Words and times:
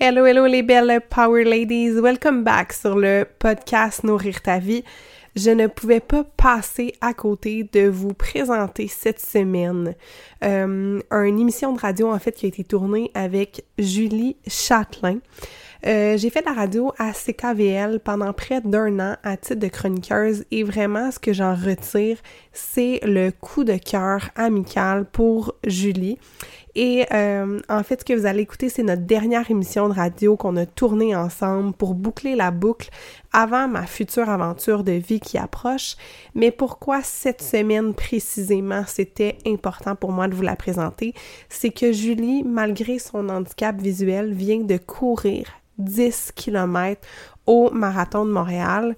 Hello, 0.00 0.26
hello 0.26 0.46
les 0.46 0.64
belles 0.64 1.00
Power 1.08 1.44
Ladies, 1.44 2.00
welcome 2.00 2.42
back 2.42 2.72
sur 2.72 2.96
le 2.96 3.24
podcast 3.38 4.02
Nourrir 4.02 4.42
ta 4.42 4.58
vie. 4.58 4.82
Je 5.36 5.50
ne 5.50 5.68
pouvais 5.68 6.00
pas 6.00 6.24
passer 6.24 6.94
à 7.00 7.14
côté 7.14 7.62
de 7.72 7.86
vous 7.86 8.12
présenter 8.12 8.88
cette 8.88 9.20
semaine 9.20 9.94
euh, 10.42 11.00
une 11.12 11.38
émission 11.38 11.72
de 11.72 11.78
radio 11.78 12.10
en 12.12 12.18
fait 12.18 12.32
qui 12.32 12.46
a 12.46 12.48
été 12.48 12.64
tournée 12.64 13.12
avec 13.14 13.64
Julie 13.78 14.36
Châtelain. 14.48 15.18
Euh, 15.86 16.16
j'ai 16.16 16.30
fait 16.30 16.40
de 16.40 16.46
la 16.46 16.54
radio 16.54 16.92
à 16.98 17.12
CKVL 17.12 18.00
pendant 18.00 18.32
près 18.32 18.62
d'un 18.62 18.98
an 18.98 19.16
à 19.22 19.36
titre 19.36 19.60
de 19.60 19.68
chroniqueuse 19.68 20.44
et 20.50 20.64
vraiment 20.64 21.10
ce 21.12 21.18
que 21.20 21.32
j'en 21.32 21.54
retire, 21.54 22.16
c'est 22.52 23.00
le 23.04 23.30
coup 23.30 23.64
de 23.64 23.76
cœur 23.76 24.30
amical 24.34 25.04
pour 25.04 25.54
Julie. 25.64 26.18
Et 26.76 27.06
euh, 27.12 27.60
en 27.68 27.82
fait, 27.84 28.00
ce 28.00 28.04
que 28.04 28.12
vous 28.12 28.26
allez 28.26 28.42
écouter, 28.42 28.68
c'est 28.68 28.82
notre 28.82 29.02
dernière 29.02 29.48
émission 29.50 29.88
de 29.88 29.94
radio 29.94 30.36
qu'on 30.36 30.56
a 30.56 30.66
tournée 30.66 31.14
ensemble 31.14 31.72
pour 31.72 31.94
boucler 31.94 32.34
la 32.34 32.50
boucle 32.50 32.90
avant 33.32 33.68
ma 33.68 33.86
future 33.86 34.28
aventure 34.28 34.82
de 34.82 34.92
vie 34.92 35.20
qui 35.20 35.38
approche. 35.38 35.96
Mais 36.34 36.50
pourquoi 36.50 37.02
cette 37.02 37.42
semaine 37.42 37.94
précisément, 37.94 38.82
c'était 38.86 39.38
important 39.46 39.94
pour 39.94 40.10
moi 40.10 40.26
de 40.26 40.34
vous 40.34 40.42
la 40.42 40.56
présenter, 40.56 41.14
c'est 41.48 41.70
que 41.70 41.92
Julie, 41.92 42.42
malgré 42.42 42.98
son 42.98 43.28
handicap 43.28 43.80
visuel, 43.80 44.32
vient 44.32 44.60
de 44.60 44.76
courir 44.76 45.46
10 45.78 46.32
km 46.34 47.00
au 47.46 47.70
marathon 47.70 48.26
de 48.26 48.32
Montréal. 48.32 48.96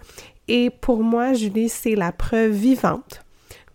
Et 0.49 0.71
pour 0.71 1.03
moi, 1.03 1.35
Julie, 1.35 1.69
c'est 1.69 1.97
la 1.97 2.13
preuve 2.13 2.53
vivante 2.53 3.26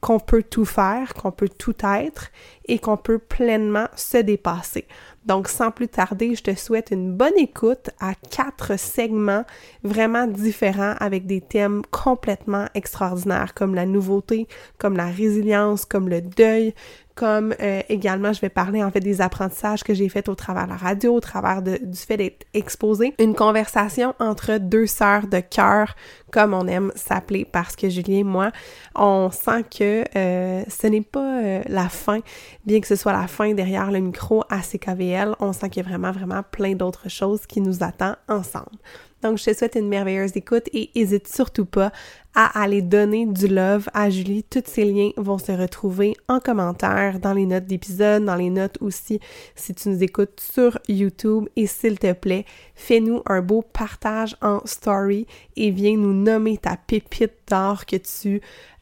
qu'on 0.01 0.19
peut 0.19 0.43
tout 0.43 0.65
faire, 0.65 1.13
qu'on 1.13 1.31
peut 1.31 1.49
tout 1.49 1.75
être 1.83 2.31
et 2.67 2.79
qu'on 2.79 2.97
peut 2.97 3.19
pleinement 3.19 3.87
se 3.95 4.17
dépasser. 4.17 4.87
Donc, 5.25 5.47
sans 5.47 5.69
plus 5.69 5.87
tarder, 5.87 6.33
je 6.33 6.41
te 6.41 6.55
souhaite 6.55 6.89
une 6.89 7.13
bonne 7.15 7.37
écoute 7.37 7.91
à 7.99 8.15
quatre 8.15 8.79
segments 8.79 9.45
vraiment 9.83 10.25
différents 10.25 10.95
avec 10.99 11.27
des 11.27 11.41
thèmes 11.41 11.83
complètement 11.91 12.65
extraordinaires 12.73 13.53
comme 13.53 13.75
la 13.75 13.85
nouveauté, 13.85 14.47
comme 14.79 14.97
la 14.97 15.05
résilience, 15.05 15.85
comme 15.85 16.09
le 16.09 16.21
deuil, 16.21 16.73
comme 17.15 17.53
euh, 17.61 17.81
également 17.89 18.33
je 18.33 18.41
vais 18.41 18.49
parler 18.49 18.83
en 18.83 18.91
fait 18.91 18.99
des 18.99 19.21
apprentissages 19.21 19.83
que 19.83 19.93
j'ai 19.93 20.09
faits 20.09 20.29
au 20.29 20.35
travers 20.35 20.65
de 20.65 20.71
la 20.71 20.77
radio, 20.77 21.15
au 21.15 21.19
travers 21.19 21.61
du 21.61 21.79
fait 21.93 22.17
d'être 22.17 22.45
exposée. 22.53 23.13
Une 23.19 23.35
conversation 23.35 24.13
entre 24.19 24.57
deux 24.57 24.87
sœurs 24.87 25.27
de 25.27 25.39
cœur, 25.39 25.95
comme 26.31 26.53
on 26.53 26.67
aime 26.67 26.91
s'appeler, 26.95 27.45
parce 27.45 27.75
que 27.75 27.89
Julien 27.89 28.19
et 28.19 28.23
moi, 28.23 28.51
on 28.95 29.29
sent 29.31 29.63
que 29.77 30.03
euh, 30.15 30.63
ce 30.67 30.87
n'est 30.87 31.01
pas 31.01 31.41
euh, 31.41 31.61
la 31.67 31.89
fin, 31.89 32.19
bien 32.65 32.79
que 32.79 32.87
ce 32.87 32.95
soit 32.95 33.13
la 33.13 33.27
fin 33.27 33.53
derrière 33.53 33.91
le 33.91 33.99
micro 33.99 34.43
à 34.49 34.59
CKVL, 34.59 35.35
on 35.39 35.53
sent 35.53 35.69
qu'il 35.69 35.83
y 35.83 35.85
a 35.85 35.89
vraiment, 35.89 36.11
vraiment 36.11 36.43
plein 36.43 36.73
d'autres 36.73 37.09
choses 37.09 37.45
qui 37.45 37.61
nous 37.61 37.83
attendent 37.83 38.17
ensemble. 38.27 38.77
Donc, 39.21 39.37
je 39.37 39.45
te 39.45 39.53
souhaite 39.53 39.75
une 39.75 39.87
merveilleuse 39.87 40.35
écoute 40.35 40.69
et 40.73 40.89
n'hésite 40.95 41.27
surtout 41.27 41.65
pas 41.65 41.91
à 42.33 42.61
aller 42.61 42.81
donner 42.81 43.25
du 43.25 43.47
love 43.47 43.89
à 43.93 44.09
Julie. 44.09 44.43
Tous 44.43 44.63
ces 44.65 44.85
liens 44.85 45.11
vont 45.17 45.37
se 45.37 45.51
retrouver 45.51 46.15
en 46.27 46.39
commentaire, 46.39 47.19
dans 47.19 47.33
les 47.33 47.45
notes 47.45 47.65
d'épisode, 47.65 48.25
dans 48.25 48.35
les 48.35 48.49
notes 48.49 48.77
aussi 48.81 49.19
si 49.55 49.73
tu 49.73 49.89
nous 49.89 50.01
écoutes 50.03 50.39
sur 50.39 50.79
YouTube. 50.87 51.47
Et 51.55 51.67
s'il 51.67 51.99
te 51.99 52.13
plaît, 52.13 52.45
fais-nous 52.75 53.21
un 53.25 53.41
beau 53.41 53.61
partage 53.61 54.35
en 54.41 54.61
story 54.65 55.27
et 55.55 55.71
viens 55.71 55.97
nous 55.97 56.13
nommer 56.13 56.57
ta 56.57 56.77
pépite 56.77 57.33
d'or 57.49 57.85
que 57.85 57.97
tu 57.97 58.41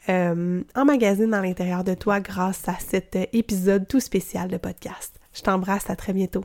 euh, 0.10 0.62
emmagasines 0.76 1.34
à 1.34 1.42
l'intérieur 1.42 1.84
de 1.84 1.94
toi 1.94 2.20
grâce 2.20 2.68
à 2.68 2.76
cet 2.80 3.18
épisode 3.34 3.88
tout 3.88 4.00
spécial 4.00 4.50
de 4.50 4.58
podcast. 4.58 5.20
Je 5.34 5.42
t'embrasse, 5.42 5.90
à 5.90 5.96
très 5.96 6.14
bientôt. 6.14 6.44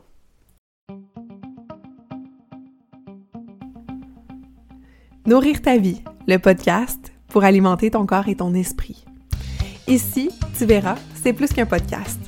Nourrir 5.27 5.59
ta 5.59 5.79
vie, 5.79 6.03
le 6.27 6.37
podcast 6.37 7.11
pour 7.29 7.43
alimenter 7.43 7.89
ton 7.89 8.05
corps 8.05 8.27
et 8.27 8.35
ton 8.35 8.53
esprit. 8.53 9.03
Ici, 9.87 10.29
tu 10.55 10.65
verras, 10.65 10.97
c'est 11.15 11.33
plus 11.33 11.51
qu'un 11.51 11.65
podcast. 11.65 12.19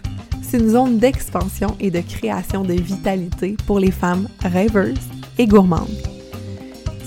C'est 0.41 0.58
une 0.58 0.69
zone 0.69 0.97
d'expansion 0.97 1.78
et 1.80 1.91
de 1.91 2.00
création 2.00 2.63
de 2.63 2.74
vitalité 2.74 3.56
pour 3.68 3.78
les 3.78 3.91
femmes 3.91 4.28
rêveuses 4.40 4.97
et 5.38 5.46
gourmandes. 5.46 5.96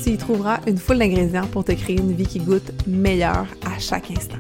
Tu 0.01 0.11
y 0.11 0.17
trouveras 0.17 0.61
une 0.69 0.79
foule 0.79 0.99
d'ingrédients 0.99 1.49
pour 1.49 1.65
te 1.65 1.73
créer 1.73 1.99
une 1.99 2.13
vie 2.13 2.27
qui 2.27 2.39
goûte 2.39 2.71
meilleure 2.87 3.49
à 3.67 3.81
chaque 3.81 4.13
instant. 4.13 4.39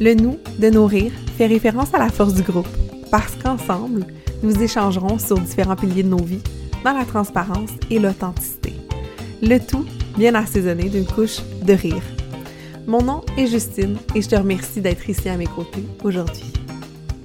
Le 0.00 0.14
nous 0.14 0.38
de 0.58 0.70
nourrir 0.70 1.12
fait 1.36 1.48
référence 1.48 1.92
à 1.92 1.98
la 1.98 2.08
force 2.08 2.32
du 2.32 2.42
groupe, 2.42 2.66
parce 3.10 3.34
qu'ensemble, 3.34 4.06
nous 4.42 4.62
échangerons 4.62 5.18
sur 5.18 5.38
différents 5.38 5.76
piliers 5.76 6.02
de 6.02 6.08
nos 6.08 6.24
vies 6.24 6.42
dans 6.82 6.94
la 6.94 7.04
transparence 7.04 7.72
et 7.90 7.98
l'authenticité. 7.98 8.75
Le 9.42 9.58
tout 9.58 9.84
bien 10.16 10.34
assaisonné 10.34 10.88
d'une 10.88 11.06
couche 11.06 11.40
de 11.62 11.74
rire. 11.74 12.02
Mon 12.86 13.02
nom 13.02 13.22
est 13.36 13.46
Justine 13.46 13.98
et 14.14 14.22
je 14.22 14.28
te 14.28 14.36
remercie 14.36 14.80
d'être 14.80 15.10
ici 15.10 15.28
à 15.28 15.36
mes 15.36 15.46
côtés 15.46 15.84
aujourd'hui. 16.02 16.52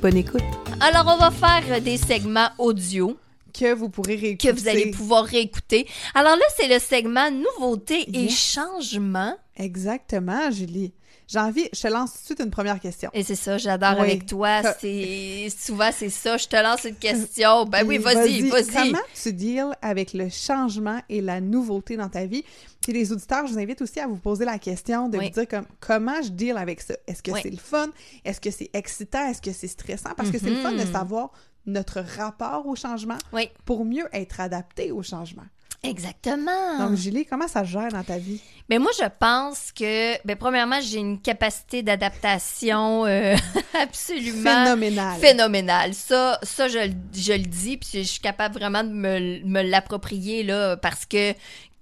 Bonne 0.01 0.17
écoute. 0.17 0.41
Alors, 0.81 1.05
on 1.07 1.17
va 1.17 1.31
faire 1.31 1.81
des 1.81 1.95
segments 1.97 2.49
audio 2.57 3.15
que 3.53 3.73
vous 3.73 3.87
pourrez 3.87 4.15
réécouter. 4.15 4.49
Que 4.49 4.59
vous 4.59 4.67
allez 4.67 4.91
pouvoir 4.91 5.23
réécouter. 5.23 5.87
Alors 6.13 6.35
là, 6.35 6.43
c'est 6.57 6.67
le 6.67 6.79
segment 6.79 7.31
nouveautés 7.31 8.05
et 8.13 8.27
changements. 8.27 9.37
Exactement, 9.55 10.51
Julie. 10.51 10.91
J'ai 11.31 11.39
envie, 11.39 11.69
je 11.71 11.79
te 11.79 11.87
lance 11.87 12.11
tout 12.11 12.17
de 12.17 12.25
suite 12.25 12.39
une 12.41 12.51
première 12.51 12.77
question. 12.77 13.09
Et 13.13 13.23
c'est 13.23 13.35
ça, 13.35 13.57
j'adore 13.57 14.01
avec 14.01 14.25
toi. 14.25 14.61
C'est 14.79 15.47
souvent 15.57 15.89
c'est 15.93 16.09
ça, 16.09 16.35
je 16.35 16.45
te 16.45 16.61
lance 16.61 16.83
une 16.83 16.95
question. 16.95 17.65
Ben 17.65 17.85
oui, 17.87 17.99
vas-y, 17.99 18.49
vas-y. 18.49 18.65
Comment 18.67 18.99
tu 19.13 19.31
deals 19.31 19.71
avec 19.81 20.13
le 20.13 20.27
changement 20.27 20.99
et 21.07 21.21
la 21.21 21.39
nouveauté 21.39 21.95
dans 21.95 22.09
ta 22.09 22.25
vie? 22.25 22.43
Puis 22.81 22.91
les 22.91 23.13
auditeurs, 23.13 23.47
je 23.47 23.53
vous 23.53 23.59
invite 23.59 23.81
aussi 23.81 24.01
à 24.01 24.07
vous 24.07 24.17
poser 24.17 24.43
la 24.43 24.59
question 24.59 25.07
de 25.07 25.19
vous 25.19 25.29
dire 25.29 25.47
comme, 25.47 25.65
comment 25.79 26.21
je 26.21 26.29
deal 26.29 26.57
avec 26.57 26.81
ça? 26.81 26.95
Est-ce 27.07 27.23
que 27.23 27.31
c'est 27.41 27.49
le 27.49 27.57
fun? 27.57 27.87
Est-ce 28.25 28.41
que 28.41 28.51
c'est 28.51 28.69
excitant? 28.73 29.29
Est-ce 29.29 29.41
que 29.41 29.53
c'est 29.53 29.67
stressant? 29.67 30.11
Parce 30.17 30.31
que 30.31 30.37
c'est 30.37 30.49
le 30.49 30.57
fun 30.57 30.73
de 30.73 30.79
mm-hmm. 30.79 30.91
savoir 30.91 31.31
notre 31.65 32.01
rapport 32.01 32.65
au 32.65 32.75
changement 32.75 33.17
pour 33.63 33.85
mieux 33.85 34.07
être 34.11 34.41
adapté 34.41 34.91
au 34.91 35.01
changement. 35.01 35.45
Exactement. 35.83 36.77
Donc, 36.77 36.95
Julie, 36.95 37.25
comment 37.25 37.47
ça 37.47 37.63
gère 37.63 37.89
dans 37.89 38.03
ta 38.03 38.19
vie? 38.19 38.39
Mais 38.69 38.77
moi, 38.77 38.91
je 38.97 39.05
pense 39.19 39.71
que, 39.71 40.15
ben, 40.25 40.37
premièrement, 40.37 40.79
j'ai 40.79 40.99
une 40.99 41.19
capacité 41.19 41.81
d'adaptation 41.81 43.05
euh, 43.05 43.35
absolument 43.73 44.63
phénoménale. 44.63 45.19
Phénoménale. 45.19 45.93
Ça, 45.95 46.39
ça 46.43 46.67
je, 46.67 46.91
je 47.13 47.33
le 47.33 47.39
dis, 47.39 47.77
puis 47.77 47.89
je 47.93 48.01
suis 48.01 48.21
capable 48.21 48.59
vraiment 48.59 48.83
de 48.83 48.89
me, 48.89 49.43
me 49.43 49.63
l'approprier, 49.63 50.43
là, 50.43 50.77
parce 50.77 51.07
que 51.07 51.33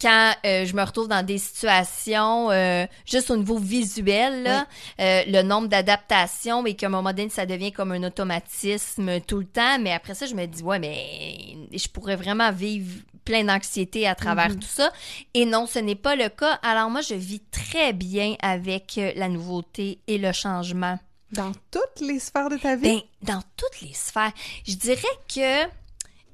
quand 0.01 0.31
euh, 0.45 0.65
je 0.65 0.73
me 0.75 0.81
retrouve 0.81 1.09
dans 1.09 1.25
des 1.25 1.37
situations 1.37 2.49
euh, 2.51 2.85
juste 3.05 3.29
au 3.31 3.35
niveau 3.35 3.57
visuel, 3.57 4.43
là, 4.43 4.65
le 4.97 5.41
nombre 5.41 5.67
d'adaptations 5.67 6.65
et 6.65 6.73
qu'à 6.73 6.85
un 6.85 6.89
moment 6.89 7.11
donné, 7.11 7.27
ça 7.27 7.45
devient 7.45 7.73
comme 7.73 7.91
un 7.91 8.03
automatisme 8.03 9.19
tout 9.19 9.39
le 9.39 9.45
temps. 9.45 9.77
Mais 9.77 9.91
après 9.91 10.13
ça, 10.13 10.25
je 10.25 10.35
me 10.35 10.45
dis, 10.45 10.63
ouais, 10.63 10.79
mais 10.79 11.37
je 11.73 11.87
pourrais 11.89 12.15
vraiment 12.15 12.49
vivre 12.53 12.93
plein 13.25 13.43
d'anxiété 13.43 14.07
à 14.07 14.15
travers 14.15 14.49
mhm. 14.49 14.59
tout 14.59 14.67
ça. 14.67 14.91
Et 15.33 15.45
non, 15.45 15.65
ce 15.65 15.79
n'est 15.79 15.95
pas 15.95 16.15
le 16.15 16.29
cas. 16.29 16.59
Alors 16.63 16.89
moi, 16.89 17.01
je 17.01 17.13
vis 17.13 17.41
très 17.51 17.93
bien 17.93 18.35
avec 18.41 18.97
euh, 18.97 19.11
la 19.15 19.29
nouveauté 19.29 19.99
et 20.07 20.17
le 20.17 20.31
changement. 20.31 20.99
Dans 21.31 21.51
toutes 21.71 22.01
les 22.01 22.19
sphères 22.19 22.49
de 22.49 22.57
ta 22.57 22.75
vie? 22.75 22.81
Ben, 22.83 23.01
dans 23.21 23.43
toutes 23.55 23.81
les 23.81 23.93
sphères. 23.93 24.31
Je 24.67 24.75
dirais 24.75 25.01
que 25.33 25.65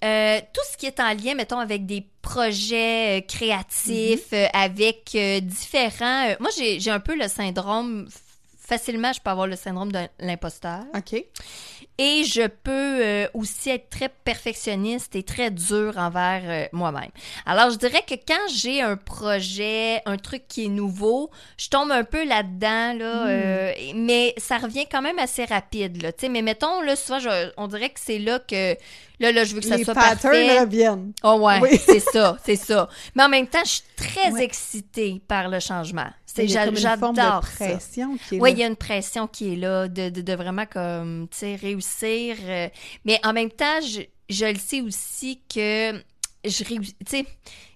euh, 0.04 0.40
tout 0.54 0.62
ce 0.72 0.78
qui 0.78 0.86
est 0.86 1.00
en 1.00 1.14
lien, 1.14 1.36
mettons, 1.36 1.60
avec 1.60 1.86
des 1.86 2.08
projets 2.22 3.20
euh, 3.20 3.22
créatifs, 3.22 4.32
mhm. 4.32 4.48
avec 4.54 5.18
différents... 5.44 6.36
moi, 6.40 6.50
j'ai 6.56 6.92
un 6.92 7.00
peu 7.00 7.16
le 7.16 7.28
syndrome 7.28 8.08
facilement, 8.66 9.14
je 9.14 9.22
peux 9.22 9.30
avoir 9.30 9.48
le 9.48 9.56
syndrome 9.56 9.92
de 9.92 10.00
l'imposteur. 10.20 10.84
OK. 10.96 11.24
Et 11.98 12.24
je 12.26 12.48
peux 12.48 12.72
euh, 12.72 13.28
aussi 13.34 13.70
être 13.70 13.90
très 13.90 14.10
perfectionniste 14.10 15.16
et 15.16 15.24
très 15.24 15.50
dur 15.50 15.94
envers 15.98 16.42
euh, 16.46 16.66
moi-même. 16.74 17.12
Alors, 17.46 17.70
je 17.70 17.78
dirais 17.78 18.04
que 18.08 18.16
quand 18.16 18.48
j'ai 18.54 18.82
un 18.82 18.98
projet, 18.98 20.02
un 20.06 20.18
truc 20.18 20.44
qui 20.50 20.66
est 20.66 20.70
nouveau, 20.70 21.30
je 21.58 21.70
tombe 21.70 21.92
un 21.92 22.04
peu 22.04 22.26
là-dedans, 22.26 22.94
là, 22.98 23.26
hmm. 23.26 23.28
euh, 23.30 23.72
mais 23.96 24.34
ça 24.38 24.58
revient 24.58 24.86
quand 24.92 25.02
même 25.02 25.20
assez 25.20 25.46
rapide, 25.46 26.02
là. 26.02 26.12
Mais 26.30 26.42
mettons, 26.42 26.82
là, 26.82 26.96
souvent, 26.96 27.20
on 27.56 27.68
dirait 27.68 27.90
que 27.90 28.00
c'est 28.02 28.20
là 28.20 28.40
que 28.40 28.76
Là, 29.20 29.32
là, 29.32 29.46
je 29.46 29.56
veux 29.56 29.62
que 29.62 29.68
ça 29.68 29.78
Les 29.78 29.84
soit 29.84 29.94
parfait. 29.94 30.60
Reviennent. 30.60 31.14
Oh 31.24 31.36
ouais, 31.40 31.60
oui. 31.62 31.80
c'est 31.84 32.00
ça, 32.00 32.38
c'est 32.44 32.56
ça. 32.56 32.90
Mais 33.16 33.24
en 33.24 33.30
même 33.30 33.48
temps, 33.48 33.64
je 33.64 33.70
suis 33.70 33.84
très 33.96 34.44
excitée 34.44 35.22
par 35.28 35.48
le 35.48 35.60
changement. 35.60 36.10
C'est 36.36 36.48
j'adore 36.50 37.42
pression 37.42 38.18
qui 38.18 38.36
est 38.36 38.42
Oui, 38.42 38.52
il 38.52 38.58
y 38.60 38.64
a 38.64 38.68
une 38.68 38.76
pression 38.76 39.28
qui 39.28 39.54
est 39.54 39.56
là 39.56 39.88
de, 39.88 40.10
de, 40.10 40.22
de 40.22 40.34
vraiment 40.34 40.66
comme, 40.66 41.28
tu 41.32 41.38
sais, 41.38 41.56
réussir. 41.56 42.36
Euh, 42.44 42.68
mais 43.06 43.20
en 43.24 43.32
même 43.32 43.52
temps, 43.52 43.80
je, 43.82 44.02
je 44.30 44.46
le 44.46 44.60
sais 44.60 44.82
aussi 44.82 45.42
que 45.54 45.94
je 46.44 46.64
réussis, 46.64 46.96
tu 47.06 47.18
sais, 47.18 47.26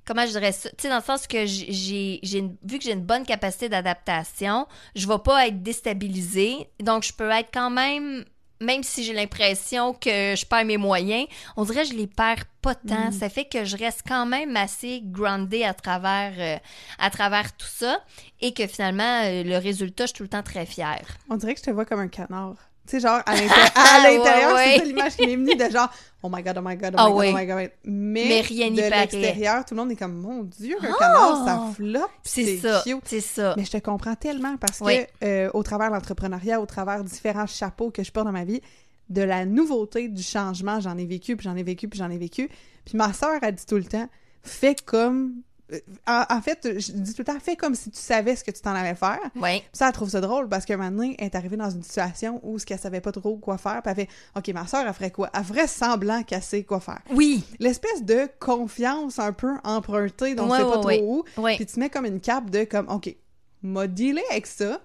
comment 0.05 0.25
je 0.25 0.31
dirais 0.31 0.51
ça, 0.51 0.69
tu 0.71 0.75
sais, 0.81 0.89
dans 0.89 0.97
le 0.97 1.03
sens 1.03 1.25
que 1.25 1.45
j'ai, 1.45 2.19
j'ai 2.21 2.41
vu 2.63 2.79
que 2.79 2.83
j'ai 2.83 2.91
une 2.91 3.05
bonne 3.05 3.25
capacité 3.25 3.69
d'adaptation, 3.69 4.67
je 4.95 5.07
vais 5.07 5.19
pas 5.19 5.47
être 5.47 5.63
déstabilisée, 5.63 6.67
donc 6.81 7.03
je 7.03 7.13
peux 7.13 7.29
être 7.29 7.49
quand 7.53 7.69
même 7.69 8.25
même 8.59 8.83
si 8.83 9.03
j'ai 9.03 9.13
l'impression 9.13 9.93
que 9.93 10.35
je 10.35 10.45
perds 10.45 10.65
mes 10.65 10.77
moyens, 10.77 11.27
on 11.55 11.63
dirait 11.63 11.83
que 11.83 11.89
je 11.89 11.93
les 11.93 12.07
perds 12.07 12.45
pas 12.61 12.75
tant. 12.75 13.09
Mm. 13.09 13.11
Ça 13.11 13.29
fait 13.29 13.45
que 13.45 13.63
je 13.63 13.77
reste 13.77 14.03
quand 14.07 14.25
même 14.25 14.55
assez 14.57 15.01
grounded 15.03 15.63
à 15.63 15.73
travers, 15.73 16.33
euh, 16.37 16.57
à 16.97 17.09
travers 17.09 17.55
tout 17.55 17.67
ça 17.67 18.03
et 18.41 18.53
que 18.53 18.67
finalement, 18.67 19.23
euh, 19.23 19.43
le 19.43 19.57
résultat, 19.57 20.05
je 20.05 20.07
suis 20.07 20.17
tout 20.17 20.23
le 20.23 20.29
temps 20.29 20.43
très 20.43 20.65
fière. 20.65 21.17
On 21.29 21.37
dirait 21.37 21.53
que 21.53 21.59
je 21.59 21.65
te 21.65 21.71
vois 21.71 21.85
comme 21.85 21.99
un 21.99 22.07
canard. 22.07 22.68
Tu 22.89 22.95
sais, 22.95 23.07
genre, 23.07 23.21
à 23.25 23.35
l'inté- 23.35 23.53
à 23.75 23.99
l'intérieur, 24.09 24.55
Ouais, 24.55 24.63
c'est 24.65 24.71
ouais. 24.71 24.77
ça 24.79 24.83
l'image 24.85 25.15
qui 25.15 25.27
m'est 25.27 25.35
venue 25.35 25.55
de 25.55 25.69
genre, 25.69 25.89
oh 26.23 26.29
my 26.33 26.41
god, 26.41 26.57
oh 26.57 26.61
my 26.65 26.75
god, 26.75 26.95
oh 26.97 26.99
Ah 26.99 27.09
my 27.09 27.13
god, 27.13 27.25
oh 27.33 27.37
my 27.37 27.45
god. 27.45 27.71
Mais, 27.85 28.25
Mais 28.27 28.41
rien 28.41 28.71
de 28.71 28.81
l'extérieur, 28.81 29.63
tout 29.63 29.75
le 29.75 29.81
monde 29.81 29.91
est 29.91 29.95
comme, 29.95 30.15
mon 30.15 30.43
Dieu, 30.43 30.75
un 30.81 30.87
Ah! 30.91 30.95
canard, 30.97 31.45
ça 31.45 31.73
flotte. 31.75 32.09
C'est 32.23 32.57
ça. 32.57 32.83
C'est 33.05 33.21
ça. 33.21 33.53
Mais 33.57 33.63
je 33.65 33.71
te 33.71 33.77
comprends 33.77 34.15
tellement 34.15 34.57
parce 34.57 34.79
Oui. 34.81 35.05
que, 35.21 35.25
euh, 35.25 35.49
au 35.53 35.61
travers 35.61 35.89
de 35.89 35.93
l'entrepreneuriat, 35.95 36.59
au 36.59 36.65
travers 36.65 37.03
de 37.03 37.09
différents 37.09 37.45
chapeaux 37.47 37.91
que 37.91 38.03
je 38.03 38.11
porte 38.11 38.25
dans 38.25 38.31
ma 38.31 38.43
vie, 38.45 38.61
de 39.09 39.21
la 39.21 39.45
nouveauté, 39.45 40.07
du 40.07 40.23
changement, 40.23 40.79
j'en 40.79 40.97
ai 40.97 41.05
vécu, 41.05 41.35
puis 41.35 41.43
j'en 41.43 41.55
ai 41.55 41.63
vécu, 41.63 41.87
puis 41.87 41.99
j'en 41.99 42.09
ai 42.09 42.17
vécu. 42.17 42.49
Puis 42.85 42.97
ma 42.97 43.13
sœur 43.13 43.37
a 43.43 43.51
dit 43.51 43.65
tout 43.67 43.75
le 43.77 43.83
temps, 43.85 44.07
fais 44.43 44.75
comme. 44.83 45.33
Euh, 45.73 45.79
En, 46.07 46.41
fait, 46.41 46.79
je 46.79 46.91
dis 46.91 47.13
tout 47.13 47.21
le 47.21 47.25
temps, 47.25 47.39
fais 47.39 47.55
comme 47.55 47.75
si 47.75 47.89
tu 47.91 47.99
savais 47.99 48.35
ce 48.35 48.43
que 48.43 48.51
tu 48.51 48.61
t'en 48.61 48.73
allais 48.73 48.95
faire. 48.95 49.19
Oui. 49.35 49.59
Puis 49.59 49.69
ça, 49.73 49.87
elle 49.87 49.93
trouve 49.93 50.09
ça 50.09 50.21
drôle 50.21 50.47
parce 50.49 50.67
moment 50.69 50.89
donné, 50.91 51.15
elle 51.19 51.25
est 51.27 51.35
arrivée 51.35 51.57
dans 51.57 51.69
une 51.69 51.83
situation 51.83 52.39
où 52.43 52.57
ce 52.59 52.65
qu'elle 52.65 52.79
savait 52.79 53.01
pas 53.01 53.11
trop 53.11 53.37
quoi 53.37 53.57
faire, 53.57 53.81
puis 53.81 53.91
elle 53.91 53.95
fait 53.95 54.09
OK, 54.35 54.47
ma 54.53 54.65
soeur, 54.67 54.85
elle 54.87 54.93
ferait 54.93 55.11
quoi? 55.11 55.29
Elle 55.33 55.43
ferait 55.43 55.67
semblant 55.67 56.23
qu'elle 56.23 56.43
sait 56.43 56.63
quoi 56.63 56.79
faire. 56.79 57.01
Oui. 57.11 57.43
L'espèce 57.59 58.03
de 58.03 58.27
confiance 58.39 59.19
un 59.19 59.33
peu 59.33 59.53
empruntée 59.63 60.35
on 60.39 60.49
Ouais, 60.49 60.57
sait 60.57 60.63
pas 60.63 60.77
trop 60.79 61.01
où, 61.01 61.23
Oui. 61.37 61.55
puis 61.55 61.65
tu 61.65 61.79
mets 61.79 61.89
comme 61.89 62.05
une 62.05 62.19
cape 62.19 62.49
de 62.49 62.63
comme 62.63 62.89
OK, 62.89 63.15
m'a 63.63 63.87
dealé 63.87 64.21
avec 64.31 64.47
ça. 64.47 64.81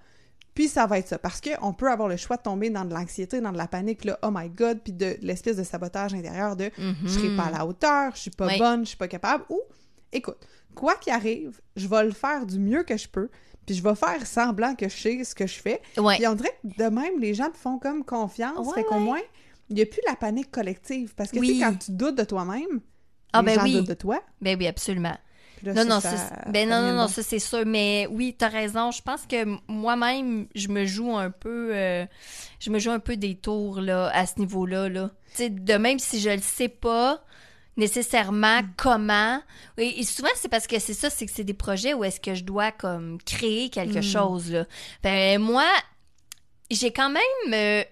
Puis 0.55 0.69
ça 0.69 0.87
va 0.87 0.99
être 1.01 1.09
ça. 1.09 1.19
Parce 1.19 1.41
qu'on 1.41 1.73
peut 1.73 1.91
avoir 1.91 2.09
le 2.09 2.17
choix 2.17 2.37
de 2.37 2.43
tomber 2.43 2.71
dans 2.71 2.85
de 2.85 2.95
l'anxiété, 2.95 3.41
dans 3.41 3.51
de 3.51 3.57
la 3.59 3.67
panique, 3.67 4.05
là, 4.05 4.17
oh 4.23 4.29
my 4.33 4.49
god, 4.49 4.79
puis 4.85 4.93
de 4.93 5.17
l'espèce 5.21 5.57
de 5.57 5.65
sabotage 5.65 6.15
intérieur 6.15 6.55
de 6.55 6.71
je 6.79 7.09
serai 7.09 7.35
pas 7.37 7.47
à 7.47 7.51
la 7.51 7.67
hauteur, 7.67 8.13
je 8.15 8.21
suis 8.21 8.31
pas 8.31 8.47
Oui. 8.47 8.59
bonne, 8.59 8.83
je 8.85 8.91
suis 8.91 8.97
pas 8.97 9.09
capable. 9.09 9.43
Ou, 9.51 9.61
écoute, 10.13 10.37
quoi 10.75 10.97
qu'il 10.97 11.13
arrive, 11.13 11.61
je 11.77 11.87
vais 11.89 12.05
le 12.05 12.13
faire 12.13 12.45
du 12.47 12.59
mieux 12.59 12.83
que 12.83 12.97
je 12.97 13.09
peux, 13.09 13.31
puis 13.67 13.75
je 13.75 13.83
vais 13.83 13.95
faire 13.95 14.27
semblant 14.27 14.75
que 14.75 14.89
je 14.89 14.95
sais 14.97 15.25
ce 15.25 15.35
que 15.35 15.47
je 15.47 15.55
fais. 15.61 15.81
Ouais. 15.97 16.17
Puis 16.17 16.27
on 16.27 16.35
dirait 16.35 16.57
que 16.63 16.83
de 16.85 16.89
même, 16.91 17.19
les 17.21 17.33
gens 17.35 17.51
te 17.51 17.57
font 17.57 17.79
comme 17.79 18.05
confiance, 18.05 18.67
Ouais, 18.67 18.75
fait 18.75 18.85
qu'au 18.85 18.95
ouais. 18.97 19.01
moins, 19.01 19.21
il 19.71 19.77
n'y 19.77 19.83
a 19.83 19.87
plus 19.87 20.01
la 20.07 20.15
panique 20.17 20.51
collective. 20.51 21.15
Parce 21.17 21.31
que, 21.31 21.37
tu 21.37 21.41
Oui. 21.41 21.59
sais, 21.59 21.65
quand 21.65 21.77
tu 21.79 21.93
doutes 21.93 22.17
de 22.17 22.25
toi-même, 22.25 22.81
Ah, 23.33 23.41
les 23.41 23.47
ben 23.47 23.55
gens 23.55 23.63
oui. 23.65 23.73
doutent 23.77 23.89
de 23.89 23.95
toi. 23.95 24.23
Ben 24.43 24.57
oui, 24.59 24.67
absolument. 24.67 25.17
Là, 25.63 25.73
Non, 25.73 25.85
non, 25.87 26.01
ça- 26.01 26.11
ben 26.49 26.69
non, 26.69 26.93
non, 26.93 27.09
ça 27.09 27.23
c'est 27.23 27.39
sûr. 27.39 27.63
Mais 27.65 28.07
oui, 28.11 28.35
t'as 28.39 28.49
raison. 28.49 28.91
Je 28.91 29.01
pense 29.01 29.25
que 29.27 29.47
moi-même, 29.67 30.47
je 30.55 30.69
me 30.69 30.85
joue 30.85 31.17
un 31.17 31.31
peu, 31.31 31.71
euh, 31.73 32.05
je 32.61 32.69
me 32.71 32.79
joue 32.79 32.91
un 32.91 32.99
peu 32.99 33.17
des 33.17 33.35
tours 33.37 33.81
là 33.81 34.11
à 34.13 34.27
ce 34.27 34.39
niveau-là. 34.41 34.91
Là. 34.91 35.11
De 35.39 35.75
même 35.79 35.99
si 35.99 36.21
je 36.21 36.29
le 36.31 36.41
sais 36.43 36.69
pas 36.69 37.25
nécessairement 37.77 38.63
Mm. 38.63 38.69
comment. 38.77 39.41
Et, 39.79 40.01
et 40.01 40.05
souvent 40.05 40.29
c'est 40.37 40.49
parce 40.49 40.67
que 40.67 40.79
c'est 40.79 40.95
ça, 40.95 41.11
c'est 41.11 41.27
que 41.27 41.33
c'est 41.33 41.45
des 41.45 41.55
projets 41.55 41.95
où 41.95 42.05
est-ce 42.05 42.21
que 42.21 42.35
je 42.35 42.45
dois 42.45 42.71
comme 42.73 43.19
créer 43.25 43.69
quelque 43.71 43.99
Mm. 43.99 44.03
chose 44.03 44.51
là. 44.53 44.65
Ben 45.03 45.41
moi. 45.41 45.67
J'ai 46.75 46.91
quand 46.91 47.09
même, 47.11 47.53
euh, 47.53 47.83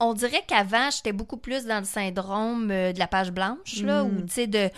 on 0.00 0.14
dirait 0.14 0.44
qu'avant, 0.46 0.90
j'étais 0.90 1.12
beaucoup 1.12 1.36
plus 1.38 1.64
dans 1.64 1.80
le 1.80 1.84
syndrome 1.84 2.70
euh, 2.70 2.92
de 2.92 2.98
la 2.98 3.06
page 3.08 3.32
blanche, 3.32 3.82
là, 3.82 4.04
Mm. 4.04 4.06
où, 4.06 4.22
tu 4.22 4.32
sais, 4.32 4.46
de, 4.46 4.70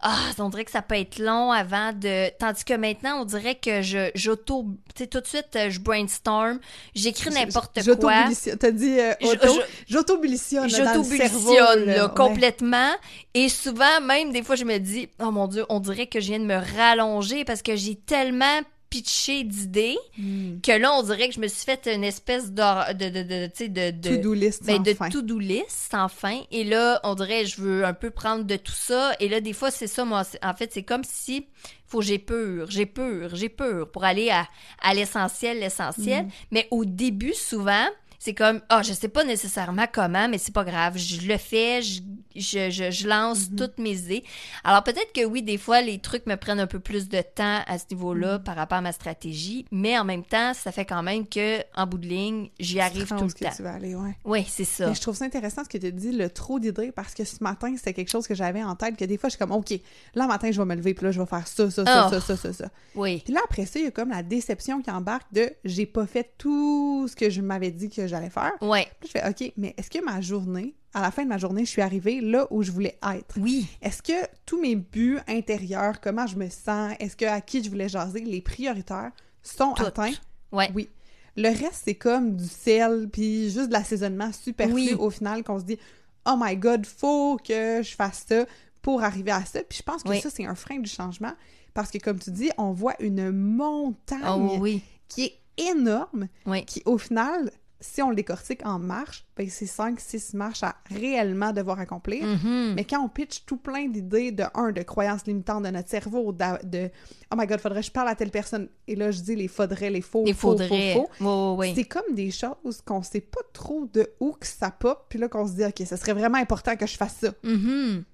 ah, 0.00 0.16
on 0.38 0.48
dirait 0.48 0.64
que 0.64 0.70
ça 0.70 0.82
peut 0.82 0.94
être 0.98 1.18
long 1.18 1.52
avant 1.52 1.92
de, 1.92 2.30
tandis 2.38 2.64
que 2.64 2.74
maintenant, 2.74 3.20
on 3.20 3.24
dirait 3.24 3.54
que 3.56 3.82
je, 3.82 4.10
j'auto, 4.14 4.66
tu 4.94 5.02
sais, 5.02 5.06
tout 5.06 5.20
de 5.20 5.26
suite, 5.26 5.54
euh, 5.56 5.70
je 5.70 5.78
brainstorm, 5.80 6.58
j'écris 6.94 7.30
n'importe 7.30 7.74
quoi. 7.74 7.82
J'auto-bullitionne. 7.82 8.58
T'as 8.58 8.70
dit 8.70 8.98
euh, 8.98 9.12
auto? 9.22 9.60
J'auto-bullitionne. 9.88 10.68
J'auto-bullitionne, 10.70 11.84
là, 11.84 11.96
là, 11.96 12.06
ouais. 12.06 12.14
complètement. 12.16 12.90
Et 13.34 13.48
souvent, 13.48 14.00
même, 14.00 14.32
des 14.32 14.42
fois, 14.42 14.56
je 14.56 14.64
me 14.64 14.78
dis, 14.78 15.08
oh 15.20 15.30
mon 15.30 15.48
Dieu, 15.48 15.64
on 15.68 15.80
dirait 15.80 16.06
que 16.06 16.20
je 16.20 16.28
viens 16.28 16.40
de 16.40 16.46
me 16.46 16.56
rallonger 16.76 17.44
parce 17.44 17.62
que 17.62 17.76
j'ai 17.76 17.96
tellement 17.96 18.60
pitché 18.92 19.44
d'idées 19.44 19.96
Hmm. 20.18 20.60
que 20.62 20.72
là, 20.78 20.92
on 20.92 21.02
dirait 21.02 21.28
que 21.28 21.34
je 21.34 21.40
me 21.40 21.48
suis 21.48 21.64
fait 21.64 21.86
une 21.86 22.04
espèce 22.04 22.52
de, 22.52 22.92
de, 22.92 23.08
de, 23.08 23.22
de, 23.22 23.90
de, 23.90 24.16
To-do 24.16 24.34
list 24.34 24.62
ben, 24.66 24.76
sans 24.76 24.82
de 24.82 24.92
fin. 24.94 25.08
to-do 25.08 25.38
list, 25.38 25.94
enfin. 25.94 26.40
Et 26.50 26.64
là, 26.64 27.00
on 27.02 27.14
dirait, 27.14 27.46
je 27.46 27.60
veux 27.62 27.84
un 27.86 27.94
peu 27.94 28.10
prendre 28.10 28.44
de 28.44 28.56
tout 28.56 28.72
ça. 28.74 29.12
Et 29.20 29.28
là, 29.30 29.40
des 29.40 29.54
fois, 29.54 29.70
c'est 29.70 29.86
ça, 29.86 30.04
moi. 30.04 30.22
En 30.42 30.52
fait, 30.52 30.70
c'est 30.74 30.82
comme 30.82 31.04
si, 31.04 31.46
faut 31.86 32.02
j'ai 32.02 32.18
peur, 32.18 32.70
j'ai 32.70 32.84
peur, 32.86 33.34
j'ai 33.34 33.48
peur 33.48 33.90
pour 33.90 34.04
aller 34.04 34.28
à, 34.30 34.46
à 34.82 34.92
l'essentiel, 34.92 35.60
l'essentiel. 35.60 36.26
Mais 36.50 36.68
au 36.70 36.84
début, 36.84 37.32
souvent, 37.34 37.86
c'est 38.24 38.34
comme, 38.34 38.60
ah, 38.68 38.82
je 38.82 38.92
sais 38.92 39.08
pas 39.08 39.24
nécessairement 39.24 39.86
comment, 39.92 40.28
mais 40.28 40.38
c'est 40.38 40.54
pas 40.54 40.62
grave. 40.62 40.96
Je 40.96 41.26
le 41.26 41.36
fais, 41.38 41.82
je, 41.82 42.02
je, 42.36 42.70
je, 42.70 42.92
je 42.92 43.08
lance 43.08 43.48
toutes 43.56 43.78
mes 43.78 43.96
idées. 43.98 44.22
Alors, 44.62 44.84
peut-être 44.84 45.12
que 45.12 45.24
oui, 45.24 45.42
des 45.42 45.58
fois, 45.58 45.80
les 45.80 45.98
trucs 45.98 46.26
me 46.26 46.36
prennent 46.36 46.60
un 46.60 46.68
peu 46.68 46.78
plus 46.78 47.08
de 47.08 47.20
temps 47.20 47.58
à 47.66 47.78
ce 47.80 47.86
niveau-là 47.90 48.38
par 48.38 48.54
rapport 48.54 48.78
à 48.78 48.80
ma 48.80 48.92
stratégie. 48.92 49.66
Mais 49.72 49.98
en 49.98 50.04
même 50.04 50.22
temps, 50.22 50.54
ça 50.54 50.70
fait 50.70 50.84
quand 50.84 51.02
même 51.02 51.26
que, 51.26 51.58
en 51.74 51.84
bout 51.88 51.98
de 51.98 52.06
ligne, 52.06 52.50
j'y 52.60 52.78
arrive 52.78 53.08
tout 53.08 53.14
le 53.24 53.32
que 53.32 53.44
temps. 53.44 53.50
tu 53.56 53.64
vas 53.64 53.72
aller, 53.72 53.96
ouais. 53.96 54.16
Oui, 54.24 54.46
c'est 54.48 54.62
ça. 54.62 54.86
Mais 54.86 54.94
je 54.94 55.00
trouve 55.00 55.16
ça 55.16 55.24
intéressant 55.24 55.64
ce 55.64 55.68
que 55.68 55.78
tu 55.78 55.90
dis, 55.92 56.12
le 56.12 56.30
trop 56.30 56.60
d'idées, 56.60 56.92
parce 56.92 57.14
que 57.14 57.24
ce 57.24 57.42
matin, 57.42 57.74
c'était 57.76 57.92
quelque 57.92 58.10
chose 58.10 58.28
que 58.28 58.36
j'avais 58.36 58.62
en 58.62 58.76
tête, 58.76 58.96
que 58.96 59.04
des 59.04 59.18
fois, 59.18 59.30
je 59.30 59.32
suis 59.32 59.38
comme, 59.40 59.50
OK, 59.50 59.74
là, 60.14 60.28
matin, 60.28 60.48
je 60.52 60.60
vais 60.60 60.64
me 60.64 60.76
lever, 60.76 60.94
puis 60.94 61.06
là, 61.06 61.10
je 61.10 61.18
vais 61.20 61.26
faire 61.26 61.48
ça, 61.48 61.68
ça, 61.72 61.84
ça, 61.84 62.06
Oh. 62.06 62.10
ça, 62.10 62.20
ça, 62.20 62.36
ça, 62.36 62.52
ça. 62.52 62.68
Oui. 62.94 63.20
Puis 63.24 63.34
là, 63.34 63.40
après 63.44 63.66
ça, 63.66 63.80
il 63.80 63.86
y 63.86 63.88
a 63.88 63.90
comme 63.90 64.10
la 64.10 64.22
déception 64.22 64.80
qui 64.80 64.92
embarque 64.92 65.26
de 65.32 65.50
j'ai 65.64 65.86
pas 65.86 66.06
fait 66.06 66.30
tout 66.38 67.08
ce 67.08 67.16
que 67.16 67.28
je 67.28 67.40
m'avais 67.40 67.72
dit 67.72 67.90
que 67.90 68.11
j'allais 68.12 68.30
faire. 68.30 68.52
Ouais. 68.60 68.86
Puis 69.00 69.10
je 69.12 69.18
fais, 69.18 69.28
OK, 69.28 69.52
mais 69.56 69.74
est-ce 69.76 69.90
que 69.90 70.04
ma 70.04 70.20
journée, 70.20 70.74
à 70.94 71.00
la 71.02 71.10
fin 71.10 71.24
de 71.24 71.28
ma 71.28 71.38
journée, 71.38 71.64
je 71.64 71.70
suis 71.70 71.82
arrivée 71.82 72.20
là 72.20 72.46
où 72.50 72.62
je 72.62 72.70
voulais 72.70 72.98
être? 73.14 73.34
Oui. 73.38 73.66
Est-ce 73.80 74.02
que 74.02 74.26
tous 74.46 74.60
mes 74.60 74.76
buts 74.76 75.18
intérieurs, 75.26 76.00
comment 76.00 76.26
je 76.26 76.36
me 76.36 76.48
sens, 76.48 76.94
est-ce 77.00 77.16
que 77.16 77.24
à 77.24 77.40
qui 77.40 77.62
je 77.64 77.68
voulais 77.70 77.88
jaser, 77.88 78.20
les 78.20 78.40
prioritaires 78.40 79.10
sont 79.42 79.72
Toutes. 79.72 79.86
atteints? 79.88 80.12
Ouais. 80.52 80.70
Oui. 80.74 80.88
Le 81.36 81.48
reste, 81.48 81.82
c'est 81.86 81.94
comme 81.94 82.36
du 82.36 82.46
sel, 82.46 83.08
puis 83.10 83.50
juste 83.50 83.68
de 83.68 83.72
l'assaisonnement 83.72 84.30
superflu 84.32 84.74
Oui. 84.74 84.94
au 84.98 85.08
final 85.10 85.42
qu'on 85.42 85.58
se 85.58 85.64
dit 85.64 85.78
Oh 86.26 86.34
my 86.38 86.56
god, 86.56 86.84
faut 86.86 87.38
que 87.38 87.80
je 87.82 87.94
fasse 87.96 88.26
ça 88.28 88.44
pour 88.82 89.02
arriver 89.02 89.30
à 89.30 89.44
ça. 89.44 89.60
Puis 89.62 89.78
je 89.78 89.82
pense 89.82 90.02
que 90.02 90.10
Oui. 90.10 90.20
ça, 90.20 90.28
c'est 90.30 90.44
un 90.44 90.54
frein 90.54 90.78
du 90.78 90.90
changement 90.90 91.32
parce 91.74 91.90
que, 91.90 91.96
comme 91.98 92.18
tu 92.18 92.30
dis, 92.30 92.50
on 92.58 92.72
voit 92.72 92.94
une 93.00 93.30
montagne 93.32 94.20
Oh 94.28 94.56
oui. 94.60 94.82
qui 95.08 95.24
est 95.24 95.38
énorme, 95.70 96.28
Oui. 96.46 96.64
qui 96.66 96.82
au 96.84 96.98
final, 96.98 97.50
si 97.84 98.00
on 98.00 98.10
le 98.10 98.14
décortique 98.16 98.64
en 98.64 98.78
marche, 98.78 99.24
ben 99.36 99.48
c'est 99.50 99.66
5-6 99.66 100.36
marches 100.36 100.62
à 100.62 100.76
réellement 100.88 101.52
devoir 101.52 101.80
accomplir. 101.80 102.24
Mhm. 102.24 102.74
Mais 102.76 102.84
quand 102.84 103.00
on 103.04 103.08
pitch 103.08 103.44
tout 103.44 103.56
plein 103.56 103.88
d'idées 103.88 104.30
de 104.30 104.44
un, 104.54 104.70
de 104.72 104.82
croyances 104.82 105.26
limitantes 105.26 105.64
de 105.64 105.70
notre 105.70 105.88
cerveau, 105.88 106.32
d'a- 106.32 106.60
de, 106.62 106.88
oh 107.32 107.36
my 107.36 107.46
god, 107.46 107.60
faudrait 107.60 107.80
que 107.80 107.86
je 107.86 107.90
parle 107.90 108.08
à 108.08 108.14
telle 108.14 108.30
personne. 108.30 108.68
Et 108.86 108.94
là, 108.94 109.10
je 109.10 109.20
dis 109.20 109.34
les 109.36 109.48
faudrait, 109.48 109.90
les 109.90 110.00
faux, 110.00 110.22
Il 110.26 110.34
faux, 110.34 110.50
faudrait. 110.52 110.94
faux, 110.94 111.10
faux. 111.18 111.56
Oui. 111.58 111.72
C'est 111.74 111.84
comme 111.84 112.14
des 112.14 112.30
choses 112.30 112.80
qu'on 112.86 113.02
sait 113.02 113.20
pas 113.20 113.40
trop 113.52 113.86
de 113.92 114.08
où 114.20 114.32
que 114.32 114.46
ça 114.46 114.70
pop, 114.70 115.06
puis 115.08 115.18
là 115.18 115.28
qu'on 115.28 115.46
se 115.48 115.52
dit, 115.54 115.64
OK, 115.64 115.82
ça 115.84 115.96
serait 115.96 116.12
vraiment 116.14 116.38
important 116.38 116.76
que 116.76 116.86
je 116.86 116.96
fasse 116.96 117.16
ça. 117.20 117.32
Mhm. 117.42 118.04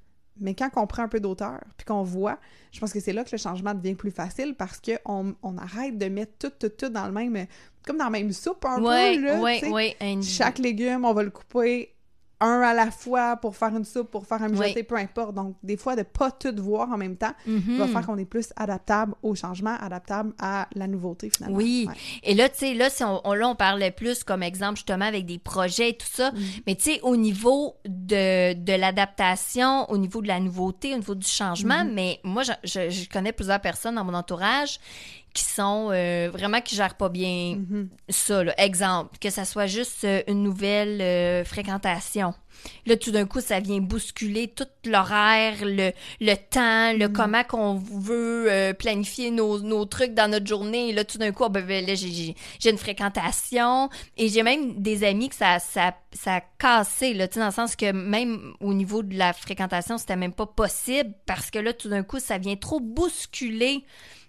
Mais 0.40 0.54
quand 0.54 0.68
on 0.76 0.86
prend 0.86 1.02
un 1.04 1.08
peu 1.08 1.20
d'auteur, 1.20 1.60
puis 1.76 1.84
qu'on 1.84 2.02
voit, 2.02 2.38
je 2.72 2.80
pense 2.80 2.92
que 2.92 3.00
c'est 3.00 3.12
là 3.12 3.24
que 3.24 3.30
le 3.32 3.38
changement 3.38 3.74
devient 3.74 3.94
plus 3.94 4.10
facile 4.10 4.54
parce 4.56 4.80
qu'on 4.80 5.34
on 5.42 5.58
arrête 5.58 5.98
de 5.98 6.06
mettre 6.06 6.32
tout, 6.38 6.50
tout, 6.58 6.68
tout 6.68 6.88
dans 6.88 7.06
le 7.06 7.12
même, 7.12 7.46
comme 7.86 7.96
dans 7.98 8.04
la 8.04 8.10
même 8.10 8.32
soupe 8.32 8.64
un 8.64 8.82
Ouais, 8.82 9.16
peu, 9.16 9.22
là, 9.24 9.40
ouais, 9.40 9.68
ouais. 9.70 9.96
Un- 10.00 10.22
Chaque 10.22 10.58
légume, 10.58 11.04
on 11.04 11.12
va 11.12 11.22
le 11.22 11.30
couper 11.30 11.94
un 12.40 12.60
à 12.62 12.72
la 12.74 12.90
fois 12.90 13.36
pour 13.36 13.56
faire 13.56 13.74
une 13.76 13.84
soupe, 13.84 14.10
pour 14.10 14.26
faire 14.26 14.42
un 14.42 14.48
mijoté, 14.48 14.72
Oui. 14.76 14.82
peu 14.84 14.96
importe. 14.96 15.34
Donc, 15.34 15.56
des 15.62 15.76
fois, 15.76 15.96
de 15.96 16.02
pas 16.02 16.30
tout 16.30 16.54
voir 16.56 16.88
en 16.90 16.96
même 16.96 17.16
temps 17.16 17.32
Mhm. 17.46 17.78
va 17.78 17.88
faire 17.88 18.06
qu'on 18.06 18.16
est 18.18 18.24
plus 18.24 18.50
adaptable 18.56 19.14
au 19.22 19.34
changement, 19.34 19.74
adaptable 19.80 20.32
à 20.38 20.68
la 20.74 20.86
nouveauté, 20.86 21.30
finalement. 21.34 21.56
Oui. 21.56 21.86
Ouais. 21.88 21.94
Et 22.22 22.34
là, 22.34 22.48
tu 22.48 22.58
sais, 22.58 22.74
là, 22.74 22.90
si 22.90 23.02
on, 23.02 23.20
on- 23.26 23.32
là, 23.34 23.48
on 23.48 23.54
parlait 23.56 23.90
plus 23.90 24.22
comme 24.24 24.42
exemple 24.42 24.76
justement 24.76 25.06
avec 25.06 25.26
des 25.26 25.38
projets 25.38 25.90
et 25.90 25.96
tout 25.96 26.06
ça. 26.10 26.30
Mm. 26.30 26.36
Mais 26.66 26.74
tu 26.76 26.82
sais, 26.84 27.00
au 27.02 27.16
niveau 27.16 27.74
de, 27.86 28.52
de 28.54 28.72
l'adaptation, 28.72 29.90
au 29.90 29.98
niveau 29.98 30.22
de 30.22 30.28
la 30.28 30.40
nouveauté, 30.40 30.94
au 30.94 30.98
niveau 30.98 31.14
du 31.14 31.26
changement, 31.26 31.68
Mm-hmm. 31.84 31.92
mais 31.92 32.20
moi, 32.24 32.42
je, 32.44 32.52
je, 32.64 32.90
je 32.90 33.08
connais 33.08 33.32
plusieurs 33.32 33.60
personnes 33.60 33.96
dans 33.96 34.04
mon 34.04 34.14
entourage 34.14 34.78
qui 35.34 35.44
sont 35.44 35.90
euh, 35.92 36.28
vraiment 36.32 36.60
qui 36.60 36.74
gèrent 36.74 36.96
pas 36.96 37.08
bien 37.08 37.56
Mhm. 37.58 37.88
ça. 38.08 38.42
Là. 38.44 38.54
Exemple, 38.58 39.16
que 39.20 39.30
ça 39.30 39.44
soit 39.44 39.66
juste 39.66 40.04
euh, 40.04 40.22
une 40.26 40.42
nouvelle 40.42 41.00
euh, 41.00 41.44
fréquentation. 41.44 42.34
Là, 42.86 42.96
tout 42.96 43.12
d'un 43.12 43.24
coup, 43.24 43.40
ça 43.40 43.60
vient 43.60 43.78
bousculer 43.78 44.48
tout 44.48 44.66
l'horaire, 44.84 45.54
le, 45.62 45.92
le 46.20 46.34
temps, 46.34 46.92
le 46.98 47.06
comment 47.08 47.44
qu'on 47.44 47.74
veut 47.76 48.50
euh, 48.50 48.72
planifier 48.72 49.30
nos, 49.30 49.60
nos 49.60 49.84
trucs 49.84 50.12
dans 50.12 50.28
notre 50.28 50.46
journée. 50.48 50.88
Et 50.88 50.92
là, 50.92 51.04
tout 51.04 51.18
d'un 51.18 51.30
coup, 51.30 51.44
ah, 51.44 51.50
ben, 51.50 51.64
ben, 51.64 51.86
là, 51.86 51.94
j'ai- 51.94 52.34
une 52.68 52.78
fréquentation. 52.78 53.90
Et 54.16 54.28
j'ai 54.28 54.42
même 54.42 54.82
des 54.82 55.04
amis 55.04 55.28
que 55.28 55.36
ça, 55.36 55.60
ça, 55.60 55.94
ça 56.12 56.36
a 56.36 56.40
cassé, 56.58 57.14
là, 57.14 57.28
dans 57.28 57.46
le 57.46 57.52
sens 57.52 57.76
que 57.76 57.92
même 57.92 58.54
au 58.60 58.74
niveau 58.74 59.04
de 59.04 59.16
la 59.16 59.32
fréquentation, 59.32 59.96
c'était 59.96 60.16
même 60.16 60.32
pas 60.32 60.46
possible 60.46 61.12
parce 61.26 61.52
que 61.52 61.60
là, 61.60 61.72
tout 61.72 61.88
d'un 61.88 62.02
coup, 62.02 62.18
ça 62.18 62.38
vient 62.38 62.56
trop 62.56 62.80
bousculer 62.80 63.84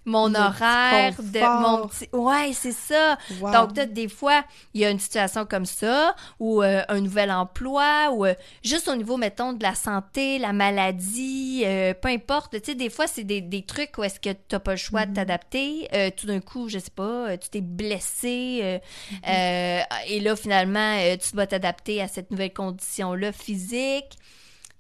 mon 0.06 0.30
Le 0.30 0.36
horaire, 0.40 1.14
de 1.22 1.62
mon 1.62 1.88
petit... 1.88 2.08
Ouais, 2.14 2.52
c'est 2.54 2.72
ça. 2.72 3.18
Wow. 3.40 3.52
Donc, 3.52 3.74
peut-être 3.74 3.94
des 3.94 4.08
fois, 4.08 4.44
il 4.74 4.82
y 4.82 4.86
a 4.86 4.90
une 4.90 5.00
situation 5.00 5.46
comme 5.46 5.66
ça, 5.66 6.16
ou 6.40 6.64
euh, 6.64 6.82
un 6.88 7.00
nouvel 7.02 7.32
emploi, 7.32 8.10
ou 8.12 8.26
euh, 8.26 8.34
juste 8.64 8.88
au 8.88 8.96
niveau, 8.96 9.18
mettons, 9.18 9.54
de 9.54 9.62
la 9.62 9.76
santé, 9.76 10.40
la 10.40 10.52
maladie, 10.54 11.64
euh, 11.66 11.94
peu 11.94 12.10
importe. 12.10 12.54
Tu 12.62 12.72
sais, 12.72 12.76
des 12.76 12.90
fois, 12.90 13.08
c'est 13.08 13.24
des, 13.24 13.42
des 13.42 13.64
trucs 13.64 13.98
où 13.98 14.04
est-ce 14.04 14.20
que 14.20 14.30
tu 14.32 14.38
n'as 14.52 14.60
pas 14.60 14.72
le 14.72 14.78
choix 14.78 15.02
Mm-hmm. 15.02 15.10
de 15.10 15.14
t'adapter. 15.16 15.88
Euh, 15.94 16.10
tout 16.16 16.26
d'un 16.28 16.40
coup, 16.40 16.70
je 16.70 16.80
sais 16.80 16.90
pas, 16.90 17.38
tu 17.38 17.50
t'es 17.50 17.62
blessé, 17.62 18.80
Mm-hmm. 19.12 19.86
et 20.08 20.20
là, 20.20 20.36
finalement, 20.36 20.98
tu 21.22 21.36
dois 21.36 21.48
t'adapter 21.48 22.02
à 22.02 22.08
cette 22.08 22.32
nouvelle 22.32 22.54
condition-là 22.54 23.32
physique. 23.32 24.18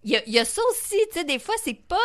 Il 0.05 0.11
y, 0.11 0.15
a, 0.15 0.21
il 0.27 0.31
y 0.33 0.39
a 0.39 0.45
ça 0.45 0.61
aussi, 0.71 0.95
tu 1.11 1.19
sais, 1.19 1.25
des 1.25 1.39
fois, 1.39 1.55
c'est 1.61 1.73
pas 1.73 1.97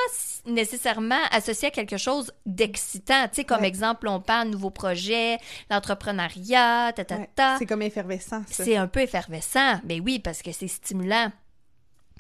nécessairement 0.47 1.21
associé 1.31 1.69
à 1.69 1.71
quelque 1.71 1.97
chose 1.97 2.33
d'excitant. 2.45 3.29
Tu 3.29 3.37
sais, 3.37 3.45
comme 3.45 3.61
Ouais. 3.61 3.69
exemple, 3.69 4.09
on 4.09 4.21
parle 4.21 4.49
nouveau 4.49 4.71
projet, 4.71 5.39
l'entrepreneuriat, 5.71 6.93
ta, 6.95 7.05
ta, 7.05 7.17
Ouais, 7.19 7.31
ta. 7.35 7.57
C'est 7.59 7.67
comme 7.67 7.83
effervescent, 7.83 8.43
ça. 8.51 8.65
C'est 8.65 8.77
un 8.77 8.89
peu 8.89 9.01
effervescent. 9.01 9.81
Ben 9.85 10.01
oui, 10.05 10.19
parce 10.19 10.43
que 10.43 10.51
c'est 10.53 10.69
stimulant. 10.69 11.31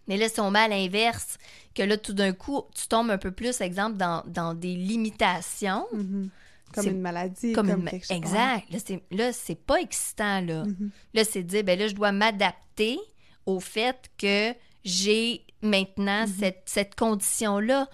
Mais 0.07 0.16
là, 0.16 0.28
si 0.28 0.38
on 0.40 0.50
met 0.50 0.61
à 0.61 0.69
l'inverse, 0.69 1.38
que 1.75 1.83
là, 1.83 1.97
tout 1.97 2.12
d'un 2.12 2.33
coup, 2.33 2.62
tu 2.75 2.87
tombes 2.88 3.11
un 3.11 3.19
peu 3.19 3.31
plus, 3.33 3.61
exemple, 3.61 3.97
dans, 3.97 4.23
dans 4.26 4.54
des 4.54 4.75
limitations. 4.76 5.87
Mhm. 5.93 6.31
Comme 6.75 6.87
une 6.88 7.00
maladie, 7.00 7.52
Comme 7.52 7.69
comme, 7.71 7.81
une- 7.83 7.88
quelque 7.88 8.07
chose. 8.07 8.16
Exact. 8.16 8.64
Là, 8.71 8.78
c'est, 8.85 9.02
là, 9.12 9.33
c'est 9.33 9.54
pas 9.54 9.81
excitant, 9.81 10.40
là. 10.40 10.64
Mhm. 10.64 10.90
Là, 11.14 11.25
c'est 11.25 11.43
de 11.43 11.49
dire, 11.49 11.64
ben 11.64 11.78
là, 11.78 11.88
je 11.88 11.95
dois 11.95 12.12
m'adapter 12.12 12.99
au 13.47 13.61
fait 13.61 14.11
que 14.19 14.52
j'ai 14.85 15.47
maintenant 15.62 16.26
Mhm. 16.26 16.35
cette, 16.41 16.62
cette 16.67 16.95
condition-là. 16.95 17.88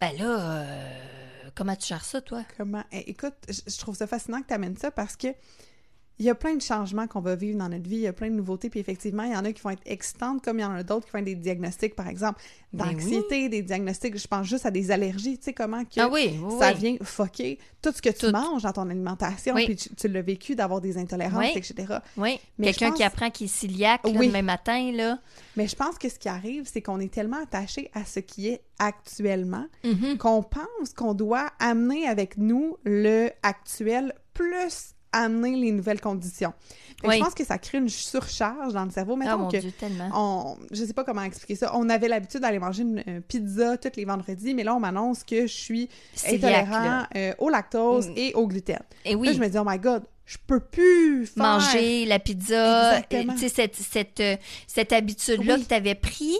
Ben 0.00 0.16
là, 0.18 0.40
euh, 0.62 1.50
comment 1.54 1.74
tu 1.76 1.86
gères 1.88 2.04
ça, 2.04 2.20
toi? 2.20 2.44
Comment? 2.56 2.84
Eh, 2.92 3.10
écoute, 3.10 3.34
je, 3.48 3.60
je 3.66 3.78
trouve 3.78 3.96
ça 3.96 4.06
fascinant 4.06 4.42
que 4.42 4.48
tu 4.48 4.54
amènes 4.54 4.76
ça 4.76 4.90
parce 4.90 5.16
que 5.16 5.28
il 6.18 6.24
y 6.24 6.30
a 6.30 6.34
plein 6.34 6.54
de 6.54 6.62
changements 6.62 7.06
qu'on 7.06 7.20
va 7.20 7.34
vivre 7.36 7.58
dans 7.58 7.68
notre 7.68 7.88
vie, 7.88 7.96
il 7.96 8.02
y 8.02 8.06
a 8.06 8.12
plein 8.12 8.30
de 8.30 8.34
nouveautés, 8.36 8.70
puis 8.70 8.80
effectivement, 8.80 9.24
il 9.24 9.32
y 9.32 9.36
en 9.36 9.44
a 9.44 9.52
qui 9.52 9.60
vont 9.62 9.70
être 9.70 9.82
excitantes, 9.84 10.42
comme 10.42 10.58
il 10.58 10.62
y 10.62 10.64
en 10.64 10.72
a 10.72 10.82
d'autres 10.82 11.04
qui 11.06 11.12
vont 11.12 11.18
être 11.18 11.24
des 11.26 11.34
diagnostics, 11.34 11.94
par 11.94 12.08
exemple, 12.08 12.40
Ben 12.72 12.86
d'anxiété, 12.86 13.48
des 13.48 13.62
diagnostics, 13.62 14.16
je 14.18 14.26
pense 14.26 14.46
juste 14.46 14.64
à 14.66 14.70
des 14.70 14.90
allergies, 14.90 15.36
tu 15.38 15.44
sais, 15.44 15.52
comment 15.52 15.84
que 15.84 16.00
Ah 16.00 16.08
oui, 16.10 16.38
oui, 16.42 16.54
ça 16.58 16.72
vient 16.72 16.96
fucker 17.02 17.58
tout 17.82 17.92
ce 17.94 18.00
que 18.02 18.08
tu 18.08 18.26
Tout. 18.26 18.32
manges 18.32 18.62
dans 18.62 18.72
ton 18.72 18.88
alimentation, 18.88 19.54
puis 19.54 19.76
tu, 19.76 19.94
tu 19.94 20.08
l'as 20.08 20.22
vécu 20.22 20.54
d'avoir 20.56 20.80
des 20.80 20.96
intolérances, 20.98 21.54
etc. 21.54 21.98
Oui, 22.16 22.38
Mais 22.58 22.66
quelqu'un 22.68 22.88
pense- 22.88 22.96
qui 22.96 23.02
apprend 23.04 23.30
qu'il 23.30 23.44
est 23.46 23.48
ciliaque 23.48 24.00
Oui. 24.04 24.28
demain 24.28 24.42
matin, 24.42 24.92
là. 24.92 25.18
Mais 25.56 25.68
je 25.68 25.76
pense 25.76 25.98
que 25.98 26.08
ce 26.08 26.18
qui 26.18 26.28
arrive, 26.28 26.64
c'est 26.66 26.80
qu'on 26.82 26.98
est 27.00 27.12
tellement 27.12 27.42
attaché 27.42 27.90
à 27.94 28.04
ce 28.04 28.20
qui 28.20 28.48
est 28.48 28.62
actuellement 28.78 29.66
Mhm. 29.84 30.16
qu'on 30.18 30.42
pense 30.42 30.92
qu'on 30.96 31.14
doit 31.14 31.50
amener 31.58 32.06
avec 32.08 32.36
nous 32.38 32.76
le 32.84 33.30
actuel 33.42 34.14
plus 34.34 34.94
amener 35.18 35.56
les 35.56 35.72
nouvelles 35.72 36.00
conditions. 36.00 36.52
Fait 37.00 37.08
Oui. 37.08 37.16
Je 37.18 37.24
pense 37.24 37.34
que 37.34 37.44
ça 37.44 37.58
crée 37.58 37.76
une 37.78 37.88
surcharge 37.90 38.72
dans 38.72 38.84
le 38.84 38.90
cerveau. 38.90 39.16
Mettons 39.16 39.32
Ah 39.32 39.36
mon 39.36 39.48
que 39.48 39.58
Dieu, 39.58 39.70
tellement. 39.72 40.08
on, 40.14 40.56
je 40.70 40.82
sais 40.84 40.94
pas 40.94 41.04
comment 41.04 41.22
expliquer 41.22 41.56
ça. 41.56 41.72
On 41.76 41.88
avait 41.90 42.08
l'habitude 42.08 42.40
d'aller 42.40 42.58
manger 42.58 42.82
une 42.84 43.02
euh, 43.06 43.20
pizza 43.20 43.76
tous 43.76 43.90
les 43.96 44.04
vendredis, 44.06 44.54
mais 44.54 44.64
là 44.64 44.74
on 44.74 44.80
m'annonce 44.80 45.22
que 45.22 45.42
je 45.46 45.52
suis 45.52 45.88
intolérant 46.26 46.70
là. 46.84 47.08
euh, 47.14 47.34
au 47.38 47.50
lactose 47.50 48.08
Mm. 48.08 48.12
et 48.16 48.34
au 48.34 48.46
gluten. 48.46 48.78
Et 49.04 49.14
oui. 49.14 49.26
Là 49.28 49.32
je 49.34 49.40
me 49.40 49.48
dis 49.48 49.58
oh 49.58 49.64
my 49.66 49.78
god, 49.78 50.04
je 50.24 50.38
peux 50.46 50.60
plus 50.60 51.26
faire 51.26 51.42
manger 51.44 52.06
la 52.06 52.18
pizza, 52.18 52.96
Exactement. 52.98 53.32
euh, 53.32 53.36
tu 53.36 53.42
sais, 53.42 53.48
cette, 53.50 53.76
cette, 53.76 54.22
cette 54.66 54.92
habitude-là 54.94 55.54
Oui. 55.56 55.62
que 55.64 55.68
tu 55.68 55.74
avais 55.74 55.94
pris. 55.94 56.34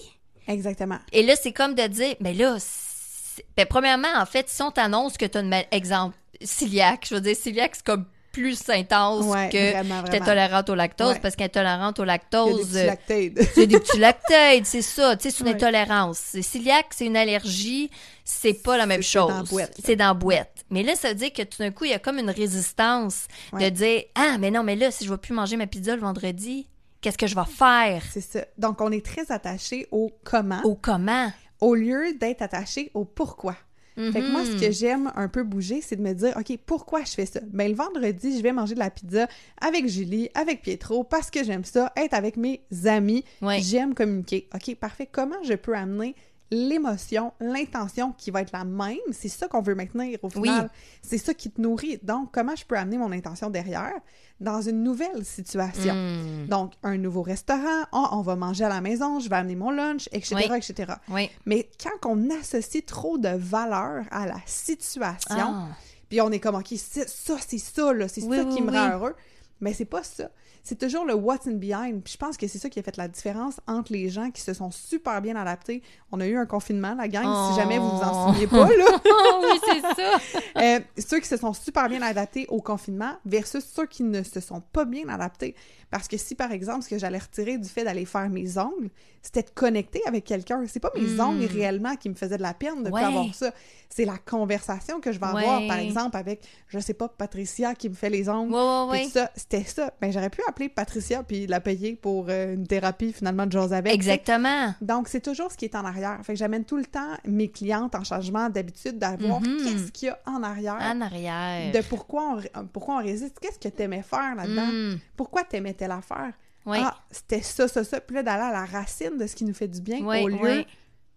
Exactement. 0.49 0.99
Et 1.13 1.23
là, 1.23 1.35
c'est 1.37 1.53
comme 1.53 1.75
de 1.75 1.87
dire, 1.87 2.15
mais 2.21 2.33
là, 2.33 2.57
c'est- 2.59 3.45
ben, 3.57 3.67
premièrement, 3.69 4.09
en 4.17 4.25
fait, 4.27 4.49
si 4.49 4.63
on 4.63 4.71
t'annonce 4.71 5.17
que 5.19 5.27
tu 5.27 5.37
as 5.39 5.41
une 5.43 5.49
mal- 5.49 5.67
exemple, 5.73 6.17
celiaque, 6.43 7.07
je 7.11 7.15
veux 7.17 7.21
dire, 7.21 7.37
celiaque, 7.37 7.75
c'est 7.77 7.85
comme 7.85 8.07
plus 8.37 8.69
intense 8.69 9.25
Ouais, 9.25 9.49
que 9.51 9.73
vraiment. 9.73 10.03
tolérante 10.21 10.69
au 10.69 10.75
lactose, 10.75 11.15
Ouais. 11.15 11.21
parce 11.21 11.37
qu'intolérante 11.37 11.99
au 11.99 12.05
lactose, 12.05 12.73
petits 12.73 12.77
euh, 12.77 13.45
c'est 13.55 13.67
des 13.67 13.81
petits 13.81 13.99
lactates, 13.99 14.65
c'est 14.67 14.83
ça, 14.83 15.17
tu 15.17 15.23
sais, 15.23 15.31
c'est 15.31 15.41
une 15.41 15.49
Ouais. 15.49 15.55
intolérance. 15.55 16.19
C'est 16.19 16.43
Celiaque, 16.43 16.89
c'est 16.91 17.07
une 17.07 17.17
allergie, 17.17 17.91
c'est 18.25 18.53
pas 18.53 18.77
la 18.77 18.85
même 18.85 19.03
C'est- 19.03 19.13
c'est 19.13 19.19
chose. 19.19 19.61
C'est 19.83 19.97
dans 19.97 20.09
la 20.09 20.15
boîte. 20.15 20.53
Mais 20.69 20.83
là, 20.83 20.95
ça 20.97 21.09
veut 21.09 21.15
dire 21.15 21.33
que 21.33 21.43
tout 21.43 21.59
d'un 21.61 21.71
coup, 21.71 21.85
il 21.87 21.93
y 21.93 21.95
a 21.95 21.99
comme 21.99 22.19
une 22.19 22.29
résistance 22.31 23.27
de 23.59 23.69
dire 23.71 24.03
Ah, 24.15 24.37
mais 24.39 24.51
non, 24.51 24.63
mais 24.63 24.77
là, 24.77 24.91
si 24.91 25.05
je 25.07 25.11
vais 25.11 25.17
plus 25.19 25.33
manger 25.35 25.57
ma 25.57 25.67
pizza 25.67 25.95
le 25.95 26.03
vendredi, 26.03 26.69
qu'est-ce 27.01 27.17
que 27.17 27.27
je 27.27 27.35
vais 27.35 27.45
faire? 27.47 28.03
C'est 28.13 28.21
ça. 28.21 28.41
Donc 28.59 28.81
on 28.83 28.93
est 28.93 29.05
très 29.05 29.31
attaché 29.33 29.87
au 29.93 30.11
comment 30.25 30.61
Au 30.65 30.75
comment? 30.75 31.33
au 31.61 31.75
lieu 31.75 32.13
d'être 32.21 32.43
attaché 32.43 32.91
au 32.93 33.05
pourquoi. 33.07 33.57
Fait 33.97 34.21
que 34.21 34.31
moi, 34.31 34.45
ce 34.45 34.51
que 34.61 34.67
Mhm. 34.67 34.73
j'aime 34.73 35.13
un 35.17 35.27
peu 35.29 35.43
bouger, 35.43 35.81
c'est 35.81 35.97
de 35.97 36.03
me 36.03 36.13
dire, 36.13 36.35
OK, 36.39 36.59
pourquoi 36.67 37.03
je 37.05 37.13
fais 37.13 37.25
ça? 37.27 37.41
Ben, 37.51 37.69
le 37.71 37.75
vendredi, 37.75 38.37
je 38.37 38.43
vais 38.43 38.53
manger 38.53 38.75
de 38.75 38.79
la 38.81 38.91
pizza 38.91 39.27
avec 39.61 39.89
Julie, 39.89 40.29
avec 40.35 40.61
Pietro, 40.63 41.03
parce 41.03 41.31
que 41.31 41.43
j'aime 41.43 41.65
ça, 41.65 41.93
être 41.97 42.13
avec 42.15 42.37
mes 42.37 42.61
amis. 42.85 43.25
Ouais. 43.41 43.61
J'aime 43.61 43.95
communiquer. 43.95 44.49
OK, 44.55 44.75
parfait. 44.77 45.09
Comment 45.11 45.43
je 45.45 45.55
peux 45.55 45.75
amener 45.75 46.15
l'émotion, 46.51 47.33
l'intention 47.41 48.13
qui 48.13 48.31
va 48.31 48.43
être 48.43 48.53
la 48.53 48.65
même? 48.65 48.97
C'est 49.13 49.29
ça 49.29 49.49
qu'on 49.49 49.63
veut 49.63 49.75
maintenir 49.75 50.19
au 50.23 50.29
Oui. 50.29 50.49
final. 50.49 50.71
C'est 51.03 51.19
ça 51.19 51.35
qui 51.35 51.51
te 51.51 51.61
nourrit. 51.61 51.99
Donc, 52.03 52.31
comment 52.33 52.55
je 52.57 52.65
peux 52.65 52.77
amener 52.77 52.99
mon 52.99 53.13
intention 53.13 53.51
derrière? 53.51 53.93
Dans 54.41 54.61
une 54.63 54.83
nouvelle 54.83 55.25
situation? 55.25 55.95
Hmm. 55.95 56.47
Donc, 56.49 56.73
un 56.83 56.97
nouveau 56.99 57.23
restaurant, 57.23 57.85
Ah, 57.93 58.11
on 58.13 58.21
va 58.23 58.37
manger 58.37 58.65
à 58.65 58.69
la 58.69 58.81
maison, 58.81 59.19
je 59.21 59.29
vais 59.29 59.37
amener 59.37 59.57
mon 59.57 59.71
lunch, 59.71 60.09
etc., 60.13 60.47
Oui. 60.51 60.57
etc. 60.59 60.93
Oui. 61.09 61.31
Mais 61.47 61.69
quand 61.83 62.09
on 62.11 62.31
associe 62.31 62.85
trop 62.85 63.19
de 63.19 63.29
valeur 63.29 64.05
à 64.11 64.27
la 64.27 64.37
situation, 64.47 65.37
Ah. 65.39 65.69
puis 66.09 66.21
on 66.21 66.31
est 66.31 66.41
comme, 66.41 66.55
OK, 66.57 66.69
c'est- 66.77 67.09
ça, 67.09 67.37
c'est 67.47 67.59
ça, 67.59 67.93
là, 67.93 68.09
c'est 68.09 68.21
ça 68.21 68.45
qui 68.45 68.63
me 68.63 68.71
rend 68.71 68.91
heureux, 68.93 69.15
mais 69.61 69.73
c'est 69.73 69.85
pas 69.87 70.03
ça. 70.03 70.31
C'est 70.69 70.77
toujours 70.81 71.05
le 71.05 71.15
what's 71.15 71.47
in 71.47 71.53
behind. 71.53 72.03
Puis 72.03 72.15
je 72.15 72.19
pense 72.19 72.37
que 72.37 72.49
c'est 72.49 72.59
ça 72.59 72.69
qui 72.69 72.81
a 72.81 72.83
fait 72.83 72.97
la 72.97 73.07
différence 73.07 73.61
entre 73.69 73.93
les 73.93 74.09
gens 74.09 74.33
qui 74.33 74.43
se 74.43 74.53
sont 74.53 74.73
super 74.73 75.23
bien 75.23 75.37
adaptés. 75.37 75.81
On 76.11 76.21
a 76.21 76.27
eu 76.27 76.37
un 76.37 76.45
confinement, 76.45 76.93
la 76.97 77.07
gang, 77.07 77.25
si 77.51 77.55
jamais 77.61 77.79
vous 77.79 77.89
vous 77.89 78.03
en 78.03 78.31
Oh. 78.31 78.33
souvenez 78.33 78.49
pas, 78.49 78.67
là. 78.69 78.85
Oh 79.05 79.45
oui, 79.45 79.61
c'est 79.65 79.81
ça. 79.81 80.19
Euh, 80.57 80.81
ceux 80.99 81.21
qui 81.21 81.29
se 81.29 81.37
sont 81.37 81.53
super 81.53 81.89
bien 81.89 82.03
adaptés 82.03 82.47
au 82.49 82.61
confinement 82.61 83.13
versus 83.27 83.63
ceux 83.65 83.87
qui 83.87 84.03
ne 84.03 84.23
se 84.25 84.41
sont 84.41 84.61
pas 84.73 84.85
bien 84.87 85.07
adaptés. 85.09 85.55
Parce 85.91 86.09
que 86.09 86.17
si, 86.17 86.35
par 86.35 86.51
exemple, 86.53 86.83
ce 86.83 86.89
que 86.91 86.99
j'allais 86.99 87.19
retirer 87.19 87.59
du 87.59 87.69
fait 87.69 87.85
d'aller 87.85 88.05
faire 88.05 88.29
mes 88.29 88.59
ongles, 88.59 88.91
c'était 89.23 89.43
de 89.43 89.51
connecter 89.51 90.01
avec 90.07 90.25
quelqu'un. 90.25 90.63
C'est 90.69 90.81
pas 90.81 90.91
mes 90.97 91.03
Mm. 91.17 91.21
ongles 91.21 91.45
réellement 91.47 91.97
qui 91.97 92.09
me 92.09 92.15
faisaient 92.15 92.37
de 92.37 92.43
la 92.43 92.55
peine 92.55 92.83
de 92.85 92.91
Ouais. 92.91 93.01
pas 93.01 93.09
avoir 93.09 93.33
ça. 93.35 93.53
C'est 93.89 94.05
la 94.05 94.19
conversation 94.19 95.01
que 95.01 95.11
je 95.13 95.19
vais 95.19 95.27
avoir, 95.27 95.67
par 95.69 95.79
exemple, 95.79 96.17
avec, 96.17 96.41
je 96.69 96.79
sais 96.81 96.93
pas, 96.95 97.09
Patricia 97.09 97.75
qui 97.75 97.89
me 97.89 97.95
fait 97.95 98.11
les 98.11 98.29
ongles. 98.29 98.53
Ouais, 98.53 99.03
puis 99.03 99.09
ça, 99.11 99.31
c'était 99.37 99.63
ça. 99.65 99.93
Ben, 100.01 100.13
j'aurais 100.13 100.29
pu 100.31 100.43
appeler 100.49 100.69
Patricia 100.69 101.23
puis 101.23 101.47
la 101.47 101.61
payer 101.61 101.95
pour 101.95 102.27
euh, 102.29 102.55
une 102.55 102.67
thérapie, 102.67 103.13
finalement, 103.13 103.47
de 103.47 103.53
Jose 103.53 103.73
avec. 103.73 103.93
Exactement. 103.95 104.75
Donc, 104.81 105.09
c'est 105.09 105.21
toujours 105.21 105.51
ce 105.51 105.57
qui 105.57 105.65
est 105.65 105.75
en 105.77 105.85
arrière. 105.85 106.19
Fait 106.25 106.33
que 106.35 106.39
j'amène 106.39 106.65
tout 106.65 106.77
le 106.77 106.85
temps 106.85 107.15
mes 107.25 107.49
clientes 107.49 107.95
en 107.95 108.05
changement 108.05 108.49
d'habitude 108.51 108.99
d'avoir 108.99 109.41
Mhm. 109.41 109.57
qu'est-ce 109.65 109.93
qu'il 109.93 110.09
y 110.09 110.11
a 110.11 110.19
en 110.27 110.43
arrière 110.43 110.79
En 110.81 111.01
arrière. 111.01 111.73
de 111.73 111.81
pourquoi 111.89 112.39
on, 112.55 112.67
pourquoi 112.67 112.97
on 112.97 113.03
résiste. 113.03 113.39
Qu'est-ce 113.41 113.59
que 113.59 113.69
t'aimais 113.69 114.03
faire 114.03 114.35
là-dedans? 114.37 114.67
Hmm. 114.67 114.99
Pourquoi 115.17 115.43
t'aimais 115.45 115.75
telle 115.77 115.93
affaire? 115.93 116.33
Oui. 116.67 116.79
Ah, 116.81 116.97
c'était 117.11 117.43
ça, 117.43 117.69
ça, 117.69 117.85
ça. 117.85 118.01
Puis 118.01 118.17
là, 118.17 118.23
d'aller 118.23 118.43
à 118.43 118.53
la 118.53 118.65
racine 118.65 119.17
de 119.17 119.27
ce 119.27 119.37
qui 119.37 119.45
nous 119.45 119.55
fait 119.55 119.69
du 119.69 119.81
bien 119.81 120.05
Oui, 120.05 120.23
au 120.25 120.29
lieu 120.29 120.65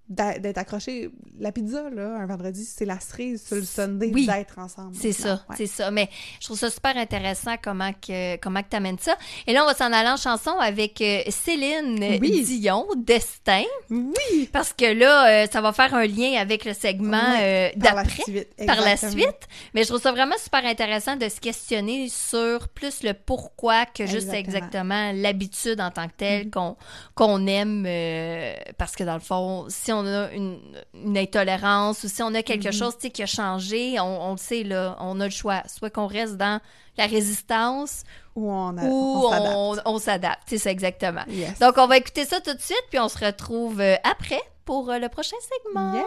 d'être 0.10 0.58
accroché. 0.58 1.12
La 1.40 1.52
pizza, 1.52 1.90
là, 1.92 2.18
un 2.18 2.26
vendredi, 2.26 2.66
c'est 2.66 2.86
la 2.86 3.00
cerise 3.00 3.46
sur 3.46 3.56
le 3.58 3.64
Sunday 3.64 4.10
Oui. 4.14 4.26
d'être 4.26 4.58
ensemble. 4.58 4.96
C'est 4.96 5.12
ça, 5.12 5.44
Ouais. 5.50 5.56
c'est 5.56 5.68
ça. 5.68 5.92
Mais 5.92 6.10
je 6.40 6.46
trouve 6.48 6.58
ça 6.58 6.70
super 6.72 6.98
intéressant 6.98 7.56
comment 7.62 7.92
que 7.94 8.36
comment 8.38 8.62
que 8.64 8.70
t'amènes 8.70 8.98
ça. 9.00 9.16
Et 9.46 9.54
là, 9.54 9.64
on 9.64 9.68
va 9.68 9.76
s'en 9.76 9.92
aller 9.94 10.10
en 10.10 10.18
chanson 10.18 10.52
avec 10.60 11.00
euh, 11.02 11.22
Céline 11.30 12.18
Oui. 12.20 12.44
Dion, 12.44 12.88
Destin, 12.98 13.64
Oui! 13.92 14.50
parce 14.52 14.74
que 14.74 14.86
là, 14.92 15.44
euh, 15.44 15.48
ça 15.52 15.62
va 15.62 15.74
faire 15.74 15.94
un 15.94 16.06
lien 16.08 16.34
avec 16.40 16.66
le 16.66 16.74
segment 16.74 17.18
Ouais, 17.38 17.72
euh, 17.76 17.80
Par 17.80 17.96
la 17.96 18.04
d'après. 18.04 18.24
suite. 18.24 18.66
Par 18.66 18.82
la 18.82 18.92
exactement. 18.94 19.12
suite, 19.24 19.48
mais 19.74 19.84
je 19.84 19.88
trouve 19.90 20.02
ça 20.02 20.12
vraiment 20.12 20.38
super 20.42 20.66
intéressant 20.66 21.16
de 21.16 21.30
se 21.30 21.40
questionner 21.40 22.10
sur 22.10 22.68
plus 22.70 23.04
le 23.04 23.14
pourquoi 23.14 23.86
que 23.86 24.06
juste 24.08 24.34
Exactement. 24.34 25.12
l'habitude 25.14 25.80
en 25.82 25.92
tant 25.92 26.08
que 26.08 26.14
telle 26.18 26.50
qu'on 26.50 26.76
qu'on 27.16 27.46
aime, 27.48 27.86
euh, 27.88 28.54
parce 28.78 28.96
que 28.96 29.04
dans 29.04 29.14
le 29.16 29.20
fond, 29.20 29.66
si 29.70 29.92
on 29.92 29.99
on 30.00 30.08
a 30.08 30.32
une, 30.32 30.60
une 30.94 31.18
intolérance 31.18 32.04
ou 32.04 32.08
si 32.08 32.22
on 32.24 32.34
a 32.34 32.44
quelque 32.44 32.72
chose 32.72 32.96
tu 32.96 33.04
sais, 33.04 33.10
qui 33.10 33.24
a 33.24 33.26
changé, 33.26 34.00
on, 34.00 34.30
on 34.30 34.32
le 34.32 34.38
sait, 34.38 34.64
là, 34.64 34.98
on 35.00 35.20
a 35.20 35.26
le 35.26 35.32
choix. 35.32 35.64
Soit 35.68 35.90
qu'on 35.90 36.08
reste 36.08 36.38
dans 36.38 36.60
la 36.98 37.06
résistance 37.06 38.04
Ou 38.36 38.52
on, 38.52 38.78
a, 38.78 38.84
ou 38.84 39.78
on 39.86 40.00
s'adapte. 40.00 40.44
C'est 40.48 40.58
ça, 40.58 40.72
exactement. 40.72 41.24
Yes. 41.28 41.60
Donc, 41.60 41.78
on 41.78 41.88
va 41.88 41.98
écouter 41.98 42.26
ça 42.26 42.42
tout 42.42 42.54
de 42.54 42.62
suite, 42.62 42.84
puis 42.90 43.00
on 43.00 43.10
se 43.10 43.24
retrouve 43.24 43.80
euh, 43.80 43.96
après 44.04 44.42
pour 44.66 44.90
euh, 44.90 45.00
le 45.00 45.10
prochain 45.10 45.38
segment. 45.66 45.94
Yeah. 45.94 46.06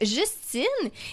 Justine. 0.00 0.64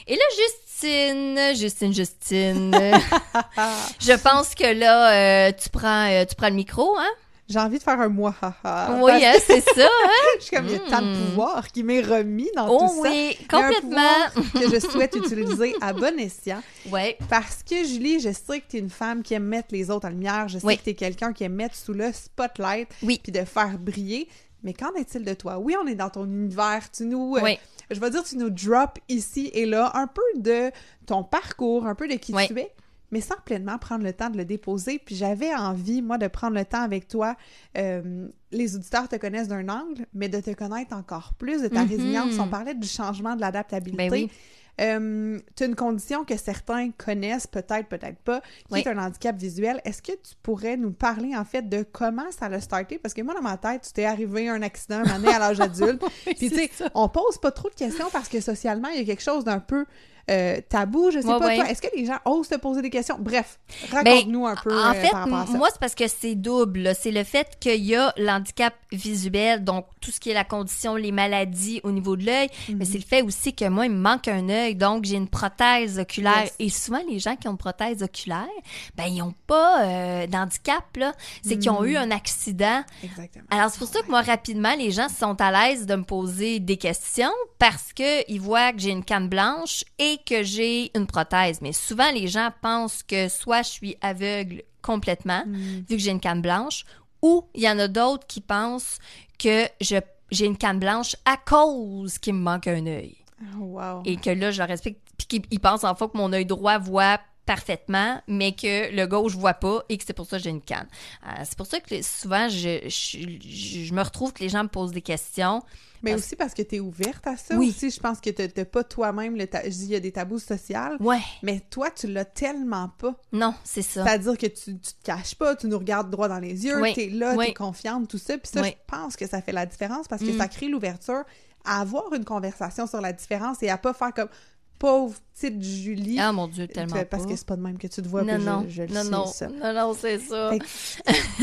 Et 0.07 0.15
là, 0.15 0.23
Justine, 0.37 1.39
Justine, 1.55 1.93
Justine. 1.93 2.71
je 3.99 4.13
pense 4.21 4.55
que 4.55 4.73
là, 4.73 5.47
euh, 5.47 5.51
tu 5.51 5.69
prends, 5.69 6.09
euh, 6.09 6.25
tu 6.25 6.35
prends 6.35 6.49
le 6.49 6.55
micro, 6.55 6.95
hein? 6.97 7.09
J'ai 7.49 7.59
envie 7.59 7.77
de 7.77 7.83
faire 7.83 7.99
un 8.01 8.09
moi 8.09 8.35
haha. 8.41 8.99
oui, 9.01 9.11
hein, 9.25 9.33
c'est 9.45 9.61
ça, 9.61 9.85
hein? 10.05 10.09
Je 10.37 10.43
suis 10.43 10.55
comme, 10.55 10.65
il 10.65 10.73
y 10.73 10.75
a 10.75 10.79
tant 10.79 11.01
de 11.01 11.13
Mm. 11.15 11.29
pouvoir 11.29 11.67
qui 11.71 11.81
m'est 11.83 12.01
remis 12.01 12.49
dans 12.55 12.67
Oh 12.69 12.79
tout 12.79 13.03
ça. 13.03 13.09
oui, 13.09 13.37
Il 13.39 13.45
y 13.51 13.55
a 13.55 13.57
un 13.57 13.71
complètement. 13.71 14.51
que 14.61 14.69
je 14.69 14.79
souhaite 14.79 15.15
utiliser 15.15 15.73
à 15.79 15.93
bon 15.93 16.19
escient. 16.19 16.61
Ouais. 16.91 17.17
Parce 17.29 17.63
que, 17.63 17.85
Julie, 17.85 18.19
je 18.19 18.31
sais 18.33 18.59
que 18.59 18.65
tu 18.69 18.77
es 18.77 18.79
une 18.79 18.89
femme 18.89 19.23
qui 19.23 19.33
aime 19.33 19.45
mettre 19.45 19.69
les 19.71 19.89
autres 19.89 20.07
en 20.07 20.11
lumière. 20.11 20.47
Je 20.49 20.59
sais 20.59 20.65
Oui. 20.67 20.77
que 20.77 20.83
tu 20.83 20.89
es 20.89 20.93
quelqu'un 20.93 21.31
qui 21.31 21.45
aime 21.45 21.53
mettre 21.55 21.75
sous 21.75 21.93
le 21.93 22.11
spotlight 22.11 22.89
Oui. 23.01 23.19
puis 23.23 23.31
de 23.31 23.43
faire 23.45 23.77
briller. 23.79 24.27
Mais 24.63 24.73
qu'en 24.73 24.91
est-il 24.95 25.23
de 25.23 25.33
toi? 25.33 25.57
Oui, 25.59 25.75
on 25.81 25.87
est 25.87 25.95
dans 25.95 26.09
ton 26.09 26.25
univers. 26.25 26.89
Tu 26.91 27.03
nous, 27.05 27.37
euh, 27.37 27.41
Oui. 27.43 27.57
je 27.91 27.99
vais 27.99 28.09
dire, 28.09 28.23
tu 28.23 28.35
nous 28.37 28.49
drops 28.49 28.99
ici 29.07 29.49
et 29.53 29.65
là 29.65 29.91
un 29.93 30.07
peu 30.07 30.21
de 30.35 30.71
ton 31.05 31.23
parcours, 31.23 31.85
un 31.85 31.95
peu 31.95 32.07
de 32.09 32.15
qui 32.15 32.33
Oui. 32.33 32.47
tu 32.47 32.59
es, 32.59 32.71
mais 33.11 33.21
sans 33.21 33.35
pleinement 33.45 33.77
prendre 33.77 34.03
le 34.03 34.13
temps 34.13 34.29
de 34.29 34.37
le 34.37 34.45
déposer. 34.45 34.99
Puis 34.99 35.15
j'avais 35.15 35.53
envie, 35.53 36.01
moi, 36.01 36.17
de 36.17 36.27
prendre 36.27 36.55
le 36.55 36.65
temps 36.65 36.81
avec 36.81 37.07
toi. 37.07 37.35
Euh, 37.77 38.27
les 38.51 38.75
auditeurs 38.75 39.07
te 39.09 39.15
connaissent 39.15 39.47
d'un 39.47 39.67
angle, 39.69 40.05
mais 40.13 40.29
de 40.29 40.39
te 40.39 40.51
connaître 40.53 40.95
encore 40.95 41.33
plus, 41.37 41.61
de 41.61 41.67
ta 41.67 41.83
Mhm. 41.83 41.89
résilience. 41.89 42.39
On 42.39 42.47
parlait 42.47 42.75
du 42.75 42.87
changement, 42.87 43.35
de 43.35 43.41
l'adaptabilité. 43.41 44.09
Ben 44.09 44.11
oui. 44.11 44.31
Euh, 44.79 45.39
tu 45.55 45.63
as 45.63 45.65
une 45.65 45.75
condition 45.75 46.23
que 46.23 46.37
certains 46.37 46.91
connaissent, 46.91 47.47
peut-être, 47.47 47.87
peut-être 47.87 48.19
pas, 48.19 48.41
qui 48.41 48.73
Oui. 48.73 48.79
est 48.81 48.87
un 48.87 48.97
handicap 48.99 49.35
visuel. 49.35 49.81
Est-ce 49.85 50.03
que 50.03 50.11
tu 50.11 50.35
pourrais 50.43 50.77
nous 50.77 50.91
parler, 50.91 51.35
en 51.35 51.43
fait, 51.45 51.67
de 51.67 51.83
comment 51.91 52.29
ça 52.29 52.45
a 52.45 52.59
starté? 52.61 52.99
Parce 52.99 53.15
que 53.15 53.23
moi, 53.23 53.33
dans 53.33 53.41
ma 53.41 53.57
tête, 53.57 53.81
tu 53.87 53.93
t'es 53.93 54.05
arrivé 54.05 54.49
un 54.49 54.61
accident 54.61 54.97
un 55.03 55.09
année 55.09 55.29
à 55.33 55.39
l'âge 55.39 55.59
adulte. 55.59 56.03
Puis, 56.25 56.35
tu 56.35 56.49
sais, 56.49 56.69
on 56.93 57.09
pose 57.09 57.39
pas 57.39 57.49
trop 57.51 57.69
de 57.71 57.75
questions 57.75 58.05
parce 58.13 58.29
que 58.29 58.39
socialement, 58.39 58.89
il 58.89 58.99
y 58.99 59.01
a 59.01 59.05
quelque 59.05 59.23
chose 59.23 59.43
d'un 59.43 59.59
peu 59.59 59.85
euh, 60.29 60.59
tabou. 60.67 61.09
Je 61.11 61.19
sais 61.21 61.25
Ouais, 61.27 61.39
pas, 61.39 61.45
ouais. 61.47 61.55
toi, 61.57 61.69
est-ce 61.69 61.81
que 61.81 61.95
les 61.95 62.05
gens 62.05 62.17
osent 62.25 62.49
te 62.49 62.55
poser 62.55 62.81
des 62.81 62.89
questions? 62.89 63.17
Bref, 63.19 63.59
raconte-nous 63.91 64.45
un 64.45 64.55
peu 64.55 64.73
En 64.77 64.91
euh, 64.91 64.93
fait, 64.93 65.09
par 65.11 65.21
rapport 65.23 65.37
à 65.39 65.45
ça. 65.47 65.53
moi, 65.57 65.67
c'est 65.71 65.79
parce 65.79 65.95
que 65.95 66.07
c'est 66.07 66.35
double. 66.35 66.93
C'est 66.99 67.11
le 67.11 67.23
fait 67.23 67.57
qu'il 67.59 67.83
y 67.85 67.95
a 67.95 68.13
l'handicap 68.17 68.73
visuel, 68.91 69.63
donc 69.63 69.85
tout 70.01 70.11
ce 70.11 70.19
qui 70.19 70.29
est 70.29 70.33
la 70.33 70.43
condition, 70.43 70.95
les 70.95 71.11
maladies 71.11 71.79
au 71.83 71.91
niveau 71.91 72.15
de 72.15 72.25
l'œil, 72.25 72.49
Mhm. 72.69 72.77
mais 72.77 72.85
c'est 72.85 72.97
le 72.97 73.03
fait 73.03 73.21
aussi 73.21 73.53
que 73.53 73.67
moi, 73.69 73.85
il 73.85 73.91
me 73.91 73.99
manque 73.99 74.27
un 74.27 74.49
œil, 74.49 74.75
donc 74.75 75.05
j'ai 75.05 75.15
une 75.15 75.27
prothèse 75.29 75.99
oculaire. 75.99 76.43
Yes. 76.43 76.55
Et 76.59 76.69
souvent, 76.69 77.01
les 77.09 77.19
gens 77.19 77.35
qui 77.35 77.47
ont 77.47 77.51
une 77.51 77.57
prothèse 77.57 78.03
oculaire, 78.03 78.47
ben, 78.95 79.05
ils 79.05 79.17
n'ont 79.19 79.33
pas 79.47 79.83
euh, 79.83 80.27
d'handicap, 80.27 80.95
là. 80.97 81.13
C'est 81.43 81.57
qu'ils 81.57 81.69
ont 81.71 81.81
Mhm. 81.81 81.87
eu 81.89 81.97
un 81.97 82.11
accident. 82.11 82.83
Exactement. 83.03 83.45
Alors, 83.49 83.69
c'est 83.69 83.79
pour 83.79 83.87
ça 83.87 84.01
que 84.01 84.09
moi, 84.09 84.21
rapidement, 84.21 84.73
les 84.77 84.91
gens 84.91 85.07
sont 85.09 85.39
à 85.41 85.51
l'aise 85.51 85.85
de 85.85 85.95
me 85.95 86.03
poser 86.03 86.59
des 86.59 86.77
questions 86.77 87.31
parce 87.59 87.93
que 87.93 88.29
ils 88.31 88.39
voient 88.41 88.71
que 88.73 88.79
j'ai 88.79 88.91
une 88.91 89.03
canne 89.03 89.27
blanche 89.29 89.83
et 89.99 90.16
que 90.25 90.43
j'ai 90.43 90.91
une 90.97 91.07
prothèse. 91.07 91.61
Mais 91.61 91.73
souvent, 91.73 92.11
les 92.11 92.27
gens 92.27 92.49
pensent 92.61 93.03
que 93.03 93.27
soit 93.29 93.61
je 93.63 93.69
suis 93.69 93.97
aveugle 94.01 94.63
complètement, 94.81 95.43
Mm. 95.45 95.85
vu 95.89 95.95
que 95.95 95.97
j'ai 95.97 96.11
une 96.11 96.19
canne 96.19 96.41
blanche, 96.41 96.85
ou 97.21 97.45
il 97.55 97.63
y 97.63 97.69
en 97.69 97.77
a 97.79 97.87
d'autres 97.87 98.25
qui 98.27 98.41
pensent 98.41 98.99
que 99.39 99.65
je 99.81 99.97
j'ai 100.29 100.45
une 100.45 100.57
canne 100.57 100.79
blanche 100.79 101.15
à 101.23 101.37
cause 101.37 102.17
qu'il 102.17 102.33
me 102.33 102.41
manque 102.41 102.67
un 102.67 102.85
œil. 102.85 103.15
Oh, 103.57 103.63
wow. 103.79 104.01
Et 104.03 104.17
que 104.17 104.29
là, 104.29 104.51
je 104.51 104.57
leur 104.59 104.69
explique, 104.69 104.97
puis 105.17 105.25
qu'ils 105.27 105.41
ils 105.51 105.59
pensent 105.59 105.85
en 105.85 105.95
fait 105.95 106.07
que 106.11 106.17
mon 106.17 106.33
œil 106.33 106.45
droit 106.45 106.77
voit 106.79 107.19
parfaitement, 107.47 108.21
mais 108.27 108.51
que 108.51 108.93
le 108.95 109.05
gauche 109.07 109.33
voit 109.35 109.55
pas 109.55 109.83
et 109.89 109.97
que 109.97 110.03
c'est 110.05 110.13
pour 110.13 110.27
ça 110.27 110.37
que 110.37 110.43
j'ai 110.43 110.49
une 110.51 110.61
canne. 110.61 110.87
Euh, 111.25 111.29
c'est 111.43 111.57
pour 111.57 111.65
ça 111.65 111.79
que 111.79 112.01
souvent, 112.03 112.47
je, 112.49 112.87
je, 112.87 113.93
me 113.93 114.01
retrouve 114.03 114.33
que 114.33 114.41
les 114.43 114.49
gens 114.49 114.61
me 114.63 114.69
posent 114.69 114.91
des 114.91 115.01
questions. 115.01 115.63
Mais 116.03 116.11
Parce- 116.11 116.23
aussi 116.25 116.35
parce 116.35 116.53
que 116.53 116.61
tu 116.61 116.75
es 116.75 116.79
ouverte 116.79 117.25
à 117.25 117.35
ça 117.37 117.55
Oui. 117.55 117.69
aussi. 117.69 117.89
Je 117.89 117.99
pense 117.99 118.21
que 118.21 118.29
tu 118.29 118.43
n'as 118.55 118.65
pas 118.65 118.83
toi-même, 118.83 119.35
le 119.35 119.47
ta- 119.47 119.63
je 119.63 119.69
dis, 119.69 119.85
il 119.85 119.91
y 119.91 119.95
a 119.95 119.99
des 119.99 120.11
tabous 120.11 120.37
sociaux, 120.37 120.77
Ouais, 120.99 121.17
mais 121.41 121.59
toi, 121.71 121.89
tu 121.89 122.05
l'as 122.05 122.23
tellement 122.25 122.89
pas. 122.99 123.15
non, 123.31 123.55
c'est 123.63 123.81
ça. 123.81 124.03
C'est-à-dire 124.03 124.37
que 124.37 124.45
tu, 124.45 124.77
tu 124.77 124.93
te 124.93 125.03
caches 125.03 125.33
pas, 125.33 125.55
tu 125.55 125.65
nous 125.65 125.77
regardes 125.79 126.11
droit 126.11 126.27
dans 126.27 126.37
les 126.37 126.65
yeux, 126.65 126.79
Oui, 126.79 126.93
tu 126.93 127.01
es 127.01 127.09
là, 127.09 127.33
oui. 127.35 127.45
tu 127.45 127.51
es 127.51 127.53
confiante, 127.55 128.07
tout 128.07 128.19
ça. 128.19 128.37
Puis 128.37 128.51
ça, 128.53 128.61
je 128.61 128.71
pense 128.85 129.15
que 129.15 129.25
ça 129.27 129.41
fait 129.41 129.53
la 129.53 129.65
différence 129.65 130.07
parce 130.07 130.21
que 130.21 130.29
Mm. 130.31 130.37
ça 130.37 130.47
crée 130.47 130.67
l'ouverture 130.67 131.23
à 131.65 131.81
avoir 131.81 132.13
une 132.13 132.23
conversation 132.25 132.85
sur 132.85 133.01
la 133.01 133.11
différence 133.11 133.63
et 133.63 133.69
à 133.69 133.77
pas 133.79 133.93
faire 133.95 134.13
comme 134.13 134.29
pauvre 134.79 135.15
petite 135.33 135.61
Julie. 135.63 136.17
Ah 136.19 136.31
mon 136.31 136.47
Dieu, 136.47 136.67
tellement 136.67 136.95
parce 137.09 137.23
pas. 137.23 137.29
que 137.29 137.35
c'est 137.35 137.45
pas 137.45 137.55
de 137.55 137.61
même 137.61 137.77
que 137.77 137.85
tu 137.87 138.01
te 138.01 138.07
vois, 138.07 138.23
non, 138.23 138.39
je- 138.39 138.45
non, 138.45 138.65
je, 138.67 138.81
le 138.83 138.87
non, 138.89 139.03
sais, 139.03 139.09
non, 139.09 139.25
ça. 139.27 139.47
non, 139.49 139.73
non, 139.73 139.93
c'est 139.99 140.17
ça. 140.19 140.51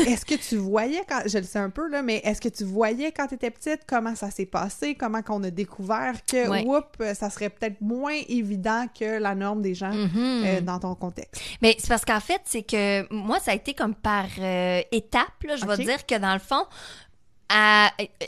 Est-ce 0.07 0.25
que 0.27 0.35
tu 0.35 0.57
voyais 0.57 1.03
quand 1.09 1.21
je 1.27 1.39
le 1.39 1.45
sais 1.45 1.59
un 1.59 1.71
peu 1.71 1.89
là 1.89 2.03
mais 2.03 2.17
est-ce 2.25 2.41
que 2.41 2.49
tu 2.49 2.65
voyais 2.65 3.13
quand 3.13 3.27
tu 3.29 3.35
étais 3.35 3.51
petite 3.51 3.81
comment 3.87 4.15
ça 4.17 4.31
s'est 4.31 4.47
passé 4.47 4.95
comment 4.97 5.23
qu'on 5.23 5.43
a 5.45 5.51
découvert 5.51 6.15
que 6.25 6.49
Ouais. 6.49 6.65
oups, 6.67 7.15
ça 7.17 7.31
serait 7.31 7.51
peut-être 7.51 7.81
moins 7.81 8.19
évident 8.29 8.87
que 8.99 9.19
la 9.19 9.35
norme 9.35 9.63
des 9.63 9.75
gens 9.75 9.93
Mhm. 9.93 10.11
euh, 10.17 10.61
dans 10.61 10.79
ton 10.81 10.95
contexte? 10.95 11.41
Mais 11.63 11.77
c'est 11.79 11.89
parce 11.89 12.05
qu'en 12.05 12.21
fait, 12.21 12.41
c'est 12.45 12.63
que 12.65 13.13
moi, 13.15 13.39
ça 13.41 13.53
a 13.53 13.55
été 13.55 13.75
comme 13.75 13.95
par 13.95 14.27
euh, 14.41 14.81
étapes. 14.93 15.43
là. 15.45 15.57
Je 15.57 15.65
vais 15.67 15.77
dire 15.85 16.05
que 16.05 16.19
dans 16.19 16.33
le 16.35 16.41
fond, 16.41 16.65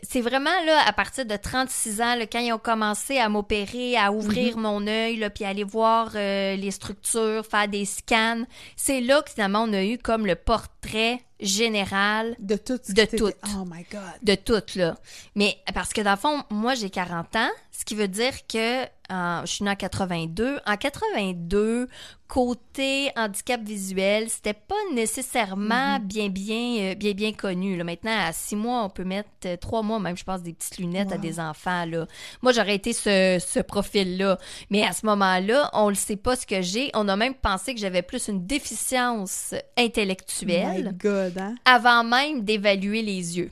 c'est 0.03 0.21
vraiment 0.21 0.65
là 0.65 0.83
à 0.87 0.93
partir 0.93 1.25
de 1.27 1.37
36 1.37 2.01
ans, 2.01 2.15
là, 2.17 2.27
quand 2.27 2.39
ils 2.39 2.53
ont 2.53 2.59
commencé 2.59 3.19
à 3.19 3.29
m'opérer, 3.29 3.97
à 3.97 4.13
ouvrir 4.13 4.57
mon 4.59 4.87
œil, 4.87 5.17
là, 5.17 5.31
puis 5.31 5.45
aller 5.45 5.65
voir 5.65 6.13
euh, 6.15 6.57
les 6.57 6.71
structures, 6.71 7.45
faire 7.47 7.69
des 7.69 7.85
scans. 7.85 8.45
C'est 8.77 9.01
là 9.01 9.23
que 9.23 9.31
finalement 9.31 9.63
on 9.63 9.73
a 9.73 9.85
eu 9.85 9.99
comme 9.99 10.27
le 10.27 10.35
portrait 10.35 11.21
général 11.41 12.35
de 12.39 12.57
tout 12.57 12.79
De 12.89 13.05
tout. 13.05 13.31
oh 13.57 13.65
my 13.67 13.85
god 13.91 14.01
de 14.23 14.35
tout, 14.35 14.79
là. 14.79 14.97
Mais 15.35 15.57
parce 15.75 15.93
que 15.93 16.01
dans 16.01 16.13
le 16.13 16.17
fond, 16.17 16.43
moi, 16.51 16.75
j'ai 16.75 16.91
40 16.91 17.37
ans, 17.37 17.51
ce 17.73 17.85
qui 17.85 17.95
veut 17.95 18.09
dire 18.09 18.33
que 18.47 18.85
je 19.11 19.47
suis 19.47 19.65
née 19.65 19.71
en 19.71 19.77
82. 19.77 20.59
En 20.67 20.77
82, 20.77 21.89
côté 22.29 23.11
handicap 23.17 23.63
visuel, 23.63 24.29
c'était 24.29 24.53
pas 24.53 24.75
nécessairement 24.93 25.99
bien, 26.01 26.29
bien, 26.29 26.79
euh, 26.81 26.95
bien, 26.95 27.13
bien 27.13 27.33
connu. 27.33 27.77
Là. 27.77 27.85
Maintenant, 27.85 28.17
à 28.19 28.33
six 28.33 28.57
mois, 28.57 28.85
on 28.85 28.91
peut 28.91 29.05
mettre, 29.05 29.29
euh, 29.45 29.57
trois 29.57 29.83
mois 29.83 30.01
même, 30.01 30.17
je 30.17 30.25
pense, 30.25 30.43
des 30.43 30.53
petites 30.53 30.79
lunettes 30.79 31.13
à 31.13 31.19
des 31.19 31.39
enfants, 31.39 31.85
là. 31.87 32.07
Moi, 32.43 32.53
j'aurais 32.53 32.75
été 32.75 32.93
ce, 32.93 33.39
ce 33.45 33.61
profil-là. 33.61 34.39
Mais 34.71 34.83
à 34.83 34.93
ce 34.93 35.07
moment-là, 35.07 35.71
on 35.73 35.89
le 35.89 35.95
sait 35.95 36.17
pas 36.17 36.37
ce 36.37 36.47
que 36.47 36.63
j'ai. 36.63 36.91
On 36.95 37.09
a 37.09 37.17
même 37.17 37.35
pensé 37.35 37.75
que 37.75 37.81
j'avais 37.81 38.03
plus 38.03 38.29
une 38.29 38.47
déficience 38.47 39.55
intellectuelle 39.77 40.87
my 40.87 40.93
god 40.93 41.39
hein? 41.39 41.55
avant 41.65 42.05
même 42.05 42.43
d'évaluer 42.43 43.03
les 43.03 43.39
yeux. 43.39 43.51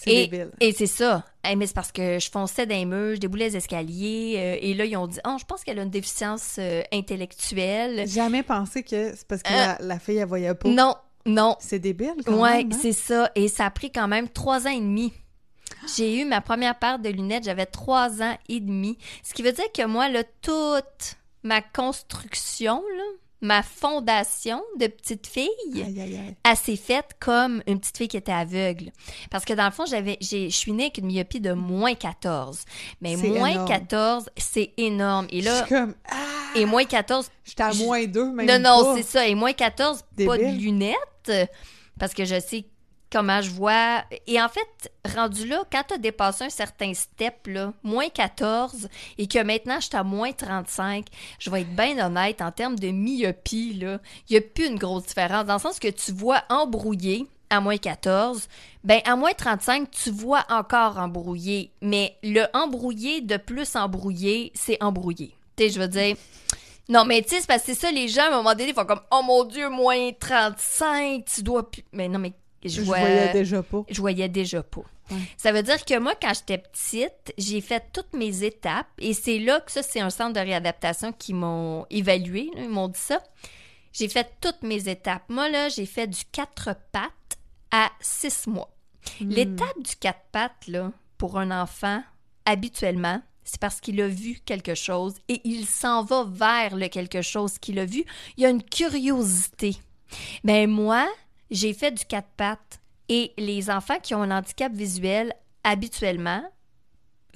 C'est 0.00 0.10
Et, 0.10 0.26
débile 0.26 0.50
et 0.60 0.72
c'est 0.72 0.86
ça. 0.86 1.24
Mais 1.56 1.66
c'est 1.66 1.74
parce 1.74 1.92
que 1.92 2.18
je 2.18 2.30
fonçais 2.30 2.66
dans 2.66 2.74
les 2.74 2.84
murs, 2.84 3.14
je 3.14 3.20
déboulais 3.20 3.46
les 3.48 3.56
escaliers, 3.56 4.34
euh, 4.36 4.58
et 4.60 4.74
là, 4.74 4.84
ils 4.84 4.96
ont 4.98 5.06
dit, 5.06 5.18
oh, 5.26 5.36
je 5.40 5.44
pense 5.46 5.64
qu'elle 5.64 5.78
a 5.78 5.82
une 5.82 5.88
déficience 5.90 6.56
euh, 6.58 6.82
intellectuelle. 6.92 8.06
jamais 8.08 8.42
pensé 8.42 8.82
que 8.82 9.14
c'est 9.16 9.26
parce 9.26 9.42
que 9.42 9.50
Euh, 9.52 9.56
la, 9.56 9.78
la 9.80 9.98
fille 9.98 10.16
elle 10.18 10.28
voyait 10.28 10.54
pas 10.54 10.68
Non, 10.68 10.94
non. 11.24 11.56
c'est 11.60 11.78
débile 11.78 12.12
quand 12.26 12.34
Ouais, 12.38 12.58
même, 12.64 12.72
hein? 12.72 12.78
c'est 12.82 12.92
ça. 12.92 13.30
Et 13.34 13.48
ça 13.48 13.66
a 13.66 13.70
pris 13.70 13.90
quand 13.90 14.08
même 14.08 14.28
trois 14.28 14.66
ans 14.66 14.70
et 14.70 14.80
demi. 14.80 15.12
J'ai 15.96 16.20
eu 16.20 16.24
ma 16.24 16.40
première 16.40 16.78
paire 16.78 16.98
de 16.98 17.08
lunettes, 17.08 17.44
j'avais 17.44 17.66
trois 17.66 18.22
ans 18.22 18.36
et 18.48 18.60
demi. 18.60 18.98
Ce 19.22 19.32
qui 19.34 19.42
veut 19.42 19.52
dire 19.52 19.70
que 19.72 19.86
moi, 19.86 20.08
là, 20.08 20.22
toute 20.42 21.16
ma 21.42 21.60
construction, 21.62 22.82
là, 22.96 23.04
ma 23.40 23.62
fondation 23.62 24.62
de 24.78 24.86
petite 24.88 25.26
fille, 25.26 25.48
aïe 25.74 25.82
aïe 25.82 26.00
aïe 26.00 26.34
elle 26.44 26.56
s'est 26.56 26.76
faite 26.76 27.10
comme 27.20 27.62
une 27.66 27.78
petite 27.78 27.96
fille 27.98 28.08
qui 28.08 28.16
était 28.16 28.32
aveugle. 28.32 28.90
Parce 29.30 29.44
que 29.44 29.52
dans 29.52 29.64
le 29.66 29.70
fond, 29.70 29.86
j'avais, 29.86 30.16
j'ai, 30.20 30.50
je 30.50 30.56
suis 30.56 30.72
née 30.72 30.84
avec 30.84 30.98
une 30.98 31.06
myopie 31.06 31.40
de 31.40 31.52
moins 31.52 31.94
14. 31.94 32.64
Mais 33.00 33.14
moins 33.16 33.48
énorme. 33.50 33.68
14, 33.68 34.30
c'est 34.36 34.72
énorme. 34.76 35.26
Et 35.30 35.40
je 35.40 35.44
là, 35.46 35.64
suis 35.66 35.74
comme 35.74 35.94
ah 36.10 36.16
et 36.56 36.64
moins 36.64 36.84
14, 36.84 37.30
j'étais 37.44 37.62
à 37.62 37.70
je- 37.70 37.84
moins 37.84 38.04
deux 38.06 38.32
même 38.32 38.46
non, 38.46 38.58
non, 38.84 38.96
c'est 38.96 39.02
ça. 39.02 39.26
Et 39.28 39.34
moins 39.34 39.52
14, 39.52 40.02
pas 40.26 40.38
de 40.38 40.58
lunettes. 40.58 41.48
Parce 41.98 42.14
que 42.14 42.24
je 42.24 42.40
sais 42.40 42.64
comment 43.10 43.40
je 43.40 43.50
vois. 43.50 44.02
Et 44.26 44.40
en 44.40 44.48
fait, 44.48 44.92
rendu 45.14 45.46
là, 45.46 45.62
quand 45.70 45.82
tu 45.88 45.94
as 45.94 45.98
dépassé 45.98 46.44
un 46.44 46.50
certain 46.50 46.92
step, 46.94 47.46
là, 47.46 47.72
moins 47.82 48.08
14, 48.08 48.88
et 49.18 49.26
que 49.26 49.42
maintenant 49.42 49.80
je 49.80 49.86
suis 49.86 49.96
à 49.96 50.04
moins 50.04 50.32
35, 50.32 51.06
je 51.38 51.50
vais 51.50 51.62
être 51.62 51.74
bien 51.74 52.04
honnête, 52.04 52.42
en 52.42 52.52
termes 52.52 52.78
de 52.78 52.88
myopie, 52.88 53.70
il 53.80 54.00
n'y 54.30 54.36
a 54.36 54.40
plus 54.40 54.66
une 54.66 54.78
grosse 54.78 55.06
différence. 55.06 55.46
Dans 55.46 55.54
le 55.54 55.60
sens 55.60 55.78
que 55.78 55.88
tu 55.88 56.12
vois 56.12 56.42
embrouillé 56.48 57.26
à 57.50 57.60
moins 57.60 57.78
14, 57.78 58.46
ben 58.84 59.00
à 59.04 59.16
moins 59.16 59.32
35, 59.32 59.90
tu 59.90 60.10
vois 60.10 60.44
encore 60.50 60.98
embrouillé. 60.98 61.72
Mais 61.80 62.16
le 62.22 62.44
embrouillé 62.52 63.22
de 63.22 63.38
plus 63.38 63.74
embrouillé, 63.74 64.52
c'est 64.54 64.82
embrouillé. 64.82 65.34
Tu 65.56 65.64
sais, 65.64 65.70
je 65.70 65.80
veux 65.80 65.88
dire... 65.88 66.16
Non, 66.90 67.04
mais 67.04 67.20
tu 67.20 67.28
sais, 67.28 67.40
c'est 67.42 67.46
parce 67.46 67.64
que 67.64 67.74
c'est 67.74 67.80
ça, 67.80 67.90
les 67.90 68.08
gens, 68.08 68.22
à 68.22 68.28
un 68.28 68.36
moment 68.36 68.54
donné, 68.54 68.72
font 68.72 68.86
comme, 68.86 69.02
oh 69.10 69.20
mon 69.22 69.44
Dieu, 69.44 69.68
moins 69.68 70.10
35, 70.18 71.22
tu 71.26 71.42
dois 71.42 71.70
plus. 71.70 71.84
Mais 71.92 72.08
non, 72.08 72.18
mais 72.18 72.32
je, 72.64 72.68
Je 72.70 72.80
vois- 72.82 72.98
voyais 72.98 73.32
déjà 73.32 73.62
pas. 73.62 73.84
je 73.88 74.00
voyais 74.00 74.28
déjà 74.28 74.62
pas. 74.62 74.82
Ouais. 75.10 75.16
Ça 75.36 75.52
veut 75.52 75.62
dire 75.62 75.84
que 75.84 75.98
moi, 75.98 76.14
quand 76.20 76.32
j'étais 76.34 76.58
petite, 76.58 77.32
j'ai 77.38 77.60
fait 77.60 77.82
toutes 77.92 78.12
mes 78.12 78.44
étapes 78.44 78.86
et 78.98 79.14
c'est 79.14 79.38
là 79.38 79.60
que 79.60 79.72
ça, 79.72 79.82
c'est 79.82 80.00
un 80.00 80.10
centre 80.10 80.34
de 80.34 80.40
réadaptation 80.40 81.12
qui 81.12 81.32
m'ont 81.34 81.86
évalué, 81.90 82.50
là, 82.54 82.62
ils 82.62 82.68
m'ont 82.68 82.88
dit 82.88 82.98
ça. 83.00 83.22
J'ai 83.92 84.08
fait 84.08 84.28
toutes 84.40 84.62
mes 84.62 84.88
étapes. 84.88 85.22
Moi, 85.28 85.48
là, 85.48 85.68
j'ai 85.70 85.86
fait 85.86 86.06
du 86.06 86.20
quatre 86.30 86.76
pattes 86.92 87.38
à 87.70 87.90
six 88.00 88.46
mois. 88.46 88.70
Hmm. 89.20 89.30
L'étape 89.30 89.82
du 89.82 89.96
quatre 89.96 90.20
pattes, 90.30 90.66
là, 90.68 90.92
pour 91.16 91.38
un 91.38 91.50
enfant, 91.62 92.02
habituellement, 92.44 93.22
c'est 93.44 93.58
parce 93.58 93.80
qu'il 93.80 94.00
a 94.02 94.08
vu 94.08 94.40
quelque 94.44 94.74
chose 94.74 95.14
et 95.28 95.40
il 95.44 95.64
s'en 95.64 96.04
va 96.04 96.24
vers 96.30 96.76
le 96.76 96.88
quelque 96.88 97.22
chose 97.22 97.58
qu'il 97.58 97.78
a 97.78 97.86
vu. 97.86 98.04
Il 98.36 98.42
y 98.42 98.46
a 98.46 98.50
une 98.50 98.62
curiosité. 98.62 99.76
Mais 100.44 100.66
moi, 100.66 101.08
j'ai 101.50 101.72
fait 101.72 101.92
du 101.92 102.04
quatre 102.04 102.28
pattes 102.36 102.80
et 103.08 103.32
les 103.38 103.70
enfants 103.70 103.98
qui 104.02 104.14
ont 104.14 104.22
un 104.22 104.30
handicap 104.30 104.72
visuel, 104.72 105.32
habituellement, 105.64 106.42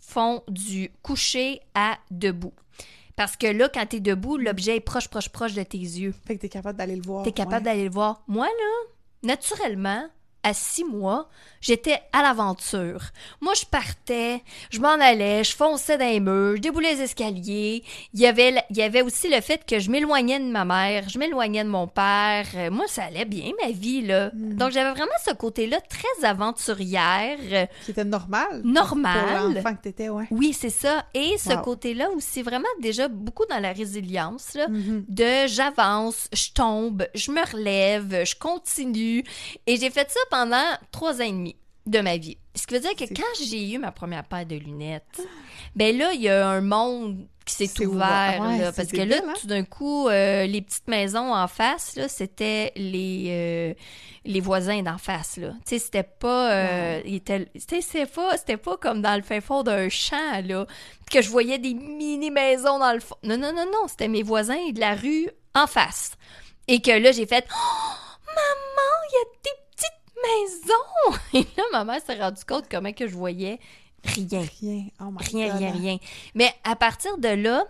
font 0.01 0.43
du 0.49 0.91
coucher 1.03 1.61
à 1.75 1.99
debout. 2.11 2.53
Parce 3.17 3.37
que 3.37 3.47
là, 3.47 3.69
quand 3.73 3.87
tu 3.87 3.97
es 3.97 4.01
debout, 4.01 4.37
l'objet 4.37 4.77
est 4.77 4.81
proche, 4.81 5.09
proche, 5.09 5.29
proche 5.29 5.55
de 5.55 5.63
tes 5.63 5.79
yeux. 5.79 6.15
Fait 6.27 6.37
que 6.37 6.43
t'es 6.43 6.49
capable 6.49 6.79
d'aller 6.79 6.97
le 6.97 7.03
voir. 7.03 7.23
Tu 7.23 7.31
es 7.31 7.33
capable 7.33 7.57
ouais. 7.57 7.73
d'aller 7.73 7.85
le 7.85 7.91
voir. 7.91 8.23
Moi, 8.27 8.47
là, 8.47 8.93
naturellement, 9.23 10.09
à 10.43 10.55
six 10.55 10.85
mois, 10.85 11.29
j'étais 11.61 12.01
à 12.13 12.23
l'aventure. 12.23 13.01
Moi, 13.41 13.53
je 13.55 13.65
partais, 13.65 14.43
je 14.71 14.81
m'en 14.81 14.89
allais, 15.01 15.45
je 15.45 15.55
fonçais 15.55 15.97
dans 15.99 16.05
les 16.09 16.19
murs, 16.21 16.57
je 16.57 16.61
déboulais 16.63 16.95
les 16.95 17.03
escaliers. 17.03 17.85
Il 18.15 18.21
y 18.21 18.27
avait, 18.27 18.55
il 18.71 18.77
y 18.77 18.83
avait 18.83 19.03
aussi 19.03 19.29
le 19.29 19.41
fait 19.41 19.65
que 19.65 19.79
je 19.79 19.91
m'éloignais 19.91 20.41
de 20.41 20.47
ma 20.51 20.65
mère, 20.65 21.09
je 21.09 21.19
m'éloignais 21.19 21.63
de 21.65 21.69
mon 21.69 21.87
père. 21.87 22.47
Euh, 22.57 22.71
Moi, 22.71 22.87
ça 22.89 23.05
allait 23.05 23.25
bien, 23.25 23.53
ma 23.63 23.71
vie, 23.71 24.03
là. 24.03 24.31
Mm. 24.35 24.55
Donc, 24.57 24.73
j'avais 24.73 24.91
vraiment 24.91 25.13
ce 25.25 25.33
côté-là 25.33 25.79
très 25.83 26.27
aventurière. 26.27 27.39
euh, 27.53 27.67
Qui 27.85 27.93
était 27.93 28.05
normal. 28.05 28.63
Normal. 28.65 29.29
Pour 29.45 29.49
l'enfant 29.55 29.77
que 29.77 29.83
t'étais, 29.83 30.09
ouais. 30.09 30.27
Oui, 30.31 30.53
c'est 30.53 30.71
ça. 30.71 31.05
Et 31.15 31.37
ce 31.39 31.51
Wow. 31.51 31.63
côté-là 31.63 32.11
aussi, 32.11 32.43
vraiment 32.43 32.69
déjà 32.81 33.09
beaucoup 33.09 33.45
dans 33.49 33.59
la 33.61 33.73
résilience, 33.73 34.55
là 34.55 34.69
Mhm. 34.69 35.05
de 35.09 35.47
j'avance, 35.47 36.29
je 36.33 36.51
tombe, 36.53 37.07
je 37.15 37.31
me 37.31 37.41
relève, 37.53 38.25
je 38.25 38.35
continue. 38.35 39.25
Et 39.67 39.77
j'ai 39.77 39.91
fait 39.91 40.11
ça 40.11 40.21
pendant 40.33 40.65
trois 40.91 41.21
ans 41.21 41.25
et 41.25 41.31
demi 41.31 41.57
de 41.85 42.01
ma 42.01 42.17
vie. 42.17 42.39
Ce 42.55 42.67
qui 42.67 42.75
veut 42.75 42.81
dire 42.81 42.97
que 42.97 43.05
quand 43.05 43.45
j'ai 43.45 43.71
eu 43.73 43.79
ma 43.79 43.93
première 43.93 44.25
paire 44.25 44.47
de 44.47 44.57
lunettes, 44.57 45.21
ben 45.77 45.97
là, 45.97 46.13
il 46.15 46.23
y 46.23 46.29
a 46.29 46.49
un 46.49 46.63
monde 46.63 47.27
qui 47.45 47.55
s'est 47.55 47.87
ouvert. 47.87 48.41
ouvert. 48.41 48.49
Ouais, 48.49 48.59
là, 48.59 48.73
parce 48.73 48.89
que 48.89 49.01
là, 49.03 49.17
hein? 49.23 49.35
tout 49.39 49.47
d'un 49.47 49.65
coup, 49.65 50.09
euh, 50.09 50.47
les 50.47 50.63
petites 50.63 50.89
maisons 50.89 51.35
en 51.35 51.49
face, 51.49 51.97
là, 51.97 52.09
c'était 52.09 52.73
les, 52.77 53.27
euh, 53.29 53.75
les 54.25 54.41
voisins 54.41 54.83
d'en 54.83 54.97
face. 54.97 55.37
Là. 55.37 55.51
Tu 55.67 55.77
sais, 55.77 55.79
c'était 55.81 56.03
pas... 56.03 56.53
euh, 56.53 57.01
sais, 57.69 57.83
c'était 57.83 58.07
pas, 58.07 58.37
pas 58.39 58.77
comme 58.77 59.03
dans 59.03 59.17
le 59.17 59.23
fin 59.23 59.41
fond 59.41 59.63
d'un 59.63 59.89
champ, 59.89 60.41
là, 60.45 60.67
que 61.11 61.21
je 61.21 61.29
voyais 61.29 61.59
des 61.59 61.75
mini-maisons 61.75 62.79
dans 62.79 62.93
le 62.93 63.01
fond. 63.01 63.17
Non, 63.23 63.37
non, 63.37 63.53
non, 63.53 63.67
non, 63.67 63.89
c'était 63.89 64.09
mes 64.09 64.23
voisins 64.23 64.71
de 64.71 64.81
la 64.81 64.95
rue 64.95 65.29
en 65.55 65.67
face. 65.67 66.13
Et 66.69 66.81
que 66.81 66.93
là, 66.93 67.13
j'ai 67.13 67.27
fait 67.27 67.45
Oh, 67.51 67.95
maman, 68.27 68.93
il 69.11 69.15
y 69.15 69.19
a 69.19 69.25
des 69.45 69.62
maisons! 70.23 71.19
Et 71.35 71.47
là, 71.57 71.65
ma 71.73 71.85
mère 71.85 72.01
s'est 72.05 72.19
rendue 72.21 72.45
compte 72.47 72.65
comment 72.71 72.93
que 72.93 73.07
je 73.07 73.15
voyais 73.15 73.59
rien. 74.05 74.41
Rien. 74.61 74.85
Oh 75.01 75.11
my 75.11 75.19
Rien, 75.33 75.49
God. 75.49 75.59
rien, 75.59 75.71
rien. 75.73 75.99
Mais 76.35 76.53
à 76.65 76.77
partir 76.77 77.19
de 77.19 77.29
là, 77.29 77.65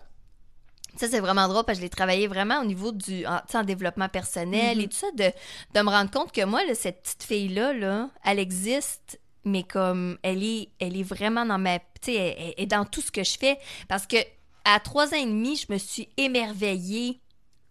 ça 0.96 1.08
c'est 1.08 1.20
vraiment 1.20 1.48
drôle 1.48 1.64
parce 1.64 1.78
que 1.78 1.80
je 1.80 1.86
l'ai 1.86 1.90
travaillé 1.90 2.26
vraiment 2.26 2.60
au 2.60 2.64
niveau 2.64 2.92
du 2.92 3.24
en, 3.26 3.64
développement 3.64 4.08
personnel 4.08 4.76
Mhm. 4.78 4.84
et 4.84 4.88
tout 4.88 4.96
ça, 4.96 5.10
de, 5.12 5.30
de 5.74 5.80
me 5.84 5.88
rendre 5.90 6.10
compte 6.10 6.32
que 6.32 6.44
moi, 6.44 6.64
là, 6.64 6.74
cette 6.74 7.02
petite 7.02 7.22
fille-là, 7.22 7.72
là, 7.72 8.10
elle 8.24 8.38
existe, 8.38 9.18
mais 9.44 9.62
comme 9.62 10.18
elle 10.22 10.42
est, 10.44 10.68
elle 10.80 10.96
est 10.96 11.02
vraiment 11.02 11.44
dans 11.46 11.58
ma. 11.58 11.78
Tu 11.78 11.86
sais, 12.12 12.14
elle, 12.14 12.34
elle 12.58 12.64
est 12.64 12.66
dans 12.66 12.84
tout 12.84 13.00
ce 13.00 13.10
que 13.10 13.24
je 13.24 13.38
fais. 13.38 13.58
Parce 13.88 14.06
que 14.06 14.16
à 14.64 14.78
trois 14.80 15.08
ans 15.14 15.16
et 15.16 15.24
demi, 15.26 15.56
je 15.56 15.72
me 15.72 15.78
suis 15.78 16.08
émerveillée 16.16 17.20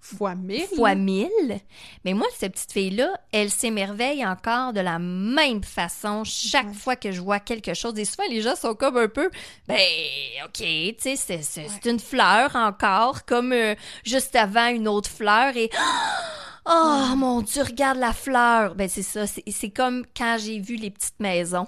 Fois 0.04 0.34
mille. 0.34 0.66
fois 0.76 0.96
mille. 0.96 1.60
Mais 2.04 2.14
moi, 2.14 2.26
cette 2.36 2.54
petite 2.54 2.72
fille-là, 2.72 3.14
elle 3.32 3.52
s'émerveille 3.52 4.26
encore 4.26 4.74
de 4.74 4.80
la 4.80 4.98
même 4.98 5.64
façon 5.64 6.24
chaque 6.26 6.68
Ouais. 6.70 6.74
fois 6.74 6.96
que 6.96 7.12
je 7.12 7.22
vois 7.22 7.40
quelque 7.40 7.76
chose. 7.76 7.94
Et 8.00 8.06
souvent, 8.06 8.28
les 8.30 8.42
gens 8.42 8.56
sont 8.56 8.74
comme 8.74 8.98
un 8.98 9.08
peu, 9.08 9.30
ben, 9.68 9.78
OK, 10.46 10.54
tu 10.58 10.96
sais, 10.98 11.16
c'est, 11.16 11.44
c'est- 11.44 11.68
c'est 11.70 11.90
une 11.90 12.00
fleur 12.00 12.56
encore, 12.56 13.26
comme 13.26 13.54
euh, 13.54 13.76
juste 14.04 14.36
avant 14.36 14.68
une 14.70 14.88
autre 14.88 15.10
fleur. 15.10 15.56
Et, 15.56 15.70
oh 16.66 17.14
mon 17.16 17.42
Dieu, 17.42 17.64
regarde 17.64 17.98
la 17.98 18.14
fleur. 18.14 18.76
Ben, 18.76 18.90
c'est 18.90 19.04
ça. 19.04 19.28
C'est, 19.28 19.44
c'est 19.52 19.70
comme 19.70 20.04
quand 20.16 20.38
j'ai 20.40 20.60
vu 20.60 20.76
les 20.76 20.90
petites 20.92 21.20
maisons. 21.20 21.68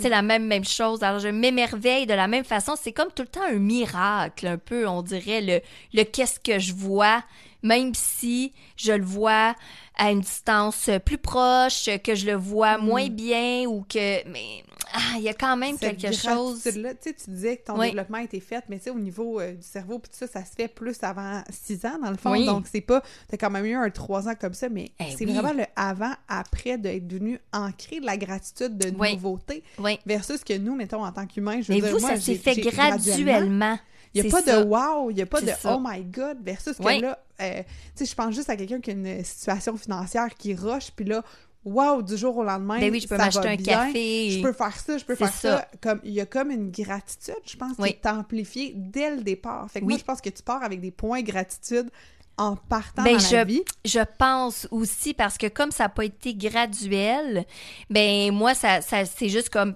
C'est 0.00 0.08
la 0.08 0.22
même, 0.22 0.44
même 0.46 0.64
chose. 0.64 1.04
Alors, 1.04 1.20
je 1.20 1.28
m'émerveille 1.28 2.04
de 2.06 2.14
la 2.14 2.26
même 2.26 2.44
façon. 2.44 2.74
C'est 2.80 2.90
comme 2.92 3.12
tout 3.14 3.22
le 3.22 3.28
temps 3.28 3.44
un 3.48 3.58
miracle, 3.60 4.44
un 4.48 4.58
peu, 4.58 4.88
on 4.88 5.02
dirait, 5.02 5.40
le, 5.40 5.60
le 5.92 6.02
qu'est-ce 6.02 6.40
que 6.40 6.58
je 6.58 6.72
vois, 6.72 7.22
même 7.64 7.92
si 7.94 8.52
je 8.76 8.92
le 8.92 9.04
vois 9.04 9.56
à 9.96 10.10
une 10.10 10.20
distance 10.20 10.90
plus 11.04 11.18
proche, 11.18 11.88
que 12.04 12.14
je 12.14 12.26
le 12.26 12.34
vois 12.34 12.78
moins 12.78 13.08
bien 13.08 13.64
ou 13.66 13.84
que. 13.88 14.28
Mais 14.28 14.62
ah, 14.92 15.16
il 15.16 15.22
y 15.22 15.28
a 15.28 15.34
quand 15.34 15.56
même 15.56 15.76
Cette 15.78 15.96
quelque 15.98 16.14
chose. 16.16 16.62
tu 16.62 16.70
sais, 16.72 16.96
tu 17.14 17.30
disais 17.30 17.56
que 17.56 17.64
ton 17.66 17.78
Oui. 17.78 17.86
développement 17.86 18.18
a 18.18 18.22
été 18.22 18.38
fait, 18.40 18.62
mais 18.68 18.78
tu 18.78 18.84
sais, 18.84 18.90
au 18.90 18.98
niveau 18.98 19.40
euh, 19.40 19.52
du 19.54 19.62
cerveau, 19.62 19.98
puis 19.98 20.10
tout 20.10 20.18
ça, 20.18 20.26
ça 20.26 20.44
se 20.44 20.52
fait 20.54 20.68
plus 20.68 20.96
avant 21.02 21.42
6 21.50 21.84
ans, 21.86 21.98
dans 22.02 22.10
le 22.10 22.16
fond. 22.16 22.30
Oui. 22.32 22.44
Donc, 22.46 22.66
c'est 22.70 22.80
pas, 22.80 23.02
t'as 23.28 23.36
quand 23.36 23.50
même 23.50 23.64
eu 23.64 23.74
un 23.74 23.88
3 23.90 24.28
ans 24.28 24.34
comme 24.40 24.54
ça, 24.54 24.68
mais 24.68 24.90
Eh 25.00 25.12
c'est 25.16 25.24
oui. 25.24 25.32
vraiment 25.32 25.52
le 25.52 25.64
avant-après 25.74 26.78
d'être 26.78 27.06
devenu 27.08 27.38
ancré 27.52 28.00
de 28.00 28.06
la 28.06 28.16
gratitude 28.16 28.76
de 28.76 28.90
nouveauté 28.90 29.62
versus 30.06 30.42
que 30.44 30.56
nous, 30.58 30.74
mettons, 30.74 31.04
en 31.04 31.12
tant 31.12 31.26
qu'humains, 31.26 31.60
je 31.60 31.68
veux 31.72 31.74
Mais 31.74 31.80
dire, 31.80 31.92
vous, 31.92 32.00
moi, 32.00 32.10
ça 32.10 32.20
s'est 32.20 32.34
fait 32.34 32.54
j'ai 32.54 32.62
graduellement. 32.62 33.78
Il 34.14 34.22
n'y 34.22 34.28
a 34.28 34.30
pas 34.30 34.42
ça. 34.42 34.62
de 34.62 34.68
wow, 34.68 35.10
il 35.10 35.16
n'y 35.16 35.22
a 35.22 35.26
pas 35.26 35.40
de 35.40 35.46
ça. 35.48 35.74
oh 35.76 35.80
my 35.84 36.02
god, 36.04 36.38
versus 36.44 36.76
que 36.76 37.00
là, 37.00 37.18
euh, 37.40 37.62
tu 37.96 38.04
sais, 38.04 38.06
je 38.06 38.14
pense 38.14 38.34
juste 38.34 38.48
à 38.50 38.56
quelqu'un 38.56 38.80
qui 38.80 38.90
a 38.90 38.92
une 38.94 39.24
situation 39.24 39.76
financière 39.76 40.28
qui 40.38 40.54
rush, 40.54 40.90
puis 40.94 41.04
là, 41.04 41.22
wow, 41.64 42.02
du 42.02 42.16
jour 42.16 42.36
au 42.36 42.44
lendemain, 42.44 42.78
Ben 42.78 42.92
oui, 42.92 43.00
je 43.00 43.08
peux 43.08 43.16
m'acheter 43.16 43.48
un 43.48 43.56
bien, 43.56 43.86
café. 43.86 44.30
Je 44.30 44.42
peux 44.42 44.52
faire 44.52 44.76
ça, 44.78 44.98
je 44.98 45.04
peux 45.04 45.14
faire 45.14 45.32
ça. 45.32 45.56
ça. 45.58 45.68
Comme, 45.80 46.00
il 46.04 46.12
y 46.12 46.20
a 46.20 46.26
comme 46.26 46.50
une 46.50 46.70
gratitude, 46.70 47.34
je 47.46 47.56
pense, 47.56 47.72
Oui. 47.78 47.90
qui 47.90 47.98
est 48.04 48.06
amplifiée 48.10 48.72
dès 48.76 49.16
le 49.16 49.22
départ. 49.22 49.68
Fait 49.70 49.80
que 49.80 49.84
moi, 49.84 49.94
Oui. 49.94 49.98
je 49.98 50.04
pense 50.04 50.20
que 50.20 50.28
tu 50.30 50.42
pars 50.42 50.62
avec 50.62 50.80
des 50.80 50.90
points 50.90 51.22
gratitude 51.22 51.90
en 52.36 52.56
partant 52.56 53.02
Ben, 53.04 53.12
dans 53.14 53.18
je- 53.20 53.34
la 53.36 53.44
vie. 53.44 53.62
Je 53.84 54.00
pense 54.18 54.66
aussi 54.72 55.14
parce 55.14 55.38
que 55.38 55.46
comme 55.46 55.70
ça 55.70 55.84
n'a 55.84 55.88
pas 55.88 56.04
été 56.04 56.34
graduel, 56.34 57.44
ben 57.90 58.32
moi 58.32 58.54
ça, 58.54 58.80
ça 58.80 59.04
c'est 59.04 59.28
juste 59.28 59.50
comme 59.50 59.74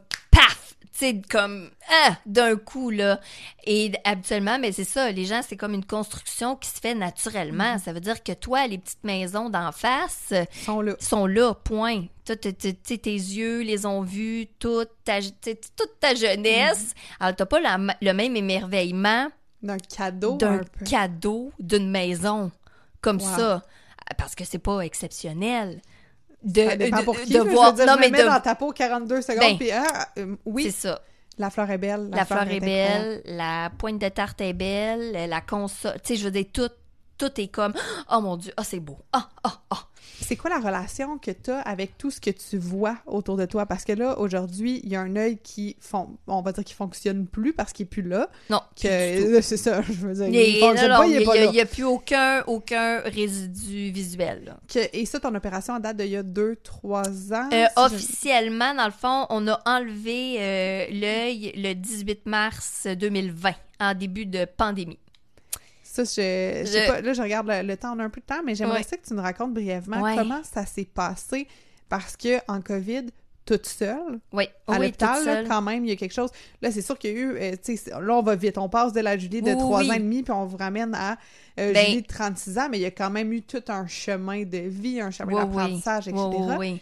sais 0.99 1.23
comme 1.31 1.71
ah, 2.07 2.17
d'un 2.27 2.57
coup 2.57 2.91
là. 2.91 3.21
Et 3.65 3.93
habituellement, 4.05 4.59
mais 4.59 4.73
c'est 4.73 4.85
ça, 4.85 5.11
les 5.11 5.25
gens 5.25 5.41
c'est 5.47 5.57
comme 5.57 5.75
une 5.75 5.85
construction 5.85 6.57
qui 6.57 6.69
se 6.69 6.81
fait 6.81 6.95
naturellement. 6.95 7.75
Mhm. 7.75 7.79
Ça 7.79 7.93
veut 7.93 8.01
dire 8.01 8.23
que 8.23 8.33
toi, 8.33 8.67
les 8.67 8.79
petites 8.79 9.05
maisons 9.05 9.51
d'en 9.51 9.73
face 9.73 10.33
Ils 10.33 10.65
sont 10.65 10.81
là. 10.81 10.95
sont 11.01 11.27
là, 11.27 11.55
point. 11.55 12.05
Toi, 12.25 12.37
tes 12.37 12.53
yeux 12.97 13.61
les 13.63 13.87
ont 13.87 14.03
vus 14.03 14.47
toute 14.59 14.91
ta, 15.05 15.21
toute 15.23 16.01
ta 16.01 16.15
jeunesse. 16.15 16.89
Mhm. 16.89 16.93
Alors, 17.21 17.37
t'as 17.37 17.47
pas 17.47 17.61
la 17.61 17.79
le 18.03 18.13
même 18.13 18.37
émerveillement 18.37 19.29
D'un 19.63 19.79
cadeau, 19.79 20.37
d'un 20.37 20.61
cadeau 20.89 21.53
d'une 21.59 21.91
maison 21.91 22.51
comme 23.01 23.21
Wow. 23.21 23.37
ça 23.37 23.63
parce 24.17 24.35
que 24.35 24.45
c'est 24.45 24.59
pas 24.59 24.81
exceptionnel 24.81 25.81
de, 26.43 26.69
Ça 26.69 26.77
dépend 26.77 26.99
de- 27.03 27.25
qui. 27.25 27.33
de 27.33 27.41
voir 27.41 27.73
dire, 27.73 27.87
non 27.87 27.95
je 27.95 28.01
mais 28.01 28.07
me 28.09 28.13
mets 28.13 28.23
de 28.23 28.29
dans 28.29 28.41
ta 28.41 28.55
peau 28.55 28.73
42 28.73 29.23
secondes, 29.23 29.41
Ben, 29.41 29.57
puis 29.59 29.71
ah, 29.73 30.09
euh, 30.19 30.37
c'est 30.45 30.51
oui, 30.51 30.71
ça 30.73 31.01
la 31.39 31.51
fleur 31.51 31.71
est 31.71 31.79
belle. 31.79 32.11
la, 32.13 32.25
fleur 32.25 32.49
est 32.51 32.61
belle 32.61 33.23
la 33.25 33.71
pointe 33.79 33.99
de 34.01 34.09
tarte 34.09 34.41
est 34.41 34.53
belle 34.53 35.29
la 35.29 35.41
console 35.41 35.95
tu 36.03 36.15
sais 36.15 36.17
je 36.17 36.25
veux 36.25 36.31
dire 36.33 36.47
tout 36.53 36.69
tout 37.17 37.41
est 37.41 37.49
comme 37.49 37.75
oh 38.13 38.21
mon 38.21 38.37
dieu 38.37 38.53
oh 38.59 38.63
c'est 38.65 38.81
beau 38.81 38.99
ah 39.13 39.29
ah 39.45 39.61
ah 39.71 39.88
C'est 40.29 40.37
quoi 40.37 40.51
la 40.51 40.59
relation 40.59 41.17
que 41.17 41.31
tu 41.31 41.51
as 41.51 41.61
avec 41.61 41.97
tout 41.97 42.11
ce 42.11 42.21
que 42.21 42.29
tu 42.29 42.59
vois 42.59 42.99
autour 43.07 43.39
de 43.39 43.47
toi? 43.47 43.65
Parce 43.65 43.87
que 43.87 43.93
là, 43.93 44.19
aujourd'hui, 44.19 44.83
il 44.85 44.91
y 44.91 44.97
a 44.97 45.01
un 45.01 45.17
œil 45.17 45.39
qui, 45.43 45.75
fon... 45.81 46.19
on 46.27 46.43
va 46.43 46.53
dire 46.53 46.65
qu'il 46.65 46.77
fonctionne 46.77 47.27
plus 47.27 47.55
parce 47.55 47.73
qu'il 47.73 47.85
est 47.85 47.89
plus 47.89 48.03
là. 48.03 48.29
non 48.51 48.61
Que... 48.77 49.41
C'est 49.49 49.57
ça, 49.57 49.81
je 49.81 49.93
veux 49.93 50.13
dire. 50.13 50.29
il 50.29 51.51
n'y 51.51 51.61
a, 51.61 51.65
plus 51.65 51.85
aucun 51.85 52.43
aucun 52.47 53.01
résidu 53.01 53.91
visuel 53.91 54.43
là. 54.45 54.59
Que- 54.69 54.91
Et 54.93 55.07
ça, 55.07 55.19
ton 55.19 55.35
opération 55.35 55.73
en 55.73 55.81
date 55.81 55.97
d'il 55.97 56.09
y 56.09 56.17
a 56.17 56.23
2-3 56.23 57.33
ans? 57.35 57.49
Euh, 57.51 57.65
si 57.65 57.75
je- 57.75 57.81
officiellement, 57.87 58.75
dans 58.75 58.85
le 58.85 58.91
fond, 58.93 59.25
on 59.31 59.49
a 59.49 59.59
enlevé 59.65 60.37
euh, 60.41 60.87
l'œil 60.91 61.53
le 61.57 61.73
18 61.73 62.27
mars 62.27 62.87
2020, 62.87 63.53
en 63.81 63.95
début 63.95 64.27
de 64.27 64.45
pandémie. 64.45 64.99
Ça, 66.05 66.23
je, 66.23 66.61
je 66.67 66.71
sais 66.71 66.87
Je- 66.87 66.91
pas, 66.93 67.01
là, 67.01 67.13
je 67.13 67.23
regarde 67.23 67.49
le, 67.49 67.63
le 67.63 67.77
temps, 67.77 67.95
on 67.97 67.99
a 68.01 68.05
un 68.05 68.11
peu 68.11 68.21
de 68.21 68.27
temps, 68.27 68.43
mais 68.45 68.55
j'aimerais 68.55 68.79
Ouais. 68.79 68.83
ça 68.85 68.97
que 68.97 69.07
tu 69.07 69.15
nous 69.15 69.23
racontes 69.23 69.55
brièvement 69.55 70.01
Ouais. 70.01 70.15
comment 70.17 70.43
ça 70.45 70.65
s'est 70.67 70.85
passé. 70.93 71.47
Parce 71.89 72.17
que 72.17 72.39
en 72.49 72.61
COVID, 72.61 73.07
toute 73.47 73.65
seule, 73.67 74.21
Oui, 74.35 74.45
à 74.67 74.73
oui, 74.73 74.79
l'hôpital, 74.87 75.47
quand 75.49 75.63
même, 75.63 75.85
il 75.85 75.89
y 75.89 75.93
a 75.93 75.97
quelque 75.97 76.13
chose. 76.13 76.29
Là, 76.61 76.71
c'est 76.71 76.83
sûr 76.83 76.99
qu'il 76.99 77.11
y 77.11 77.15
a 77.15 77.17
eu, 77.17 77.31
euh, 77.37 77.53
tu 77.65 77.79
sais, 77.79 77.91
là, 77.91 78.15
on 78.15 78.23
va 78.23 78.37
vite. 78.37 78.59
On 78.59 78.69
passe 78.69 78.93
de 78.93 79.01
la 79.01 79.17
Julie 79.17 79.41
de 79.41 79.53
Oui, 79.53 79.57
3 79.59 79.79
oui. 79.81 79.91
ans 79.91 79.95
et 79.95 79.99
demi, 79.99 80.23
puis 80.23 80.33
on 80.33 80.45
vous 80.45 80.59
ramène 80.59 80.95
à 80.95 81.13
euh, 81.59 81.73
Ben- 81.73 81.87
Julie 81.87 82.03
de 82.03 82.07
36 82.07 82.59
ans, 82.59 82.69
mais 82.71 82.77
il 82.79 82.83
y 82.83 82.87
a 82.87 82.91
quand 82.91 83.09
même 83.09 83.33
eu 83.33 83.41
tout 83.41 83.63
un 83.69 83.87
chemin 83.87 84.45
de 84.45 84.59
vie, 84.59 85.01
un 85.01 85.11
chemin 85.11 85.33
d'apprentissage, 85.41 86.09
etc. 86.09 86.79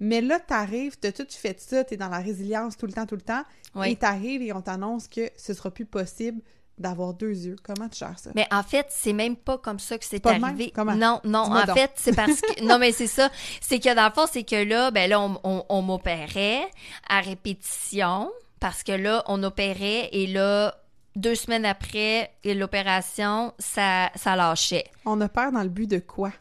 Mais 0.00 0.20
là, 0.20 0.38
t'arrives, 0.38 0.96
t'as 0.98 1.10
tout 1.12 1.26
fait 1.28 1.60
ça, 1.60 1.82
t'es 1.82 1.96
dans 1.96 2.08
la 2.08 2.18
résilience 2.18 2.76
tout 2.76 2.86
le 2.86 2.92
temps, 2.92 3.06
tout 3.06 3.16
le 3.16 3.20
temps, 3.20 3.42
et 3.84 3.94
t'arrives 3.96 4.42
et 4.42 4.52
on 4.52 4.60
t'annonce 4.60 5.08
que 5.08 5.30
ce 5.36 5.54
sera 5.54 5.70
plus 5.70 5.86
possible 5.86 6.40
d'avoir 6.78 7.14
deux 7.14 7.32
yeux. 7.46 7.56
Comment 7.62 7.88
tu 7.88 7.98
gères 7.98 8.18
ça? 8.18 8.30
Mais 8.34 8.46
en 8.50 8.62
fait, 8.62 8.86
c'est 8.90 9.12
même 9.12 9.36
pas 9.36 9.58
comme 9.58 9.78
ça 9.78 9.98
que 9.98 10.04
c'est 10.04 10.24
arrivé. 10.26 10.72
Non, 10.76 11.20
non, 11.24 11.40
en 11.40 11.64
donc. 11.64 11.76
fait, 11.76 11.92
c'est 11.96 12.14
parce 12.14 12.40
que 12.40 12.64
non 12.64 12.78
mais 12.78 12.92
c'est 12.92 13.06
ça, 13.06 13.30
c'est 13.60 13.78
que 13.78 13.94
dans 13.94 14.06
le 14.06 14.12
fond, 14.12 14.26
c'est 14.30 14.44
que 14.44 14.64
là 14.64 14.90
ben 14.90 15.08
là 15.08 15.20
on, 15.20 15.38
on, 15.44 15.64
on 15.68 15.82
m'opérait 15.82 16.68
à 17.08 17.20
répétition 17.20 18.30
parce 18.60 18.82
que 18.82 18.92
là 18.92 19.22
on 19.26 19.42
opérait 19.42 20.08
et 20.12 20.26
là 20.26 20.74
deux 21.18 21.34
semaines 21.34 21.64
après 21.66 22.32
l'opération, 22.44 23.52
ça 23.58 24.10
ça 24.14 24.36
lâchait. 24.36 24.84
On 25.04 25.20
opère 25.20 25.52
dans 25.52 25.62
le 25.62 25.68
but 25.68 25.86
de 25.88 25.98
quoi? 25.98 26.32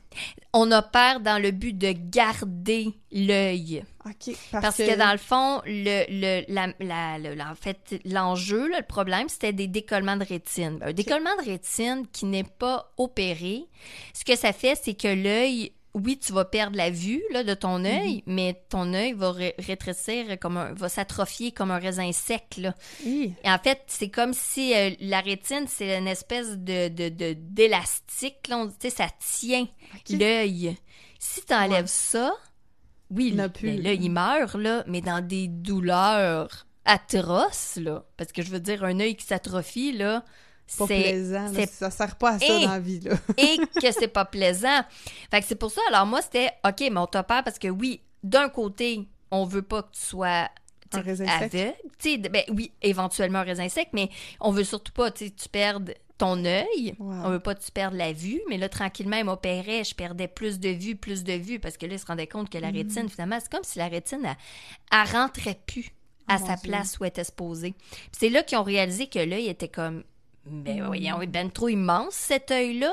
On 0.54 0.72
opère 0.72 1.20
dans 1.20 1.42
le 1.42 1.52
but 1.52 1.78
de 1.78 1.94
garder 1.96 2.88
l'œil. 3.12 3.84
OK. 4.06 4.36
Parce, 4.52 4.64
Parce 4.64 4.78
que, 4.78 4.98
dans 4.98 5.12
le 5.12 5.18
fond, 5.18 5.62
le, 5.66 6.06
le, 6.10 6.44
la, 6.52 6.68
la- 6.80 7.20
le- 7.20 7.40
en 7.42 7.54
fait, 7.56 8.00
l'enjeu, 8.06 8.68
le 8.68 8.82
problème, 8.82 9.30
c'était 9.30 9.54
des 9.54 9.68
décollements 9.68 10.16
de 10.18 10.24
rétine. 10.26 10.80
Un 10.82 10.94
décollement 10.94 11.36
de 11.44 11.46
rétine 11.50 12.08
qui 12.12 12.26
n'est 12.26 12.44
pas 12.46 12.92
opéré, 12.98 13.66
ce 14.14 14.24
que 14.26 14.36
ça 14.36 14.54
fait, 14.54 14.80
c'est 14.82 14.96
que 14.96 15.08
l'œil, 15.10 15.72
oui, 16.04 16.18
tu 16.20 16.32
vas 16.34 16.46
perdre 16.46 16.78
la 16.78 16.90
vue 16.90 17.22
là, 17.32 17.44
de 17.44 17.54
ton 17.54 17.84
œil, 17.86 18.24
mais 18.26 18.62
ton 18.70 18.94
œil 18.94 19.14
va 19.14 19.32
ré- 19.32 19.56
rétrécir, 19.58 20.38
comme 20.40 20.58
un, 20.58 20.74
va 20.74 20.90
s'atrophier 20.90 21.52
comme 21.52 21.72
un 21.72 21.80
raisin 21.80 22.12
sec. 22.12 22.56
Là. 22.58 22.74
Et 23.06 23.34
en 23.46 23.58
fait, 23.58 23.82
c'est 23.88 24.10
comme 24.10 24.34
si 24.34 24.74
euh, 24.76 24.92
la 25.00 25.22
rétine, 25.22 25.66
c'est 25.68 25.98
une 25.98 26.08
espèce 26.08 26.58
de 26.58 26.88
de- 26.90 27.10
de- 27.10 27.36
d'élastique. 27.38 28.44
Tu 28.44 28.54
sais, 28.80 28.90
ça 28.90 29.08
tient 29.20 29.68
l'œil. 30.10 30.78
Si 31.20 31.44
tu 31.46 31.54
enlèves 31.54 31.84
Ouais. 31.86 31.88
ça, 31.88 32.32
oui, 33.10 33.30
Il 33.30 33.36
n'a 33.36 33.48
le- 33.48 33.54
plus. 33.54 33.72
ben 33.72 33.82
là, 33.84 33.94
il 33.94 34.12
meurt, 34.12 34.56
là, 34.56 34.84
mais 34.88 35.02
dans 35.02 35.26
des 35.26 35.48
douleurs 35.48 36.68
atroces, 36.86 37.78
là. 37.78 38.06
Parce 38.18 38.32
que 38.32 38.42
je 38.42 38.50
veux 38.52 38.60
dire, 38.60 38.84
un 38.84 39.00
œil 39.00 39.16
qui 39.16 39.26
s'atrophie, 39.26 39.92
là, 39.94 40.24
Pas 40.78 40.86
c'est 40.88 41.02
plaisant. 41.02 41.52
là. 41.52 41.66
Ça 41.68 41.90
sert 41.92 42.16
pas 42.18 42.32
à 42.32 42.40
ça 42.40 42.46
Et- 42.46 42.66
dans 42.66 42.72
la 42.72 42.80
vie, 42.80 43.00
là. 43.00 43.16
et 43.38 43.58
que 43.82 43.92
c'est 43.92 44.08
pas 44.08 44.26
plaisant. 44.26 44.82
Fait 45.32 45.42
que 45.42 45.48
c'est 45.48 45.56
pour 45.56 45.72
ça, 45.72 45.82
alors 45.90 46.06
moi, 46.06 46.22
c'était, 46.22 46.50
OK, 46.68 46.80
mais 46.82 46.98
on 46.98 47.08
t'opère 47.08 47.44
parce 47.44 47.58
que 47.60 47.68
oui, 47.70 48.02
d'un 48.24 48.50
côté, 48.50 49.08
on 49.32 49.46
veut 49.46 49.62
pas 49.62 49.84
que 49.84 49.92
tu 49.94 50.02
sois 50.02 50.50
Un 50.94 51.02
raisin 51.02 51.26
aveugle. 51.28 51.74
Ben 52.30 52.44
oui, 52.50 52.72
éventuellement 52.82 53.40
un 53.40 53.44
raisin 53.44 53.70
sec, 53.70 53.90
mais 53.94 54.10
on 54.40 54.52
veut 54.52 54.64
surtout 54.64 54.92
pas 54.94 55.12
sais, 55.16 55.30
tu 55.30 55.48
perdes 55.50 55.94
ton 56.18 56.44
œil. 56.46 56.96
Wow. 56.98 57.14
On 57.26 57.30
veut 57.30 57.40
pas 57.40 57.54
que 57.56 57.64
tu 57.64 57.72
perdes 57.72 57.94
la 57.94 58.12
vue, 58.12 58.42
mais 58.50 58.58
là, 58.58 58.70
tranquillement, 58.70 59.18
il 59.18 59.26
m'opérait, 59.26 59.84
je 59.84 59.94
perdais 59.94 60.28
plus 60.28 60.60
de 60.60 60.70
vue, 60.70 60.96
plus 60.96 61.24
de 61.24 61.34
vue, 61.34 61.60
parce 61.60 61.78
que 61.78 61.86
là, 61.86 61.94
il 61.94 62.00
se 62.00 62.06
rendait 62.08 62.26
compte 62.28 62.50
que 62.50 62.58
la 62.58 62.72
Mm. 62.72 62.76
rétine, 62.78 63.10
finalement, 63.10 63.38
c'est 63.40 63.52
comme 63.52 63.64
si 63.64 63.78
la 63.78 63.88
rétine, 63.88 64.22
elle, 64.26 64.36
elle 64.92 65.12
rentrait 65.16 65.60
plus 65.68 65.92
à 66.28 66.38
Oh, 66.42 66.46
sa 66.48 66.56
Dieu. 66.56 66.72
place 66.72 66.98
où 67.00 67.04
elle 67.06 67.10
était. 67.10 67.24
Puis 67.38 67.74
c'est 68.12 68.30
là 68.30 68.42
qu'ils 68.44 68.58
ont 68.58 68.64
réalisé 68.64 69.08
que 69.08 69.20
l'œil 69.20 69.48
était 69.48 69.68
comme, 69.70 70.04
ben 70.50 70.82
Mm. 70.82 70.86
voyons, 70.86 71.20
ben 71.28 71.50
trop 71.52 71.70
immense, 71.70 72.14
cet 72.14 72.52
œil-là, 72.52 72.92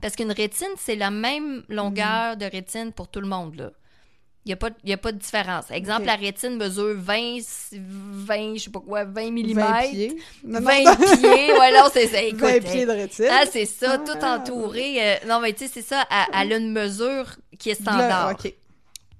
parce 0.00 0.14
qu'une 0.16 0.32
rétine, 0.32 0.68
c'est 0.78 0.96
la 0.96 1.10
même 1.10 1.62
longueur 1.68 2.34
Mm. 2.34 2.38
de 2.38 2.44
rétine 2.46 2.92
pour 2.92 3.08
tout 3.08 3.20
le 3.20 3.28
monde, 3.28 3.56
là. 3.56 3.70
Il 4.44 4.50
n'y 4.50 4.52
a, 4.52 4.56
pas- 4.56 4.70
y 4.84 4.92
a 4.92 4.96
pas 4.96 5.10
de 5.10 5.18
différence. 5.18 5.72
Exemple, 5.72 6.02
Ok. 6.02 6.06
la 6.06 6.14
rétine 6.14 6.56
mesure 6.56 6.94
20, 6.96 7.38
20, 7.72 8.54
je 8.54 8.62
sais 8.62 8.70
pas 8.70 8.78
quoi, 8.78 9.04
20 9.04 9.32
mm. 9.32 9.54
20 9.54 9.90
pieds. 9.90 10.16
Non, 10.44 10.60
20 10.60 10.84
non, 10.84 10.96
pieds, 10.96 11.52
ouais, 11.58 11.72
non, 11.72 11.88
c'est 11.92 12.06
ça. 12.06 12.22
Écoute, 12.22 12.40
20 12.42 12.60
pieds 12.62 12.86
de 12.86 12.90
rétine. 12.92 13.26
ah, 13.28 13.42
c'est 13.50 13.64
ça, 13.66 13.98
tout 13.98 14.12
Ah. 14.22 14.36
entouré. 14.38 14.98
euh, 15.00 15.14
non, 15.26 15.40
mais 15.40 15.52
tu 15.52 15.64
sais, 15.66 15.70
c'est 15.74 15.82
ça, 15.82 16.04
elle, 16.10 16.42
elle 16.42 16.52
a 16.52 16.56
une 16.58 16.70
mesure 16.72 17.26
qui 17.58 17.70
est 17.70 17.74
standard. 17.74 18.32
OK. 18.38 18.52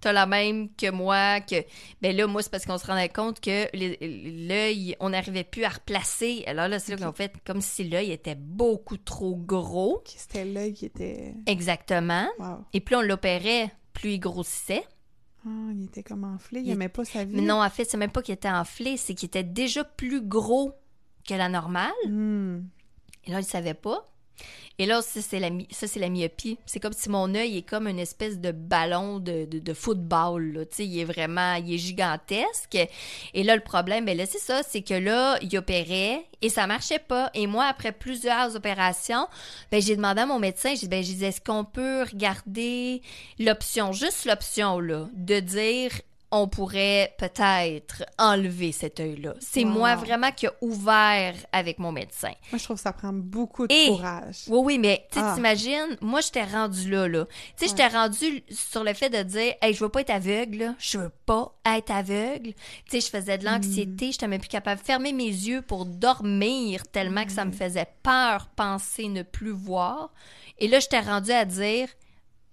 T'as 0.00 0.12
la 0.12 0.26
même 0.26 0.68
que 0.74 0.90
moi, 0.90 1.40
que... 1.40 1.56
Ben 2.02 2.14
là, 2.14 2.26
moi, 2.26 2.42
c'est 2.42 2.50
parce 2.50 2.66
qu'on 2.66 2.78
se 2.78 2.87
rendait 2.87 3.09
compte 3.09 3.40
que 3.40 3.66
l'œil, 3.74 4.94
on 5.00 5.11
n'arrivait 5.11 5.42
plus 5.44 5.64
à 5.64 5.70
replacer. 5.70 6.44
Alors 6.46 6.68
là, 6.68 6.78
c'est 6.78 6.94
là 6.96 7.06
qu'on 7.06 7.12
fait 7.14 7.32
comme 7.46 7.61
si 7.61 7.85
l'œil 7.88 8.12
était 8.12 8.35
beaucoup 8.35 8.98
trop 8.98 9.35
gros. 9.37 10.02
C'était 10.04 10.44
l'œil 10.44 10.74
qui 10.74 10.87
était... 10.87 11.35
Exactement. 11.46 12.28
Wow. 12.38 12.64
Et 12.72 12.80
plus 12.80 12.96
on 12.96 13.00
l'opérait, 13.00 13.70
plus 13.94 14.12
il 14.12 14.18
grossissait. 14.20 14.85
Ah, 15.46 15.70
il 15.72 15.85
était 15.85 16.02
comme 16.02 16.24
enflé. 16.24 16.61
Il 16.61 16.66
Il- 16.66 16.72
aimait 16.72 16.88
pas 16.88 17.04
sa 17.04 17.24
vie. 17.24 17.35
Mais 17.37 17.42
non, 17.42 17.62
en 17.62 17.70
fait, 17.70 17.85
c'est 17.85 17.96
même 17.96 18.11
pas 18.11 18.20
qu'il 18.22 18.35
était 18.35 18.50
enflé, 18.50 18.96
c'est 18.96 19.14
qu'il 19.14 19.26
était 19.28 19.44
déjà 19.44 19.82
plus 19.85 20.20
gros 20.20 20.72
que 21.26 21.35
la 21.35 21.48
normale. 21.48 21.92
Hmm. 22.06 22.64
Et 23.24 23.30
là, 23.30 23.40
il 23.40 23.44
savait 23.44 23.74
pas. 23.74 24.09
Et 24.79 24.85
là, 24.85 25.01
ça, 25.01 25.20
c'est 25.22 25.38
la, 25.40 26.09
myopie. 26.09 26.59
C'est 26.66 26.81
comme 26.81 26.92
si 26.92 27.09
mon 27.09 27.35
œil 27.35 27.59
est 27.59 27.62
comme 27.62 27.88
une 27.88 27.99
espèce 27.99 28.38
de 28.38 28.53
ballon 28.53 29.18
de, 29.20 29.72
football. 29.72 30.66
Il 30.79 30.99
est 30.99 31.05
vraiment, 31.05 31.57
gigantesque. 31.64 32.77
Et 33.33 33.42
là, 33.42 33.57
le 33.57 33.62
problème, 33.62 34.05
ben 34.05 34.16
là, 34.16 34.27
c'est 34.27 34.38
ça, 34.38 34.62
c'est 34.62 34.83
que 34.83 34.94
là, 34.94 35.38
il 35.40 35.57
opérait 35.57 36.27
et 36.42 36.51
ça 36.51 36.66
marchait 36.66 36.99
pas. 36.99 37.31
Et 37.35 37.46
moi, 37.46 37.64
après 37.64 37.92
plusieurs 37.92 38.55
opérations, 38.55 39.27
ben 39.70 39.81
j'ai 39.81 39.96
demandé 39.96 40.20
à 40.20 40.27
mon 40.27 40.38
médecin, 40.38 40.70
j'ai 40.70 40.87
dit, 40.87 40.88
ben, 40.88 41.03
dit, 41.03 41.25
est-ce 41.25 41.40
qu'on 41.40 41.64
peut 41.64 42.03
regarder 42.03 43.01
l'option, 43.38 43.92
juste 43.92 44.27
l'option, 44.27 44.79
là, 44.79 45.09
de 45.14 45.40
dire, 45.40 45.90
on 46.42 46.49
pourrait 46.49 47.14
peut-être 47.18 48.05
enlever 48.18 48.72
cet 48.72 49.01
œil-là. 49.01 49.35
C'est 49.40 49.64
Wow. 49.64 49.70
moi 49.70 49.94
vraiment 49.96 50.31
qui 50.33 50.46
a 50.46 50.53
ouvert 50.61 51.35
avec 51.53 51.79
mon 51.79 51.92
médecin. 51.92 52.33
Moi, 52.53 52.59
je 52.59 52.64
trouve 52.64 52.77
que 52.77 52.83
ça 52.83 52.92
prend 52.92 53.12
beaucoup 53.12 53.66
de 53.66 53.72
Et- 53.75 53.88
courage. 53.88 54.44
Oui, 54.49 54.61
oui, 54.64 54.79
mais 54.79 55.07
tu 55.12 55.18
Ah. 55.20 55.33
t'imagines, 55.35 55.96
moi, 56.01 56.20
j'étais 56.20 56.44
rendue 56.44 56.90
là, 56.90 57.09
là. 57.09 57.25
Tu 57.27 57.33
sais, 57.57 57.68
j'étais 57.68 57.87
rendue 57.88 58.42
sur 58.51 58.85
le 58.85 58.92
fait 58.94 59.11
de 59.11 59.22
dire, 59.22 59.55
hey, 59.62 59.75
je 59.75 59.81
veux 59.81 59.88
pas 59.88 60.01
être 60.03 60.11
aveugle, 60.11 60.59
là. 60.59 60.75
Je 60.79 60.99
veux 60.99 61.12
pas 61.27 61.53
être 61.64 61.90
aveugle. 61.90 62.53
Tu 62.88 62.90
sais, 62.90 63.01
je 63.01 63.09
faisais 63.11 63.38
de 63.38 63.44
l'anxiété, 63.44 64.12
j'étais 64.12 64.29
même 64.29 64.40
plus 64.40 64.49
capable 64.49 64.81
de 64.81 64.87
fermer 64.87 65.12
mes 65.12 65.25
yeux 65.27 65.62
pour 65.62 65.85
dormir 65.87 66.87
tellement 66.88 67.25
que 67.25 67.33
ça 67.33 67.44
me 67.44 67.53
faisait 67.53 67.87
peur 68.03 68.49
penser 68.57 69.09
ne 69.09 69.22
plus 69.22 69.51
voir. 69.51 70.12
Et 70.59 70.68
là, 70.68 70.81
j'étais 70.81 71.01
rendue 71.01 71.33
à 71.33 71.44
dire, 71.44 71.88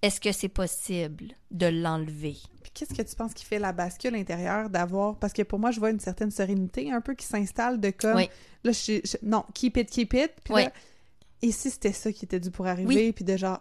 est-ce 0.02 0.20
que 0.20 0.32
c'est 0.32 0.48
possible 0.48 1.28
de 1.50 1.66
l'enlever? 1.66 2.36
Qu'est-ce 2.74 2.92
que 2.92 3.02
tu 3.02 3.14
penses 3.16 3.32
qui 3.34 3.44
fait 3.44 3.58
la 3.60 3.72
bascule 3.72 4.14
intérieure 4.16 4.68
d'avoir... 4.68 5.16
Parce 5.16 5.32
que 5.32 5.42
pour 5.42 5.58
moi, 5.58 5.70
je 5.70 5.78
vois 5.78 5.90
une 5.90 6.00
certaine 6.00 6.30
sérénité 6.30 6.90
un 6.92 7.00
peu 7.00 7.14
qui 7.14 7.24
s'installe 7.26 7.80
de 7.80 7.90
comme... 7.90 8.16
Oui. 8.16 8.28
Là, 8.64 8.72
je, 8.72 9.00
Non, 9.22 9.44
keep 9.54 9.76
it, 9.76 9.88
keep 9.88 10.12
it. 10.14 10.32
Puis 10.42 10.54
Oui. 10.54 10.64
là, 10.64 10.72
et 11.42 11.52
si 11.52 11.70
c'était 11.70 11.92
ça 11.92 12.10
qui 12.12 12.24
était 12.24 12.40
dû 12.40 12.50
pour 12.50 12.66
arriver, 12.66 13.12
puis 13.12 13.24
de 13.24 13.36
genre... 13.36 13.60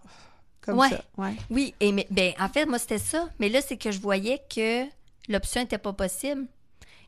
Comme 0.62 0.80
Ouais. 0.80 0.90
ça. 0.90 1.04
Ouais. 1.18 1.36
Oui, 1.50 1.76
et 1.82 1.92
mais, 1.92 2.08
ben, 2.10 2.34
en 2.40 2.48
fait, 2.48 2.66
moi, 2.66 2.80
c'était 2.80 2.98
ça. 2.98 3.30
Mais 3.40 3.50
là, 3.50 3.62
c'est 3.62 3.78
que 3.78 3.92
je 3.92 4.00
voyais 4.00 4.42
que 4.54 4.86
l'option 5.28 5.62
n'était 5.62 5.78
pas 5.78 5.92
possible. 5.94 6.48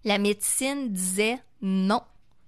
La 0.03 0.17
médecine 0.17 0.91
disait 0.91 1.39
non. 1.61 2.01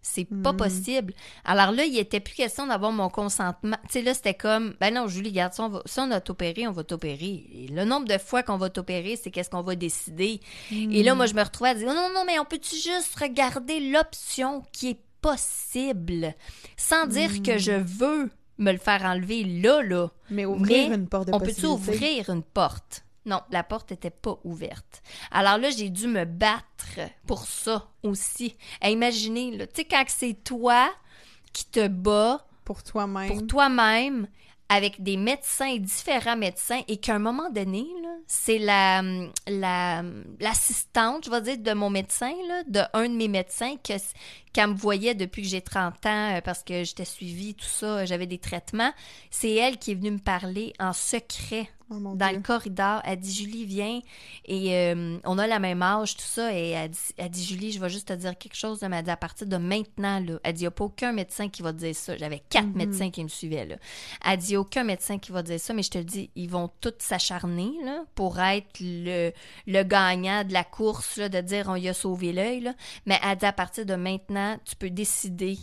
C'est 0.10 0.26
pas 0.26 0.54
Hmm. 0.54 0.58
possible. 0.58 1.14
Alors 1.44 1.72
là, 1.72 1.84
il 1.86 1.98
était 1.98 2.20
plus 2.20 2.34
question 2.34 2.66
d'avoir 2.68 2.92
mon 2.92 3.10
consentement. 3.10 3.78
Tu 3.88 3.94
sais, 3.94 4.02
là, 4.02 4.14
c'était 4.14 4.34
comme, 4.34 4.74
ben 4.80 4.94
non, 4.94 5.08
Julie, 5.08 5.32
garde 5.32 5.54
ça, 5.54 5.64
on 5.64 5.70
va, 5.70 5.82
si 5.86 6.00
on 6.00 6.10
a 6.12 6.22
t'opéré, 6.22 6.68
on 6.68 6.72
va 6.72 6.84
t'opérer. 6.84 7.68
Le 7.70 7.84
nombre 7.84 8.08
de 8.08 8.18
fois 8.18 8.42
qu'on 8.44 8.58
va 8.58 8.70
t'opérer, 8.70 9.16
c'est 9.22 9.32
qu'est-ce 9.32 9.50
qu'on 9.50 9.62
va 9.64 9.76
décider. 9.76 10.40
Et 10.72 11.04
là, 11.04 11.14
moi, 11.14 11.26
je 11.26 11.34
me 11.34 11.44
retrouvais 11.44 11.72
à 11.72 11.76
dire, 11.76 11.88
non, 11.88 12.10
non, 12.14 12.24
mais 12.26 12.40
on 12.40 12.46
peut-tu 12.46 12.76
juste 12.76 13.16
regarder 13.20 13.80
l'option 13.92 14.64
qui 14.72 14.90
est 14.92 15.00
possible? 15.22 16.34
Sans 16.78 17.06
dire 17.08 17.42
que 17.44 17.58
je 17.58 17.72
veux 17.74 18.30
me 18.58 18.72
le 18.72 18.78
faire 18.78 19.04
enlever 19.04 19.44
là, 19.44 19.84
là. 19.84 20.08
Mais 20.30 20.46
ouvrir 20.46 20.90
Mais 20.90 20.96
une 20.96 21.08
porte 21.08 21.28
de 21.28 21.34
On 21.36 21.40
peut-tu 21.40 21.66
ouvrir 21.66 22.30
une 22.30 22.44
porte? 22.44 23.04
Non, 23.28 23.42
la 23.52 23.64
porte 23.64 23.92
n'était 23.92 24.10
pas 24.10 24.40
ouverte. 24.46 25.04
Alors 25.32 25.58
là, 25.58 25.70
j'ai 25.70 25.90
dû 25.90 26.08
me 26.08 26.24
battre 26.24 27.00
pour 27.28 27.46
ça 27.46 27.90
aussi. 28.02 28.56
À 28.80 28.90
imaginer, 28.90 29.58
tu 29.68 29.82
sais, 29.82 29.86
quand 29.86 30.04
c'est 30.08 30.44
toi 30.46 30.90
qui 31.52 31.66
te 31.66 31.88
bats 31.88 32.48
Pour 32.64 32.84
toi-même. 32.84 33.28
pour 33.28 33.46
toi-même 33.46 34.28
avec 34.70 35.02
des 35.02 35.18
médecins, 35.18 35.78
différents 35.78 36.36
médecins, 36.36 36.82
et 36.88 36.98
qu'à 36.98 37.16
un 37.16 37.20
moment 37.20 37.50
donné, 37.50 37.86
c'est 38.28 38.60
la, 38.60 39.02
la, 39.48 40.04
l'assistante, 40.40 41.26
je 41.26 41.32
vais 41.32 41.42
dire, 41.42 41.58
de 41.58 41.74
mon 41.74 41.90
médecin, 41.90 42.34
là, 42.48 42.64
de 42.68 42.82
un 42.94 43.08
de 43.08 43.16
mes 43.16 43.30
médecins, 43.30 43.76
que, 43.78 43.94
qu'elle 44.52 44.72
me 44.72 44.76
voyait 44.76 45.16
depuis 45.16 45.42
que 45.42 45.48
j'ai 45.48 45.62
30 45.62 46.06
ans, 46.06 46.36
euh, 46.36 46.42
parce 46.42 46.64
que 46.64 46.84
j'étais 46.84 47.06
suivie, 47.06 47.56
tout 47.56 47.66
ça, 47.66 48.06
j'avais 48.06 48.28
des 48.28 48.40
traitements. 48.40 48.92
C'est 49.32 49.54
elle 49.54 49.78
qui 49.78 49.92
est 49.92 49.96
venue 49.96 50.12
me 50.12 50.20
parler 50.20 50.74
en 50.80 50.92
secret 50.92 51.70
Oh, 51.90 51.96
dans 52.00 52.16
Dieu. 52.28 52.38
le 52.38 52.42
corridor. 52.44 53.02
Elle 53.06 53.20
dit 53.20 53.34
Julie, 53.34 53.66
viens. 53.66 54.02
Et 54.46 54.76
euh, 54.76 55.18
on 55.24 55.38
a 55.38 55.48
la 55.48 55.60
même 55.60 55.82
âge, 55.82 56.16
tout 56.18 56.24
ça. 56.24 56.54
Et 56.54 56.72
elle 56.72 56.90
dit, 56.92 57.00
elle 57.18 57.30
dit 57.30 57.46
Julie, 57.46 57.72
je 57.72 57.80
vais 57.80 57.90
juste 57.90 58.10
te 58.10 58.14
dire 58.14 58.38
quelque 58.38 58.56
chose. 58.56 58.84
Elle 58.84 58.90
m'a 58.90 59.02
dit 59.02 59.10
à 59.10 59.16
partir 59.18 59.48
de 59.48 59.58
maintenant, 59.58 60.20
là, 60.20 60.40
elle 60.44 60.54
dit 60.54 60.62
il 60.62 60.64
n'y 60.64 60.68
a 60.68 60.72
pas 60.72 60.84
aucun 60.84 61.14
médecin 61.14 61.48
qui 61.50 61.62
va 61.62 61.72
te 61.72 61.78
dire 61.78 61.96
ça. 61.96 62.18
J'avais 62.18 62.42
quatre 62.50 62.66
Mhm. 62.68 62.76
médecins 62.78 63.10
qui 63.10 63.24
me 63.24 63.30
suivaient. 63.30 63.66
Là. 63.66 63.76
Elle 64.26 64.38
dit 64.38 64.58
aucun 64.58 64.84
médecin 64.84 65.18
qui 65.18 65.32
va 65.32 65.42
te 65.44 65.48
dire 65.48 65.60
ça, 65.60 65.74
mais 65.74 65.84
je 65.84 65.92
te 65.92 65.98
le 65.98 66.04
dis, 66.04 66.30
ils 66.36 66.50
vont 66.50 66.70
tous 66.82 66.94
s'acharner 67.00 67.72
là, 67.86 68.04
pour 68.16 68.40
être 68.40 68.80
le, 68.82 69.32
le 69.66 69.84
gagnant 69.84 70.44
de 70.44 70.52
la 70.54 70.64
course, 70.66 71.18
là, 71.18 71.30
de 71.30 71.40
dire 71.42 71.68
on 71.70 71.76
y 71.76 71.88
a 71.88 71.94
sauvé 71.94 72.34
l'œil. 72.34 72.62
là. 72.62 72.74
Mais 73.06 73.20
elle 73.24 73.38
dit 73.38 73.46
à 73.46 73.54
partir 73.54 73.86
de 73.86 73.96
maintenant, 73.96 74.58
tu 74.66 74.76
peux 74.76 74.90
décider 74.90 75.58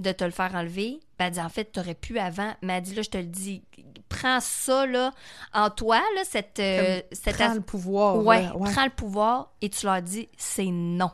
de 0.00 0.12
te 0.12 0.24
le 0.24 0.30
faire 0.30 0.54
enlever. 0.54 1.00
Ben, 1.18 1.26
elle 1.26 1.32
dit, 1.32 1.40
en 1.40 1.48
fait, 1.48 1.64
t'aurais 1.66 1.94
pu 1.94 2.18
avant. 2.18 2.54
Mais 2.62 2.74
elle 2.74 2.82
dit, 2.82 2.94
là, 2.94 3.02
je 3.02 3.10
te 3.10 3.18
le 3.18 3.24
dis, 3.24 3.62
prends 4.08 4.40
ça, 4.40 4.86
là, 4.86 5.12
en 5.52 5.70
toi, 5.70 6.00
là, 6.16 6.22
cette... 6.24 6.58
euh, 6.58 7.00
cette 7.12 7.36
Prends 7.36 7.50
as- 7.50 7.54
le 7.54 7.60
pouvoir. 7.60 8.16
Ouais, 8.24 8.46
prends 8.72 8.84
le 8.84 8.90
pouvoir 8.90 9.52
et 9.60 9.68
tu 9.70 9.86
leur 9.86 10.02
dis, 10.02 10.28
c'est 10.36 10.66
non. 10.66 11.10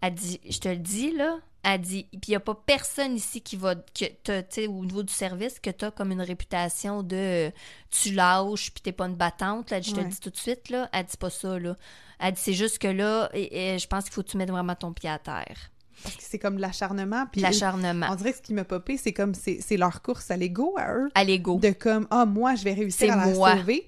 Elle 0.00 0.14
dit, 0.14 0.40
je 0.48 0.58
te 0.58 0.68
le 0.68 0.76
dis, 0.76 1.12
là. 1.12 1.36
Elle 1.68 1.80
dit, 1.80 2.04
puis 2.12 2.20
il 2.28 2.30
n'y 2.30 2.36
a 2.36 2.40
pas 2.40 2.54
personne 2.54 3.16
ici 3.16 3.40
qui 3.40 3.56
va, 3.56 3.74
que 3.74 4.04
t'as, 4.22 4.42
tu 4.44 4.54
sais, 4.54 4.66
au 4.68 4.84
niveau 4.84 5.02
du 5.02 5.12
service, 5.12 5.58
que 5.58 5.70
tu 5.70 5.84
as 5.84 5.90
comme 5.90 6.12
une 6.12 6.20
réputation 6.22 7.02
de 7.02 7.50
tu 7.90 8.12
lâches 8.12 8.70
puis 8.70 8.82
t'es 8.82 8.92
pas 8.92 9.06
une 9.06 9.16
battante. 9.16 9.70
Là, 9.72 9.80
je 9.80 9.90
te 9.90 9.96
Ouais. 9.96 10.04
le 10.04 10.08
dis 10.10 10.20
tout 10.20 10.30
de 10.30 10.36
suite, 10.36 10.70
là. 10.70 10.88
Elle 10.92 11.06
dit 11.06 11.16
pas 11.16 11.28
ça, 11.30 11.58
là. 11.58 11.74
Elle 12.20 12.34
dit, 12.34 12.40
c'est 12.40 12.52
juste 12.52 12.78
que 12.78 12.86
là, 12.86 13.28
et, 13.34 13.74
et 13.74 13.78
je 13.80 13.86
pense 13.88 14.04
qu'il 14.04 14.12
faut 14.12 14.22
que 14.22 14.28
tu 14.28 14.36
mettes 14.36 14.50
vraiment 14.50 14.76
ton 14.76 14.92
pied 14.92 15.10
à 15.10 15.18
terre. 15.18 15.56
Parce 16.02 16.16
que 16.16 16.22
c'est 16.22 16.38
comme 16.38 16.56
de 16.56 16.60
l'acharnement. 16.60 17.24
Puis 17.32 17.40
L'acharnement. 17.40 18.06
on 18.10 18.14
dirait 18.14 18.32
que 18.32 18.38
ce 18.38 18.42
qui 18.42 18.54
m'a 18.54 18.64
popé, 18.64 18.96
c'est 18.96 19.12
comme 19.12 19.32
c'est 19.34 19.76
leur 19.76 20.02
course 20.02 20.30
à 20.30 20.36
l'ego 20.36 20.74
à 20.76 20.94
eux. 20.94 21.08
À 21.14 21.24
l'ego. 21.24 21.58
De 21.58 21.70
comme, 21.70 22.06
ah, 22.10 22.26
moi, 22.26 22.54
je 22.54 22.64
vais 22.64 22.74
réussir 22.74 23.12
à 23.12 23.16
la 23.26 23.32
moi. 23.34 23.56
sauver. 23.56 23.86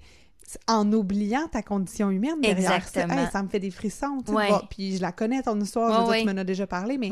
En 0.67 0.91
oubliant 0.95 1.47
ta 1.53 1.63
condition 1.63 2.11
humaine 2.11 2.41
derrière 2.41 2.73
Exactement. 2.73 3.15
ça. 3.15 3.21
Hey, 3.23 3.29
ça 3.31 3.43
me 3.43 3.49
fait 3.49 3.61
des 3.61 3.71
frissons. 3.71 4.19
Ouais. 4.29 4.49
Puis 4.71 4.97
je 4.97 5.03
la 5.03 5.13
connais, 5.13 5.43
ton 5.43 5.61
histoire, 5.61 5.89
je 5.91 5.95
Ouais, 5.95 5.99
veux 5.99 6.05
dire, 6.05 6.13
ouais. 6.13 6.21
tu 6.31 6.35
m'en 6.35 6.41
as 6.41 6.45
déjà 6.45 6.67
parlé, 6.67 6.97
mais 6.97 7.11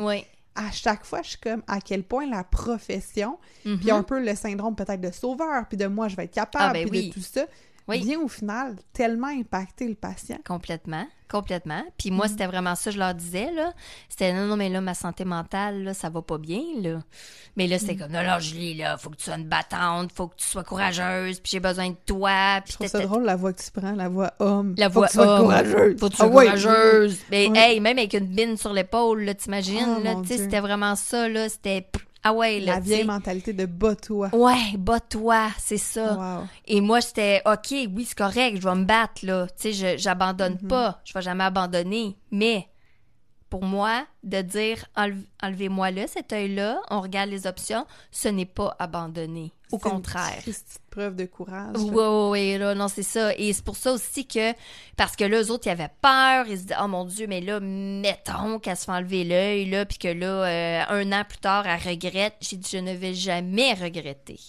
à 0.55 0.71
chaque 0.71 1.05
fois, 1.05 1.21
je 1.21 1.29
suis 1.29 1.37
comme 1.37 1.61
à 1.67 1.79
quel 1.79 2.01
point 2.01 2.25
la 2.27 2.43
profession, 2.43 3.37
Mhm. 3.63 3.77
puis 3.79 3.91
un 3.91 4.01
peu 4.01 4.19
le 4.23 4.33
syndrome 4.35 4.75
peut-être 4.75 5.01
de 5.01 5.11
sauveur, 5.11 5.67
puis 5.67 5.77
de 5.77 5.85
moi, 5.85 6.07
je 6.07 6.15
vais 6.15 6.23
être 6.23 6.33
capable, 6.33 6.65
Ah, 6.69 6.73
ben 6.73 6.89
puis 6.89 6.99
oui. 6.99 7.09
de 7.09 7.13
tout 7.13 7.19
ça, 7.21 7.45
Oui. 7.87 7.99
vient 8.03 8.19
au 8.19 8.27
final 8.27 8.75
tellement 8.93 9.27
impacter 9.27 9.87
le 9.87 9.95
patient. 9.95 10.37
Complètement, 10.45 11.05
complètement. 11.31 11.83
Puis 11.97 12.11
Mm. 12.11 12.13
moi, 12.15 12.27
c'était 12.27 12.47
vraiment 12.47 12.75
ça, 12.75 12.91
je 12.91 12.99
leur 12.99 13.13
disais, 13.13 13.51
là. 13.53 13.71
C'était, 14.09 14.33
non, 14.33 14.45
non, 14.47 14.57
mais 14.57 14.67
là, 14.69 14.81
ma 14.81 14.93
santé 14.93 15.23
mentale, 15.25 15.83
là, 15.83 15.93
ça 15.93 16.09
va 16.09 16.21
pas 16.21 16.37
bien, 16.37 16.61
là. 16.81 16.99
Mais 17.55 17.67
là, 17.67 17.79
c'était 17.79 17.93
Mm. 17.95 17.99
comme, 17.99 18.11
non, 18.11 18.23
non, 18.23 18.39
Julie, 18.39 18.75
là, 18.75 18.97
faut 18.97 19.09
que 19.09 19.15
tu 19.15 19.23
sois 19.25 19.35
une 19.35 19.47
battante, 19.47 20.11
faut 20.11 20.27
que 20.27 20.35
tu 20.35 20.45
sois 20.45 20.63
courageuse, 20.63 21.39
puis 21.39 21.51
j'ai 21.51 21.59
besoin 21.59 21.89
de 21.89 21.95
toi, 22.05 22.61
puis 22.63 22.73
Je 22.73 22.75
trouve 22.77 22.87
ça 22.87 22.99
drôle 22.99 23.23
la 23.23 23.35
voix 23.35 23.53
que 23.53 23.61
tu 23.61 23.71
prends, 23.71 23.93
la 23.93 24.09
voix 24.09 24.33
homme. 24.39 24.75
La 24.77 24.89
Faut 24.89 24.99
voix 24.99 25.07
que 25.07 25.11
tu 25.13 25.17
sois 25.17 25.27
homme. 25.39 25.45
courageuse. 25.45 25.99
Faut 25.99 26.07
que 26.07 26.11
tu 26.11 26.17
sois 26.17 26.25
Ah 26.25 26.29
ouais. 26.29 26.43
courageuse. 26.45 27.19
Mais, 27.31 27.49
hey, 27.55 27.79
même 27.79 27.97
avec 27.97 28.13
une 28.13 28.25
bine 28.27 28.57
sur 28.57 28.73
l'épaule, 28.73 29.23
là, 29.23 29.33
t'imagines, 29.33 29.95
Oh, 29.99 30.03
là, 30.03 30.15
tu 30.21 30.27
sais, 30.27 30.37
c'était 30.37 30.59
vraiment 30.59 30.95
ça, 30.95 31.27
là. 31.29 31.49
C'était, 31.49 31.87
ah 32.27 32.33
ouais, 32.33 32.59
là, 32.59 32.75
La 32.75 32.79
vieille 32.79 33.05
mentalité 33.05 33.53
de 33.53 33.65
bas-toi. 33.65 34.29
Ouais, 34.33 34.75
bats-toi, 34.77 35.49
c'est 35.59 35.77
ça. 35.77 36.13
Wow. 36.15 36.47
Et 36.65 36.81
moi, 36.81 36.99
j'étais, 36.99 37.41
OK, 37.45 37.67
oui, 37.71 38.05
c'est 38.05 38.17
correct, 38.17 38.57
je 38.61 38.67
vais 38.67 38.75
me 38.75 38.85
battre, 38.85 39.25
là. 39.25 39.47
Tu 39.47 39.53
sais, 39.57 39.73
je- 39.73 39.97
j'abandonne 40.01 40.57
Mhm. 40.61 40.67
pas. 40.67 41.01
Je 41.05 41.13
vais 41.13 41.21
jamais 41.21 41.43
abandonner. 41.43 42.17
Mais, 42.31 42.67
pour 43.49 43.63
moi, 43.63 44.05
de 44.23 44.41
dire, 44.41 44.85
Enle- 44.95 45.23
enlevez-moi 45.41 45.91
là, 45.91 46.07
cet 46.07 46.33
œil-là, 46.33 46.81
on 46.89 47.01
regarde 47.01 47.29
les 47.29 47.47
options, 47.47 47.85
ce 48.11 48.27
n'est 48.27 48.45
pas 48.45 48.75
abandonner. 48.79 49.53
Au 49.71 49.79
C'est 49.81 49.89
une 49.89 49.95
contraire. 49.95 50.41
petite 50.45 50.79
preuve 50.89 51.15
de 51.15 51.25
courage. 51.25 51.75
Oui, 51.77 51.91
oui, 51.93 52.29
oui, 52.53 52.57
là, 52.57 52.73
non, 52.73 52.87
c'est 52.87 53.03
ça. 53.03 53.35
Et 53.37 53.53
c'est 53.53 53.63
pour 53.63 53.75
ça 53.77 53.91
aussi 53.93 54.25
que, 54.25 54.53
parce 54.95 55.15
que 55.15 55.23
là, 55.25 55.41
eux 55.43 55.51
autres, 55.51 55.67
ils 55.67 55.71
avaient 55.71 55.91
peur, 56.01 56.45
ils 56.47 56.57
se 56.57 56.61
disaient, 56.63 56.75
oh 56.81 56.87
mon 56.87 57.05
Dieu, 57.05 57.27
mais 57.27 57.39
là, 57.41 57.59
mettons 57.59 58.57
qu'elle 58.59 58.77
se 58.77 58.85
fait 58.85 58.91
enlever 58.91 59.23
l'œil, 59.23 59.69
là, 59.69 59.85
puis 59.85 59.97
que 59.99 60.07
là, 60.07 60.25
euh, 60.27 60.83
un 60.89 61.11
an 61.11 61.23
plus 61.27 61.37
tard, 61.37 61.67
elle 61.67 61.79
regrette. 61.87 62.33
J'ai 62.41 62.55
dit, 62.55 62.67
je 62.71 62.77
ne 62.77 62.93
vais 62.93 63.13
jamais 63.13 63.73
regretter. 63.73 64.39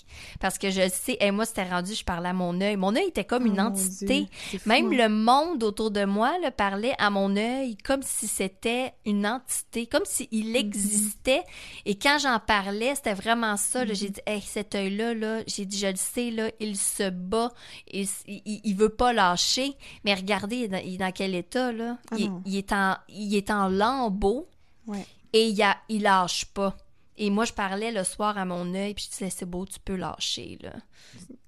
Parce 0.41 0.57
que 0.57 0.71
je 0.71 0.89
sais, 0.89 1.17
et 1.21 1.31
moi, 1.31 1.45
c'était 1.45 1.65
rendu, 1.69 1.95
je 1.95 2.05
parlais 2.05 2.31
à 2.31 2.33
mon 2.33 2.59
œil. 2.61 2.77
Mon 2.77 2.97
œil 2.97 3.09
était 3.09 3.25
comme 3.25 3.43
Oh, 3.45 3.47
une 3.53 3.61
entité. 3.61 4.07
Dieu, 4.07 4.27
c'est 4.53 4.67
Même 4.67 4.87
hein. 4.93 4.97
le 4.97 5.09
monde 5.09 5.63
autour 5.65 5.91
de 5.91 6.05
moi 6.05 6.33
là, 6.43 6.51
parlait 6.51 6.95
à 6.99 7.11
mon 7.11 7.37
œil 7.37 7.77
comme 7.77 8.03
si 8.03 8.27
c'était 8.27 8.93
une 9.05 9.27
entité, 9.27 9.87
comme 9.87 10.05
s'il 10.07 10.29
Mm-hmm. 10.31 10.57
existait. 10.57 11.43
Et 11.85 11.97
quand 11.99 12.19
j'en 12.21 12.39
parlais, 12.39 12.95
c'était 12.95 13.15
vraiment 13.15 13.57
ça. 13.57 13.85
là. 13.85 13.93
Mm-hmm. 13.93 13.97
J'ai 13.99 14.09
dit, 14.11 14.21
hey, 14.27 14.41
cet 14.41 14.75
œil-là, 14.75 15.08
là, 15.15 15.43
j'ai 15.47 15.65
dit, 15.67 15.79
je 15.79 15.87
le 15.89 15.97
sais, 15.97 16.31
là, 16.31 16.51
il 16.61 16.77
se 16.77 17.11
bat, 17.11 17.53
il, 17.93 18.09
il, 18.27 18.61
il 18.65 18.75
veut 18.77 18.89
pas 18.89 19.13
lâcher. 19.13 19.75
Mais 20.05 20.15
regardez, 20.15 20.57
il 20.57 20.65
est 20.65 20.69
dans, 20.69 20.83
il 20.85 20.95
est 20.95 20.99
dans 20.99 21.13
quel 21.13 21.35
état, 21.35 21.73
là? 21.73 21.99
Ah 22.11 22.17
il, 22.45 22.57
est 22.57 22.73
en, 22.73 22.97
il 23.09 23.35
est 23.35 23.51
en 23.51 23.69
lambeaux 23.69 24.49
Ouais. 24.87 25.05
et 25.35 25.49
il, 25.49 25.63
a, 25.63 25.77
il 25.91 26.03
lâche 26.03 26.47
pas. 26.47 26.75
Et 27.19 27.31
moi, 27.31 27.45
je 27.45 27.53
parlais 27.53 27.91
le 27.93 28.05
soir 28.05 28.39
à 28.39 28.45
mon 28.45 28.75
œil, 28.75 28.95
puis 28.95 29.05
je 29.07 29.11
disais, 29.11 29.31
c'est 29.31 29.45
beau, 29.45 29.67
tu 29.67 29.79
peux 29.85 29.97
lâcher, 29.97 30.57
là. 30.63 30.73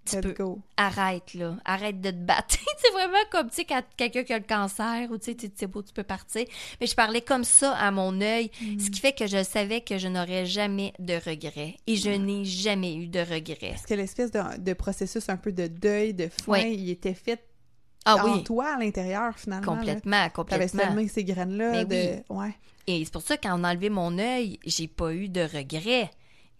Tu 0.04 0.16
Let's 0.16 0.22
peux 0.26 0.32
go. 0.32 0.58
arrête 0.76 1.34
là, 1.34 1.56
arrête 1.64 2.00
de 2.00 2.10
te 2.10 2.16
battre. 2.16 2.56
c'est 2.78 2.90
vraiment 2.92 3.18
comme 3.30 3.48
tu 3.50 3.56
sais 3.56 3.64
quand 3.64 3.82
quelqu'un 3.96 4.24
qui 4.24 4.32
a 4.32 4.38
le 4.38 4.44
cancer 4.44 5.08
ou 5.10 5.18
tu 5.18 5.32
sais 5.38 5.50
c'est 5.54 5.66
beau 5.68 5.82
tu 5.82 5.92
peux 5.92 6.02
partir. 6.02 6.44
Mais 6.80 6.86
je 6.86 6.94
parlais 6.96 7.20
comme 7.20 7.44
ça 7.44 7.72
à 7.76 7.90
mon 7.92 8.20
œil, 8.20 8.50
Mm. 8.60 8.80
ce 8.80 8.90
qui 8.90 8.98
fait 8.98 9.12
que 9.12 9.26
je 9.28 9.42
savais 9.44 9.82
que 9.82 9.98
je 9.98 10.08
n'aurais 10.08 10.46
jamais 10.46 10.94
de 10.98 11.14
regrets 11.14 11.76
et 11.86 11.96
je 11.96 12.10
n'ai 12.10 12.44
jamais 12.44 12.96
eu 12.96 13.06
de 13.06 13.20
regrets. 13.20 13.70
Parce 13.70 13.86
que 13.86 13.94
l'espèce 13.94 14.30
de, 14.32 14.58
de 14.58 14.72
processus 14.72 15.28
un 15.28 15.36
peu 15.36 15.52
de 15.52 15.66
deuil, 15.68 16.14
de 16.14 16.28
foin, 16.42 16.58
Ouais. 16.58 16.74
il 16.74 16.90
était 16.90 17.14
fait 17.14 17.44
Ah 18.06 18.24
en 18.26 18.32
oui, 18.38 18.42
toi 18.42 18.74
à 18.74 18.78
l'intérieur, 18.78 19.38
finalement. 19.38 19.70
là. 19.72 19.78
complètement, 19.78 20.16
T'avais 20.16 20.30
complètement. 20.32 20.82
semé 20.90 21.08
ces 21.08 21.22
graines-là. 21.24 21.84
Ouais. 22.30 22.54
Et 22.90 23.04
c'est 23.04 23.12
pour 23.12 23.22
ça 23.22 23.36
quand 23.36 23.56
on 23.58 23.62
a 23.62 23.70
enlevé 23.70 23.88
mon 23.88 24.18
œil, 24.18 24.58
j'ai 24.66 24.88
pas 24.88 25.14
eu 25.14 25.28
de 25.28 25.42
regrets, 25.42 26.10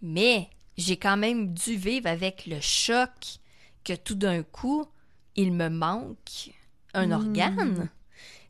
mais 0.01 0.49
j'ai 0.77 0.97
quand 0.97 1.17
même 1.17 1.53
dû 1.53 1.75
vivre 1.75 2.07
avec 2.07 2.47
le 2.47 2.61
choc 2.61 3.11
que 3.83 3.95
tout 3.95 4.15
d'un 4.15 4.45
coup, 4.45 4.85
il 5.35 5.53
me 5.53 5.69
manque 5.69 6.51
un 6.95 7.09
Mm. 7.09 7.13
organe. 7.13 7.89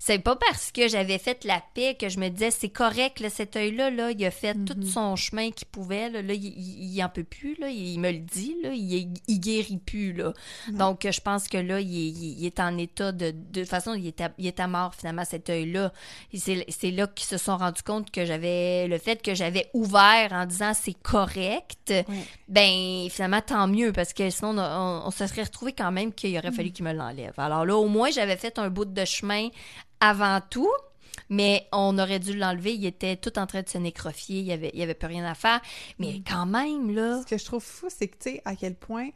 C'est 0.02 0.18
pas 0.18 0.34
parce 0.34 0.72
que 0.72 0.88
j'avais 0.88 1.18
fait 1.18 1.44
la 1.44 1.62
paix 1.74 1.94
que 1.94 2.08
je 2.08 2.18
me 2.18 2.30
disais 2.30 2.50
c'est 2.50 2.70
correct 2.70 3.20
là, 3.20 3.28
cet 3.28 3.54
œil-là 3.54 3.90
là, 3.90 4.10
il 4.10 4.24
a 4.24 4.30
fait 4.30 4.54
tout 4.64 4.74
Mhm. 4.78 4.84
son 4.86 5.14
chemin 5.14 5.50
qu'il 5.50 5.66
pouvait 5.68 6.08
là, 6.08 6.22
Là, 6.22 6.32
il, 6.32 6.42
il, 6.46 6.94
il 6.96 7.04
en 7.04 7.10
peut 7.10 7.22
plus 7.22 7.54
là, 7.60 7.68
il 7.68 8.00
me 8.00 8.10
le 8.10 8.18
dit 8.20 8.56
là, 8.62 8.70
il, 8.72 9.12
il 9.28 9.38
guérit 9.40 9.76
plus 9.76 10.14
là. 10.14 10.32
Donc 10.72 11.06
je 11.10 11.20
pense 11.20 11.48
que 11.48 11.58
là 11.58 11.80
il, 11.80 11.94
est- 11.94 12.38
il 12.40 12.46
est 12.46 12.60
en 12.60 12.78
état 12.78 13.12
de 13.12 13.30
de 13.32 13.60
toute 13.60 13.68
façon 13.68 13.92
il 13.92 14.06
était 14.06 14.28
il 14.38 14.46
était 14.46 14.66
mort 14.66 14.94
finalement 14.94 15.24
cet 15.26 15.50
œil-là. 15.50 15.92
C'est 16.34 16.90
là 16.92 17.06
qu'ils 17.06 17.26
se 17.28 17.36
sont 17.36 17.58
rendus 17.58 17.82
compte 17.82 18.10
que 18.10 18.24
j'avais 18.24 18.86
le 18.88 18.96
fait 18.96 19.20
que 19.20 19.34
j'avais 19.34 19.68
ouvert 19.74 20.32
en 20.32 20.46
disant 20.46 20.72
c'est 20.72 20.94
correct. 21.02 21.90
Ouais. 21.90 22.04
Ben 22.48 23.08
finalement 23.10 23.42
tant 23.42 23.68
mieux 23.68 23.92
parce 23.92 24.14
que 24.14 24.30
sinon 24.30 24.56
on, 24.56 24.60
on- 24.60 25.02
on 25.06 25.10
se 25.10 25.26
serait 25.26 25.42
retrouvé 25.42 25.72
quand 25.72 25.92
même 25.92 26.12
qu'il 26.14 26.36
aurait 26.38 26.50
Mm. 26.50 26.54
fallu 26.54 26.70
qu'il 26.72 26.84
me 26.86 26.92
l'enlève. 26.94 27.34
Alors 27.36 27.66
là 27.66 27.76
au 27.76 27.86
moins 27.88 28.10
j'avais 28.10 28.36
fait 28.38 28.58
un 28.58 28.70
bout 28.70 28.86
de 28.86 29.04
chemin 29.04 29.48
avant 30.00 30.40
tout. 30.50 30.70
Mais 31.28 31.68
on 31.72 31.96
aurait 31.98 32.18
dû 32.18 32.36
l'enlever, 32.36 32.74
il 32.74 32.84
était 32.86 33.16
tout 33.16 33.38
en 33.38 33.46
train 33.46 33.62
de 33.62 33.68
se 33.68 33.78
nécrofier, 33.78 34.40
il 34.40 34.46
y 34.46 34.52
avait, 34.52 34.70
il 34.74 34.82
avait 34.82 34.94
plus 34.94 35.06
rien 35.06 35.24
à 35.24 35.34
faire. 35.34 35.60
Mais 36.00 36.14
Mm. 36.18 36.22
quand 36.28 36.46
même, 36.46 36.94
là, 36.94 37.20
Ce 37.22 37.26
que 37.26 37.38
je 37.38 37.44
trouve 37.44 37.62
fou, 37.62 37.86
c'est 37.88 38.08
que, 38.08 38.16
tu 38.18 38.30
sais, 38.30 38.42
à 38.44 38.56
quel 38.56 38.74
point 38.74 39.10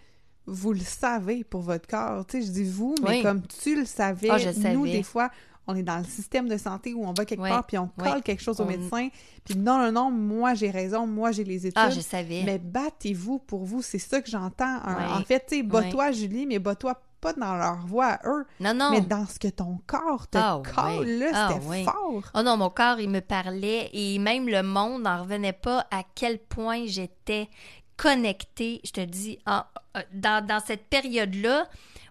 vous 0.47 0.73
le 0.73 0.81
savez 0.81 1.43
pour 1.43 1.63
votre 1.63 1.89
corps. 1.89 2.25
Tu 2.27 2.41
sais, 2.41 2.47
je 2.47 2.53
dis 2.53 2.65
vous, 2.65 2.95
mais 3.03 3.09
Oui. 3.09 3.23
comme 3.23 3.43
tu 3.47 3.75
le 3.77 3.85
savais, 3.87 4.29
Ah, 4.31 4.39
je 4.39 4.51
nous, 4.51 4.63
savais. 4.85 4.93
des 4.93 5.03
fois, 5.03 5.31
on 5.67 5.75
est 5.75 5.83
dans 5.83 5.97
le 5.99 6.05
système 6.05 6.49
de 6.49 6.57
santé 6.59 6.93
où 6.95 7.05
on 7.05 7.15
va 7.15 7.25
quelque 7.25 7.41
Oui. 7.41 7.49
part 7.49 7.65
puis 7.67 7.79
on 7.79 7.91
Oui. 7.99 8.05
colle 8.11 8.23
quelque 8.23 8.43
chose 8.43 8.61
au 8.61 8.65
médecin. 8.67 9.09
Puis 9.45 9.57
non, 9.57 9.79
non, 9.79 9.91
non, 9.91 10.11
moi, 10.11 10.55
j'ai 10.55 10.71
raison, 10.71 11.07
moi, 11.07 11.33
j'ai 11.33 11.43
les 11.45 11.67
études. 11.67 11.73
ah, 11.83 11.91
je 11.91 12.01
savais. 12.01 12.43
Mais 12.45 12.59
battez-vous 12.59 13.39
pour 13.41 13.65
vous, 13.65 13.81
c'est 13.83 13.99
ça 13.99 14.21
que 14.21 14.31
j'entends. 14.31 14.81
En 14.85 15.23
fait, 15.25 15.47
tu 15.49 15.57
sais, 15.57 15.63
bats-toi, 15.65 16.13
Julie, 16.13 16.47
mais 16.47 16.59
bats-toi 16.59 17.01
pas 17.25 17.33
dans 17.33 17.55
leur 17.57 17.79
voix 17.87 18.07
à 18.07 18.29
eux, 18.29 18.45
non, 18.61 18.75
non. 18.75 18.91
mais 18.93 19.01
dans 19.01 19.27
ce 19.27 19.39
que 19.39 19.49
ton 19.49 19.81
corps 19.87 20.29
te 20.29 20.39
colle, 20.39 21.07
ouais. 21.07 21.19
là, 21.19 21.31
Ah, 21.35 21.49
c'était 21.61 21.85
fort. 21.85 22.23
Oh 22.35 22.43
non, 22.43 22.57
mon 22.57 22.71
corps, 22.71 23.01
il 23.01 23.09
me 23.11 23.21
parlait 23.21 23.89
et 23.93 24.19
même 24.19 24.47
le 24.49 24.63
monde 24.63 25.03
n'en 25.03 25.23
revenait 25.23 25.53
pas 25.55 25.87
à 25.91 26.03
quel 26.15 26.39
point 26.39 26.85
j'étais 26.87 27.49
connectée. 27.97 28.81
Je 28.85 28.91
te 28.91 29.01
dis, 29.01 29.39
en- 29.47 29.63
euh, 29.97 30.03
dans, 30.13 30.45
dans 30.47 30.61
cette 30.61 30.87
période-là, 30.89 31.67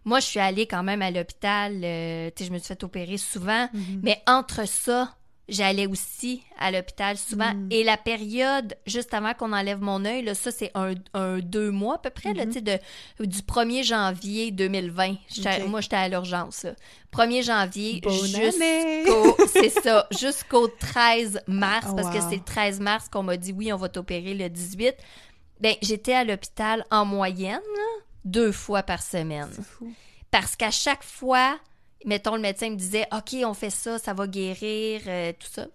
moi, 0.06 0.20
je 0.20 0.26
suis 0.26 0.40
allée 0.40 0.66
quand 0.68 0.84
même 0.84 1.02
à 1.02 1.12
l'hôpital. 1.12 1.80
euh, 1.84 2.30
tu 2.36 2.44
sais, 2.44 2.48
je 2.50 2.54
me 2.54 2.58
suis 2.58 2.68
fait 2.68 2.84
opérer 2.84 3.18
souvent. 3.18 3.68
Mhm. 3.74 4.02
Mais 4.04 4.22
entre 4.28 4.68
ça, 4.68 5.16
j'allais 5.50 5.88
aussi 5.88 6.42
à 6.58 6.72
l'hôpital 6.72 7.18
souvent. 7.18 7.54
Mm. 7.54 7.68
Et 7.72 7.84
la 7.84 7.98
période, 7.98 8.76
juste 8.86 9.14
avant 9.14 9.34
qu'on 9.34 9.52
enlève 9.54 9.82
mon 9.82 10.06
œil, 10.06 10.24
là, 10.24 10.36
ça, 10.36 10.52
c'est 10.52 10.72
un, 10.76 10.94
un 11.14 11.40
deux 11.40 11.70
mois 11.72 11.96
à 11.96 11.98
peu 11.98 12.10
près, 12.10 12.34
tu 12.34 12.52
sais, 12.54 12.62
de, 12.62 12.78
du 13.26 13.40
1er 13.40 13.84
janvier 13.84 14.52
2020. 14.52 15.16
J'étais- 15.34 15.62
Ok. 15.64 15.68
Moi, 15.70 15.82
j'étais 15.82 15.96
à 15.98 16.08
l'urgence. 16.08 16.64
là. 16.64 16.74
1er 17.12 17.44
janvier 17.44 18.02
jusqu'au... 18.10 19.38
C'est 19.48 19.70
ça, 19.70 20.08
jusqu'au 20.18 20.68
13 20.68 21.42
mars, 21.48 21.88
Oh, 21.92 21.96
parce 21.96 22.10
que 22.16 22.22
c'est 22.30 22.38
le 22.38 22.44
13 22.44 22.80
mars 22.80 23.08
qu'on 23.10 23.24
m'a 23.24 23.38
dit, 23.38 23.52
oui, 23.52 23.72
on 23.72 23.78
va 23.78 23.90
t'opérer 23.90 24.34
le 24.34 24.50
18. 24.50 24.96
Ben, 25.60 25.76
j'étais 25.82 26.14
à 26.14 26.24
l'hôpital 26.24 26.84
en 26.90 27.06
moyenne, 27.06 27.54
là, 27.76 28.02
deux 28.26 28.52
fois 28.52 28.82
par 28.84 29.02
semaine. 29.04 29.50
C'est 29.54 29.64
fou. 29.64 29.94
Parce 30.32 30.56
qu'à 30.56 30.72
chaque 30.72 31.04
fois, 31.04 31.60
mettons, 32.06 32.36
le 32.36 32.42
médecin 32.42 32.70
me 32.70 32.76
disait, 32.76 33.08
OK, 33.12 33.36
on 33.46 33.54
fait 33.54 33.70
ça, 33.70 34.00
ça 34.00 34.14
va 34.14 34.28
guérir, 34.28 35.02
euh, 35.08 35.34
tout 35.40 35.48
ça. 35.52 35.68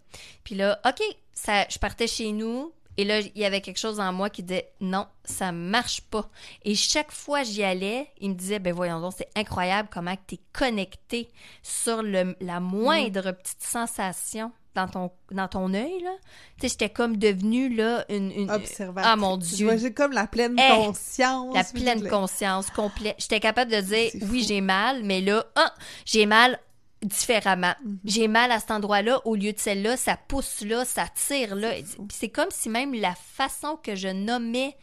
Puis 0.45 0.55
là, 0.55 0.81
OK, 0.87 1.03
ça, 1.33 1.67
je 1.69 1.79
partais 1.79 2.07
chez 2.07 2.33
nous. 2.33 2.73
Et 2.97 3.05
là, 3.05 3.21
il 3.21 3.39
y 3.41 3.45
avait 3.45 3.61
quelque 3.61 3.79
chose 3.79 4.01
en 4.01 4.13
moi 4.13 4.29
qui 4.29 4.43
disait 4.43 4.73
non, 4.81 5.07
ça 5.25 5.53
marche 5.53 6.01
pas. 6.01 6.29
Et 6.65 6.75
chaque 6.75 7.13
fois 7.13 7.45
j'y 7.45 7.63
allais, 7.63 8.11
il 8.21 8.31
me 8.31 8.35
disait 8.35 8.59
ben 8.59 8.75
voyons 8.75 9.01
donc, 9.01 9.15
c'est 9.17 9.31
incroyable 9.37 9.89
comment 9.93 10.17
tu 10.27 10.35
es 10.35 10.41
connecté 10.53 11.29
sur 11.63 12.03
le, 12.03 12.35
la 12.41 12.59
moindre 12.59 13.31
petite 13.31 13.63
sensation 13.63 14.51
dans 14.87 14.89
ton, 14.89 15.11
dans 15.31 15.49
ton 15.49 15.73
œil, 15.75 16.01
là. 16.03 16.11
Tu 16.59 16.63
sais, 16.63 16.69
j'étais 16.69 16.91
comme 16.91 17.17
devenue, 17.17 17.75
là, 17.75 18.05
une... 18.09 18.31
une 18.33 18.51
Observatrice. 18.51 19.11
Ah, 19.13 19.17
mon 19.17 19.37
Dieu. 19.37 19.77
J'ai 19.79 19.93
comme 19.93 20.13
la 20.13 20.27
pleine 20.27 20.59
Hey, 20.59 20.85
conscience. 20.87 21.55
la 21.55 21.65
pleine 21.65 22.03
le- 22.05 22.11
conscience 22.11 22.71
complète. 22.71 23.17
J'étais 23.19 23.41
capable 23.41 23.71
de 23.71 23.81
dire, 23.81 24.11
oui, 24.31 24.45
j'ai 24.47 24.61
mal, 24.61 25.03
mais 25.03 25.21
là, 25.21 25.45
ah, 25.57 25.75
j'ai 26.05 26.27
mal 26.27 26.59
différemment. 27.03 27.75
Mhm. 27.85 27.99
J'ai 28.05 28.29
mal 28.29 28.51
à 28.53 28.59
cet 28.61 28.71
endroit-là 28.73 29.21
au 29.25 29.35
lieu 29.37 29.53
de 29.53 29.59
celle-là, 29.59 29.97
ça 29.97 30.17
pousse 30.17 30.63
là, 30.63 30.85
ça 30.85 31.07
tire 31.15 31.55
là. 31.55 31.71
C'est 32.11 32.29
comme 32.29 32.51
si 32.51 32.69
même 32.69 32.93
la 32.95 33.15
façon 33.15 33.77
que 33.83 33.95
je 33.95 34.09
nommais 34.09 34.77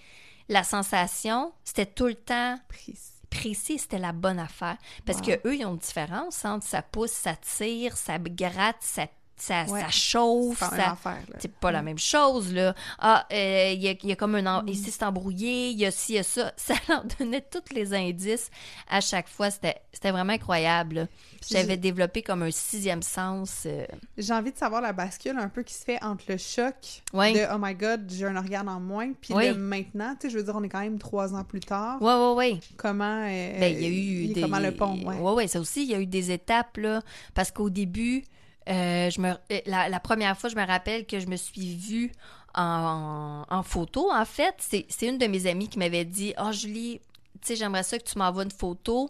la 0.47 0.63
sensation, 0.63 1.51
c'était 1.65 1.85
tout 1.87 2.05
le 2.07 2.13
temps 2.15 2.57
Précis. 2.69 2.95
précis, 3.29 3.79
c'était 3.79 3.97
la 3.99 4.13
bonne 4.13 4.39
affaire. 4.39 4.77
Parce 5.05 5.17
Wow. 5.19 5.25
que 5.25 5.47
eux, 5.49 5.55
ils 5.57 5.65
ont 5.65 5.71
une 5.73 5.77
différence 5.79 6.45
entre 6.45 6.65
ça 6.65 6.81
pousse, 6.81 7.11
ça 7.11 7.35
tire, 7.35 7.97
ça 7.97 8.17
gratte, 8.17 8.77
ça, 8.79 9.07
ça, 9.37 9.65
Ouais. 9.65 9.81
ça 9.81 9.89
chauffe, 9.89 10.59
C'est 10.59 10.69
pas 10.77 10.97
ça... 11.03 11.17
C'est 11.39 11.51
pas 11.53 11.71
la 11.71 11.81
même 11.81 11.97
chose, 11.97 12.53
là. 12.53 12.73
Ah, 12.99 13.25
euh, 13.31 13.71
il 13.73 13.81
y, 13.81 13.89
a, 13.89 13.91
il 14.01 14.09
y 14.09 14.11
a 14.11 14.15
comme 14.15 14.35
un... 14.35 14.45
en- 14.45 14.63
Mm. 14.63 14.69
Ici, 14.69 14.91
c'est 14.91 15.03
embrouillé, 15.03 15.69
il 15.69 15.77
y 15.79 15.85
a 15.85 15.91
ci, 15.91 16.13
il 16.13 16.15
y 16.15 16.19
a 16.19 16.23
ça. 16.23 16.53
Ça 16.57 16.73
leur 16.89 17.03
donnait 17.19 17.41
tous 17.41 17.73
les 17.73 17.93
indices 17.93 18.49
à 18.89 19.01
chaque 19.01 19.27
fois. 19.27 19.51
C'était 19.51 19.75
c'était 19.91 20.11
vraiment 20.11 20.33
incroyable. 20.33 21.07
J'avais 21.49 21.77
développé 21.77 22.21
comme 22.21 22.41
un 22.43 22.51
sixième 22.51 23.01
sens. 23.01 23.63
euh, 23.65 23.85
J'ai 24.17 24.33
envie 24.33 24.51
de 24.51 24.57
savoir 24.57 24.81
la 24.81 24.91
bascule 24.93 25.37
un 25.37 25.47
peu 25.49 25.63
qui 25.63 25.73
se 25.73 25.83
fait 25.83 26.01
entre 26.03 26.25
le 26.29 26.37
choc 26.37 26.75
de 27.13 27.53
Oh 27.53 27.57
my 27.59 27.75
God, 27.75 28.09
j'ai 28.09 28.25
un 28.25 28.35
organe 28.35 28.67
en 28.67 28.79
moins, 28.79 29.11
puis 29.13 29.33
Oui. 29.33 29.47
le 29.49 29.55
maintenant. 29.55 30.15
Tu 30.19 30.27
sais, 30.27 30.29
je 30.33 30.37
veux 30.37 30.43
dire, 30.43 30.55
on 30.55 30.63
est 30.63 30.69
quand 30.69 30.79
même 30.81 30.97
trois 30.99 31.33
ans 31.35 31.43
plus 31.43 31.59
tard. 31.59 32.01
Ouais, 32.01 32.13
ouais, 32.13 32.33
ouais. 32.33 32.59
Comment. 32.77 33.23
euh, 33.25 33.59
Ben, 33.59 33.73
il 33.73 33.81
y 33.81 33.85
a 33.85 33.89
eu 33.89 34.33
des... 34.33 34.41
Comment 34.41 34.59
le 34.59 34.71
pont, 34.73 34.97
ouais. 35.05 35.17
ouais, 35.17 35.31
ouais, 35.33 35.47
ça 35.47 35.59
aussi, 35.59 35.83
il 35.83 35.91
y 35.91 35.95
a 35.95 35.99
eu 35.99 36.07
des 36.07 36.31
étapes, 36.31 36.77
là. 36.77 37.01
Parce 37.33 37.51
qu'au 37.51 37.69
début, 37.69 38.23
euh, 38.69 39.09
je 39.09 39.21
me... 39.21 39.29
euh, 39.29 39.59
la, 39.65 39.89
la 39.89 39.99
première 39.99 40.37
fois, 40.37 40.49
je 40.49 40.55
me 40.55 40.65
rappelle 40.65 41.05
que 41.05 41.19
je 41.19 41.27
me 41.27 41.35
suis 41.35 41.75
vue 41.75 42.11
en, 42.53 43.43
en 43.49 43.63
photo, 43.63 44.11
en 44.11 44.25
fait. 44.25 44.55
C'est 44.59 45.07
une 45.07 45.17
de 45.17 45.27
mes 45.27 45.47
amies 45.47 45.69
qui 45.69 45.79
m'avait 45.79 46.05
dit 46.05 46.33
«Ah, 46.37 46.51
Julie, 46.51 47.01
tu 47.41 47.47
sais, 47.47 47.55
j'aimerais 47.55 47.83
ça 47.83 47.97
que 47.99 48.03
tu 48.03 48.17
m'envoies 48.17 48.43
une 48.43 48.51
photo.» 48.51 49.09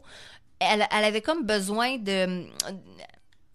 Elle, 0.60 0.88
elle 0.89 1.03
avait 1.03 1.22
comme 1.22 1.43
besoin 1.45 1.97
de... 1.97 2.12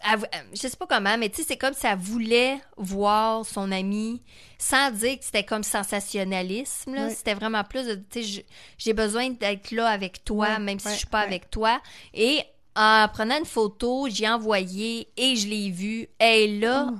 elle- 0.03 0.31
je 0.53 0.57
sais 0.69 0.77
pas 0.77 0.87
comment, 0.87 1.17
mais 1.19 1.29
tu 1.31 1.37
sais, 1.43 1.49
c'est 1.49 1.57
comme 1.57 1.75
si 1.75 1.87
elle 1.87 1.99
voulait 1.99 2.59
voir 2.77 3.45
son 3.45 3.73
ami 3.73 4.23
sans 4.59 4.91
dire 4.91 5.19
que 5.19 5.25
c'était 5.25 5.45
comme 5.45 5.63
sensationnalisme. 5.63 7.09
C'était 7.11 7.35
vraiment 7.35 7.65
plus 7.65 7.87
de, 7.87 7.95
tu 7.95 8.23
sais, 8.23 8.45
j'ai 8.79 8.93
besoin 8.93 9.31
d'être 9.31 9.71
là 9.73 9.89
avec 9.89 10.25
toi, 10.25 10.59
même 10.59 10.79
si 10.79 10.87
ouais, 10.89 10.93
je 10.93 10.99
suis 10.99 11.07
pas 11.07 11.21
avec 11.21 11.51
toi. 11.51 11.81
Et 12.15 12.43
en 12.77 13.07
prenant 13.13 13.39
une 13.39 13.45
photo, 13.45 14.09
j'ai 14.11 14.29
envoyé 14.29 15.09
et 15.17 15.37
je 15.37 15.49
l'ai 15.49 15.71
vue. 15.71 16.09
Et 16.21 16.59
là, 16.59 16.89
Oh. 16.91 16.95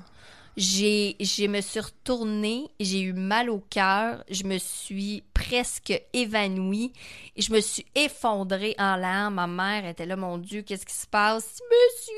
j'ai, 0.57 1.17
je 1.21 1.47
me 1.47 1.61
suis 1.61 1.81
retournée, 1.81 2.69
j'ai 2.81 3.01
eu 3.01 3.13
mal 3.13 3.49
au 3.49 3.61
cœur, 3.61 4.25
je 4.29 4.45
me 4.45 4.59
suis 4.59 5.23
presque 5.33 5.93
évanouie, 6.13 6.93
et 7.37 7.41
je 7.41 7.53
me 7.53 7.61
suis 7.61 7.87
effondrée 7.95 8.75
en 8.79 8.97
larmes. 8.97 9.35
Ma 9.35 9.47
mère 9.47 9.87
était 9.87 10.07
là, 10.07 10.17
mon 10.17 10.39
Dieu, 10.39 10.63
qu'est-ce 10.63 10.85
qui 10.85 10.95
se 10.95 11.07
passe? 11.07 11.59
Je 11.59 11.65
me 11.65 12.03
suis 12.03 12.13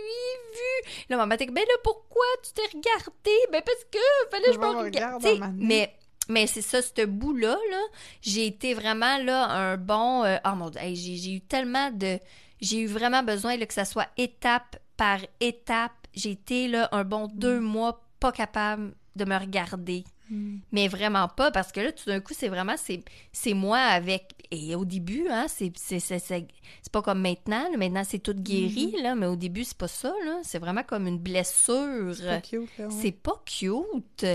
vue! 0.54 1.06
Là, 1.10 1.18
ma 1.18 1.26
mère 1.26 1.34
était 1.40 1.46
ben 1.52 1.60
là, 1.60 1.74
pourquoi 1.84 2.24
tu 2.42 2.52
t'es 2.52 2.76
regardée? 2.76 3.46
Ben 3.52 3.62
parce 3.64 3.84
que 3.90 3.98
fallait 4.30 4.46
que 4.46 4.52
je 4.54 4.58
me 4.58 4.82
regarde. 4.82 5.52
Mais, 5.56 5.94
mais 6.28 6.46
c'est 6.46 6.62
ça, 6.62 6.80
ce 6.82 7.04
bout-là, 7.04 7.56
là, 7.70 7.82
j'ai 8.22 8.46
été 8.46 8.74
vraiment, 8.74 9.18
là, 9.18 9.44
un 9.50 9.76
bon... 9.76 10.24
euh, 10.24 10.38
oh 10.46 10.54
mon 10.56 10.70
Dieu, 10.70 10.80
hey, 10.80 10.96
j'ai 10.96 11.34
eu 11.34 11.40
tellement 11.42 11.90
de... 11.90 12.18
J'ai 12.62 12.80
eu 12.80 12.86
vraiment 12.86 13.22
besoin 13.22 13.56
là, 13.56 13.66
que 13.66 13.74
ça 13.74 13.84
soit 13.84 14.08
étape 14.16 14.78
par 14.96 15.18
étape. 15.40 15.92
J'ai 16.14 16.30
été 16.30 16.68
là 16.68 16.88
un 16.92 17.04
bon 17.04 17.28
deux 17.34 17.60
mois 17.60 18.02
pas 18.20 18.32
capable 18.32 18.94
de 19.16 19.24
me 19.24 19.36
regarder. 19.36 20.04
Mm. 20.30 20.58
Mais 20.70 20.88
vraiment 20.88 21.28
pas, 21.28 21.50
parce 21.50 21.72
que 21.72 21.80
là, 21.80 21.92
tout 21.92 22.06
d'un 22.06 22.20
coup, 22.20 22.34
c'est 22.36 22.48
vraiment, 22.48 22.76
c'est, 22.76 23.54
moi 23.54 23.78
avec... 23.78 24.34
Et 24.52 24.74
au 24.76 24.84
début, 24.84 25.26
hein, 25.30 25.46
c'est, 25.48 25.72
c'est, 25.76 25.98
c'est, 25.98 26.18
c'est, 26.18 26.46
c'est 26.82 26.92
pas 26.92 27.02
comme 27.02 27.20
maintenant. 27.20 27.68
là. 27.70 27.76
Maintenant, 27.76 28.04
c'est 28.06 28.18
tout 28.18 28.34
guéri, 28.34 28.94
là, 29.02 29.14
mais 29.14 29.26
au 29.26 29.34
début, 29.36 29.64
c'est 29.64 29.76
pas 29.76 29.88
ça. 29.88 30.12
C'est 30.42 30.58
vraiment 30.58 30.82
comme 30.82 31.06
une 31.06 31.18
blessure. 31.18 32.14
C'est 32.14 32.26
pas 32.26 32.40
cute, 32.42 32.78
là, 32.78 32.86
ouais. 32.86 32.94
C'est 33.00 33.12
pas 33.12 33.42
cute. 33.46 34.26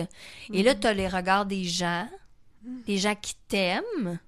Et 0.51 0.63
là, 0.63 0.75
t'as 0.75 0.93
les 0.93 1.07
regards 1.07 1.45
des 1.45 1.63
gens, 1.63 2.09
des 2.88 2.97
gens 2.97 3.15
qui 3.15 3.36
t'aiment, 3.47 4.19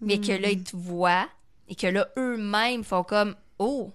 mais 0.00 0.20
que 0.20 0.32
là, 0.32 0.50
ils 0.50 0.62
te 0.62 0.76
voient 0.76 1.28
et 1.68 1.74
que 1.74 1.86
là, 1.86 2.08
eux-mêmes 2.16 2.84
font 2.84 3.02
comme 3.04 3.34
Oh, 3.58 3.92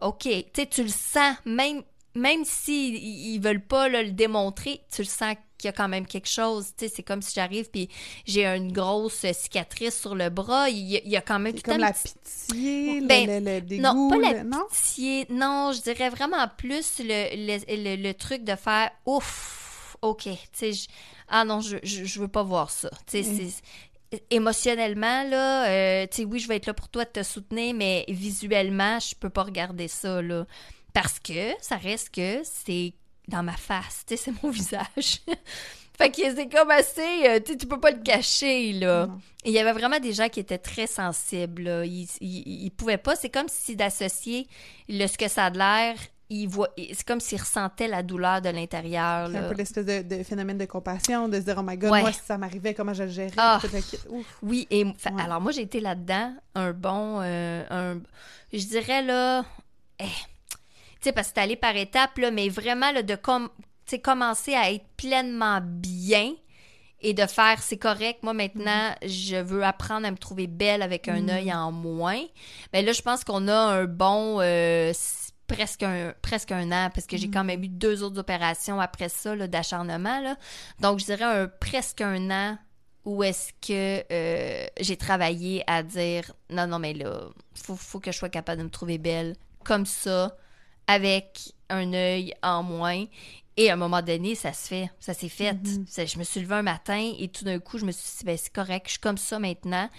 OK. 0.00 0.28
Tu 0.52 0.66
tu 0.68 0.82
le 0.82 0.88
sens, 0.88 1.36
même, 1.44 1.82
même 2.14 2.44
s'ils 2.44 2.96
ils 2.96 3.38
veulent 3.38 3.64
pas 3.64 3.88
là, 3.88 4.02
le 4.02 4.12
démontrer, 4.12 4.82
tu 4.94 5.02
le 5.02 5.06
sens 5.08 5.36
qu'il 5.58 5.68
y 5.68 5.70
a 5.70 5.72
quand 5.72 5.88
même 5.88 6.06
quelque 6.06 6.28
chose. 6.28 6.72
Tu 6.76 6.86
sais, 6.88 6.92
c'est 6.96 7.02
comme 7.04 7.22
si 7.22 7.34
j'arrive 7.34 7.70
puis 7.70 7.88
j'ai 8.26 8.44
une 8.46 8.72
grosse 8.72 9.24
cicatrice 9.32 9.98
sur 10.00 10.14
le 10.14 10.28
bras. 10.28 10.68
Il 10.68 10.78
y 10.78 10.96
a, 10.96 11.00
il 11.04 11.10
y 11.10 11.16
a 11.16 11.20
quand 11.22 11.38
même 11.38 11.54
tout 11.54 11.62
comme 11.62 11.78
la 11.78 11.88
une 11.88 11.92
petite 11.94 12.18
pitié, 12.48 13.00
Ben, 13.00 13.26
le, 13.44 13.54
le 13.54 13.60
dégoût. 13.60 13.82
non, 13.82 14.08
pas 14.08 14.18
la 14.18 14.44
non? 14.44 14.64
pitié. 14.70 15.26
Non, 15.30 15.72
je 15.72 15.80
dirais 15.82 16.10
vraiment 16.10 16.46
plus 16.56 17.00
le, 17.00 18.12
truc 18.12 18.44
de 18.44 18.56
faire 18.56 18.90
ouf, 19.06 19.96
ok. 20.02 20.24
Tu 20.24 20.30
sais, 20.52 20.72
je- 20.72 20.88
ah 21.28 21.44
non, 21.44 21.60
je, 21.60 21.78
je, 21.82 22.04
je 22.04 22.20
veux 22.20 22.28
pas 22.28 22.42
voir 22.42 22.70
ça. 22.70 22.90
Tu 23.06 23.22
sais, 23.22 23.30
Mm. 23.30 23.50
Émotionnellement, 24.30 25.24
là, 25.24 25.68
euh, 25.68 26.06
tu 26.10 26.18
sais, 26.18 26.24
oui, 26.24 26.38
je 26.38 26.48
vais 26.48 26.56
être 26.56 26.66
là 26.66 26.74
pour 26.74 26.88
toi 26.88 27.04
de 27.04 27.10
te 27.10 27.22
soutenir, 27.22 27.74
mais 27.74 28.04
visuellement, 28.08 28.98
je 28.98 29.14
peux 29.14 29.30
pas 29.30 29.42
regarder 29.42 29.88
ça, 29.88 30.22
là. 30.22 30.46
Parce 30.92 31.18
que 31.18 31.52
ça 31.60 31.76
reste 31.76 32.10
que 32.10 32.40
c'est 32.44 32.94
dans 33.28 33.42
ma 33.42 33.56
face, 33.56 34.04
tu 34.06 34.16
sais, 34.16 34.24
c'est 34.24 34.42
mon 34.42 34.50
visage. 34.50 35.20
fait 35.96 36.10
que 36.10 36.34
c'est 36.34 36.48
comme 36.48 36.70
assez, 36.70 37.26
euh, 37.26 37.40
tu 37.40 37.52
sais, 37.52 37.58
tu 37.58 37.66
peux 37.66 37.80
pas 37.80 37.90
le 37.90 38.02
cacher, 38.02 38.72
là. 38.72 39.08
Et 39.44 39.50
il 39.50 39.54
y 39.54 39.58
avait 39.58 39.72
vraiment 39.72 39.98
des 39.98 40.12
gens 40.12 40.28
qui 40.28 40.40
étaient 40.40 40.58
très 40.58 40.86
sensibles. 40.86 41.62
Là. 41.62 41.84
Ils, 41.84 42.08
ils, 42.20 42.64
ils 42.64 42.70
pouvaient 42.70 42.98
pas. 42.98 43.16
C'est 43.16 43.30
comme 43.30 43.48
si 43.48 43.74
d'associer 43.74 44.46
le, 44.88 45.06
ce 45.06 45.18
que 45.18 45.28
ça 45.28 45.46
a 45.46 45.50
de 45.50 45.58
l'air, 45.58 45.96
C'est 46.76 47.04
comme 47.06 47.20
s'ils 47.20 47.40
ressentaient 47.40 47.88
la 47.88 48.02
douleur 48.02 48.40
de 48.40 48.48
l'intérieur. 48.48 49.28
C'est 49.30 49.38
un 49.38 49.48
peu 49.48 49.54
l'espèce 49.54 49.84
de, 49.86 50.02
de 50.02 50.22
phénomène 50.22 50.58
de 50.58 50.64
compassion, 50.64 51.28
de 51.28 51.36
se 51.38 51.44
dire, 51.44 51.56
oh 51.58 51.62
my 51.62 51.76
god, 51.76 51.90
Ouais. 51.90 52.00
moi, 52.00 52.12
si 52.12 52.20
ça 52.24 52.38
m'arrivait, 52.38 52.74
comment 52.74 52.94
je 52.94 53.02
le 53.04 53.08
gérais? 53.10 53.30
Ah. 53.36 53.60
Oui, 54.42 54.66
et 54.70 54.84
Ouais. 54.84 54.92
alors 55.18 55.40
moi 55.40 55.52
j'ai 55.52 55.62
été 55.62 55.80
là-dedans 55.80 56.34
un 56.54 56.72
bon, 56.72 57.20
euh, 57.22 57.64
un, 57.70 58.00
je 58.52 58.64
dirais 58.66 59.02
là, 59.02 59.44
eh, 60.00 60.04
tu 60.04 60.08
sais 61.02 61.12
parce 61.12 61.28
que 61.28 61.34
c'est 61.36 61.40
allé 61.42 61.56
par 61.56 61.76
étapes 61.76 62.16
là, 62.18 62.30
mais 62.30 62.48
vraiment 62.48 62.90
là 62.92 63.02
de 63.02 63.14
com- 63.16 63.48
commencer 64.02 64.54
à 64.54 64.70
être 64.72 64.86
pleinement 64.96 65.60
bien 65.62 66.32
et 67.02 67.12
de 67.12 67.26
faire 67.26 67.60
c'est 67.62 67.76
correct. 67.76 68.22
Moi 68.22 68.32
maintenant 68.32 68.94
je 69.04 69.36
veux 69.36 69.64
apprendre 69.64 70.06
à 70.06 70.10
me 70.10 70.16
trouver 70.16 70.46
belle 70.46 70.80
avec 70.82 71.08
un 71.08 71.20
Mhm. 71.22 71.28
œil 71.30 71.52
en 71.52 71.72
moins. 71.72 72.22
Mais 72.72 72.80
là 72.82 72.92
je 72.92 73.02
pense 73.02 73.22
qu'on 73.24 73.48
a 73.48 73.54
un 73.54 73.84
bon 73.84 74.38
euh, 74.40 74.92
presque 75.46 75.82
un 75.82 76.14
presque 76.22 76.52
un 76.52 76.70
an 76.72 76.90
parce 76.94 77.06
que 77.06 77.16
j'ai 77.16 77.28
quand 77.30 77.44
même 77.44 77.62
eu 77.62 77.68
deux 77.68 78.02
autres 78.02 78.18
opérations 78.18 78.80
après 78.80 79.08
ça 79.08 79.34
là, 79.34 79.46
d'acharnement 79.48 80.20
là. 80.20 80.36
Donc 80.80 80.98
je 81.00 81.04
dirais 81.06 81.24
un 81.24 81.48
presque 81.48 82.00
un 82.00 82.30
an 82.30 82.58
où 83.04 83.22
est-ce 83.24 83.52
que 83.66 84.04
euh, 84.12 84.66
j'ai 84.80 84.96
travaillé 84.96 85.64
à 85.66 85.82
dire 85.82 86.32
non, 86.50 86.66
non, 86.68 86.78
mais 86.78 86.94
là, 86.94 87.22
faut, 87.54 87.74
faut 87.74 87.98
que 87.98 88.12
je 88.12 88.16
sois 88.18 88.28
capable 88.28 88.58
de 88.60 88.64
me 88.64 88.70
trouver 88.70 88.98
belle 88.98 89.34
comme 89.64 89.86
ça, 89.86 90.36
avec 90.86 91.52
un 91.68 91.92
œil 91.94 92.34
en 92.42 92.62
moins. 92.62 93.04
Et 93.56 93.70
à 93.70 93.74
un 93.74 93.76
moment 93.76 94.02
donné, 94.02 94.34
ça 94.34 94.52
se 94.52 94.68
fait, 94.68 94.90
ça 95.00 95.14
s'est 95.14 95.28
fait. 95.28 95.52
Mhm. 95.52 95.84
Ça- 95.88 96.06
Je 96.06 96.18
me 96.18 96.24
suis 96.24 96.40
levée 96.40 96.54
un 96.54 96.62
matin 96.62 97.12
et 97.18 97.28
tout 97.28 97.44
d'un 97.44 97.58
coup, 97.58 97.76
je 97.76 97.84
me 97.84 97.92
suis 97.92 98.18
dit, 98.18 98.24
ben, 98.24 98.36
c'est 98.36 98.52
correct, 98.52 98.86
je 98.86 98.92
suis 98.92 99.00
comme 99.00 99.18
ça 99.18 99.38
maintenant 99.38 99.90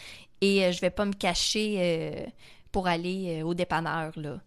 et 0.41 0.65
euh, 0.65 0.71
je 0.71 0.81
vais 0.81 0.89
pas 0.89 1.05
me 1.05 1.13
cacher 1.13 1.75
euh, 1.79 2.25
pour 2.71 2.87
aller 2.87 3.41
euh, 3.41 3.45
au 3.45 3.53
dépanneur, 3.53 4.11
là. 4.15 4.39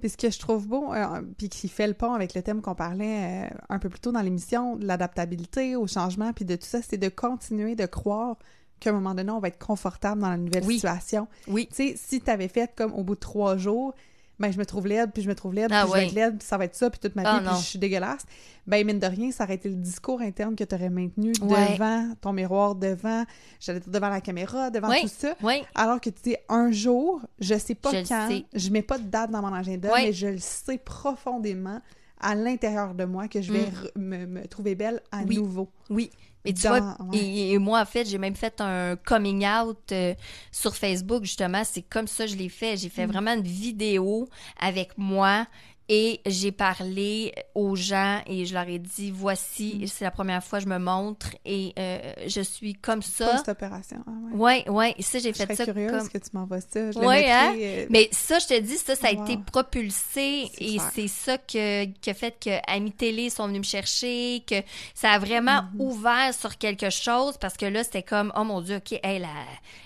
Puis 0.00 0.08
ce 0.10 0.16
que 0.16 0.30
je 0.30 0.38
trouve 0.38 0.66
beau, 0.66 0.92
euh, 0.92 1.22
puis 1.38 1.48
qui 1.48 1.68
fait 1.68 1.86
le 1.86 1.94
pont 1.94 2.12
avec 2.12 2.34
le 2.34 2.42
thème 2.42 2.60
qu'on 2.62 2.74
parlait 2.74 3.46
euh, 3.52 3.54
un 3.68 3.78
peu 3.78 3.88
plus 3.88 4.00
tôt 4.00 4.10
dans 4.12 4.22
l'émission, 4.22 4.76
de 4.76 4.86
l'adaptabilité 4.86 5.76
au 5.76 5.86
changement, 5.86 6.32
puis 6.32 6.44
de 6.44 6.56
tout 6.56 6.66
ça, 6.66 6.80
c'est 6.82 6.96
de 6.98 7.08
continuer 7.08 7.74
de 7.76 7.86
croire 7.86 8.36
qu'à 8.80 8.90
un 8.90 8.94
moment 8.94 9.14
donné, 9.14 9.30
on 9.30 9.40
va 9.40 9.48
être 9.48 9.64
confortable 9.64 10.22
dans 10.22 10.30
la 10.30 10.38
nouvelle 10.38 10.64
Oui. 10.64 10.76
situation. 10.76 11.28
Oui. 11.48 11.68
Tu 11.70 11.76
sais, 11.90 11.94
si 11.96 12.20
t'avais 12.20 12.48
fait 12.48 12.72
comme 12.74 12.94
au 12.94 13.04
bout 13.04 13.14
de 13.14 13.20
trois 13.20 13.56
jours, 13.58 13.94
ben 14.40 14.50
je 14.52 14.58
me 14.58 14.64
trouve 14.66 14.86
laide, 14.88 15.12
puis 15.12 15.22
je 15.22 15.28
me 15.28 15.34
trouve 15.36 15.54
laide, 15.54 15.68
Ah 15.70 15.82
puis 15.84 15.92
je 15.92 15.96
vais 15.96 16.06
être 16.06 16.14
laide, 16.14 16.38
puis 16.38 16.48
ça 16.48 16.56
va 16.58 16.64
être 16.64 16.74
ça, 16.74 16.90
puis 16.90 16.98
toute 16.98 17.14
ma 17.14 17.22
vie, 17.22 17.28
Ah 17.30 17.38
puis 17.38 17.46
non. 17.46 17.54
je 17.56 17.64
suis 17.64 17.78
dégueulasse. 17.78 18.24
Ben 18.66 18.84
mine 18.86 18.98
de 18.98 19.06
rien, 19.06 19.30
ça 19.30 19.44
aurait 19.44 19.54
été 19.54 19.68
le 19.68 19.74
discours 19.76 20.20
interne 20.20 20.56
que 20.56 20.64
t'aurais 20.64 20.90
maintenu 20.90 21.32
Ouais. 21.42 21.74
devant 21.74 22.14
ton 22.20 22.32
miroir, 22.32 22.74
devant, 22.74 23.24
j'allais 23.60 23.80
dire 23.80 23.90
devant 23.92 24.08
la 24.08 24.20
caméra, 24.20 24.70
devant 24.70 24.88
Oui. 24.90 25.02
tout 25.02 25.08
ça. 25.08 25.34
Oui, 25.42 25.62
Alors 25.74 26.00
que 26.00 26.10
tu 26.10 26.22
dis 26.22 26.36
un 26.48 26.70
jour, 26.72 27.20
je 27.38 27.56
sais 27.58 27.74
pas 27.74 27.90
Je 27.92 28.08
quand, 28.08 28.28
sais. 28.28 28.44
je 28.54 28.70
mets 28.70 28.82
pas 28.82 28.98
de 28.98 29.04
date 29.04 29.30
dans 29.30 29.42
mon 29.42 29.52
agenda, 29.54 29.90
mais 29.94 30.12
je 30.12 30.26
le 30.28 30.38
sais 30.38 30.78
profondément 30.78 31.80
à 32.20 32.34
l'intérieur 32.34 32.94
de 32.94 33.04
moi 33.04 33.28
que 33.28 33.40
je 33.40 33.52
vais 33.52 33.66
Mm. 33.96 34.00
me, 34.02 34.26
me 34.26 34.46
trouver 34.46 34.74
belle 34.74 35.00
à 35.12 35.24
nouveau. 35.24 35.68
oui. 35.88 36.10
Et 36.44 36.54
tu 36.54 36.62
Dans- 36.62 36.70
vois, 36.80 36.96
ouais. 37.10 37.18
et, 37.18 37.52
et 37.52 37.58
moi, 37.58 37.80
en 37.80 37.84
fait, 37.84 38.06
j'ai 38.08 38.16
même 38.18 38.34
fait 38.34 38.60
un 38.60 38.96
coming 38.96 39.46
out 39.46 39.78
euh, 39.92 40.14
sur 40.50 40.74
Facebook, 40.74 41.24
justement. 41.24 41.62
C'est 41.64 41.82
comme 41.82 42.06
ça 42.06 42.24
que 42.24 42.30
je 42.30 42.36
l'ai 42.36 42.48
fait. 42.48 42.76
J'ai 42.78 42.88
fait 42.88 43.06
Mm. 43.06 43.10
vraiment 43.10 43.32
une 43.34 43.42
vidéo 43.42 44.28
avec 44.58 44.96
moi 44.96 45.46
Et 45.92 46.20
j'ai 46.24 46.52
parlé 46.52 47.34
aux 47.56 47.74
gens 47.74 48.20
et 48.26 48.46
je 48.46 48.54
leur 48.54 48.68
ai 48.68 48.78
dit 48.78 49.10
voici, 49.10 49.80
Mm. 49.82 49.86
c'est 49.88 50.04
la 50.04 50.12
première 50.12 50.42
fois 50.44 50.60
que 50.60 50.64
je 50.64 50.68
me 50.70 50.78
montre 50.78 51.26
et 51.44 51.72
euh, 51.80 51.98
je 52.28 52.40
suis 52.42 52.74
comme 52.74 53.02
ça. 53.02 53.32
Post-opération. 53.32 53.98
Ah, 54.06 54.10
ouais. 54.36 54.64
Ouais, 54.64 54.70
ouais, 54.70 54.94
ça 55.00 55.18
j'ai 55.18 55.32
fait 55.32 55.42
serais 55.46 55.56
ça 55.56 55.64
curieuse 55.64 55.90
comme 55.90 56.08
que 56.08 56.18
tu 56.18 56.30
m'envoies 56.32 56.60
ça. 56.60 56.92
Je 56.92 56.98
Ouais, 57.00 57.28
hein? 57.28 57.52
euh, 57.56 57.86
mais 57.90 58.08
ça, 58.12 58.38
je 58.38 58.46
te 58.46 58.60
dis, 58.60 58.76
ça, 58.76 58.94
ça 58.94 59.08
a 59.08 59.12
Wow. 59.14 59.24
été 59.24 59.36
propulsé 59.80 60.48
et 60.58 60.76
c'est 60.94 61.08
ça 61.08 61.38
que, 61.38 61.86
qui 61.86 62.10
a 62.10 62.14
fait 62.14 62.36
que 62.38 62.50
Amis 62.70 62.92
Télé 62.92 63.28
sont 63.30 63.46
venus 63.48 63.58
me 63.60 63.64
chercher, 63.64 64.44
que 64.46 64.56
ça 64.94 65.10
a 65.10 65.18
vraiment 65.18 65.62
Mhm. 65.74 65.80
ouvert 65.80 66.34
sur 66.34 66.56
quelque 66.56 66.90
chose 66.90 67.36
parce 67.38 67.56
que 67.56 67.66
là, 67.66 67.82
c'était 67.82 68.04
comme, 68.04 68.32
oh 68.36 68.44
mon 68.44 68.60
Dieu, 68.60 68.76
OK, 68.76 68.92
hey, 69.02 69.18
la, 69.18 69.28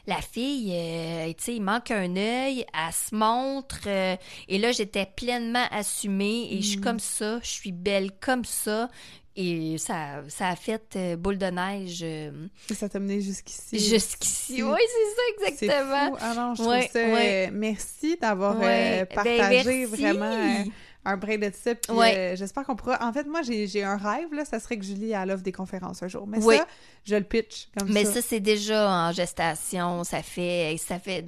la 0.06 0.20
fille, 0.20 0.70
euh, 0.74 1.28
tu 1.28 1.44
sais, 1.44 1.54
il 1.54 1.62
manque 1.62 1.90
un 1.90 2.14
œil, 2.16 2.66
elle 2.74 2.92
se 2.92 3.14
montre. 3.14 3.80
euh, 3.86 4.16
et 4.48 4.58
là, 4.58 4.72
j'étais 4.72 5.06
pleinement 5.06 5.64
assumée 5.98 6.48
et 6.52 6.60
je 6.60 6.66
suis 6.68 6.76
Mhm. 6.78 6.84
comme 6.84 7.00
ça, 7.00 7.38
je 7.42 7.48
suis 7.48 7.72
belle 7.72 8.10
comme 8.20 8.44
ça. 8.44 8.88
Et 9.36 9.78
ça, 9.78 10.22
ça 10.28 10.48
a 10.48 10.54
fait 10.54 10.94
euh, 10.94 11.16
boule 11.16 11.38
de 11.38 11.46
neige 11.46 12.02
euh, 12.04 12.30
Ça 12.72 12.88
t'a 12.88 13.00
mené 13.00 13.20
jusqu'ici. 13.20 13.80
jusqu'ici. 13.80 14.62
Oui, 14.62 14.78
c'est 14.78 15.50
ça, 15.50 15.56
exactement. 15.56 16.10
fou. 16.12 16.18
Ah 16.20 16.34
non, 16.36 16.54
je 16.54 16.62
Ouais, 16.62 16.88
trouve 16.88 16.92
ça... 16.92 17.08
ouais. 17.08 17.46
euh, 17.48 17.50
merci 17.52 18.16
d'avoir 18.20 18.56
Ouais, 18.60 19.00
euh, 19.02 19.04
ben, 19.06 19.38
partagé 19.38 19.86
vraiment 19.86 20.64
un 21.04 21.16
brin 21.16 21.36
de 21.38 21.50
ça. 21.52 21.74
Puis 21.74 21.92
Ouais. 21.92 22.16
euh, 22.16 22.36
j'espère 22.36 22.62
qu'on 22.64 22.76
pourra... 22.76 23.04
En 23.04 23.12
fait, 23.12 23.24
moi, 23.26 23.42
j'ai 23.42 23.66
j'ai 23.66 23.82
un 23.82 23.96
rêve, 23.96 24.32
là, 24.32 24.44
ça 24.44 24.60
serait 24.60 24.78
que 24.78 24.84
Julie, 24.84 25.10
elle 25.10 25.32
offre 25.32 25.42
des 25.42 25.50
conférences 25.52 26.00
un 26.04 26.08
jour. 26.08 26.28
Mais 26.28 26.38
Oui. 26.40 26.56
ça, 26.56 26.68
je 27.04 27.16
le 27.16 27.24
pitch 27.24 27.68
comme 27.76 27.90
Mais 27.92 28.04
ça. 28.04 28.12
ça, 28.14 28.22
c'est 28.22 28.38
déjà 28.40 28.88
en 29.08 29.10
gestation. 29.10 30.04
Ça 30.04 30.22
fait, 30.22 30.76
ça 30.78 31.00
fait, 31.00 31.24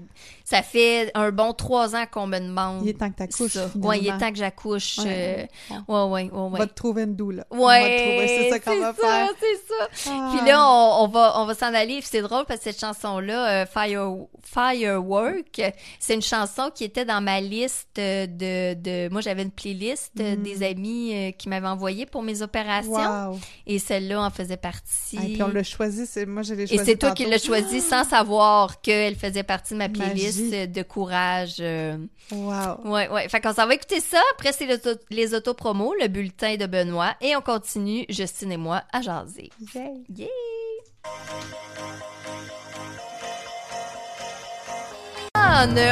ça 0.49 0.63
fait 0.63 1.11
un 1.15 1.33
bon 1.33 1.53
trois 1.53 1.97
ans 1.97 2.05
qu'on 2.09 2.29
me 2.29 2.39
demande. 2.39 2.83
Il 2.85 2.91
est 2.91 2.93
temps 2.95 3.11
que 3.11 3.17
t'accouches. 3.17 3.57
Ouais, 3.75 3.99
il 3.99 4.07
est 4.07 4.17
temps 4.17 4.31
que 4.31 4.39
j'accouche. 4.39 4.99
Ouais, 4.99 5.49
euh, 5.71 5.83
bon. 5.89 6.07
Ouais, 6.15 6.23
ouais, 6.23 6.23
ouais, 6.25 6.31
On 6.33 6.51
ouais. 6.53 6.59
va 6.61 6.67
te 6.69 6.75
trouver 6.75 7.03
une 7.03 7.17
doula. 7.17 7.45
On 7.51 7.67
va 7.67 7.79
te 7.81 7.83
Ouais, 7.85 7.97
trouver, 7.99 8.29
c'est 8.29 8.51
ça 8.51 8.61
qu'on 8.61 8.81
va 8.81 8.95
ça, 8.95 9.03
faire. 9.03 9.29
c'est 9.41 9.57
ça. 10.05 10.11
Ah. 10.13 10.33
Puis 10.37 10.47
là, 10.49 10.65
on, 10.65 11.05
on 11.05 11.09
va, 11.09 11.41
on 11.41 11.47
va 11.47 11.55
s'en 11.55 11.75
aller. 11.75 12.01
C'est 12.03 12.23
drôle 12.23 12.45
parce 12.47 12.61
que 12.61 12.65
cette 12.71 12.79
chanson-là, 12.81 13.63
euh, 13.63 13.67
Fire, 13.67 14.07
Firework, 14.45 15.61
c'est 15.99 16.15
une 16.15 16.23
chanson 16.23 16.71
qui 16.75 16.85
était 16.85 17.05
dans 17.05 17.21
ma 17.21 17.41
liste 17.41 17.89
de, 17.97 18.75
de 18.75 19.09
moi 19.11 19.21
j'avais 19.21 19.43
une 19.43 19.51
playlist 19.51 20.13
Mm. 20.17 20.43
des 20.43 20.63
amis 20.63 21.13
euh, 21.15 21.31
qui 21.33 21.49
m'avaient 21.49 21.67
envoyé 21.67 22.07
pour 22.07 22.23
mes 22.23 22.43
opérations 22.43 22.93
Wow. 23.31 23.39
et 23.67 23.79
celle-là 23.79 24.23
en 24.23 24.31
faisait 24.31 24.57
partie. 24.57 25.17
Et 25.17 25.33
puis 25.35 25.43
on 25.43 25.49
l'a 25.49 25.63
choisi, 25.63 26.07
c'est 26.07 26.25
moi 26.27 26.43
je 26.43 26.55
l'ai 26.55 26.63
Et 26.65 26.67
choisi. 26.69 26.85
c'est 26.85 26.97
toi 26.97 27.11
qui 27.13 27.25
l'as 27.27 27.39
choisi 27.43 27.81
sans 27.81 28.05
savoir 28.05 28.81
qu'elle 28.81 29.17
faisait 29.17 29.43
partie 29.43 29.75
de 29.75 29.79
ma 29.79 29.89
playlist. 29.89 30.36
Euh, 30.53 30.67
de 30.67 30.83
courage. 30.83 31.57
euh. 31.61 31.97
Wow. 32.33 32.81
Ouais, 32.85 33.09
ouais. 33.09 33.29
Fait 33.29 33.41
qu'on 33.41 33.53
s'en 33.55 33.67
va 33.67 33.75
écouter 33.75 34.01
ça. 34.01 34.19
Après, 34.35 34.53
c'est 34.53 34.67
les, 34.67 34.75
auto- 34.75 35.01
les 35.11 35.35
autopromos, 35.35 35.95
le 36.01 36.09
bulletin 36.09 36.57
de 36.57 36.67
Benoît. 36.67 37.15
Et 37.21 37.37
on 37.37 37.41
continue, 37.41 38.05
Justine 38.09 38.53
et 38.53 38.57
moi, 38.57 38.83
à 38.93 39.01
jaser. 39.03 39.51
Yay. 39.75 39.93
Yeah! 40.15 40.27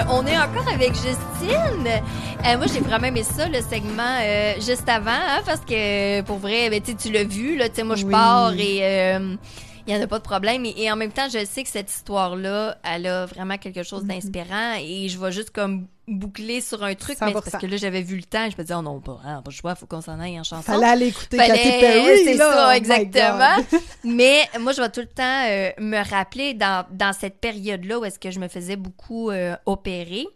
On, 0.08 0.26
est 0.26 0.36
encore 0.38 0.68
avec 0.68 0.92
Justine. 0.94 1.86
Euh, 1.86 2.56
moi, 2.58 2.66
j'ai 2.72 2.80
vraiment 2.80 3.06
aimé 3.06 3.22
ça, 3.22 3.48
le 3.48 3.60
segment 3.62 4.18
euh, 4.20 4.54
juste 4.56 4.88
avant, 4.88 5.10
hein, 5.10 5.42
parce 5.46 5.60
que 5.60 6.20
pour 6.22 6.36
vrai, 6.38 6.68
ben, 6.70 6.80
tu 6.82 7.10
l'as 7.10 7.24
vu, 7.24 7.56
là, 7.56 7.66
moi, 7.84 7.96
je 7.96 8.04
Oui. 8.04 8.10
pars 8.12 8.52
et 8.52 8.80
euh, 8.82 9.36
il 9.86 9.94
n'y 9.94 10.00
en 10.00 10.02
a 10.02 10.06
pas 10.06 10.18
de 10.18 10.24
problème. 10.24 10.64
Et, 10.64 10.74
et 10.82 10.90
en 10.90 10.96
même 10.96 11.12
temps, 11.12 11.28
je 11.32 11.44
sais 11.44 11.62
que 11.62 11.68
cette 11.68 11.90
histoire-là, 11.90 12.78
elle 12.84 13.06
a 13.06 13.26
vraiment 13.26 13.58
quelque 13.58 13.82
chose 13.82 14.02
Mhm. 14.02 14.08
d'inspirant 14.08 14.74
et 14.80 15.08
je 15.08 15.18
vais 15.18 15.32
juste 15.32 15.50
comme 15.50 15.86
boucler 16.06 16.60
sur 16.60 16.82
un 16.84 16.94
truc, 16.94 17.16
mais 17.22 17.28
c'est 17.28 17.32
100%. 17.38 17.50
parce 17.50 17.62
que 17.62 17.66
là, 17.66 17.76
j'avais 17.78 18.02
vu 18.02 18.16
le 18.16 18.22
temps, 18.24 18.44
je 18.50 18.56
me 18.58 18.62
disais, 18.62 18.74
oh 18.74 18.82
non, 18.82 19.00
pas, 19.00 19.18
hein, 19.24 19.40
pas 19.42 19.50
le 19.50 19.54
choix, 19.54 19.74
faut 19.74 19.86
qu'on 19.86 20.02
s'en 20.02 20.20
aille 20.20 20.38
en 20.38 20.44
chanson. 20.44 20.62
Fallait 20.72 20.86
aller 20.86 21.06
écouter 21.08 21.36
Fallait- 21.38 21.54
Katy 21.54 21.80
Perry, 21.80 22.24
c'est 22.24 22.36
ça, 22.36 22.66
Oh 22.68 22.72
exactement. 22.72 23.80
Mais 24.04 24.40
moi, 24.60 24.72
je 24.72 24.82
vais 24.82 24.90
tout 24.90 25.00
le 25.00 25.06
temps 25.06 25.46
euh, 25.48 25.70
me 25.78 26.06
rappeler 26.10 26.52
dans, 26.54 26.84
dans 26.90 27.12
cette 27.14 27.40
période-là 27.40 27.98
où 27.98 28.04
est-ce 28.04 28.18
que 28.18 28.30
je 28.30 28.38
me 28.38 28.48
faisais 28.48 28.76
beaucoup 28.76 29.30
euh, 29.30 29.56
opérer 29.66 30.26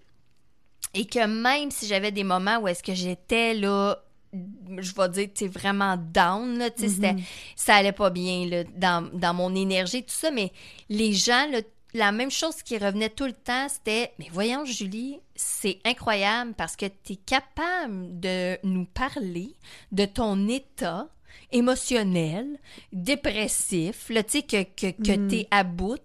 et 0.94 1.04
que 1.04 1.26
même 1.26 1.70
si 1.70 1.86
j'avais 1.86 2.12
des 2.12 2.24
moments 2.24 2.58
où 2.60 2.68
est-ce 2.68 2.82
que 2.82 2.94
j'étais 2.94 3.52
là, 3.52 3.98
je 4.32 4.92
vais 4.94 5.08
dire, 5.08 5.28
tu 5.34 5.48
vraiment 5.48 5.96
down, 5.96 6.58
là, 6.58 6.70
tu 6.70 6.86
Mhm. 6.86 7.20
ça 7.56 7.76
allait 7.76 7.92
pas 7.92 8.10
bien 8.10 8.46
là, 8.46 8.64
dans, 8.76 9.08
dans 9.12 9.34
mon 9.34 9.54
énergie, 9.54 10.02
tout 10.02 10.14
ça, 10.14 10.30
mais 10.30 10.52
les 10.88 11.12
gens, 11.12 11.46
là, 11.50 11.60
la 11.94 12.12
même 12.12 12.30
chose 12.30 12.62
qui 12.62 12.76
revenait 12.76 13.08
tout 13.08 13.24
le 13.24 13.32
temps, 13.32 13.66
c'était 13.68 14.12
Mais 14.18 14.28
voyons, 14.30 14.64
Julie, 14.66 15.20
c'est 15.34 15.78
incroyable 15.84 16.52
parce 16.54 16.76
que 16.76 16.86
tu 16.86 17.14
es 17.14 17.16
capable 17.16 18.20
de 18.20 18.58
nous 18.62 18.84
parler 18.84 19.54
de 19.92 20.04
ton 20.04 20.48
état 20.48 21.08
émotionnel, 21.50 22.58
dépressif, 22.92 24.08
là, 24.10 24.22
tu 24.22 24.30
sais, 24.32 24.42
que, 24.42 24.62
que, 24.64 24.90
que 25.02 25.16
Mm. 25.18 25.28
t'es 25.28 25.48
à 25.50 25.64
bout 25.64 25.98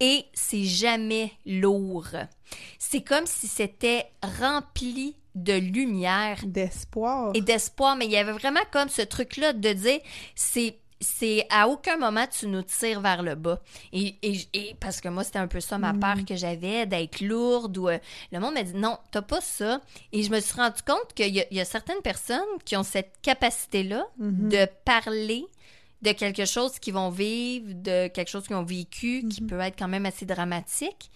et 0.00 0.24
c'est 0.34 0.64
jamais 0.64 1.32
lourd. 1.46 2.08
C'est 2.78 3.02
comme 3.02 3.26
si 3.26 3.46
c'était 3.46 4.06
rempli 4.40 5.14
de 5.34 5.52
lumière 5.54 6.38
D'espoir. 6.46 7.32
et 7.34 7.40
d'espoir, 7.40 7.96
mais 7.96 8.06
il 8.06 8.12
y 8.12 8.16
avait 8.16 8.32
vraiment 8.32 8.60
comme 8.72 8.88
ce 8.88 9.02
truc-là 9.02 9.52
de 9.52 9.72
dire, 9.72 10.00
c'est 10.34 10.78
c'est 11.00 11.44
à 11.50 11.68
aucun 11.68 11.98
moment 11.98 12.24
tu 12.26 12.46
nous 12.46 12.62
tires 12.62 13.00
vers 13.00 13.22
le 13.22 13.34
bas. 13.34 13.60
Et, 13.92 14.14
et, 14.22 14.38
et- 14.54 14.74
parce 14.80 15.02
que 15.02 15.08
moi, 15.08 15.22
c'était 15.22 15.40
un 15.40 15.48
peu 15.48 15.60
ça 15.60 15.76
ma 15.76 15.92
Mm. 15.92 16.00
peur 16.00 16.14
que 16.26 16.34
j'avais, 16.34 16.86
d'être 16.86 17.20
lourde 17.20 17.76
ou 17.76 17.88
euh, 17.90 17.98
le 18.32 18.38
monde 18.40 18.54
m'a 18.54 18.62
dit 18.62 18.72
non, 18.74 18.96
t'as 19.10 19.20
pas 19.20 19.42
ça. 19.42 19.82
Et 20.12 20.22
je 20.22 20.30
me 20.30 20.40
suis 20.40 20.54
rendu 20.54 20.80
compte 20.86 21.12
qu'il 21.14 21.36
y, 21.36 21.44
y 21.50 21.60
a 21.60 21.64
certaines 21.66 22.00
personnes 22.00 22.40
qui 22.64 22.74
ont 22.76 22.82
cette 22.84 23.16
capacité-là 23.20 24.06
Mhm. 24.18 24.48
de 24.48 24.66
parler 24.86 25.44
de 26.00 26.12
quelque 26.12 26.46
chose 26.46 26.78
qu'ils 26.78 26.94
vont 26.94 27.10
vivre, 27.10 27.66
de 27.74 28.06
quelque 28.08 28.28
chose 28.30 28.46
qu'ils 28.46 28.56
ont 28.56 28.62
vécu, 28.64 29.26
qui 29.28 29.42
Mhm. 29.42 29.48
peut 29.48 29.60
être 29.60 29.76
quand 29.78 29.88
même 29.88 30.06
assez 30.06 30.24
dramatique, 30.24 31.10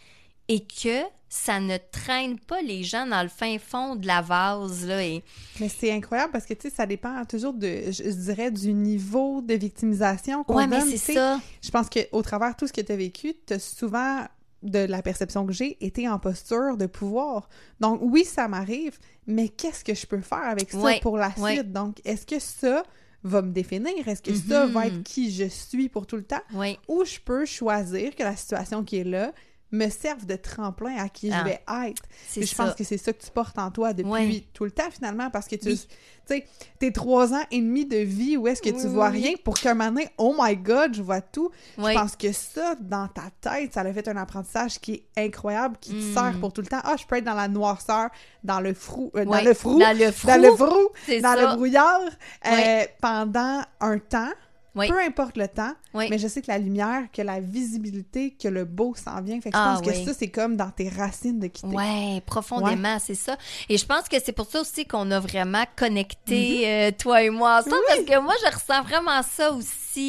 et 0.48 0.60
que 0.60 1.02
ça 1.28 1.60
ne 1.60 1.76
traîne 1.92 2.38
pas 2.38 2.62
les 2.62 2.82
gens 2.82 3.06
dans 3.06 3.22
le 3.22 3.28
fin 3.28 3.58
fond 3.58 3.96
de 3.96 4.06
la 4.06 4.22
vase, 4.22 4.86
là, 4.86 5.04
et 5.04 5.22
Mais 5.60 5.68
c'est 5.68 5.92
incroyable 5.92 6.32
parce 6.32 6.46
que, 6.46 6.54
tu 6.54 6.68
sais, 6.68 6.74
ça 6.74 6.86
dépend 6.86 7.22
toujours 7.26 7.52
de, 7.52 7.90
je, 7.90 8.04
je 8.04 8.10
dirais, 8.10 8.50
du 8.50 8.72
niveau 8.72 9.42
de 9.42 9.54
victimisation 9.54 10.42
qu'on 10.42 10.56
Ouais, 10.56 10.66
mais 10.66 10.80
donne, 10.80 10.96
c'est 10.96 11.14
ça. 11.14 11.38
Je 11.62 11.70
pense 11.70 11.88
qu'au 11.90 12.22
travers 12.22 12.52
de 12.52 12.56
tout 12.56 12.66
ce 12.66 12.72
que 12.72 12.80
tu 12.80 12.92
as 12.92 12.96
vécu, 12.96 13.34
tu 13.46 13.52
as 13.52 13.58
souvent, 13.58 14.24
de 14.62 14.78
la 14.78 15.02
perception 15.02 15.46
que 15.46 15.52
j'ai, 15.52 15.76
été 15.84 16.08
en 16.08 16.18
posture 16.18 16.76
de 16.76 16.86
pouvoir. 16.86 17.48
Donc, 17.78 18.00
oui, 18.02 18.24
ça 18.24 18.48
m'arrive, 18.48 18.98
mais 19.26 19.48
qu'est-ce 19.48 19.84
que 19.84 19.94
je 19.94 20.06
peux 20.06 20.20
faire 20.20 20.38
avec 20.44 20.70
ça 20.70 20.78
Ouais, 20.78 21.00
pour 21.00 21.18
la 21.18 21.32
ouais. 21.38 21.56
suite? 21.56 21.72
Donc, 21.72 22.00
est-ce 22.06 22.26
que 22.26 22.38
ça 22.38 22.82
va 23.22 23.42
me 23.42 23.52
définir? 23.52 24.08
Est-ce 24.08 24.22
que 24.22 24.34
ça 24.34 24.66
va 24.66 24.86
être 24.86 25.02
qui 25.02 25.30
je 25.30 25.44
suis 25.44 25.88
pour 25.88 26.06
tout 26.06 26.16
le 26.16 26.24
temps? 26.24 26.40
Oui, 26.54 26.78
Ou 26.88 27.04
je 27.04 27.18
peux 27.20 27.44
choisir 27.44 28.14
que 28.16 28.22
la 28.22 28.34
situation 28.34 28.82
qui 28.82 28.96
est 28.96 29.04
là 29.04 29.32
me 29.70 29.88
serve 29.90 30.24
de 30.26 30.36
tremplin 30.36 30.96
à 30.96 31.08
qui 31.08 31.30
Ah, 31.32 31.40
je 31.40 31.44
vais 31.44 31.60
être. 31.90 32.02
Puis 32.32 32.42
je 32.46 32.54
ça. 32.54 32.64
pense 32.64 32.74
que 32.74 32.84
c'est 32.84 32.96
ça 32.98 33.12
que 33.12 33.22
tu 33.22 33.30
portes 33.30 33.58
en 33.58 33.70
toi 33.70 33.92
depuis 33.92 34.10
Ouais. 34.10 34.44
tout 34.54 34.64
le 34.64 34.70
temps, 34.70 34.90
finalement, 34.90 35.28
parce 35.30 35.46
que 35.46 35.56
tu 35.56 35.68
Oui. 35.68 35.86
sais, 36.26 36.46
tes 36.78 36.90
trois 36.92 37.34
ans 37.34 37.42
et 37.50 37.60
demi 37.60 37.84
de 37.84 37.98
vie 37.98 38.36
où 38.38 38.48
est-ce 38.48 38.62
que 38.62 38.70
Oui, 38.70 38.80
tu 38.80 38.86
vois 38.88 39.10
oui. 39.10 39.20
rien 39.24 39.32
pour 39.44 39.58
qu'un 39.60 39.74
moment 39.74 39.90
donné, 39.90 40.08
oh 40.16 40.34
my 40.38 40.56
god, 40.56 40.94
je 40.94 41.02
vois 41.02 41.20
tout. 41.20 41.50
Je 41.76 41.82
pense 41.82 42.16
que 42.16 42.32
ça, 42.32 42.76
dans 42.80 43.08
ta 43.08 43.24
tête, 43.42 43.74
ça 43.74 43.80
a 43.82 43.92
fait 43.92 44.08
un 44.08 44.16
apprentissage 44.16 44.78
qui 44.78 45.04
est 45.16 45.26
incroyable, 45.26 45.76
qui 45.80 45.90
te 45.90 45.96
Mm. 45.96 46.14
sert 46.14 46.40
pour 46.40 46.52
tout 46.52 46.62
le 46.62 46.66
temps. 46.66 46.80
Ah, 46.84 46.96
je 46.98 47.04
peux 47.06 47.16
être 47.16 47.24
dans 47.24 47.34
la 47.34 47.48
noirceur, 47.48 48.08
dans 48.44 48.60
le 48.60 48.72
frou, 48.72 49.10
euh, 49.16 49.24
dans 49.26 49.40
le 49.42 49.52
frou, 49.54 49.78
Dans 49.78 49.96
le 49.98 50.10
frou. 50.12 50.28
dans 50.28 50.40
le 50.40 50.56
frou, 50.56 50.88
dans 51.22 51.34
le 51.40 51.56
brouillard, 51.56 52.00
euh, 52.46 52.84
pendant 53.02 53.62
un 53.80 53.98
temps. 53.98 54.30
Oui. 54.78 54.88
Peu 54.88 54.98
importe 55.00 55.36
le 55.36 55.48
temps, 55.48 55.72
Oui. 55.94 56.06
mais 56.10 56.18
je 56.18 56.28
sais 56.28 56.40
que 56.40 56.46
la 56.50 56.58
lumière, 56.58 57.02
que 57.12 57.20
la 57.22 57.40
visibilité, 57.40 58.30
que 58.40 58.48
le 58.48 58.64
beau 58.64 58.94
s'en 58.94 59.20
vient. 59.20 59.40
Fait 59.40 59.50
que 59.50 59.56
je 59.56 59.62
Ah, 59.62 59.74
pense 59.76 59.86
que 59.86 59.90
oui. 59.96 60.04
ça, 60.04 60.12
c'est 60.16 60.28
comme 60.30 60.56
dans 60.56 60.70
tes 60.70 60.88
racines 60.88 61.38
de 61.40 61.48
quitter. 61.48 61.74
Ouais, 61.74 62.22
profondément, 62.26 62.98
c'est 62.98 63.14
ça. 63.14 63.36
Et 63.68 63.76
je 63.76 63.84
pense 63.84 64.08
que 64.08 64.16
c'est 64.24 64.32
pour 64.32 64.46
ça 64.46 64.60
aussi 64.60 64.86
qu'on 64.86 65.10
a 65.10 65.20
vraiment 65.20 65.64
connecté, 65.76 66.62
Mm-hmm. 66.62 66.88
euh, 66.88 66.90
toi 66.98 67.22
et 67.22 67.30
moi, 67.30 67.58
ensemble, 67.58 67.76
parce 67.88 68.00
que 68.02 68.18
moi, 68.20 68.34
je 68.44 68.54
ressens 68.54 68.82
vraiment 68.84 69.22
ça 69.22 69.50
aussi 69.52 69.68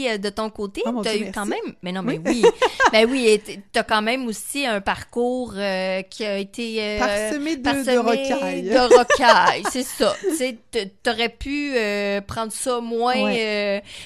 euh, 0.09 0.17
de 0.17 0.29
ton 0.29 0.49
côté. 0.49 0.81
Oh, 0.85 1.01
t'as 1.03 1.11
Dieu, 1.11 1.19
eu 1.21 1.23
merci. 1.25 1.33
quand 1.33 1.45
même, 1.45 1.75
mais 1.81 1.91
non, 1.91 2.01
mais 2.01 2.19
oui, 2.25 2.43
ben 2.93 3.09
oui, 3.09 3.27
et 3.27 3.39
t- 3.39 3.59
t'as 3.71 3.83
quand 3.83 4.01
même 4.01 4.25
aussi 4.27 4.65
un 4.65 4.81
parcours 4.81 5.53
euh, 5.55 6.01
qui 6.03 6.23
a 6.25 6.37
été 6.37 6.77
euh, 6.81 6.99
Parsemé 6.99 7.55
de, 7.57 7.61
de 7.63 7.97
rocailles. 7.97 8.61
de 8.63 8.97
rocailles, 8.97 9.63
c'est 9.71 9.83
ça. 9.83 10.15
Tu 10.71 10.87
t'aurais 11.03 11.29
pu 11.29 11.73
euh, 11.75 12.21
prendre 12.21 12.51
ça 12.51 12.79
moins, 12.79 13.13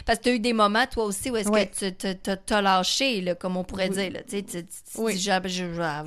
parce 0.05 0.19
que 0.19 0.23
t'as 0.23 0.31
eu 0.31 0.39
des 0.39 0.53
moments, 0.53 0.85
toi 0.91 1.03
aussi, 1.05 1.29
où 1.29 1.35
est-ce 1.37 1.49
Ouais. 1.49 1.67
que 1.67 1.89
tu 1.89 2.15
t'as 2.45 2.61
lâché, 2.61 3.19
là, 3.21 3.35
comme 3.35 3.57
on 3.57 3.63
pourrait 3.63 3.89
Oui. 3.89 4.09
dire. 4.09 4.21
Tu 4.29 4.37
sais, 4.37 4.43
tu- 4.43 4.63
tu- 4.63 4.67
tu 4.95 4.99
Oui. 5.01 5.17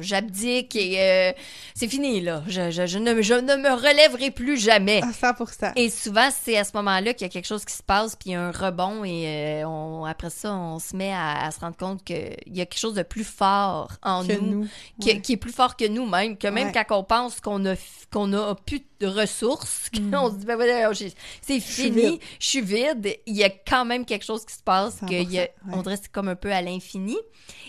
j'abdique 0.00 0.76
et 0.76 1.34
c'est 1.74 1.88
fini, 1.88 2.20
là. 2.20 2.42
Je, 2.48 2.70
je- 2.70 2.86
je 2.86 2.98
ne, 2.98 3.20
je 3.22 3.34
ne 3.34 3.56
me 3.56 3.70
relèverai 3.74 4.30
plus 4.30 4.56
jamais. 4.58 5.02
À 5.02 5.10
100%. 5.10 5.72
Et 5.76 5.90
souvent, 5.90 6.28
c'est 6.42 6.56
à 6.56 6.64
ce 6.64 6.70
moment-là 6.74 7.12
qu'il 7.14 7.26
y 7.26 7.30
a 7.30 7.32
quelque 7.32 7.46
chose 7.46 7.64
qui 7.64 7.74
se 7.74 7.82
passe, 7.82 8.16
puis 8.16 8.30
il 8.30 8.32
y 8.32 8.34
a 8.36 8.40
un 8.42 8.50
rebond 8.52 9.04
et 9.04 9.24
euh, 9.62 9.65
on, 9.66 10.04
après 10.04 10.30
ça, 10.30 10.54
on 10.54 10.78
se 10.78 10.96
met 10.96 11.12
à, 11.12 11.44
à 11.44 11.50
se 11.50 11.60
rendre 11.60 11.76
compte 11.76 12.02
qu'il 12.04 12.36
y 12.46 12.60
a 12.60 12.66
quelque 12.66 12.78
chose 12.78 12.94
de 12.94 13.02
plus 13.02 13.24
fort 13.24 13.92
en 14.02 14.26
Que 14.26 14.32
nous, 14.34 14.60
nous. 14.62 14.68
qui, 15.00 15.08
Ouais. 15.10 15.20
qui 15.20 15.32
est 15.34 15.36
plus 15.36 15.52
fort 15.52 15.76
que 15.76 15.86
nous 15.88 16.06
même, 16.06 16.36
que 16.38 16.48
même 16.48 16.68
Ouais. 16.68 16.84
quand 16.88 16.98
on 16.98 17.04
pense 17.04 17.40
qu'on 17.40 17.64
a 17.66 17.74
qu'on 18.12 18.32
a 18.34 18.54
plus 18.54 18.82
de 19.00 19.06
ressources, 19.08 19.90
qu'on 20.12 20.30
se 20.30 20.36
dit 20.36 20.46
ben 20.46 20.92
j'ai- 20.92 21.12
c'est 21.42 21.56
Mm. 21.56 21.60
fini, 21.60 22.20
je 22.40 22.46
suis 22.46 22.60
vide, 22.62 23.16
il 23.26 23.36
y 23.36 23.44
a 23.44 23.50
quand 23.50 23.84
même 23.84 24.04
quelque 24.04 24.24
chose 24.24 24.44
qui 24.46 24.54
se 24.54 24.62
passe, 24.62 25.00
100%, 25.02 25.06
qu'il 25.08 25.32
y 25.32 25.38
a- 25.38 25.42
ouais. 25.42 25.52
on 25.72 25.82
dirait 25.82 25.96
c'est 25.96 26.10
comme 26.10 26.28
un 26.28 26.36
peu 26.36 26.52
à 26.52 26.62
l'infini. 26.62 27.16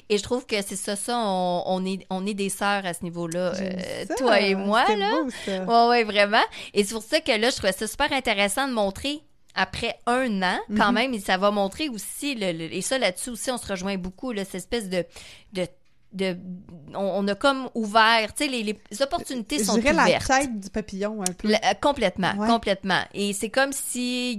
Et 0.09 0.17
je 0.17 0.23
trouve 0.23 0.45
que 0.45 0.55
c'est 0.61 0.75
ça, 0.75 0.95
ça, 0.95 1.17
on, 1.19 1.63
on 1.65 1.85
est, 1.85 2.05
on 2.09 2.25
est 2.25 2.33
des 2.33 2.49
sœurs 2.49 2.85
à 2.85 2.93
ce 2.93 3.03
niveau-là, 3.03 3.53
euh, 3.55 4.05
toi 4.17 4.39
et 4.39 4.55
moi, 4.55 4.83
là. 4.95 5.11
beau, 5.23 5.29
ça. 5.45 5.63
Ouais, 5.63 5.89
ouais, 5.89 6.03
vraiment. 6.03 6.41
Et 6.73 6.83
c'est 6.83 6.93
pour 6.93 7.03
ça 7.03 7.19
que 7.19 7.31
là, 7.31 7.49
je 7.49 7.55
trouvais 7.57 7.73
ça 7.73 7.85
super 7.87 8.11
intéressant 8.13 8.67
de 8.67 8.73
montrer 8.73 9.21
après 9.57 9.99
un 10.05 10.41
an, 10.43 10.57
quand 10.77 10.87
Mhm. 10.89 10.93
même, 10.93 11.13
et 11.13 11.19
ça 11.19 11.35
va 11.37 11.51
montrer 11.51 11.89
aussi, 11.89 12.35
le, 12.35 12.51
le- 12.53 12.73
et 12.73 12.81
ça 12.81 12.97
là-dessus 12.97 13.31
aussi, 13.31 13.51
on 13.51 13.57
se 13.57 13.67
rejoint 13.67 13.97
beaucoup, 13.97 14.31
là, 14.31 14.45
cette 14.45 14.55
espèce 14.55 14.87
de... 14.89 15.03
de, 15.51 15.67
de 16.13 16.37
on, 16.95 16.99
on 17.25 17.27
a 17.27 17.35
comme 17.35 17.69
ouvert, 17.75 18.33
tu 18.33 18.45
sais, 18.45 18.49
les, 18.49 18.63
les 18.63 19.01
opportunités 19.01 19.59
Je 19.59 19.65
sont 19.65 19.77
dirais 19.77 19.93
la 19.93 20.03
ouvertes. 20.03 20.27
tête 20.27 20.59
du 20.59 20.69
papillon 20.69 21.21
un 21.21 21.33
peu. 21.33 21.49
La- 21.49 21.59
euh, 21.65 21.73
complètement, 21.81 22.33
Ouais. 22.37 22.47
complètement. 22.47 23.01
Et 23.13 23.33
c'est 23.33 23.49
comme 23.49 23.73
si 23.73 24.37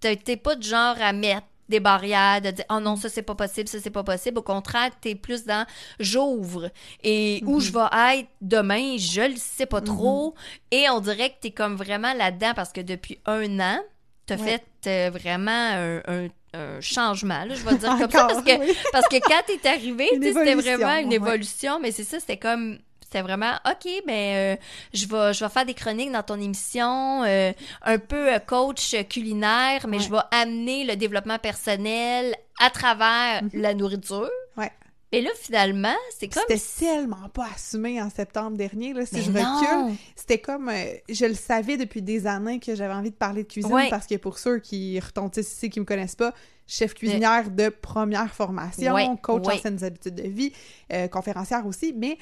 t'es 0.00 0.36
pas 0.36 0.54
du 0.56 0.66
genre 0.68 0.96
à 1.00 1.12
mettre 1.12 1.46
des 1.68 1.80
barrières, 1.80 2.42
de 2.42 2.50
dire 2.50 2.64
oh 2.70 2.78
non 2.78 2.94
ça 2.96 3.08
c'est 3.08 3.22
pas 3.22 3.34
possible, 3.34 3.68
ça 3.68 3.78
c'est 3.82 3.88
pas 3.90 4.04
possible. 4.04 4.38
Au 4.38 4.42
contraire, 4.42 4.90
t'es 5.00 5.14
plus 5.14 5.44
dans 5.44 5.64
j'ouvre 5.98 6.70
et 7.02 7.42
où 7.46 7.54
Mhm. 7.56 7.60
je 7.60 7.72
vais 7.72 8.18
être 8.20 8.28
demain, 8.42 8.96
je 8.98 9.22
le 9.30 9.36
sais 9.36 9.64
pas 9.66 9.80
trop. 9.80 10.34
Et 10.70 10.88
on 10.90 11.00
dirait 11.00 11.30
que 11.30 11.36
t'es 11.40 11.50
comme 11.52 11.76
vraiment 11.76 12.12
là-dedans 12.12 12.52
parce 12.54 12.70
que 12.72 12.82
depuis 12.82 13.18
un 13.24 13.60
an, 13.60 13.78
t'as 14.26 14.36
Ouais. 14.36 14.60
fait 14.84 15.06
euh, 15.06 15.10
vraiment 15.10 15.50
un, 15.50 15.98
un- 16.06 16.28
un 16.54 16.80
changement, 16.80 17.44
là, 17.44 17.54
je 17.54 17.62
vais 17.64 17.74
dire 17.76 17.88
comme 17.98 18.10
ça 18.10 18.26
parce 18.26 18.42
que 18.42 18.58
oui. 18.60 18.76
parce 18.92 19.08
que 19.08 19.16
quand 19.20 19.42
t'es 19.46 19.68
arrivé, 19.68 20.08
c'était 20.12 20.54
vraiment 20.54 20.96
une 20.98 21.08
ouais. 21.08 21.16
évolution, 21.16 21.80
mais 21.80 21.90
c'est 21.92 22.04
ça, 22.04 22.20
c'était 22.20 22.36
comme 22.36 22.78
c'était 23.00 23.22
vraiment 23.22 23.52
OK, 23.68 23.90
ben 24.06 24.12
euh, 24.34 24.56
je 24.92 25.06
vais 25.06 25.32
je 25.34 25.44
vais 25.44 25.50
faire 25.50 25.64
des 25.66 25.74
chroniques 25.74 26.10
dans 26.12 26.22
ton 26.22 26.40
émission, 26.40 27.22
euh, 27.24 27.52
un 27.82 27.98
peu 27.98 28.32
euh, 28.34 28.38
coach 28.40 28.94
culinaire, 29.08 29.86
mais 29.88 29.98
Ouais. 29.98 30.02
je 30.04 30.10
vais 30.10 30.22
amener 30.32 30.84
le 30.84 30.96
développement 30.96 31.38
personnel 31.38 32.34
à 32.60 32.70
travers 32.70 33.42
Mhm. 33.42 33.50
la 33.54 33.74
nourriture. 33.74 34.30
Ouais. 34.56 34.70
Et 35.14 35.22
là 35.22 35.30
finalement, 35.40 35.94
c'est 36.18 36.28
comme 36.28 36.42
C'était 36.48 36.62
tellement 36.86 37.28
pas 37.32 37.46
assumé 37.54 38.00
en 38.02 38.10
septembre 38.10 38.56
dernier. 38.56 38.92
Là, 38.92 39.06
si 39.06 39.16
Mais 39.16 39.20
je 39.22 39.30
non. 39.30 39.40
recule, 39.60 39.96
c'était 40.16 40.38
comme. 40.38 40.68
euh, 40.68 40.84
je 41.08 41.26
le 41.26 41.34
savais 41.34 41.76
depuis 41.76 42.02
des 42.02 42.26
années 42.26 42.58
que 42.60 42.74
j'avais 42.74 42.94
envie 42.94 43.10
de 43.10 43.16
parler 43.16 43.42
de 43.44 43.48
cuisine 43.48 43.72
Ouais. 43.72 43.88
parce 43.90 44.06
que 44.06 44.16
pour 44.16 44.38
ceux 44.38 44.58
qui 44.58 44.98
retentissent 45.00 45.52
ici, 45.52 45.70
qui 45.70 45.80
me 45.80 45.84
connaissent 45.84 46.16
pas, 46.16 46.34
chef 46.66 46.94
cuisinière 46.94 47.50
de 47.50 47.68
première 47.68 48.32
formation, 48.34 48.94
Ouais, 48.94 49.06
coach 49.22 49.46
ouais. 49.46 49.54
en 49.54 49.58
saines 49.58 49.84
habitudes 49.84 50.14
de 50.16 50.28
vie, 50.28 50.52
euh, 50.92 51.08
conférencière 51.08 51.66
aussi, 51.66 51.94
mais. 51.96 52.18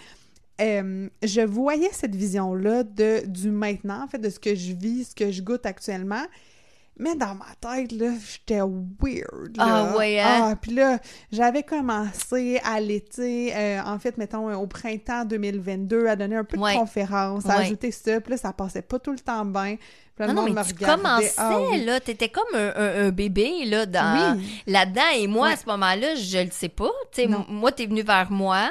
euh, 0.60 1.08
je 1.22 1.40
voyais 1.40 1.88
cette 1.92 2.14
vision-là 2.14 2.82
de 2.84 3.22
du 3.26 3.50
maintenant, 3.50 4.04
en 4.04 4.06
fait, 4.08 4.18
de 4.18 4.28
ce 4.28 4.38
que 4.38 4.54
je 4.54 4.72
vis, 4.72 5.10
ce 5.10 5.14
que 5.14 5.30
je 5.32 5.42
goûte 5.42 5.64
actuellement. 5.66 6.24
Mais 7.02 7.16
dans 7.16 7.34
ma 7.34 7.46
tête, 7.60 7.90
là, 7.92 8.10
j'étais 8.30 8.60
weird. 8.60 9.56
là. 9.56 9.64
Ah 9.92 9.96
ouais, 9.96 10.20
hein? 10.20 10.50
Ah, 10.52 10.56
puis 10.60 10.72
là, 10.72 10.98
j'avais 11.32 11.64
commencé 11.64 12.60
à 12.64 12.78
l'été, 12.80 13.52
euh, 13.56 13.80
en 13.84 13.98
fait, 13.98 14.16
mettons, 14.18 14.48
euh, 14.48 14.54
au 14.54 14.68
printemps 14.68 15.24
2022, 15.24 16.06
à 16.06 16.14
donner 16.14 16.36
un 16.36 16.44
peu 16.44 16.56
Ouais. 16.58 16.74
de 16.74 16.78
conférences, 16.78 17.44
à 17.46 17.56
Ouais. 17.58 17.64
ajouter 17.64 17.90
ça. 17.90 18.20
Puis 18.20 18.30
là, 18.30 18.36
ça 18.36 18.52
passait 18.52 18.82
pas 18.82 19.00
tout 19.00 19.10
le 19.10 19.18
temps 19.18 19.44
bien. 19.44 19.76
Là, 20.18 20.26
le 20.28 20.32
non, 20.34 20.46
non, 20.46 20.52
mais 20.52 20.62
tu 20.64 20.74
commençais, 20.74 21.32
Ah 21.38 21.58
oui. 21.60 21.84
là, 21.84 21.98
t'étais 21.98 22.28
comme 22.28 22.44
un, 22.54 22.68
un- 22.76 23.06
un 23.06 23.10
bébé, 23.10 23.64
là, 23.64 23.86
dans, 23.86 24.36
Oui. 24.36 24.62
là-dedans. 24.68 25.00
Et 25.16 25.26
moi, 25.26 25.48
Ouais. 25.48 25.52
à 25.54 25.56
ce 25.56 25.66
moment-là, 25.66 26.14
je 26.14 26.38
le 26.44 26.50
sais 26.52 26.68
pas. 26.68 26.90
Tu 27.12 27.22
sais, 27.22 27.28
moi, 27.48 27.72
t'es 27.72 27.86
venu 27.86 28.02
vers 28.02 28.30
moi. 28.30 28.70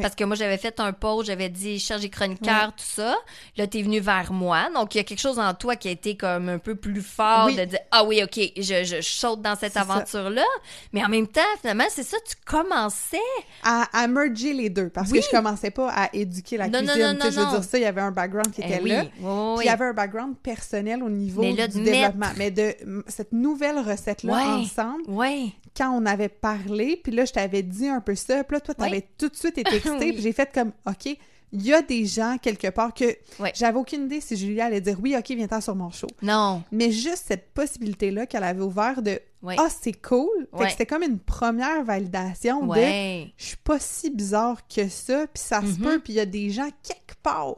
Parce 0.00 0.14
que 0.14 0.24
moi, 0.24 0.36
j'avais 0.36 0.56
fait 0.58 0.80
un 0.80 0.92
post, 0.92 1.26
j'avais 1.26 1.48
dit, 1.48 1.84
des 2.00 2.08
chroniqueurs, 2.08 2.68
tout 2.72 2.84
ça. 2.84 3.14
Là, 3.56 3.66
t'es 3.66 3.82
venu 3.82 4.00
vers 4.00 4.32
moi. 4.32 4.68
Donc, 4.74 4.94
il 4.94 4.98
y 4.98 5.00
a 5.00 5.04
quelque 5.04 5.20
chose 5.20 5.38
en 5.38 5.52
toi 5.54 5.76
qui 5.76 5.88
a 5.88 5.90
été 5.90 6.16
comme 6.16 6.48
un 6.48 6.58
peu 6.58 6.74
plus 6.74 7.02
fort 7.02 7.46
Oui. 7.46 7.56
de 7.56 7.64
dire, 7.66 7.78
ah 7.90 8.02
oui, 8.04 8.22
OK, 8.22 8.40
je, 8.56 8.84
je 8.84 9.00
saute 9.02 9.42
dans 9.42 9.54
cette 9.56 9.76
aventure-là. 9.76 10.44
Mais 10.92 11.04
en 11.04 11.08
même 11.08 11.26
temps, 11.26 11.40
finalement, 11.60 11.84
c'est 11.90 12.02
ça, 12.04 12.16
tu 12.26 12.34
commençais. 12.44 13.18
À, 13.64 13.86
à 13.92 14.06
merger 14.08 14.52
les 14.54 14.70
deux, 14.70 14.88
parce 14.88 15.12
que 15.12 15.20
je 15.20 15.28
commençais 15.30 15.70
pas 15.70 15.90
à 15.90 16.08
éduquer 16.14 16.56
la 16.56 16.68
Non, 16.68 16.80
non, 16.80 16.86
cuisine. 16.94 17.02
non, 17.02 17.12
non, 17.24 17.30
je 17.30 17.40
veux 17.40 17.46
dire 17.50 17.64
ça, 17.64 17.78
il 17.78 17.82
y 17.82 17.86
avait 17.86 18.00
un 18.00 18.10
background 18.12 18.50
qui 18.50 18.62
Eh 18.62 18.64
était 18.72 18.80
là. 18.88 19.04
Puis 19.04 19.12
il 19.60 19.66
y 19.66 19.68
avait 19.68 19.84
un 19.84 19.92
background 19.92 20.36
personnel 20.42 21.02
au 21.02 21.10
niveau 21.10 21.42
là, 21.42 21.68
du 21.68 21.82
développement. 21.82 22.26
mettre- 22.28 22.38
Mais 22.38 22.50
de 22.50 22.74
cette 23.08 23.32
nouvelle 23.32 23.78
recette-là 23.78 24.56
ensemble. 24.56 25.02
Quand 25.76 25.90
on 25.90 26.04
avait 26.06 26.28
parlé, 26.28 27.00
puis 27.02 27.12
là, 27.12 27.24
je 27.24 27.32
t'avais 27.32 27.62
dit 27.62 27.88
un 27.88 28.00
peu 28.00 28.14
ça, 28.14 28.44
puis 28.44 28.56
là, 28.56 28.60
toi, 28.60 28.74
t'avais 28.74 29.08
tout 29.18 29.28
de 29.28 29.36
suite 29.36 29.58
été 29.58 29.74
excité, 29.76 29.90
Oui. 30.00 30.12
puis 30.12 30.22
j'ai 30.22 30.32
fait 30.32 30.50
comme, 30.52 30.72
OK, 30.86 31.06
il 31.54 31.62
y 31.66 31.74
a 31.74 31.82
des 31.82 32.06
gens 32.06 32.38
quelque 32.40 32.68
part 32.68 32.94
que 32.94 33.04
j'avais 33.54 33.78
aucune 33.78 34.04
idée 34.06 34.20
si 34.22 34.36
Julie 34.36 34.60
allait 34.62 34.80
dire, 34.80 34.96
oui, 35.02 35.14
OK, 35.18 35.30
viens-t'en 35.30 35.60
sur 35.60 35.74
mon 35.74 35.90
show. 35.90 36.06
Non. 36.22 36.62
Mais 36.72 36.90
juste 36.90 37.24
cette 37.28 37.52
possibilité-là 37.52 38.24
qu'elle 38.26 38.44
avait 38.44 38.62
ouvert 38.62 39.02
de, 39.02 39.20
ah, 39.48 39.68
c'est 39.68 39.92
cool. 40.00 40.48
Fait 40.56 40.64
que 40.64 40.70
c'était 40.70 40.86
comme 40.86 41.02
une 41.02 41.18
première 41.18 41.84
validation 41.84 42.66
de, 42.66 42.80
je 43.36 43.44
suis 43.44 43.56
pas 43.58 43.78
si 43.78 44.10
bizarre 44.10 44.66
que 44.66 44.88
ça, 44.88 45.26
puis 45.26 45.42
ça 45.42 45.60
se 45.60 45.66
Mhm. 45.78 45.82
peut, 45.82 45.98
puis 46.00 46.14
il 46.14 46.16
y 46.16 46.20
a 46.20 46.26
des 46.26 46.48
gens 46.50 46.68
quelque 46.82 47.14
part 47.22 47.56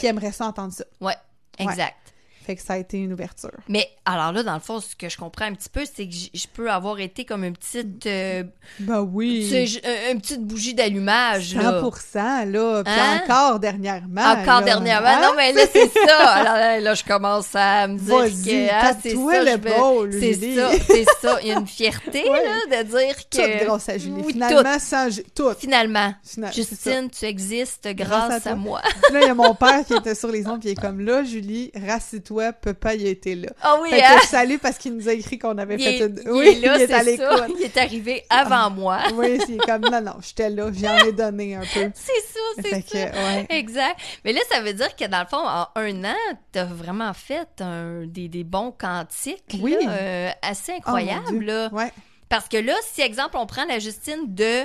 qui 0.00 0.06
aimeraient 0.06 0.32
ça 0.32 0.46
entendre 0.46 0.72
ça. 0.72 0.84
Ouais. 1.00 1.14
Exact. 1.58 2.05
Fait 2.46 2.54
que 2.54 2.62
ça 2.62 2.74
a 2.74 2.76
été 2.78 2.96
une 2.98 3.12
ouverture. 3.12 3.50
Mais 3.68 3.88
alors 4.04 4.30
là, 4.32 4.44
dans 4.44 4.54
le 4.54 4.60
fond, 4.60 4.78
ce 4.80 4.94
que 4.94 5.08
je 5.08 5.16
comprends 5.16 5.46
un 5.46 5.54
petit 5.54 5.68
peu, 5.68 5.82
c'est 5.84 6.06
que 6.06 6.14
je 6.32 6.46
peux 6.52 6.70
avoir 6.70 7.00
été 7.00 7.24
comme 7.24 7.42
une 7.42 7.56
petite, 7.56 8.06
euh, 8.06 8.44
Ben 8.78 9.00
oui. 9.00 9.50
un- 9.84 10.12
une 10.12 10.20
petite 10.20 10.42
bougie 10.44 10.74
d'allumage 10.74 11.54
là. 11.56 11.80
100%, 11.80 12.44
là. 12.44 12.82
Puis 12.84 12.94
Hein? 12.96 13.22
encore 13.24 13.58
dernièrement. 13.58 14.22
Encore 14.22 14.60
là. 14.60 14.62
dernièrement. 14.62 15.08
Hein? 15.08 15.20
Non, 15.22 15.32
mais 15.36 15.52
là, 15.52 15.62
c'est 15.72 15.90
ça. 16.06 16.18
Alors 16.34 16.54
là, 16.54 16.78
là, 16.80 16.94
je 16.94 17.02
commence 17.02 17.48
à 17.54 17.88
me 17.88 17.98
dire 17.98 18.44
que 18.44 18.70
ah, 18.70 18.92
c'est 19.02 19.10
ça. 19.16 19.16
le 19.42 19.56
bol, 19.56 20.12
C'est 20.12 20.34
ça, 20.54 20.70
c'est 20.86 21.04
ça. 21.20 21.38
Il 21.42 21.48
y 21.48 21.50
a 21.52 21.58
une 21.58 21.66
fierté, 21.66 22.22
là, 22.24 22.82
de 22.82 22.88
dire 22.88 23.16
Tout 23.28 23.38
que. 23.38 23.64
grâce 23.64 23.88
à 23.88 23.98
Julie. 23.98 24.22
Oui, 24.24 24.32
Finalement, 24.34 24.78
sans 24.78 25.10
Ju- 25.10 25.24
tout. 25.34 25.48
tout. 25.50 25.54
Finalement. 25.58 26.14
Justine, 26.54 27.08
tu 27.10 27.24
existes 27.24 27.88
grâce, 27.88 28.28
Grâce 28.28 28.46
à 28.46 28.54
moi. 28.54 28.80
Là, 29.12 29.20
il 29.22 29.26
y 29.26 29.30
a 29.30 29.34
mon 29.34 29.54
père 29.54 29.84
qui 29.84 29.94
était 29.94 30.14
sur 30.14 30.28
les 30.30 30.46
ondes, 30.46 30.60
puis 30.60 30.68
il 30.68 30.72
est 30.72 30.80
comme 30.80 31.00
là, 31.00 31.24
Julie, 31.24 31.72
rassis-toi, 31.74 32.35
papa, 32.52 32.94
il 32.94 33.06
été 33.06 33.34
là. 33.34 33.48
Ah 33.62 33.78
oui, 33.82 33.90
Fait 33.90 34.02
hein? 34.02 34.16
que 34.16 34.22
je 34.22 34.26
salue 34.28 34.56
parce 34.60 34.78
qu'il 34.78 34.94
nous 34.96 35.08
a 35.08 35.12
écrit 35.12 35.38
qu'on 35.38 35.56
avait 35.58 35.74
Il 35.76 35.82
fait 35.82 35.96
est, 35.98 36.06
une. 36.06 36.20
il 36.24 36.30
oui, 36.30 36.46
est 36.48 36.66
là, 36.66 36.76
il 36.76 36.82
est 36.82 36.92
à 36.92 36.98
c'est 37.00 37.04
l'écoute. 37.04 37.56
Il 37.58 37.64
est 37.64 37.76
arrivé 37.76 38.24
avant 38.30 38.70
moi. 38.70 38.98
Oui, 39.14 39.38
il 39.48 39.54
est 39.54 39.58
comme 39.58 39.82
non, 39.82 40.00
non, 40.00 40.14
j'étais 40.20 40.50
là, 40.50 40.70
j'en 40.72 40.96
ai 41.06 41.12
donné 41.12 41.54
un 41.56 41.60
peu. 41.60 41.66
C'est 41.94 42.22
ça, 42.22 42.40
c'est 42.62 42.70
ça. 42.70 42.82
que, 42.82 42.96
ouais. 43.16 43.46
Exact. 43.50 43.96
Mais 44.24 44.32
là, 44.32 44.40
ça 44.50 44.60
veut 44.60 44.72
dire 44.74 44.94
que 44.96 45.04
dans 45.06 45.20
le 45.20 45.26
fond, 45.26 45.36
en 45.46 45.66
un 45.74 46.04
an, 46.04 46.16
t'as 46.52 46.64
vraiment 46.64 47.12
fait 47.14 47.48
un, 47.60 48.06
des, 48.06 48.28
des 48.28 48.44
bons 48.44 48.72
cantiques 48.72 49.58
Oui. 49.60 49.76
là, 49.84 49.90
euh, 49.92 50.30
assez 50.42 50.72
Oh, 50.72 50.78
incroyables. 50.78 51.44
Là. 51.44 51.68
Ouais. 51.72 51.92
Parce 52.28 52.48
que 52.48 52.56
là, 52.56 52.74
si 52.92 53.02
exemple, 53.02 53.36
on 53.38 53.46
prend 53.46 53.64
la 53.66 53.78
Justine 53.78 54.34
de 54.34 54.62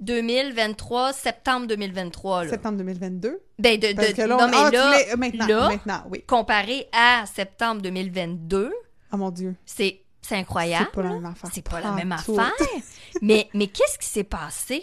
2023, 0.00 1.12
septembre 1.12 1.66
2023, 1.66 2.44
là. 2.44 2.50
Septembre 2.50 2.78
2022. 2.78 3.40
Ben, 3.58 3.78
de, 3.78 3.92
Parce 3.94 4.08
de- 4.08 4.12
que 4.14 4.22
là, 4.22 4.26
non, 4.28 4.36
on- 4.44 4.48
mais 4.48 4.56
ah, 4.56 4.70
là, 4.70 4.86
voulais- 4.86 5.16
maintenant, 5.16 5.46
là, 5.46 5.68
maintenant, 5.68 6.02
oui. 6.10 6.22
comparé 6.26 6.88
à 6.92 7.24
septembre 7.26 7.82
2022, 7.82 8.72
Oh 9.12 9.16
mon 9.16 9.30
Dieu. 9.30 9.54
c'est 9.64 10.00
incroyable. 10.30 10.86
C'est 10.92 10.92
pas 10.94 11.02
la 11.02 11.10
même 11.14 11.26
affaire. 11.26 11.50
C'est 11.52 11.68
pas 11.68 11.80
la 11.80 11.92
même 11.92 12.16
tout. 12.24 12.38
affaire. 12.38 12.52
mais 13.22 13.48
mais 13.54 13.66
qu'est-ce 13.66 13.98
qui 13.98 14.06
s'est 14.06 14.24
passé 14.24 14.82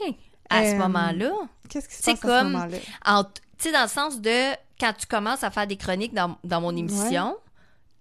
à 0.50 0.64
ce 0.66 0.72
Euh, 0.74 0.78
moment-là? 0.80 1.32
Qu'est-ce 1.70 1.88
qui 1.88 1.96
se 1.96 2.04
C'est 2.04 2.12
passe 2.14 2.24
à 2.24 2.28
ce 2.40 2.42
comme- 2.44 2.52
moment-là? 2.52 2.78
En- 3.06 3.24
Tu 3.58 3.70
sais, 3.70 3.72
dans 3.72 3.84
le 3.84 3.88
sens 3.88 4.20
de 4.20 4.52
quand 4.80 4.92
tu 4.98 5.06
commences 5.08 5.44
à 5.46 5.50
faire 5.52 5.66
des 5.68 5.78
chroniques 5.78 6.14
dans, 6.14 6.36
dans 6.44 6.60
mon 6.60 6.76
émission, 6.76 7.38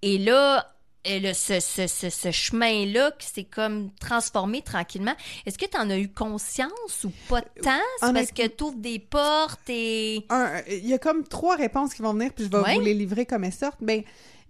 et 0.03 0.19
là, 0.19 0.67
et 1.05 1.21
le- 1.21 1.33
ce, 1.35 1.61
ce, 1.61 1.87
ce, 1.87 2.11
ce 2.11 2.31
chemin-là 2.31 3.13
qui 3.19 3.27
s'est 3.27 3.45
comme 3.45 3.91
transformé 4.01 4.63
tranquillement, 4.63 5.15
est-ce 5.47 5.59
que 5.59 5.67
tu 5.67 5.77
en 5.77 5.91
as 5.91 5.99
eu 5.99 6.09
conscience 6.09 7.05
ou 7.05 7.13
pas 7.29 7.41
tant? 7.43 7.49
C'est 7.63 7.63
parce 8.01 8.11
Honnêtement- 8.11 8.45
que 8.45 8.49
tu 8.49 8.65
ouvres 8.65 8.79
des 8.79 8.99
portes 8.99 9.69
et. 9.69 10.25
Un, 10.31 10.61
il 10.69 10.87
y 10.87 10.95
a 10.95 10.99
comme 10.99 11.25
trois 11.27 11.57
réponses 11.57 11.95
qui 11.95 12.03
vont 12.03 12.13
venir, 12.15 12.33
puis 12.35 12.45
je 12.45 12.51
vais 12.51 12.59
Ouais. 12.59 12.75
vous 12.75 12.81
les 12.81 12.95
livrer 12.95 13.27
comme 13.27 13.45
elles 13.45 13.53
sortent. 13.53 13.83
Ben, 13.83 14.03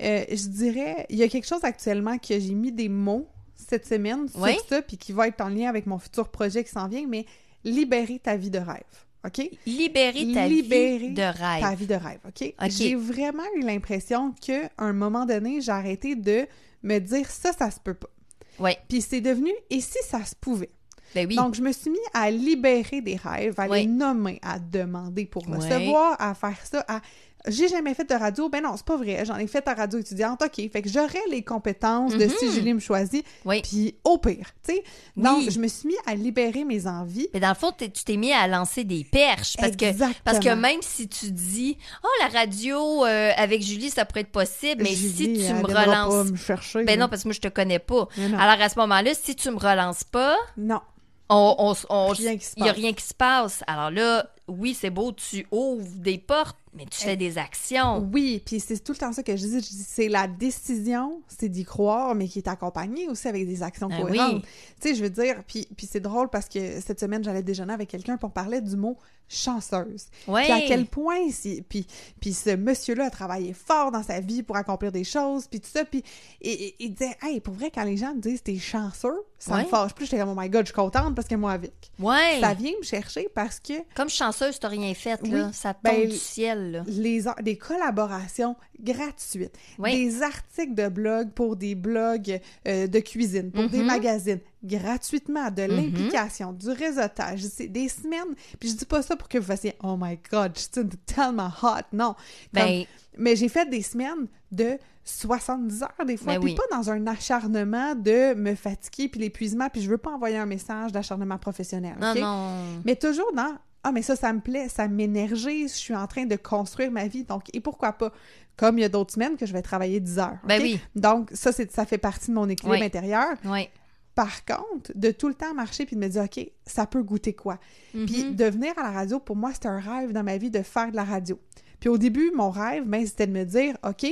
euh, 0.02 0.24
je 0.30 0.48
dirais, 0.48 1.06
il 1.10 1.16
y 1.16 1.22
a 1.22 1.28
quelque 1.28 1.46
chose 1.46 1.62
actuellement 1.64 2.18
que 2.18 2.38
j'ai 2.38 2.54
mis 2.54 2.72
des 2.72 2.88
mots 2.88 3.28
cette 3.56 3.86
semaine 3.86 4.28
sur 4.28 4.40
Ouais. 4.40 4.58
ça, 4.68 4.82
puis 4.82 4.98
qui 4.98 5.12
va 5.12 5.28
être 5.28 5.40
en 5.40 5.48
lien 5.48 5.68
avec 5.68 5.86
mon 5.86 5.98
futur 5.98 6.28
projet 6.28 6.64
qui 6.64 6.70
s'en 6.70 6.88
vient, 6.88 7.06
mais 7.08 7.24
libérer 7.64 8.18
ta 8.18 8.36
vie 8.36 8.50
de 8.50 8.58
rêve. 8.58 8.82
OK? 9.24 9.50
Libérer 9.66 10.32
ta 10.34 10.46
Libérer 10.46 10.98
vie 10.98 11.14
de 11.14 11.22
rêve. 11.22 11.60
Ta 11.60 11.74
vie 11.74 11.86
de 11.86 11.94
rêve, 11.94 12.18
OK? 12.26 12.54
J'ai 12.68 12.94
vraiment 12.94 13.42
eu 13.56 13.60
l'impression 13.62 14.32
qu'à 14.40 14.70
un 14.78 14.92
moment 14.92 15.24
donné, 15.24 15.60
j'ai 15.60 15.72
arrêté 15.72 16.14
de 16.16 16.46
me 16.82 16.98
dire 16.98 17.30
ça, 17.30 17.52
ça 17.52 17.70
se 17.70 17.80
peut 17.80 17.94
pas. 17.94 18.10
Ouais. 18.58 18.76
Puis 18.88 19.00
c'est 19.02 19.20
devenu 19.20 19.50
et 19.70 19.80
si 19.80 19.98
ça 20.04 20.24
se 20.24 20.34
pouvait? 20.34 20.70
Ben 21.14 21.26
oui. 21.28 21.36
Donc, 21.36 21.54
je 21.54 21.62
me 21.62 21.70
suis 21.72 21.90
mis 21.90 21.98
à 22.12 22.30
libérer 22.30 23.00
des 23.00 23.16
rêves, 23.16 23.54
à 23.58 23.66
Ouais. 23.68 23.80
les 23.82 23.86
nommer, 23.86 24.40
à 24.42 24.58
demander 24.58 25.26
pour 25.26 25.48
Ouais. 25.48 25.56
recevoir, 25.56 26.16
à 26.20 26.34
faire 26.34 26.58
ça, 26.64 26.84
à 26.88 27.00
j'ai 27.46 27.68
jamais 27.68 27.94
fait 27.94 28.08
de 28.08 28.14
radio. 28.14 28.48
Ben 28.48 28.62
non, 28.62 28.74
c'est 28.76 28.86
pas 28.86 28.96
vrai. 28.96 29.24
J'en 29.24 29.36
ai 29.36 29.46
fait 29.46 29.66
à 29.68 29.74
radio 29.74 29.98
étudiante. 29.98 30.42
OK. 30.42 30.70
Fait 30.72 30.82
que 30.82 30.88
j'aurais 30.88 31.22
les 31.30 31.42
compétences 31.42 32.14
de 32.14 32.26
si 32.28 32.46
Mhm. 32.46 32.52
Julie 32.52 32.74
me 32.74 32.80
choisit. 32.80 33.24
Oui. 33.44 33.60
Puis 33.62 33.94
au 34.04 34.18
pire, 34.18 34.50
tu 34.66 34.74
sais. 34.74 34.84
Donc, 35.16 35.38
Oui. 35.38 35.50
je 35.50 35.58
me 35.60 35.68
suis 35.68 35.88
mis 35.88 35.94
à 36.06 36.14
libérer 36.14 36.64
mes 36.64 36.86
envies. 36.86 37.28
Mais 37.34 37.40
dans 37.40 37.50
le 37.50 37.54
fond, 37.54 37.72
tu 37.76 37.88
t'es 37.90 38.16
mis 38.16 38.32
à 38.32 38.46
lancer 38.48 38.84
des 38.84 39.04
perches 39.04 39.56
parce 39.58 39.76
que 39.76 39.86
parce 40.24 40.38
que 40.38 40.54
même 40.54 40.80
si 40.82 41.08
tu 41.08 41.30
dis 41.30 41.76
oh 42.02 42.08
la 42.22 42.28
radio 42.40 43.04
euh, 43.04 43.30
avec 43.36 43.62
Julie 43.62 43.90
ça 43.90 44.04
pourrait 44.04 44.22
être 44.22 44.32
possible, 44.32 44.82
mais 44.82 44.94
Julie, 44.94 45.12
si 45.14 45.24
tu 45.24 45.52
me 45.52 45.66
viendra 45.66 45.72
pas 45.74 45.82
relances, 45.84 46.30
me 46.30 46.36
chercher. 46.36 46.84
ben 46.84 46.98
non 46.98 47.08
parce 47.08 47.22
que 47.22 47.28
moi 47.28 47.34
je 47.34 47.40
te 47.40 47.48
connais 47.48 47.78
pas. 47.78 48.08
Alors 48.38 48.60
à 48.60 48.68
ce 48.68 48.78
moment-là, 48.78 49.12
si 49.14 49.36
tu 49.36 49.50
me 49.50 49.58
relances 49.58 50.04
pas, 50.04 50.36
Non. 50.56 50.80
on, 51.28 51.74
il 52.18 52.64
y 52.64 52.68
a 52.68 52.72
rien 52.72 52.92
qui 52.92 53.04
se 53.04 53.14
passe. 53.14 53.62
Alors 53.66 53.90
là, 53.90 54.26
oui 54.48 54.76
c'est 54.78 54.90
beau, 54.90 55.12
tu 55.12 55.46
ouvres 55.50 55.86
des 55.96 56.18
portes, 56.18 56.56
mais 56.74 56.86
tu 56.86 57.00
fais 57.04 57.16
des 57.16 57.38
actions. 57.38 57.98
Oui, 58.12 58.42
puis 58.44 58.58
c'est 58.60 58.78
tout 58.82 58.92
le 58.92 58.98
temps 58.98 59.12
ça 59.12 59.22
que 59.22 59.36
je 59.36 59.42
dis. 59.42 59.52
Je 59.60 59.70
dis, 59.70 59.84
c'est 59.86 60.08
la 60.08 60.26
décision, 60.26 61.22
c'est 61.28 61.48
d'y 61.48 61.64
croire, 61.64 62.14
mais 62.14 62.26
qui 62.28 62.38
est 62.40 62.48
accompagnée 62.48 63.08
aussi 63.08 63.28
avec 63.28 63.46
des 63.46 63.62
actions 63.62 63.88
Ah 63.92 64.02
cohérentes. 64.02 64.34
oui. 64.34 64.42
Tu 64.80 64.88
sais, 64.88 64.94
je 64.94 65.02
veux 65.02 65.10
dire, 65.10 65.42
puis, 65.46 65.68
puis 65.76 65.86
c'est 65.90 66.00
drôle 66.00 66.28
parce 66.30 66.48
que 66.48 66.80
cette 66.80 66.98
semaine, 67.00 67.22
j'allais 67.22 67.42
déjeuner 67.42 67.72
avec 67.72 67.88
quelqu'un 67.88 68.16
pour 68.16 68.32
parler 68.32 68.60
du 68.60 68.76
mot 68.76 68.98
chanceuse. 69.28 70.06
Ouais. 70.28 70.44
Puis 70.44 70.52
à 70.52 70.60
quel 70.66 70.86
point, 70.86 71.28
puis, 71.68 71.86
puis 72.20 72.32
ce 72.32 72.54
monsieur-là 72.56 73.06
a 73.06 73.10
travaillé 73.10 73.52
fort 73.52 73.90
dans 73.90 74.02
sa 74.02 74.20
vie 74.20 74.42
pour 74.42 74.56
accomplir 74.56 74.92
des 74.92 75.04
choses, 75.04 75.46
puis 75.46 75.60
tout 75.60 75.68
ça, 75.72 75.84
puis 75.84 76.02
et- 76.40 76.74
il 76.78 76.92
disait, 76.94 77.16
hey, 77.22 77.40
pour 77.40 77.54
vrai, 77.54 77.70
quand 77.74 77.84
les 77.84 77.96
gens 77.96 78.14
me 78.14 78.20
disent 78.20 78.42
t'es 78.42 78.58
chanceux, 78.58 79.22
ça 79.38 79.54
Ouais. 79.56 79.62
me 79.64 79.68
fâche 79.68 79.92
plus. 79.92 80.04
J'étais 80.06 80.18
comme, 80.18 80.30
oh 80.30 80.40
my 80.40 80.48
god, 80.48 80.62
je 80.62 80.66
suis 80.72 80.74
contente 80.74 81.14
parce 81.14 81.28
que 81.28 81.34
moi 81.34 81.52
avec. 81.52 81.72
Ouais. 81.98 82.38
Ça 82.40 82.54
vient 82.54 82.72
me 82.78 82.84
chercher 82.84 83.28
parce 83.34 83.60
que 83.60 83.74
Comme 83.94 84.08
chanceuse, 84.08 84.58
t'as 84.58 84.68
rien 84.68 84.94
fait 84.94 85.20
là, 85.26 85.46
Oui. 85.46 85.52
ça 85.52 85.74
tombe 85.74 85.82
Ben, 85.94 86.08
du 86.08 86.16
ciel 86.16 86.70
là. 86.72 86.84
les 86.86 87.24
des 87.42 87.56
collaborations 87.56 88.56
gratuites, 88.82 89.56
des 89.82 90.22
articles 90.22 90.74
de 90.74 90.88
blog 90.88 91.30
pour 91.30 91.56
des 91.56 91.74
blogs 91.74 92.40
euh, 92.66 92.86
de 92.86 93.00
cuisine, 93.00 93.50
pour 93.50 93.68
des 93.68 93.78
Mhm. 93.78 93.86
magazines, 93.86 94.40
gratuitement, 94.64 95.50
de 95.50 95.62
Mhm. 95.62 95.70
l'implication, 95.76 96.52
du 96.52 96.70
réseautage, 96.70 97.40
c'est 97.44 97.68
des 97.68 97.88
semaines. 97.88 98.34
Puis 98.58 98.70
je 98.70 98.76
dis 98.76 98.84
pas 98.86 99.02
ça 99.02 99.16
pour 99.16 99.28
que 99.28 99.38
vous 99.38 99.46
fassiez 99.46 99.74
oh 99.82 99.96
my 100.00 100.18
god, 100.30 100.52
je 100.56 100.60
suis 100.60 100.88
tellement 101.06 101.50
hot, 101.62 101.82
non. 101.92 102.14
Comme- 102.54 102.64
Ben 102.64 102.84
mais 103.16 103.36
j'ai 103.36 103.48
fait 103.48 103.68
des 103.70 103.82
semaines 103.82 104.26
de 104.50 104.76
70 105.04 105.82
heures 105.82 106.06
des 106.06 106.16
fois, 106.16 106.34
Ben 106.34 106.40
puis 106.40 106.50
oui. 106.52 106.56
pas 106.56 106.76
dans 106.76 106.90
un 106.90 107.06
acharnement 107.06 107.94
de 107.94 108.34
me 108.34 108.54
fatiguer 108.54 109.08
puis 109.08 109.20
l'épuisement, 109.20 109.68
puis 109.68 109.82
je 109.82 109.88
veux 109.90 109.98
pas 109.98 110.10
envoyer 110.10 110.36
un 110.38 110.46
message 110.46 110.92
d'acharnement 110.92 111.38
professionnel. 111.38 111.94
non. 112.00 112.48
Mais 112.84 112.96
toujours 112.96 113.32
dans 113.34 113.54
Ah, 113.86 113.92
mais 113.92 114.00
ça, 114.00 114.16
ça 114.16 114.32
me 114.32 114.40
plaît, 114.40 114.70
ça 114.70 114.88
m'énergise, 114.88 115.72
je 115.74 115.78
suis 115.78 115.94
en 115.94 116.06
train 116.06 116.24
de 116.24 116.36
construire 116.36 116.90
ma 116.90 117.06
vie. 117.06 117.22
Donc, 117.22 117.42
et 117.52 117.60
pourquoi 117.60 117.92
pas? 117.92 118.12
Comme 118.56 118.78
il 118.78 118.80
y 118.80 118.84
a 118.84 118.88
d'autres 118.88 119.12
semaines 119.12 119.36
que 119.36 119.44
je 119.44 119.52
vais 119.52 119.60
travailler 119.60 120.00
10 120.00 120.18
heures. 120.20 120.38
Ben 120.48 120.56
ok? 120.58 120.62
oui. 120.62 120.80
Donc, 120.96 121.28
ça, 121.34 121.52
c'est, 121.52 121.70
ça 121.70 121.84
fait 121.84 121.98
partie 121.98 122.30
de 122.30 122.34
mon 122.34 122.48
équilibre 122.48 122.78
Oui. 122.78 122.82
intérieur. 122.86 123.34
Ouais. 123.44 123.68
Par 124.14 124.44
contre, 124.44 124.92
de 124.94 125.10
tout 125.10 125.28
le 125.28 125.34
temps 125.34 125.52
marcher 125.54 125.86
puis 125.86 125.96
de 125.96 126.00
me 126.00 126.08
dire, 126.08 126.22
OK, 126.24 126.48
ça 126.66 126.86
peut 126.86 127.02
goûter 127.02 127.32
quoi? 127.34 127.58
Puis 127.92 128.24
Mhm. 128.24 128.36
de 128.36 128.44
venir 128.44 128.72
à 128.78 128.82
la 128.82 128.90
radio, 128.90 129.18
pour 129.18 129.34
moi, 129.36 129.52
c'était 129.52 129.68
un 129.68 129.80
rêve 129.80 130.12
dans 130.12 130.22
ma 130.22 130.36
vie 130.36 130.50
de 130.50 130.62
faire 130.62 130.90
de 130.90 130.96
la 130.96 131.04
radio. 131.04 131.38
Puis 131.80 131.88
au 131.88 131.98
début, 131.98 132.30
mon 132.34 132.50
rêve, 132.50 132.84
ben, 132.86 133.04
c'était 133.06 133.26
de 133.26 133.32
me 133.32 133.44
dire, 133.44 133.76
OK, 133.82 134.06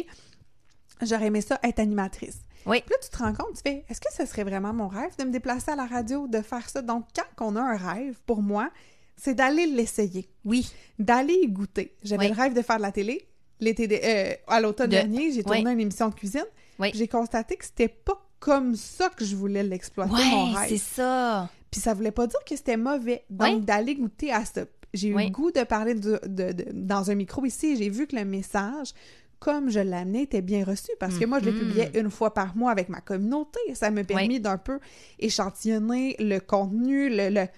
j'aurais 1.02 1.26
aimé 1.26 1.40
ça 1.40 1.58
être 1.62 1.78
animatrice. 1.78 2.38
Oui. 2.66 2.80
Puis 2.80 2.90
là, 2.90 2.96
tu 3.02 3.10
te 3.10 3.16
rends 3.18 3.32
compte, 3.32 3.54
tu 3.56 3.62
fais, 3.62 3.84
est-ce 3.88 4.00
que 4.00 4.12
ce 4.12 4.24
serait 4.26 4.44
vraiment 4.44 4.72
mon 4.72 4.88
rêve 4.88 5.16
de 5.18 5.24
me 5.24 5.30
déplacer 5.30 5.70
à 5.72 5.76
la 5.76 5.86
radio, 5.86 6.28
de 6.28 6.40
faire 6.42 6.68
ça? 6.68 6.80
Donc, 6.82 7.06
quand 7.36 7.46
on 7.52 7.56
a 7.56 7.60
un 7.60 7.76
rêve, 7.76 8.18
pour 8.26 8.40
moi, 8.42 8.70
c'est 9.16 9.34
d'aller 9.34 9.66
l'essayer, 9.66 10.28
Oui. 10.44 10.70
d'aller 10.98 11.34
y 11.42 11.48
goûter. 11.48 11.96
J'avais 12.02 12.26
Oui. 12.28 12.34
le 12.36 12.40
rêve 12.40 12.54
de 12.54 12.62
faire 12.62 12.76
de 12.76 12.82
la 12.82 12.92
télé. 12.92 13.26
L'été 13.60 13.86
de- 13.86 13.98
euh, 14.02 14.34
à 14.48 14.60
l'automne 14.60 14.86
De- 14.90 14.96
dernier, 14.96 15.30
j'ai 15.32 15.42
tourné 15.44 15.64
Oui. 15.64 15.72
une 15.72 15.80
émission 15.80 16.08
de 16.08 16.14
cuisine. 16.14 16.44
Oui. 16.78 16.90
J'ai 16.94 17.06
constaté 17.08 17.56
que 17.56 17.64
c'était 17.64 17.88
pas 17.88 18.20
comme 18.44 18.74
ça 18.74 19.08
que 19.08 19.24
je 19.24 19.36
voulais 19.36 19.62
l'exploiter, 19.62 20.12
mon 20.30 20.52
rêve. 20.52 20.68
c'est 20.68 20.76
ça. 20.78 21.48
Puis 21.70 21.80
ça 21.80 21.94
voulait 21.94 22.10
pas 22.10 22.26
dire 22.26 22.40
que 22.44 22.56
c'était 22.56 22.76
mauvais. 22.76 23.24
Donc, 23.30 23.64
d'aller 23.64 23.94
goûter 23.94 24.32
à 24.32 24.44
ça. 24.44 24.62
J'ai 24.92 25.08
eu 25.08 25.14
le 25.16 25.30
goût 25.30 25.50
de 25.52 25.62
parler 25.62 25.94
de- 25.94 26.20
de- 26.26 26.52
de- 26.52 26.66
dans 26.72 27.10
un 27.10 27.14
micro 27.14 27.44
ici 27.46 27.76
j'ai 27.78 27.88
vu 27.88 28.06
que 28.06 28.14
le 28.16 28.24
message, 28.26 28.92
comme 29.38 29.70
je 29.70 29.80
l'amenais, 29.80 30.24
était 30.24 30.42
bien 30.42 30.64
reçu 30.64 30.90
parce 31.00 31.16
que 31.18 31.24
moi, 31.24 31.38
je 31.40 31.46
le 31.46 31.52
Mhm. 31.52 31.58
publiais 31.60 31.90
une 31.94 32.10
fois 32.10 32.34
par 32.34 32.54
mois 32.56 32.70
avec 32.72 32.88
ma 32.90 33.00
communauté. 33.00 33.58
Ça 33.74 33.90
m'a 33.90 34.04
permis 34.04 34.38
d'un 34.40 34.58
peu 34.58 34.78
échantillonner 35.18 36.16
le 36.18 36.38
contenu, 36.40 37.08
le- 37.08 37.30
le- 37.30 37.48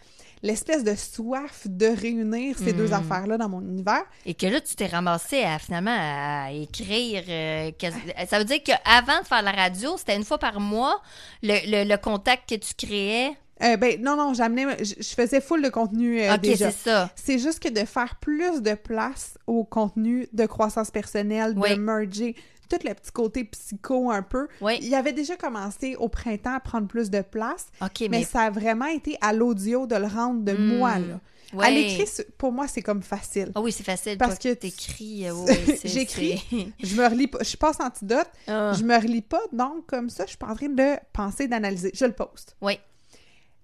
l'espèce 0.44 0.84
de 0.84 0.94
soif 0.94 1.62
de 1.66 1.86
réunir 1.86 2.56
ces 2.58 2.72
deux 2.74 2.88
Mhm. 2.88 2.92
affaires-là 2.92 3.38
dans 3.38 3.48
mon 3.48 3.62
univers. 3.62 4.04
Et 4.26 4.34
que 4.34 4.46
là, 4.46 4.60
tu 4.60 4.74
t'es 4.76 4.86
ramassé 4.86 5.42
à 5.42 5.58
finalement 5.58 5.96
à 5.98 6.52
écrire. 6.52 7.24
euh, 7.28 7.70
Ça 8.28 8.38
veut 8.38 8.44
dire 8.44 8.62
qu'avant 8.62 9.20
de 9.22 9.26
faire 9.26 9.42
la 9.42 9.52
radio, 9.52 9.96
c'était 9.96 10.14
une 10.16 10.24
fois 10.24 10.38
par 10.38 10.60
mois 10.60 11.00
le, 11.42 11.54
le- 11.70 11.88
le 11.88 11.96
contact 11.96 12.48
que 12.48 12.54
tu 12.56 12.74
créais. 12.86 13.32
Euh, 13.62 13.76
ben 13.76 14.00
non, 14.02 14.16
non, 14.16 14.34
j'amenais, 14.34 14.82
je, 14.84 14.94
je 14.98 15.14
faisais 15.14 15.40
full 15.40 15.62
de 15.62 15.68
contenu 15.68 16.20
euh, 16.20 16.36
déjà. 16.38 16.70
c'est 16.72 16.90
ça. 16.90 17.10
C'est 17.14 17.38
juste 17.38 17.60
que 17.60 17.68
de 17.68 17.84
faire 17.86 18.16
plus 18.20 18.62
de 18.62 18.74
place 18.74 19.38
au 19.46 19.62
contenu 19.64 20.26
de 20.32 20.44
croissance 20.46 20.90
personnelle, 20.90 21.54
de 21.54 21.60
Oui. 21.60 21.78
merger 21.78 22.34
tout 22.68 22.78
le 22.84 22.94
petit 22.94 23.12
côté 23.12 23.44
psycho 23.44 24.10
un 24.10 24.22
peu. 24.22 24.48
Oui. 24.60 24.78
Il 24.82 24.92
avait 24.94 25.12
déjà 25.12 25.36
commencé 25.36 25.94
au 25.96 26.08
printemps 26.08 26.54
à 26.54 26.60
prendre 26.60 26.88
plus 26.88 27.10
de 27.10 27.20
place, 27.20 27.66
Ok, 27.80 28.00
mais, 28.00 28.08
mais. 28.08 28.24
ça 28.24 28.40
a 28.40 28.50
vraiment 28.50 28.86
été 28.86 29.16
à 29.20 29.32
l'audio 29.32 29.86
de 29.86 29.94
le 29.96 30.06
rendre 30.06 30.42
de 30.42 30.52
Hmm. 30.52 30.78
moi. 30.78 30.98
Là. 30.98 31.20
ouais. 31.52 31.66
À 31.66 31.70
l'écrit, 31.70 32.06
pour 32.36 32.50
moi, 32.50 32.66
c'est 32.66 32.82
comme 32.82 33.02
facile. 33.02 33.52
Ah 33.54 33.60
oui, 33.60 33.70
c'est 33.70 33.84
facile. 33.84 34.18
Parce 34.18 34.38
toi, 34.40 34.50
que 34.54 34.58
t'écris. 34.58 35.28
euh, 35.28 35.32
ouais, 35.34 35.54
c'est- 35.78 35.88
J'écris. 35.88 36.42
Je 36.82 36.96
me 36.96 37.06
relis 37.08 37.28
pas. 37.28 37.38
Je 37.44 37.56
passe 37.56 37.78
antidote, 37.78 38.26
Ah. 38.48 38.72
je 38.76 38.82
me 38.82 38.96
relis 38.96 39.22
pas, 39.22 39.42
donc 39.52 39.86
comme 39.86 40.10
ça, 40.10 40.24
je 40.24 40.30
suis 40.30 40.38
pas 40.38 40.48
en 40.48 40.56
train 40.56 40.68
de 40.70 40.94
penser, 41.12 41.46
d'analyser. 41.46 41.92
Je 41.94 42.06
le 42.06 42.12
poste. 42.12 42.56
Oui. 42.60 42.78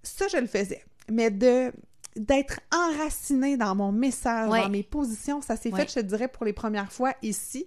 Ça, 0.02 0.26
je 0.28 0.36
le 0.38 0.46
faisais. 0.46 0.84
Mais 1.10 1.30
de 1.30 1.72
d'être 2.16 2.58
enraciné 2.74 3.56
dans 3.56 3.74
mon 3.76 3.92
message, 3.92 4.50
Ouais. 4.50 4.62
dans 4.62 4.68
mes 4.68 4.82
positions, 4.82 5.40
ça 5.40 5.56
s'est 5.56 5.72
Ouais. 5.72 5.80
fait, 5.82 5.88
je 5.88 5.94
te 6.00 6.04
dirais, 6.06 6.26
pour 6.28 6.44
les 6.44 6.52
premières 6.52 6.90
fois 6.92 7.12
ici, 7.22 7.66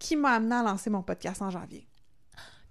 qui 0.00 0.16
m'a 0.16 0.30
amené 0.32 0.56
à 0.56 0.62
lancer 0.64 0.90
mon 0.90 1.02
podcast 1.02 1.40
en 1.42 1.50
janvier. 1.50 1.86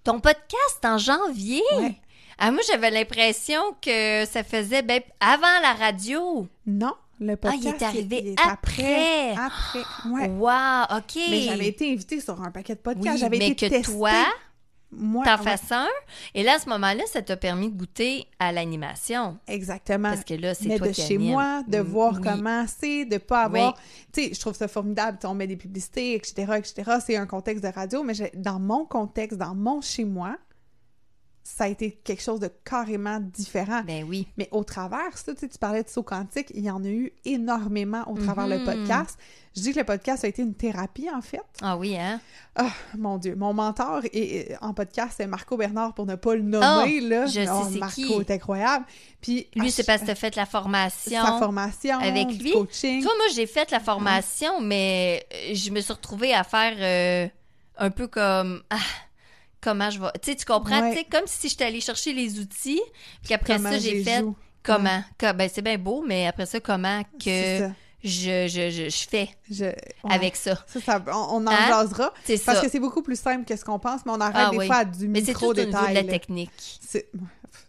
Ton 0.04 0.20
podcast 0.20 0.80
en 0.84 0.98
janvier? 0.98 1.62
Ouais. 1.78 1.96
Ah, 2.38 2.52
moi, 2.52 2.62
j'avais 2.68 2.92
l'impression 2.92 3.62
que 3.82 4.26
ça 4.26 4.44
faisait 4.44 4.82
ben, 4.82 5.02
avant 5.22 5.60
la 5.62 5.74
radio. 5.74 6.46
Non, 6.68 6.94
le 7.22 7.34
Ah, 7.34 7.38
podcast 7.38 7.64
il 7.64 7.68
est 7.70 7.84
arrivé 7.84 8.22
il 8.26 8.28
est 8.32 8.36
après. 8.46 9.32
Après, 9.38 9.80
ouais. 10.10 10.28
Wow, 10.28 10.98
OK. 10.98 11.16
Mais 11.30 11.42
j'avais 11.42 11.68
été 11.68 11.92
invitée 11.94 12.20
sur 12.20 12.42
un 12.42 12.52
paquet 12.52 12.76
de 12.76 12.80
podcasts, 12.82 13.14
Oui, 13.14 13.18
j'avais 13.18 13.38
mais 13.38 13.50
été 13.50 13.70
que 13.70 13.76
testée. 13.76 13.94
toi, 13.94 14.12
t'en 14.94 15.20
ouais, 15.20 15.38
fasses 15.44 15.72
un. 15.72 15.88
Et 16.34 16.44
là, 16.44 16.56
à 16.56 16.60
ce 16.60 16.70
moment-là, 16.70 17.04
ça 17.08 17.22
t'a 17.22 17.38
permis 17.38 17.70
de 17.72 17.78
goûter 17.78 18.26
à 18.40 18.52
l'animation. 18.52 19.38
Exactement. 19.48 20.10
Parce 20.10 20.24
que 20.24 20.34
là, 20.34 20.54
c'est 20.54 20.68
mais 20.68 20.78
toi 20.78 20.88
de 20.88 20.94
qui 20.94 21.02
chez 21.02 21.18
moi, 21.18 21.64
de 21.68 21.80
Mm, 21.80 21.82
voir 21.82 22.14
oui. 22.16 22.22
comment 22.24 22.66
c'est, 22.68 23.06
de 23.06 23.18
pas 23.18 23.44
avoir... 23.44 23.74
Oui. 23.74 23.82
Tu 24.14 24.24
sais, 24.24 24.34
je 24.34 24.40
trouve 24.40 24.56
ça 24.56 24.68
formidable, 24.68 25.18
on 25.24 25.34
met 25.34 25.48
des 25.48 25.58
publicités, 25.58 26.16
etc., 26.16 26.54
etc., 26.58 26.92
c'est 27.06 27.18
un 27.18 27.26
contexte 27.26 27.64
de 27.64 27.70
radio, 27.70 28.04
mais 28.04 28.14
dans 28.36 28.60
mon 28.60 28.86
contexte, 28.86 29.38
dans 29.38 29.56
mon 29.56 29.82
chez-moi, 29.82 30.38
ça 31.46 31.66
a 31.66 31.68
été 31.68 31.92
quelque 32.06 32.22
chose 32.22 32.40
de 32.40 32.50
carrément 32.64 33.20
différent. 33.20 33.82
Ben 33.86 34.06
oui. 34.08 34.28
Mais 34.38 34.48
au 34.52 34.64
travers, 34.64 35.18
ça, 35.18 35.34
tu 35.34 35.42
sais, 35.42 35.50
tu 35.50 35.58
parlais 35.58 35.84
de 35.84 35.90
saut 35.90 36.02
quantique, 36.04 36.48
il 36.56 36.64
y 36.64 36.72
en 36.72 36.82
a 36.84 36.88
eu 36.88 37.12
énormément 37.26 38.04
au 38.10 38.18
travers 38.18 38.48
le 38.48 38.60
Mhm. 38.60 38.66
podcast. 38.66 39.20
Je 39.56 39.62
dis 39.62 39.74
que 39.74 39.80
le 39.80 39.86
podcast 39.86 40.24
a 40.24 40.30
été 40.30 40.42
une 40.42 40.56
thérapie, 40.56 41.10
en 41.14 41.22
fait. 41.22 41.42
Ah 41.62 41.76
oui, 41.78 41.96
hein? 41.98 42.20
Ah, 42.56 42.72
mon 42.98 43.18
Dieu. 43.18 43.36
Mon 43.36 43.54
mentor 43.54 44.02
est- 44.14 44.56
en 44.62 44.74
podcast, 44.74 45.16
c'est 45.18 45.28
Marco 45.28 45.58
Bernard, 45.58 45.94
pour 45.94 46.06
ne 46.06 46.16
pas 46.16 46.34
le 46.36 46.42
nommer, 46.44 47.02
là. 47.02 47.24
Oh, 47.26 47.28
je 47.28 47.32
sais 47.34 47.48
Oh, 47.52 47.68
c'est 47.72 47.78
Marco 47.78 47.94
qui? 48.02 48.14
est 48.14 48.32
incroyable. 48.32 48.86
Puis, 49.22 49.48
Lui, 49.56 49.68
à 49.68 49.72
c'est 49.72 49.84
parce 49.86 50.02
que 50.02 50.08
t'as 50.08 50.16
fait 50.16 50.36
la 50.38 50.46
formation. 50.46 51.24
sa 51.24 51.38
formation, 51.40 52.00
avec 52.00 52.30
lui. 52.42 52.54
coaching. 52.54 53.00
Tu 53.00 53.04
vois, 53.04 53.16
moi, 53.18 53.26
j'ai 53.36 53.46
fait 53.48 53.70
la 53.70 53.80
formation, 53.82 54.60
mais 54.62 55.26
euh, 55.34 55.54
je 55.54 55.70
me 55.72 55.82
suis 55.82 55.94
retrouvée 55.94 56.34
à 56.34 56.44
faire 56.44 56.74
euh, 56.80 57.28
un 57.78 57.90
peu 57.92 58.08
comme... 58.08 58.64
Ah, 58.70 58.78
comment 59.64 59.90
je 59.90 60.00
vais... 60.00 60.08
Tu 60.22 60.32
sais, 60.32 60.36
tu 60.36 60.46
comprends? 60.46 60.82
Ouais. 60.82 60.92
Tu 60.92 60.98
sais, 61.00 61.06
comme 61.10 61.26
si 61.26 61.50
j'étais 61.50 61.66
allée 61.66 61.82
chercher 61.82 62.14
les 62.14 62.40
outils, 62.40 62.82
puis 63.24 63.34
après 63.34 63.56
Comment 63.58 63.72
ça, 63.72 63.80
j'ai 63.80 64.04
fait... 64.04 64.20
joue. 64.20 64.36
Comment? 64.62 65.04
Ben, 65.20 65.50
c'est 65.54 65.62
bien 65.62 65.78
beau, 65.78 66.04
mais 66.08 66.28
après 66.28 66.46
ça, 66.46 66.60
comment 66.60 67.04
que 67.24 67.68
je, 68.04 68.48
je, 68.48 68.70
je, 68.70 68.90
je 68.90 69.08
fais 69.10 69.30
Je- 69.52 69.66
ouais. 69.66 69.76
avec 70.04 70.36
ça? 70.36 70.64
Ça, 70.68 70.80
ça- 70.80 71.04
on, 71.08 71.42
on 71.42 71.48
en 71.48 71.52
Hein? 71.52 71.68
jasera. 71.68 72.14
Parce 72.28 72.40
ça. 72.42 72.62
que 72.62 72.70
c'est 72.70 72.80
beaucoup 72.80 73.02
plus 73.02 73.20
simple 73.20 73.44
que 73.46 73.56
ce 73.58 73.66
qu'on 73.66 73.80
pense, 73.80 74.06
mais 74.06 74.12
on 74.14 74.22
arrête 74.22 74.36
Ah 74.38 74.50
des 74.52 74.58
oui. 74.58 74.68
fois 74.68 74.78
à 74.78 74.86
du 74.86 75.08
Mais 75.08 75.22
c'est 75.22 75.34
tout 75.34 75.46
au 75.46 75.54
niveau 75.54 75.66
de 75.66 75.68
micro-détail. 75.68 75.94
la 75.96 76.04
technique. 76.12 76.52
C'est 76.82 77.10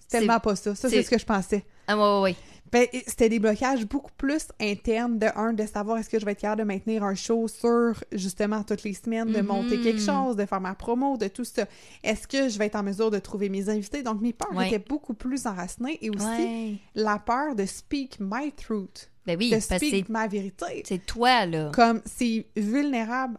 tellement 0.08 0.38
pas 0.40 0.54
ça. 0.56 0.74
Ça, 0.74 0.88
c'est 0.88 1.02
ce 1.02 1.10
que 1.10 1.18
je 1.18 1.24
pensais. 1.26 1.64
Ah, 1.88 1.96
ouais, 1.96 2.02
ouais, 2.02 2.20
ouais. 2.20 2.36
Ben, 2.74 2.88
c'était 3.06 3.28
des 3.28 3.38
blocages 3.38 3.86
beaucoup 3.86 4.10
plus 4.18 4.48
internes 4.60 5.16
de 5.20 5.28
un, 5.36 5.52
de 5.52 5.64
savoir 5.64 5.96
est-ce 5.98 6.10
que 6.10 6.18
je 6.18 6.24
vais 6.26 6.32
être 6.32 6.40
capable 6.40 6.62
de 6.62 6.66
maintenir 6.66 7.04
un 7.04 7.14
show 7.14 7.46
sur, 7.46 8.02
justement, 8.10 8.64
toutes 8.64 8.82
les 8.82 8.94
semaines, 8.94 9.30
de 9.30 9.40
monter 9.42 9.80
quelque 9.80 10.00
chose, 10.00 10.34
de 10.34 10.44
faire 10.44 10.60
ma 10.60 10.74
promo, 10.74 11.16
de 11.16 11.28
tout 11.28 11.44
ça. 11.44 11.66
Est-ce 12.02 12.26
que 12.26 12.48
je 12.48 12.58
vais 12.58 12.66
être 12.66 12.74
en 12.74 12.82
mesure 12.82 13.12
de 13.12 13.20
trouver 13.20 13.48
mes 13.48 13.68
invités? 13.68 14.02
Donc, 14.02 14.20
mes 14.20 14.32
peurs 14.32 14.52
Ouais. 14.56 14.66
étaient 14.66 14.84
beaucoup 14.84 15.14
plus 15.14 15.46
enracinées 15.46 15.98
et 16.04 16.10
aussi 16.10 16.24
Ouais. 16.26 16.74
la 16.96 17.20
peur 17.20 17.54
de 17.54 17.64
speak 17.64 18.16
my 18.18 18.50
truth, 18.50 19.08
Ben 19.24 19.38
oui, 19.38 19.50
de 19.50 19.60
speak 19.60 20.08
ma 20.08 20.26
vérité. 20.26 20.82
c'est 20.84 21.06
toi, 21.06 21.46
là. 21.46 21.70
Comme 21.72 22.02
c'est 22.04 22.46
vulnérable 22.56 23.38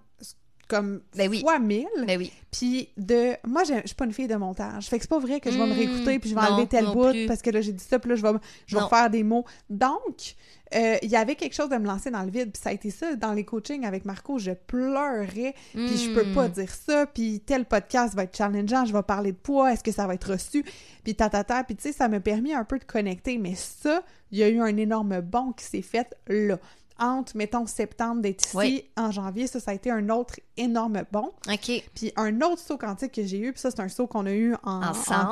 comme 0.67 1.01
Ben 1.15 1.29
oui. 1.29 1.41
fois 1.41 1.59
mille. 1.59 1.85
Ben 2.07 2.17
oui. 2.17 2.31
Puis 2.51 2.89
de... 2.97 3.35
Moi, 3.45 3.63
j'ai- 3.65 3.81
je 3.81 3.87
suis 3.87 3.95
pas 3.95 4.05
une 4.05 4.13
fille 4.13 4.27
de 4.27 4.35
montage. 4.35 4.87
Fait 4.87 4.97
que 4.97 5.03
c'est 5.03 5.09
pas 5.09 5.19
vrai 5.19 5.39
que 5.39 5.51
je 5.51 5.57
vais 5.57 5.65
me 5.65 5.73
Mm, 5.73 5.77
réécouter 5.77 6.19
puis 6.19 6.29
je 6.29 6.35
vais 6.35 6.41
non, 6.41 6.47
enlever 6.53 6.67
tel 6.67 6.85
bout 6.85 7.09
plus. 7.11 7.25
parce 7.27 7.41
que 7.41 7.49
là, 7.51 7.61
j'ai 7.61 7.73
dit 7.73 7.83
ça 7.83 7.99
puis 7.99 8.09
là, 8.09 8.15
je 8.15 8.21
vais, 8.23 8.31
je 8.65 8.75
vais 8.75 8.81
Non. 8.81 8.87
refaire 8.87 9.09
des 9.09 9.23
mots. 9.23 9.45
Donc, 9.69 10.35
euh, 10.73 10.97
il 11.03 11.09
y 11.09 11.15
avait 11.15 11.35
quelque 11.35 11.53
chose 11.53 11.69
de 11.69 11.75
me 11.77 11.85
lancer 11.85 12.09
dans 12.11 12.23
le 12.23 12.31
vide. 12.31 12.51
Puis 12.53 12.61
ça 12.63 12.69
a 12.69 12.73
été 12.73 12.89
ça, 12.89 13.15
dans 13.15 13.33
les 13.33 13.43
coachings 13.43 13.85
avec 13.85 14.05
Marco, 14.05 14.39
je 14.39 14.51
pleurais. 14.51 15.53
Puis 15.73 15.97
je 15.97 16.13
peux 16.13 16.31
pas 16.33 16.47
Mm. 16.47 16.51
dire 16.51 16.69
ça. 16.71 17.05
Puis 17.05 17.41
tel 17.45 17.65
podcast 17.65 18.15
va 18.15 18.23
être 18.23 18.35
challengeant, 18.35 18.85
je 18.85 18.93
vais 18.93 19.03
parler 19.03 19.31
de 19.33 19.37
poids, 19.37 19.71
est-ce 19.73 19.83
que 19.83 19.91
ça 19.91 20.07
va 20.07 20.13
être 20.15 20.31
reçu? 20.31 20.63
Puis 21.03 21.15
tatata. 21.15 21.63
Puis 21.63 21.75
tu 21.75 21.83
sais, 21.83 21.91
ça 21.91 22.07
m'a 22.07 22.19
permis 22.19 22.53
un 22.53 22.63
peu 22.63 22.79
de 22.79 22.85
connecter. 22.85 23.37
Mais 23.37 23.55
ça, 23.55 24.01
il 24.31 24.39
y 24.39 24.43
a 24.43 24.49
eu 24.49 24.59
un 24.61 24.75
énorme 24.77 25.21
bond 25.21 25.51
qui 25.51 25.65
s'est 25.65 25.81
fait 25.81 26.15
là. 26.27 26.57
Entre, 26.97 27.35
mettons, 27.35 27.65
septembre 27.65 28.21
d'être 28.21 28.45
ici, 28.45 28.55
Oui. 28.55 28.89
en 28.95 29.11
janvier, 29.11 29.47
ça, 29.47 29.59
ça 29.59 29.71
a 29.71 29.73
été 29.73 29.91
un 29.91 30.09
autre 30.09 30.35
énorme 30.55 31.03
bond. 31.11 31.33
OK. 31.51 31.83
Puis 31.93 32.13
un 32.15 32.39
autre 32.41 32.61
saut 32.61 32.77
quantique 32.77 33.11
que 33.11 33.25
j'ai 33.25 33.39
eu, 33.39 33.51
puis 33.51 33.59
ça, 33.59 33.69
c'est 33.69 33.81
un 33.81 33.89
saut 33.89 34.07
qu'on 34.07 34.25
a 34.25 34.31
eu 34.31 34.55
en, 34.63 34.81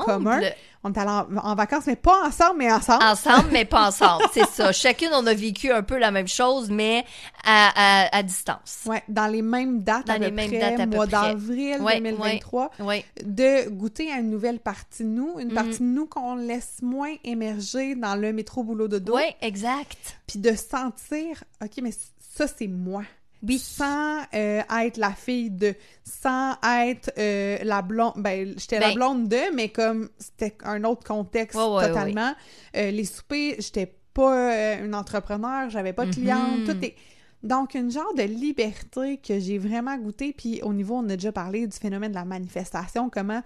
commun. 0.06 0.42
On 0.84 0.92
est 0.92 0.98
allé 0.98 1.10
en, 1.10 1.38
en 1.38 1.56
vacances, 1.56 1.86
mais 1.88 1.96
pas 1.96 2.28
ensemble, 2.28 2.58
mais 2.58 2.72
ensemble. 2.72 3.04
Ensemble, 3.04 3.50
mais 3.52 3.64
pas 3.64 3.88
ensemble. 3.88 4.26
C'est 4.34 4.48
ça. 4.48 4.74
Chacune, 4.74 5.12
on 5.14 5.26
a 5.26 5.34
vécu 5.34 5.72
un 5.72 5.84
peu 5.84 5.98
la 5.98 6.12
même 6.12 6.28
chose, 6.28 6.70
mais 6.70 7.06
à, 7.44 8.06
à, 8.06 8.18
à 8.18 8.24
distance. 8.24 8.84
Ouais, 8.86 9.04
dans 9.08 9.28
les 9.28 9.42
mêmes 9.42 9.84
dates 9.84 10.08
Dans 10.08 10.14
à 10.14 10.18
les 10.18 10.30
peu 10.30 10.36
mêmes 10.36 10.50
près, 10.50 10.60
dates 10.60 10.80
à 10.80 10.88
peu 10.88 10.96
mois 10.96 11.08
d'avril 11.08 11.78
Ouais, 11.82 12.00
2023, 12.00 12.72
Oui. 12.80 13.04
de 13.24 13.70
goûter 13.70 14.12
à 14.12 14.18
une 14.20 14.30
nouvelle 14.30 14.60
partie 14.60 15.04
de 15.04 15.10
nous, 15.10 15.40
une 15.40 15.50
Mhm. 15.50 15.54
partie 15.54 15.80
de 15.80 15.84
nous 15.86 16.06
qu'on 16.06 16.36
laisse 16.36 16.78
moins 16.82 17.14
émerger 17.24 17.96
dans 17.96 18.16
le 18.16 18.32
métro 18.34 18.64
boulot 18.64 18.88
de 18.88 19.00
dos, 19.00 19.16
Oui, 19.18 19.24
exact. 19.42 20.18
puis 20.28 20.40
de 20.40 20.54
sentir, 20.56 21.44
ok, 21.62 21.72
mais 21.82 21.92
ça 22.20 22.46
c'est 22.48 22.68
moi. 22.68 23.04
Oui. 23.46 23.60
Sans 23.60 24.20
euh, 24.34 24.62
être 24.84 24.96
la 24.96 25.12
fille 25.12 25.50
de, 25.50 25.76
sans 26.06 26.54
être 26.64 27.12
euh, 27.18 27.58
la 27.64 27.82
blonde, 27.82 28.14
ben 28.16 28.54
j'étais 28.58 28.80
la 28.80 28.88
Ben- 28.88 28.96
blonde 28.96 29.28
de, 29.28 29.54
mais 29.54 29.68
comme 29.68 30.08
c'était 30.18 30.56
un 30.64 30.86
autre 30.86 31.04
contexte 31.06 31.58
Ouais, 31.60 31.68
ouais, 31.76 31.88
totalement. 31.90 32.34
Euh, 32.78 32.90
les 32.92 33.04
soupers, 33.04 33.56
j'étais 33.60 33.94
pas 34.14 34.34
euh, 34.54 34.86
une 34.86 34.96
entrepreneur, 34.96 35.70
j'avais 35.70 35.92
pas 35.92 36.06
de 36.06 36.14
cliente, 36.14 36.60
Mhm. 36.60 36.66
tout 36.68 36.86
est... 36.86 36.96
Donc, 37.44 37.74
une 37.76 37.92
genre 37.92 38.14
de 38.16 38.24
liberté 38.24 39.18
que 39.18 39.38
j'ai 39.40 39.58
vraiment 39.58 39.98
goûté, 39.98 40.34
puis 40.34 40.62
au 40.64 40.74
niveau, 40.74 40.96
on 40.96 41.04
a 41.10 41.16
déjà 41.16 41.32
parlé 41.32 41.68
du 41.68 41.78
phénomène 41.78 42.12
de 42.12 42.16
la 42.16 42.26
manifestation, 42.26 43.10
comment 43.10 43.42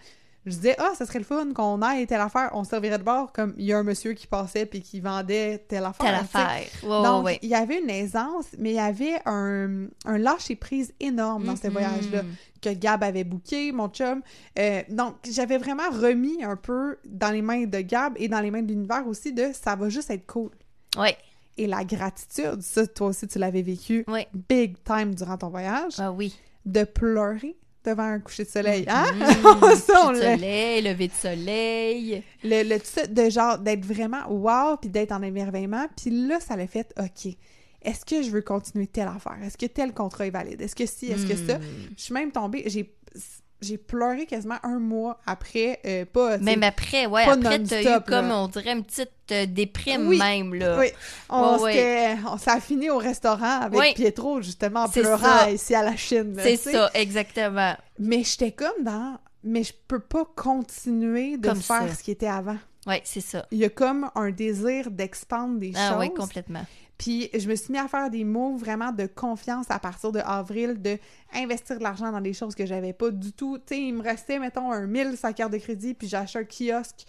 je 0.45 0.51
disais, 0.51 0.75
ah, 0.79 0.91
ça 0.95 1.05
serait 1.05 1.19
le 1.19 1.25
fun 1.25 1.51
qu'on 1.53 1.81
aille 1.81 2.07
telle 2.07 2.21
affaire, 2.21 2.51
on 2.53 2.63
servirait 2.63 2.99
de 2.99 3.03
bord, 3.03 3.33
comme 3.33 3.53
il 3.57 3.65
y 3.65 3.73
a 3.73 3.77
un 3.79 3.83
monsieur 3.83 4.13
qui 4.13 4.27
passait 4.27 4.65
puis 4.65 4.81
qui 4.81 5.01
vendait 5.01 5.65
telle 5.67 5.83
affaire. 5.83 6.05
Telle 6.05 6.15
affaire. 6.15 6.61
Ouais, 6.83 7.03
Donc, 7.03 7.25
ouais, 7.25 7.31
ouais. 7.33 7.39
il 7.41 7.49
y 7.49 7.55
avait 7.55 7.81
une 7.81 7.89
aisance, 7.89 8.45
mais 8.57 8.69
il 8.69 8.75
y 8.75 8.79
avait 8.79 9.19
un, 9.25 9.87
un 10.05 10.17
lâcher-prise 10.17 10.93
énorme 11.01 11.43
dans 11.43 11.57
ce 11.57 11.67
Mhm. 11.67 11.73
voyage-là 11.73 12.21
que 12.61 12.69
Gab 12.69 13.03
avait 13.03 13.25
booké, 13.25 13.73
mon 13.73 13.89
chum. 13.89 14.21
Euh, 14.57 14.83
donc, 14.89 15.15
j'avais 15.29 15.57
vraiment 15.57 15.89
remis 15.91 16.41
un 16.43 16.55
peu 16.55 16.97
dans 17.05 17.31
les 17.31 17.41
mains 17.41 17.65
de 17.65 17.81
Gab 17.81 18.13
et 18.15 18.29
dans 18.29 18.39
les 18.39 18.49
mains 18.51 18.61
de 18.61 18.69
l'univers 18.69 19.05
aussi 19.05 19.33
de 19.33 19.47
ça 19.53 19.75
va 19.75 19.89
juste 19.89 20.11
être 20.11 20.25
cool. 20.27 20.51
Oui. 20.97 21.09
Et 21.57 21.67
la 21.67 21.83
gratitude, 21.83 22.61
ça, 22.61 22.85
toi 22.87 23.07
aussi, 23.07 23.27
tu 23.27 23.39
l'avais 23.39 23.61
vécu 23.63 24.05
Oui. 24.07 24.21
big 24.47 24.75
time 24.83 25.15
durant 25.15 25.37
ton 25.37 25.49
voyage, 25.49 25.93
Ah 25.97 26.11
oui. 26.11 26.35
de 26.65 26.83
pleurer 26.83 27.55
devant 27.83 28.03
un 28.03 28.19
coucher 28.19 28.43
de 28.43 28.49
soleil. 28.49 28.85
Hein? 28.87 29.05
Mhm. 29.13 29.75
ça, 29.75 30.01
on 30.03 30.09
Coucher 30.09 30.19
de 30.19 30.35
soleil, 30.35 30.81
lever 30.83 31.07
de 31.07 31.13
soleil. 31.13 32.23
Le, 32.43 32.63
le 32.63 32.79
tout 32.79 33.11
de 33.13 33.29
genre, 33.29 33.57
d'être 33.57 33.85
vraiment 33.85 34.29
wow, 34.29 34.77
puis 34.77 34.89
d'être 34.89 35.11
en 35.13 35.21
émerveillement. 35.21 35.87
Puis 35.95 36.11
là, 36.27 36.39
ça 36.39 36.55
l'a 36.55 36.67
fait, 36.67 36.93
OK, 36.99 37.33
est-ce 37.81 38.03
que 38.05 38.21
je 38.21 38.29
veux 38.29 38.41
continuer 38.41 38.87
telle 38.87 39.07
affaire? 39.07 39.37
Est-ce 39.41 39.57
que 39.57 39.65
tel 39.67 39.93
contrat 39.93 40.27
est 40.27 40.31
valide? 40.31 40.61
Est-ce 40.61 40.75
que 40.75 40.85
si? 40.85 41.07
Est-ce 41.07 41.25
que 41.25 41.35
ça? 41.35 41.57
Hmm. 41.59 41.63
Je 41.95 42.03
suis 42.03 42.13
même 42.13 42.31
tombée, 42.31 42.63
j'ai, 42.67 42.93
j'ai 43.61 43.77
pleuré 43.77 44.25
quasiment 44.25 44.57
un 44.63 44.79
mois 44.79 45.19
après, 45.25 45.79
euh, 45.85 46.05
pas... 46.05 46.37
Même 46.37 46.63
après, 46.63 47.05
ouais, 47.07 47.23
après, 47.23 47.63
t'as 47.63 47.81
eu 47.97 48.01
comme, 48.07 48.31
on 48.31 48.47
dirait, 48.47 48.73
une 48.73 48.83
petite 48.83 49.09
euh, 49.31 49.45
déprime 49.47 50.07
Oui. 50.07 50.19
même, 50.19 50.53
là. 50.53 50.77
Oui, 50.79 50.87
on, 51.29 51.57
Ouais, 51.57 51.73
ouais. 51.73 52.17
on- 52.27 52.35
a 52.51 52.59
fini 52.59 52.89
au 52.89 52.97
restaurant 52.97 53.61
avec 53.61 53.79
Oui. 53.79 53.93
Pietro, 53.95 54.41
justement, 54.41 54.83
en 54.83 54.89
pleurant 54.89 55.17
ça. 55.17 55.51
ici 55.51 55.73
à 55.75 55.83
la 55.83 55.95
Chine. 55.95 56.35
C'est 56.41 56.57
ça, 56.57 56.89
exactement. 56.93 57.75
Mais 57.99 58.23
j'étais 58.23 58.51
comme 58.51 58.83
dans... 58.83 59.17
Mais 59.43 59.63
je 59.63 59.73
peux 59.87 59.99
pas 59.99 60.25
continuer 60.35 61.37
de 61.37 61.47
Comme 61.47 61.61
faire 61.61 61.87
ça. 61.87 61.95
ce 61.95 62.03
qui 62.03 62.11
était 62.11 62.27
avant. 62.27 62.57
Ouais, 62.85 63.01
c'est 63.05 63.21
ça. 63.21 63.45
Il 63.51 63.57
y 63.59 63.65
a 63.65 63.69
comme 63.69 64.09
un 64.15 64.31
désir 64.31 64.91
d'expandre 64.91 65.59
des 65.59 65.73
Ah 65.75 65.89
choses. 65.91 65.99
oui, 65.99 66.13
complètement. 66.13 66.65
Puis 66.97 67.29
je 67.37 67.47
me 67.47 67.55
suis 67.55 67.71
mis 67.71 67.77
à 67.77 67.87
faire 67.87 68.09
des 68.09 68.23
mots 68.23 68.55
vraiment 68.55 68.91
de 68.91 69.05
confiance 69.05 69.67
à 69.69 69.79
partir 69.79 70.11
de 70.11 70.19
avril, 70.19 70.81
de 70.81 70.97
investir 71.33 71.77
de 71.77 71.83
l'argent 71.83 72.11
dans 72.11 72.21
des 72.21 72.33
choses 72.33 72.55
que 72.55 72.65
j'avais 72.65 72.93
pas 72.93 73.11
du 73.11 73.33
tout. 73.33 73.57
Tu 73.59 73.75
sais, 73.75 73.81
il 73.81 73.93
me 73.93 74.01
restait, 74.01 74.39
mettons, 74.39 74.71
un 74.71 74.87
1000 74.87 75.17
sa 75.17 75.33
carte 75.33 75.53
de 75.53 75.57
crédit, 75.57 75.93
puis 75.93 76.07
j'ai 76.07 76.17
acheté 76.17 76.39
un 76.39 76.43
kiosque 76.43 77.05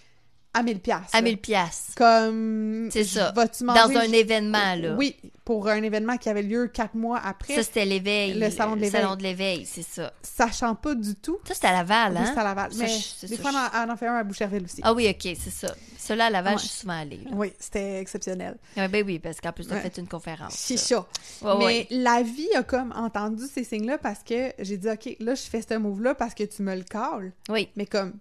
à 0.54 0.62
1000 0.62 0.80
pièces. 0.80 0.98
À 1.12 1.20
1000 1.22 1.38
piastres. 1.38 1.94
Comme... 1.96 2.88
C'est 2.90 3.04
ça. 3.04 3.32
Vas-tu 3.34 3.64
Dans 3.64 3.74
manger? 3.74 3.96
un 3.96 4.12
événement, 4.12 4.74
là. 4.76 4.94
Oui, 4.96 5.16
pour 5.44 5.68
un 5.68 5.82
événement 5.82 6.16
qui 6.16 6.28
avait 6.28 6.42
lieu 6.42 6.66
quatre 6.68 6.94
mois 6.94 7.20
après, 7.22 7.54
Ça, 7.54 7.62
c'était 7.62 7.84
l'éveil. 7.84 8.34
Le 8.38 8.50
salon 8.50 8.74
de 8.76 8.80
l'éveil. 8.80 9.00
salon 9.02 9.16
de 9.16 9.22
l'éveil, 9.22 9.66
c'est 9.66 9.82
ça. 9.82 10.12
sachant 10.22 10.74
pas 10.74 10.94
du 10.94 11.14
tout. 11.14 11.38
Ça, 11.46 11.54
c'était 11.54 11.68
à 11.68 11.72
Laval, 11.72 12.12
Oui, 12.12 12.18
hein? 12.20 12.30
c'est 12.34 12.40
à 12.40 12.44
Laval. 12.44 12.72
Ça, 12.72 12.78
Mais 12.82 12.88
je- 12.88 13.26
des 13.26 13.36
ça, 13.36 13.42
fois, 13.42 13.50
je- 13.52 13.88
on 13.88 13.92
en, 13.92 13.96
fait 13.96 14.06
un 14.06 14.14
à 14.16 14.24
Boucherville 14.24 14.64
aussi. 14.64 14.80
Ah 14.82 14.92
oui, 14.92 15.08
OK, 15.08 15.36
c'est 15.40 15.50
ça. 15.50 15.74
Cela 15.98 16.26
à 16.26 16.30
Laval, 16.30 16.54
Ouais. 16.54 16.60
je 16.62 16.66
suis 16.66 16.78
souvent 16.80 16.98
allée. 16.98 17.18
là. 17.24 17.30
Oui, 17.34 17.52
c'était 17.58 18.00
exceptionnel. 18.00 18.56
Ah 18.76 18.88
ben 18.88 19.04
oui, 19.06 19.18
parce 19.18 19.40
qu'en 19.40 19.52
plus, 19.52 19.66
t'as 19.66 19.76
Ouais. 19.76 19.80
fait 19.82 19.98
une 19.98 20.08
conférence. 20.08 20.54
C'est 20.54 20.90
là. 20.90 21.04
Ouais, 21.42 21.54
Mais 21.58 21.64
ouais. 21.64 21.86
la 21.90 22.22
vie 22.22 22.48
a 22.56 22.62
comme 22.62 22.92
entendu 22.96 23.44
ces 23.52 23.64
signes-là 23.64 23.98
parce 23.98 24.22
que 24.22 24.52
j'ai 24.58 24.76
dit, 24.76 24.88
OK, 24.88 25.16
là, 25.20 25.34
je 25.34 25.42
fais 25.42 25.62
ce 25.62 25.74
move-là 25.74 26.14
parce 26.14 26.34
que 26.34 26.44
tu 26.44 26.62
me 26.62 26.74
le 26.74 26.82
calls. 26.84 27.32
Oui. 27.48 27.68
Mais 27.76 27.86
comme, 27.86 28.14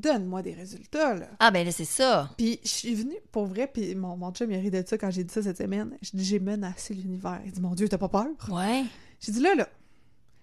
donne-moi 0.00 0.42
des 0.42 0.52
résultats, 0.54 1.14
là. 1.14 1.26
Ah 1.38 1.50
ben 1.50 1.64
là, 1.64 1.72
c'est 1.72 1.84
ça. 1.84 2.30
Puis 2.36 2.60
je 2.62 2.68
suis 2.68 2.94
venue, 2.94 3.16
pour 3.32 3.46
vrai, 3.46 3.66
puis 3.72 3.94
mon, 3.94 4.16
mon 4.16 4.30
chum, 4.32 4.50
il 4.50 4.58
ri 4.58 4.70
de 4.70 4.82
ça 4.86 4.98
quand 4.98 5.10
j'ai 5.10 5.24
dit 5.24 5.32
ça 5.32 5.42
cette 5.42 5.58
semaine. 5.58 5.96
Je 6.02 6.10
dis, 6.14 6.24
j'ai 6.24 6.38
menacé 6.40 6.94
l'univers. 6.94 7.40
Il 7.44 7.52
dit, 7.52 7.60
mon 7.60 7.74
Dieu, 7.74 7.88
t'as 7.88 7.98
pas 7.98 8.08
peur? 8.08 8.26
Ouais. 8.50 8.84
J'ai 9.20 9.32
dit, 9.32 9.40
là, 9.40 9.54
là, 9.54 9.68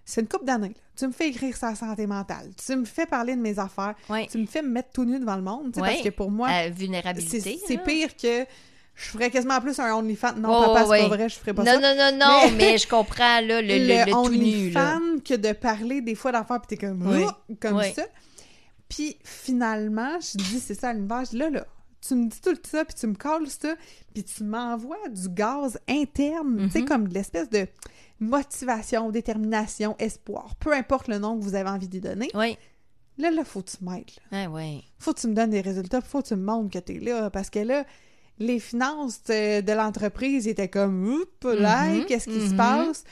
c'est 0.04 0.20
une 0.20 0.28
coupe 0.28 0.44
d'années. 0.44 0.74
Tu 0.96 1.06
me 1.06 1.12
fais 1.12 1.28
écrire 1.28 1.56
sa 1.56 1.74
santé 1.74 2.06
mentale. 2.06 2.50
Tu 2.64 2.74
me 2.76 2.84
fais 2.84 3.06
parler 3.06 3.36
de 3.36 3.40
mes 3.40 3.58
affaires. 3.58 3.94
Ouais. 4.10 4.26
Tu 4.30 4.38
me 4.38 4.46
fais 4.46 4.60
me 4.62 4.68
mettre 4.68 4.90
tout 4.92 5.04
nu 5.04 5.18
devant 5.20 5.36
le 5.36 5.42
monde. 5.42 5.66
Ouais. 5.76 5.82
Parce 5.88 6.02
que 6.02 6.08
pour 6.10 6.30
moi, 6.30 6.48
Euh, 6.48 6.52
c'est 6.64 6.70
vulnérabilité. 6.70 7.60
c'est 7.66 7.78
pire 7.78 8.16
que 8.16 8.44
je 8.94 9.04
ferais 9.04 9.30
quasiment 9.30 9.58
plus 9.60 9.78
un 9.78 9.94
OnlyFans. 9.94 10.34
Non, 10.36 10.48
papa, 10.66 10.82
c'est 10.84 10.90
ouais, 10.90 11.00
pas 11.02 11.08
vrai, 11.16 11.28
je 11.30 11.36
ferais 11.36 11.54
pas 11.54 11.62
Non, 11.64 11.72
ça. 11.72 11.78
non, 11.80 11.94
non, 11.96 12.18
non, 12.18 12.40
Mais- 12.50 12.72
mais, 12.72 12.78
je 12.78 12.86
comprends, 12.88 13.40
là, 13.40 13.62
le, 13.62 13.68
le, 13.68 14.04
le, 14.04 14.10
tout 14.12 14.28
nu, 14.34 14.70
là. 14.70 14.96
OnlyFans 14.96 15.20
que 15.24 15.34
de 15.34 15.52
parler 15.52 16.00
des 16.02 16.14
fois 16.14 16.30
d'affaires 16.32 16.60
puis 16.60 16.76
t'es 16.76 16.86
comme. 16.86 17.08
Ah! 17.26 17.38
comme 17.60 17.80
ça. 17.94 18.02
Puis 18.94 19.16
finalement, 19.24 20.18
je 20.20 20.36
dis 20.36 20.60
c'est 20.60 20.74
ça 20.74 20.92
l'univers, 20.92 21.22
là 21.32 21.48
là, 21.50 21.66
tu 22.06 22.14
me 22.14 22.28
dis 22.28 22.40
tout 22.40 22.54
ça 22.68 22.84
puis 22.84 22.94
tu 22.94 23.06
me 23.06 23.14
calls 23.14 23.48
ça 23.48 23.74
puis 24.12 24.22
tu 24.24 24.44
m'envoies 24.44 25.08
du 25.08 25.28
gaz 25.30 25.78
interne, 25.88 26.64
tu 26.66 26.70
sais 26.70 26.80
Mhm. 26.80 26.88
comme 26.88 27.08
de 27.08 27.14
l'espèce 27.14 27.48
de 27.48 27.66
motivation, 28.20 29.10
détermination, 29.10 29.96
espoir, 29.98 30.54
peu 30.56 30.72
importe 30.74 31.08
le 31.08 31.18
nom 31.18 31.38
que 31.38 31.42
vous 31.44 31.54
avez 31.54 31.68
envie 31.70 31.88
d'y 31.88 32.00
donner. 32.00 32.28
Oui. 32.34 32.56
Là 33.18 33.30
là, 33.30 33.44
faut 33.44 33.62
que 33.62 33.70
tu 33.70 33.84
m'aides. 33.84 34.10
Ah 34.30 34.48
ouais. 34.48 34.82
Faut 34.98 35.12
que 35.12 35.20
tu 35.20 35.28
me 35.28 35.34
donnes 35.34 35.50
des 35.50 35.60
résultats, 35.60 36.00
faut 36.00 36.22
que 36.22 36.28
tu 36.28 36.36
me 36.36 36.44
montres 36.44 36.70
que 36.70 36.78
t'es 36.78 36.98
là 36.98 37.30
parce 37.30 37.50
que 37.50 37.58
là 37.60 37.84
les 38.38 38.58
finances 38.58 39.22
de, 39.24 39.72
l'entreprise 39.72 40.48
étaient 40.48 40.68
comme 40.68 41.06
oups 41.06 41.44
là, 41.44 41.86
Mhm, 41.88 42.06
qu'est-ce 42.06 42.26
qui 42.28 42.40
se 42.40 42.50
mhm. 42.52 42.56
passe? 42.56 43.04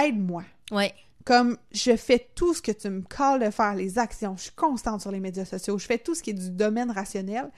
Aide-moi. 0.00 0.44
Ouais. 0.70 0.94
Comme 1.24 1.56
je 1.72 1.96
fais 1.96 2.28
tout 2.34 2.52
ce 2.52 2.60
que 2.60 2.72
tu 2.72 2.90
me 2.90 3.00
calls 3.02 3.40
de 3.44 3.50
faire, 3.50 3.74
les 3.74 3.98
actions, 3.98 4.36
je 4.36 4.42
suis 4.42 4.52
constante 4.52 5.00
sur 5.00 5.10
les 5.10 5.20
médias 5.20 5.44
sociaux, 5.46 5.78
je 5.78 5.86
fais 5.86 5.98
tout 5.98 6.14
ce 6.14 6.22
qui 6.22 6.30
est 6.30 6.34
du 6.34 6.50
domaine 6.50 6.90
rationnel. 6.90 7.50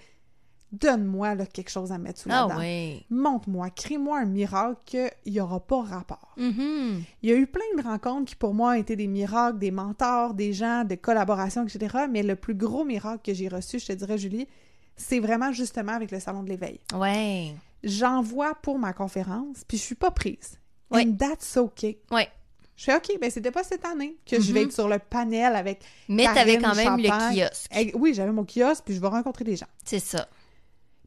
Donne-moi 0.72 1.36
quelque 1.46 1.70
chose 1.70 1.92
à 1.92 1.98
mettre 1.98 2.20
sous 2.20 2.28
la 2.28 2.42
Ah 2.44 2.48
dent. 2.48 2.58
ouais. 2.58 3.04
Montre-moi, 3.08 3.70
crée-moi 3.70 4.18
un 4.18 4.24
miracle 4.24 4.76
qu'il 4.84 5.10
n'y 5.26 5.40
aura 5.40 5.60
pas 5.60 5.82
rapport. 5.82 6.34
Mhm. 6.36 7.02
Il 7.22 7.30
y 7.30 7.32
a 7.32 7.36
eu 7.36 7.46
plein 7.46 7.62
de 7.76 7.82
rencontres 7.82 8.30
qui 8.30 8.34
pour 8.36 8.52
moi 8.52 8.70
ont 8.70 8.74
été 8.74 8.96
des 8.96 9.06
miracles, 9.06 9.58
des 9.58 9.70
mentors, 9.70 10.34
des 10.34 10.52
gens, 10.52 10.84
de 10.84 10.96
collaborations, 10.96 11.64
etc. 11.66 12.06
Mais 12.10 12.22
le 12.24 12.34
plus 12.34 12.54
gros 12.54 12.84
miracle 12.84 13.20
que 13.24 13.32
j'ai 13.32 13.48
reçu, 13.48 13.78
je 13.78 13.86
te 13.86 13.92
dirais, 13.92 14.18
Julie, 14.18 14.48
c'est 14.96 15.20
vraiment 15.20 15.52
justement 15.52 15.92
avec 15.92 16.10
le 16.10 16.18
Salon 16.18 16.42
de 16.42 16.48
l'éveil. 16.48 16.80
Ouais. 16.94 17.54
J'envoie 17.84 18.54
pour 18.56 18.78
ma 18.78 18.92
conférence, 18.92 19.62
puis 19.68 19.78
je 19.78 19.82
suis 19.82 19.94
pas 19.94 20.10
prise. 20.10 20.58
Oui. 20.90 21.06
And 21.06 21.16
that's 21.16 21.56
okay. 21.56 22.00
Ouais. 22.10 22.28
Je 22.76 22.84
fais 22.84 22.94
OK, 22.96 23.18
ben 23.20 23.30
c'était 23.30 23.50
pas 23.50 23.64
cette 23.64 23.84
année 23.86 24.16
que 24.26 24.38
je 24.40 24.52
vais 24.52 24.60
Mhm. 24.60 24.66
être 24.66 24.72
sur 24.74 24.88
le 24.88 24.98
panel 24.98 25.56
avec. 25.56 25.80
Mais 26.08 26.24
t'avais 26.26 26.58
quand 26.58 26.74
même 26.74 27.00
Champagne. 27.00 27.36
le 27.36 27.42
kiosque. 27.48 27.92
Oui, 27.94 28.12
j'avais 28.14 28.32
mon 28.32 28.44
kiosque, 28.44 28.84
puis 28.84 28.94
je 28.94 29.00
vais 29.00 29.08
rencontrer 29.08 29.44
des 29.44 29.56
gens. 29.56 29.66
C'est 29.84 29.98
ça. 29.98 30.28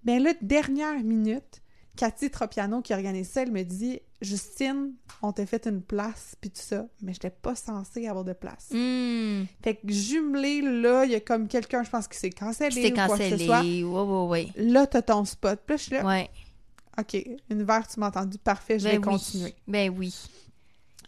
Ben 0.03 0.21
là, 0.23 0.33
dernière 0.41 0.99
minute, 1.03 1.61
Cathy 1.95 2.31
Tropiano 2.31 2.81
qui 2.81 2.93
organise 2.93 3.29
ça, 3.29 3.41
elle 3.43 3.51
me 3.51 3.63
dit 3.63 3.99
Justine, 4.21 4.93
on 5.21 5.31
t'a 5.31 5.45
fait 5.45 5.65
une 5.67 5.81
place, 5.81 6.35
puis 6.41 6.49
tout 6.49 6.61
ça, 6.61 6.85
mais 7.01 7.13
j'étais 7.13 7.29
pas 7.29 7.55
censée 7.55 8.07
avoir 8.07 8.23
de 8.25 8.33
place. 8.33 8.67
Hmm. 8.71 9.43
Fait 9.63 9.75
que 9.75 9.91
jumelé, 9.91 10.61
là, 10.61 11.05
il 11.05 11.11
y 11.11 11.15
a 11.15 11.19
comme 11.19 11.47
quelqu'un, 11.47 11.83
je 11.83 11.89
pense, 11.89 12.07
qui 12.07 12.17
s'est 12.17 12.29
cancellé 12.29 12.71
C'était 12.71 12.91
ou 13.01 13.05
quoi 13.05 13.17
que 13.17 13.29
ce 13.29 13.37
soit. 13.37 13.57
cancellé. 13.57 13.83
Ouais, 13.83 14.01
ouais, 14.01 14.27
ouais. 14.27 14.47
Là, 14.57 14.87
t'as 14.87 15.01
ton 15.01 15.23
spot. 15.25 15.59
Puis 15.65 15.73
là, 15.73 15.77
je 15.77 15.83
suis 15.83 15.91
là, 15.93 16.05
Ouais. 16.05 16.29
OK, 16.97 17.15
univers, 17.49 17.87
tu 17.87 17.99
m'as 17.99 18.07
entendu, 18.07 18.37
parfait, 18.39 18.77
je 18.79 18.85
Ben 18.85 18.91
vais 18.91 18.97
oui. 18.97 19.03
continuer. 19.03 19.55
Ben 19.67 19.89
oui. 19.97 20.13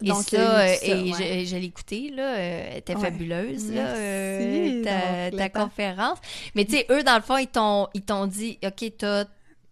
Et 0.04 0.08
Donc, 0.08 0.24
ça, 0.24 0.60
euh, 0.62 0.76
ça, 0.76 0.86
et 0.86 1.12
ouais. 1.12 1.44
je, 1.44 1.50
je 1.52 1.56
l'ai 1.58 1.66
écouté, 1.66 2.10
là, 2.10 2.36
euh, 2.36 2.78
était 2.78 2.96
Ouais. 2.96 3.02
fabuleuse, 3.02 3.72
là, 3.72 3.96
euh, 3.96 4.84
ta, 4.84 5.30
Donc, 5.30 5.40
ta 5.40 5.50
conférence. 5.50 6.18
Mais 6.56 6.66
tu 6.66 6.72
sais, 6.78 6.86
eux, 6.90 7.04
dans 7.04 7.16
le 7.16 7.22
fond, 7.22 7.38
ils 7.38 7.48
t'ont, 7.48 7.88
ils 7.94 8.02
t'ont 8.02 8.28
dit, 8.28 8.58
OK, 8.66 8.84
t'as 8.98 9.26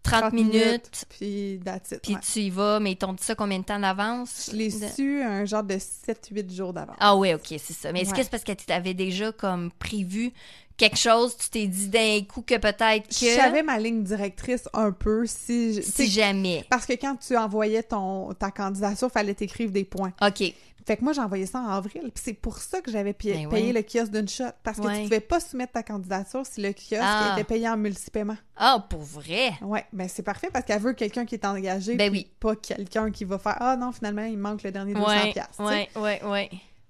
30, 0.03 0.33
minutes, 0.33 1.05
puis 1.09 1.59
that's 1.63 1.91
it, 1.91 2.01
puis 2.01 2.13
ouais. 2.15 2.19
tu 2.21 2.39
y 2.39 2.49
vas, 2.49 2.79
mais 2.79 2.93
ils 2.93 2.95
t'ont 2.97 3.13
dit 3.13 3.23
ça 3.23 3.35
combien 3.35 3.59
de 3.59 3.65
temps 3.65 3.79
d'avance? 3.79 4.49
Je 4.51 4.55
l'ai 4.55 4.69
De- 4.69 4.87
su 4.87 5.21
un 5.21 5.45
genre 5.45 5.63
de 5.63 5.77
7-8 5.77 6.51
jours 6.55 6.73
d'avance. 6.73 6.95
Ah 6.99 7.15
oui, 7.15 7.33
OK, 7.33 7.47
c'est 7.47 7.73
ça. 7.73 7.91
Mais 7.91 8.01
est-ce 8.01 8.13
que 8.13 8.23
c'est 8.23 8.31
parce 8.31 8.43
que 8.45 8.53
tu 8.53 8.71
avais 8.71 8.93
déjà 8.93 9.31
comme 9.31 9.71
prévu 9.77 10.31
quelque 10.79 10.97
chose, 10.97 11.37
tu 11.37 11.49
t'es 11.49 11.67
dit 11.67 11.87
d'un 11.89 12.21
coup 12.27 12.41
que 12.41 12.57
peut-être 12.57 13.07
que... 13.07 13.13
Je 13.25 13.35
savais 13.35 13.61
ma 13.61 13.77
ligne 13.77 14.01
directrice 14.03 14.67
un 14.73 14.91
peu 14.91 15.25
si... 15.27 15.75
je- 15.75 15.81
Si 15.81 16.09
jamais. 16.09 16.65
Parce 16.69 16.85
que 16.87 16.93
quand 16.93 17.15
tu 17.17 17.37
envoyais 17.37 17.83
ton, 17.83 18.33
ta 18.33 18.49
candidature, 18.49 19.11
fallait 19.11 19.35
t'écrire 19.35 19.69
des 19.69 19.83
points. 19.83 20.13
OK. 20.21 20.43
Fait 20.87 20.97
que 20.97 21.03
moi, 21.03 21.13
j'ai 21.13 21.21
envoyé 21.21 21.45
ça 21.45 21.59
en 21.59 21.67
avril. 21.69 22.01
Puis 22.11 22.23
c'est 22.25 22.33
pour 22.33 22.57
ça 22.57 22.81
que 22.81 22.89
j'avais 22.89 23.13
Ben 23.13 23.47
payé 23.49 23.67
ouais. 23.67 23.73
le 23.73 23.83
kiosque 23.83 24.11
d'une 24.11 24.27
shot. 24.27 24.45
Parce 24.63 24.77
que 24.79 24.87
Ouais. 24.87 24.95
tu 24.97 25.03
pouvais 25.03 25.19
pas 25.19 25.39
soumettre 25.39 25.73
ta 25.73 25.83
candidature 25.83 26.43
si 26.49 26.61
le 26.61 26.69
kiosque 26.73 27.01
Ah. 27.03 27.33
était 27.35 27.43
payé 27.43 27.69
en 27.69 27.77
multipaiement. 27.77 28.37
Ah, 28.57 28.83
pour 28.89 29.01
vrai? 29.01 29.51
Ouais, 29.61 29.85
ben 29.93 30.07
c'est 30.09 30.23
parfait 30.23 30.49
parce 30.51 30.65
qu'elle 30.65 30.81
veut 30.81 30.93
quelqu'un 30.93 31.25
qui 31.25 31.35
est 31.35 31.45
engagé. 31.45 31.95
Ben 31.95 32.11
oui. 32.11 32.27
Pas 32.39 32.55
quelqu'un 32.55 33.11
qui 33.11 33.23
va 33.23 33.37
faire 33.37 33.57
Ah 33.59 33.75
non, 33.77 33.91
finalement, 33.91 34.23
il 34.23 34.37
manque 34.39 34.63
le 34.63 34.71
dernier 34.71 34.93
200$. 34.95 35.05
Ouais, 35.07 35.31
piastres, 35.33 35.57
tu 35.57 35.63
sais. 35.63 35.89
ouais, 35.99 36.23
ouais, 36.23 36.23
ouais. 36.25 36.49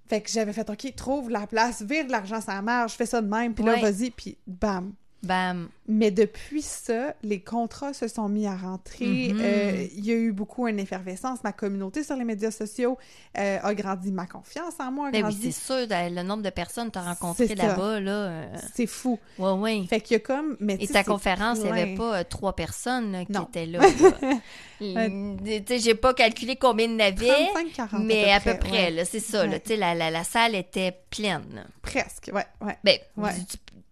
Fait 0.09 0.21
que 0.21 0.29
j'avais 0.31 0.53
fait 0.53 0.67
OK, 0.69 0.93
trouve 0.95 1.29
la 1.29 1.45
place, 1.45 1.83
vire 1.83 2.05
de 2.07 2.11
l'argent, 2.11 2.41
ça 2.41 2.59
marche, 2.63 2.93
fais 2.93 3.05
ça 3.05 3.21
de 3.21 3.27
même. 3.27 3.53
Puis 3.53 3.63
Ouais. 3.63 3.79
là, 3.79 3.89
vas-y, 3.91 4.09
puis 4.09 4.37
bam. 4.47 4.93
Bam. 5.21 5.67
Mais 5.87 6.11
depuis 6.11 6.61
ça, 6.61 7.13
les 7.23 7.41
contrats 7.41 7.93
se 7.93 8.07
sont 8.07 8.29
mis 8.29 8.47
à 8.47 8.55
rentrer. 8.55 9.33
Mhm. 9.33 9.39
Euh, 9.41 9.87
Il 9.95 10.05
y 10.05 10.11
a 10.11 10.15
eu 10.15 10.31
beaucoup 10.31 10.67
une 10.67 10.79
effervescence. 10.79 11.43
Ma 11.43 11.51
communauté 11.51 12.03
sur 12.03 12.15
les 12.15 12.23
médias 12.23 12.51
sociaux 12.51 12.97
euh, 13.37 13.57
a 13.61 13.73
grandi. 13.75 14.11
Ma 14.11 14.25
confiance 14.27 14.75
en 14.79 14.91
moi 14.91 15.07
a 15.07 15.11
Ben 15.11 15.25
oui, 15.25 15.31
grandi. 15.33 15.51
c'est 15.51 15.65
sûr, 15.65 15.87
le 15.89 16.23
nombre 16.23 16.43
de 16.43 16.49
personnes 16.49 16.87
que 16.87 16.93
tu 16.93 16.99
as 16.99 17.03
rencontrées 17.03 17.53
là-bas, 17.55 17.99
là. 17.99 18.11
euh, 18.11 18.55
c'est 18.73 18.85
fou. 18.87 19.19
Ouais, 19.37 19.51
ouais. 19.51 19.83
Fait 19.89 19.99
qu'il 19.99 20.13
y 20.13 20.17
a 20.17 20.19
comme. 20.19 20.55
Mais 20.61 20.77
Et 20.79 20.87
ta 20.87 21.03
conférence, 21.03 21.57
il 21.59 21.65
n'y 21.71 21.81
avait 21.81 21.95
pas 21.95 22.23
trois 22.23 22.53
personnes 22.55 23.11
là, 23.11 23.25
qui 23.25 23.31
Non. 23.33 23.47
étaient 23.49 23.65
là. 23.65 23.79
sais, 24.79 25.79
j'ai 25.79 25.95
pas 25.95 26.13
calculé 26.13 26.55
combien 26.55 26.85
il 26.85 26.91
y 26.93 26.95
en 26.95 26.99
avait, 26.99 27.49
35-40 27.75 28.03
mais 28.03 28.31
à 28.31 28.39
peu 28.39 28.57
près, 28.57 28.93
ouais. 28.93 29.05
c'est 29.05 29.19
ça. 29.19 29.45
Ouais. 29.45 29.61
La, 29.77 29.93
la, 29.95 30.11
la 30.11 30.23
salle 30.23 30.55
était 30.55 30.93
pleine. 31.09 31.65
Presque, 31.81 32.29
ouais, 32.33 32.45
ouais. 32.61 32.77
Ben, 32.83 32.97
Ouais. 33.17 33.31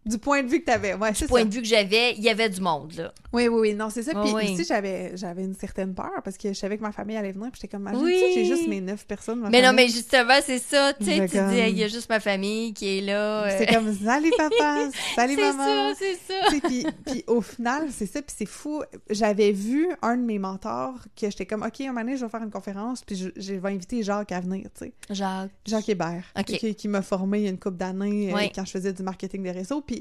Du 0.07 0.17
Du 0.17 0.19
point 0.19 0.41
de 0.43 0.47
vue 0.47 0.59
que 0.61 0.65
t'avais, 0.65 0.93
ouais, 0.95 1.13
c'est 1.13 1.27
point 1.27 1.41
ça. 1.41 1.45
de 1.45 1.53
vue 1.53 1.61
que 1.61 1.67
j'avais, 1.67 2.13
il 2.15 2.23
y 2.23 2.29
avait 2.29 2.49
du 2.49 2.59
monde, 2.61 2.93
là. 2.97 3.13
Oui, 3.33 3.47
oui, 3.47 3.59
oui, 3.59 3.73
non, 3.75 3.89
c'est 3.89 4.01
ça. 4.03 4.13
Puis 4.19 4.31
ouais. 4.33 4.51
aussi, 4.51 4.63
j'avais, 4.65 5.15
j'avais 5.15 5.43
une 5.43 5.53
certaine 5.53 5.93
peur 5.93 6.09
parce 6.23 6.37
que 6.37 6.49
je 6.49 6.53
savais 6.53 6.77
que 6.77 6.81
ma 6.81 6.91
famille 6.91 7.15
allait 7.17 7.31
venir. 7.33 7.51
Puis 7.51 7.59
j'étais 7.61 7.77
comme, 7.77 7.87
Oui. 7.93 8.15
tu 8.27 8.33
j'ai 8.33 8.45
juste 8.45 8.67
mes 8.67 8.81
neuf 8.81 9.05
personnes. 9.05 9.39
ma 9.41 9.49
Mais 9.49 9.61
non, 9.61 9.73
mais 9.73 9.87
justement, 9.87 10.39
c'est 10.43 10.57
ça. 10.59 10.93
Tu 10.93 11.05
sais, 11.05 11.19
tu 11.19 11.27
dis, 11.27 11.33
comme- 11.37 11.53
il 11.53 11.77
y 11.77 11.83
a 11.83 11.87
juste 11.87 12.09
ma 12.09 12.19
famille 12.19 12.73
qui 12.73 12.97
est 12.97 13.01
là. 13.01 13.43
euh, 13.45 13.55
C'est 13.57 13.67
comme, 13.67 13.93
salut 13.93 14.31
papa, 14.37 14.89
salut 15.15 15.35
C'est 15.35 15.53
maman. 15.53 15.93
ça, 15.93 15.93
c'est 15.99 16.15
ça. 16.15 16.33
Tu 16.49 16.55
sais, 16.55 16.61
puis, 16.61 16.85
puis 17.05 17.23
au 17.27 17.41
final, 17.41 17.89
c'est 17.91 18.05
ça, 18.07 18.21
puis 18.21 18.35
c'est 18.37 18.45
fou. 18.47 18.81
J'avais 19.09 19.51
vu 19.51 19.87
un 20.01 20.17
de 20.17 20.23
mes 20.23 20.39
mentors 20.39 20.95
que 21.19 21.29
j'étais 21.29 21.45
comme, 21.45 21.63
OK, 21.63 21.81
un 21.81 21.87
moment 21.87 22.01
donné, 22.01 22.17
je 22.17 22.23
vais 22.25 22.31
faire 22.31 22.43
une 22.43 22.49
conférence, 22.51 23.03
puis 23.03 23.15
je, 23.17 23.29
je 23.35 23.53
vais 23.53 23.69
inviter 23.69 24.01
Jacques 24.03 24.31
à 24.31 24.39
venir, 24.39 24.63
tu 24.77 24.85
sais. 24.85 24.93
Jacques. 25.11 25.51
Jacques 25.65 25.89
Hébert, 25.89 26.23
OK. 26.37 26.45
qui, 26.45 26.75
qui 26.75 26.87
m'a 26.87 27.01
formé 27.01 27.39
il 27.39 27.43
y 27.43 27.47
a 27.47 27.51
une 27.51 27.59
couple 27.59 27.77
d'années 27.77 28.33
euh, 28.33 28.37
quand 28.55 28.65
je 28.65 28.71
faisais 28.71 28.93
du 28.93 29.03
marketing 29.03 29.43
de 29.43 29.49
réseau. 29.49 29.81
Puis 29.81 29.96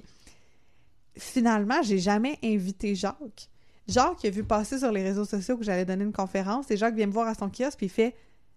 finalement, 1.19 1.83
j'ai 1.83 1.99
jamais 1.99 2.39
invité 2.45 2.95
Jacques. 2.95 3.49
Jacques 3.89 4.25
il 4.25 4.29
a 4.29 4.31
vu 4.31 4.43
passer 4.45 4.79
sur 4.79 4.91
les 4.91 5.03
réseaux 5.03 5.25
sociaux 5.25 5.57
que 5.57 5.65
j'allais 5.65 5.85
donner 5.85 6.05
une 6.05 6.13
conférence 6.13 6.71
et 6.71 6.77
Jacques 6.77 6.95
vient 6.97 7.07
me 7.07 7.13
voir 7.13 7.29
à 7.29 7.35
son 7.35 7.49
kiosque 7.49 7.77
puis 7.79 7.87
il 7.87 7.91
fait 7.91 8.15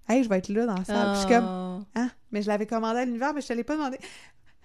Hey, 0.08 0.24
je 0.24 0.30
vais 0.30 0.40
être 0.40 0.50
là 0.50 0.66
dans 0.66 0.74
la 0.76 0.84
salle. 0.86 1.12
Puis 1.12 1.22
je 1.22 1.28
suis 1.28 1.36
comme 1.36 1.46
Oh. 1.48 1.86
Ah, 1.94 2.08
mais 2.32 2.42
je 2.42 2.48
l'avais 2.48 2.66
commandé 2.66 3.00
à 3.00 3.06
l'univers, 3.06 3.32
mais 3.32 3.42
je 3.42 3.48
te 3.48 3.54
l'ai 3.54 3.64
pas 3.64 3.76
demandé. 3.76 4.00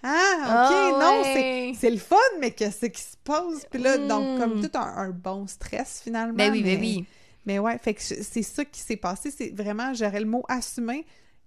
Ah, 0.02 0.16
Ah, 0.42 0.68
ok, 0.70 1.00
non, 1.02 1.20
c'est 1.22 1.34
ouais. 1.34 1.72
c'est 1.78 1.90
le 1.90 1.98
fun, 1.98 2.16
mais 2.40 2.50
qu'est-ce 2.52 2.86
qui 2.86 3.02
se 3.02 3.16
passe? 3.22 3.66
Puis 3.70 3.82
là, 3.82 3.98
donc, 3.98 4.36
Mm. 4.36 4.40
comme 4.40 4.60
tout 4.62 4.70
un, 4.78 4.80
un 4.96 5.10
bon 5.10 5.46
stress 5.46 6.00
finalement. 6.02 6.34
Ben 6.34 6.50
oui, 6.50 6.62
mais, 6.62 6.76
ben 6.76 6.80
oui. 6.80 7.04
Mais 7.46 7.58
ouais, 7.58 7.76
fait 7.78 7.92
que 7.92 8.00
c'est 8.02 8.42
ça 8.42 8.64
qui 8.64 8.80
s'est 8.80 8.96
passé. 8.96 9.30
C'est 9.30 9.50
vraiment, 9.54 9.92
j'aurais 9.92 10.20
le 10.20 10.26
mot 10.26 10.44
assumer, 10.48 11.04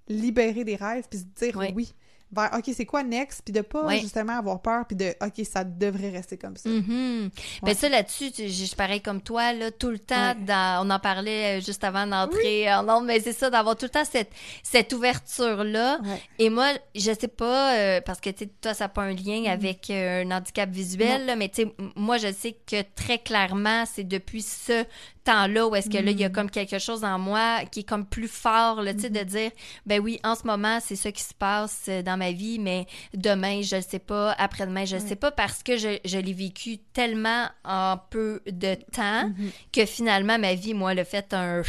libérer 0.08 0.64
des 0.64 0.76
rêves, 0.76 1.06
puis 1.10 1.20
se 1.20 1.46
dire 1.46 1.58
oui. 1.76 1.92
Vers, 2.32 2.52
OK, 2.58 2.70
c'est 2.76 2.86
quoi 2.86 3.04
next? 3.04 3.42
Puis 3.44 3.54
de 3.54 3.62
pas 3.62 3.86
Ouais. 3.86 4.00
justement 4.00 4.38
avoir 4.38 4.62
peur, 4.62 4.86
puis 4.86 4.98
de, 4.98 5.16
OK, 5.22 5.46
ça 5.46 5.64
devrait 5.64 6.10
rester 6.10 6.38
comme 6.38 6.58
ça. 6.58 6.70
Ouais. 6.70 7.74
ça 7.74 7.88
là-dessus, 7.90 8.32
je 8.38 8.44
suis 8.48 8.76
pareil 8.76 9.02
comme 9.02 9.22
toi 9.22 9.54
là, 9.54 9.72
tout 9.72 9.90
le 9.90 10.00
temps. 10.00 10.30
Ouais. 10.32 10.46
Dans, 10.46 10.86
on 10.86 10.90
en 10.90 11.00
parlait 11.00 11.58
euh, 11.60 11.62
juste 11.66 11.84
avant 11.84 12.06
d'entrer 12.06 12.74
en 12.74 12.88
ondes, 12.90 13.06
mais 13.06 13.20
c'est 13.22 13.32
ça 13.34 13.50
d'avoir 13.50 13.76
tout 13.78 13.86
le 13.86 13.90
temps 13.92 14.04
cette 14.06 14.30
cette 14.64 14.92
ouverture 14.94 15.64
là. 15.64 16.00
Ouais. 16.04 16.22
Et 16.40 16.50
moi, 16.50 16.68
je 16.96 17.12
sais 17.18 17.28
pas 17.30 17.76
euh, 17.78 18.02
parce 18.02 18.20
que 18.20 18.30
tu 18.30 18.40
sais, 18.46 18.50
toi 18.62 18.74
ça 18.74 18.86
n'a 18.86 18.90
pas 18.90 19.04
un 19.04 19.14
lien 19.14 19.44
Mm. 19.44 19.48
avec 19.48 19.90
euh, 19.90 20.24
un 20.26 20.32
handicap 20.32 20.70
visuel, 20.70 21.26
là, 21.28 21.36
mais 21.36 21.48
tu 21.50 21.64
sais, 21.64 21.76
moi 21.96 22.18
je 22.18 22.32
sais 22.34 22.58
que 22.70 22.82
très 22.96 23.20
clairement 23.20 23.86
c'est 23.86 24.04
depuis 24.04 24.42
ce 24.42 24.84
temps-là 25.28 25.68
où 25.68 25.76
est-ce 25.76 25.90
que 25.90 25.98
là 25.98 26.12
il 26.12 26.20
y 26.20 26.24
a 26.24 26.30
Mm. 26.30 26.32
comme 26.34 26.50
quelque 26.50 26.80
chose 26.80 27.04
en 27.04 27.20
moi 27.20 27.60
qui 27.72 27.82
est 27.82 27.84
comme 27.84 28.06
plus 28.06 28.28
fort, 28.28 28.82
là, 28.82 28.94
tu 28.94 29.02
sais, 29.02 29.10
de 29.10 29.20
Mm-hmm. 29.20 29.26
dire 29.26 29.52
ben 29.86 30.02
oui, 30.02 30.20
en 30.24 30.36
ce 30.36 30.46
moment 30.48 30.80
c'est 30.82 30.96
ça 30.96 31.12
qui 31.12 31.22
se 31.24 31.34
passe 31.34 31.86
euh, 31.90 32.02
dans 32.02 32.18
ma 32.18 32.32
vie, 32.32 32.60
mais 32.60 32.86
demain 33.14 33.62
je 33.62 33.76
le 33.78 33.82
sais 33.82 34.00
pas, 34.00 34.32
après-demain 34.34 34.86
je 34.86 34.96
le 34.98 35.02
sais 35.02 35.16
pas 35.16 35.32
parce 35.32 35.62
que 35.64 35.78
je, 35.78 36.00
je 36.06 36.18
l'ai 36.18 36.34
vécu 36.34 36.80
tellement 36.94 37.46
en 37.64 37.98
peu 38.10 38.42
de 38.48 38.76
temps 38.92 39.28
Mhm. 39.30 39.52
que 39.72 39.86
finalement 39.86 40.38
ma 40.40 40.54
vie 40.56 40.74
moi 40.74 40.94
le 40.94 41.04
fait 41.04 41.34
un 41.34 41.62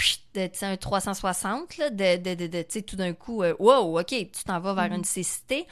un 0.62 0.76
360 0.76 1.76
là, 1.78 1.90
de 1.90 2.16
de 2.16 2.34
de, 2.34 2.46
de 2.46 2.62
tu 2.62 2.66
sais 2.70 2.82
tout 2.82 2.96
d'un 2.96 3.12
coup 3.12 3.42
euh, 3.42 3.54
wow 3.58 3.98
ok 3.98 4.06
tu 4.08 4.44
t'en 4.46 4.60
vas 4.60 4.72
vers 4.74 4.92
une 4.92 5.04
cécité 5.04 5.66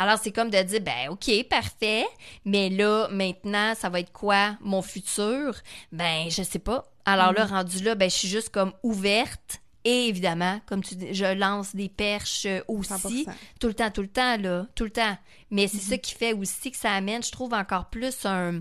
alors 0.00 0.18
c'est 0.22 0.32
comme 0.32 0.48
de 0.50 0.62
dire 0.62 0.80
ben 0.80 1.10
ok 1.10 1.30
parfait 1.48 2.06
mais 2.46 2.70
là 2.70 3.06
maintenant 3.10 3.74
ça 3.74 3.90
va 3.90 4.00
être 4.00 4.12
quoi 4.12 4.56
mon 4.60 4.80
futur? 4.82 5.54
Ben 5.92 6.30
je 6.30 6.42
sais 6.42 6.58
pas 6.58 6.90
alors 7.04 7.32
là 7.32 7.44
rendu 7.44 7.84
là 7.84 7.94
ben 7.94 8.08
je 8.08 8.14
suis 8.16 8.28
juste 8.28 8.48
comme 8.48 8.72
ouverte 8.82 9.60
et 9.84 10.08
évidemment 10.08 10.60
comme 10.66 10.82
tu 10.82 10.94
dis 10.94 11.12
je 11.14 11.34
lance 11.34 11.74
des 11.76 11.88
perches 11.90 12.46
euh, 12.46 12.60
aussi 12.66 13.24
100%. 13.26 13.32
tout 13.60 13.66
le 13.68 13.74
temps, 13.74 13.90
tout 13.90 14.02
le 14.02 14.08
temps, 14.08 14.36
là, 14.38 14.66
tout 14.74 14.84
le 14.84 14.90
temps. 14.90 15.16
Mais 15.50 15.68
c'est 15.68 15.78
ça 15.78 15.98
qui 15.98 16.14
fait 16.14 16.32
aussi 16.32 16.70
que 16.70 16.76
ça 16.76 16.92
amène, 16.92 17.22
je 17.22 17.30
trouve, 17.32 17.52
encore 17.54 17.88
plus 17.90 18.24
un... 18.26 18.60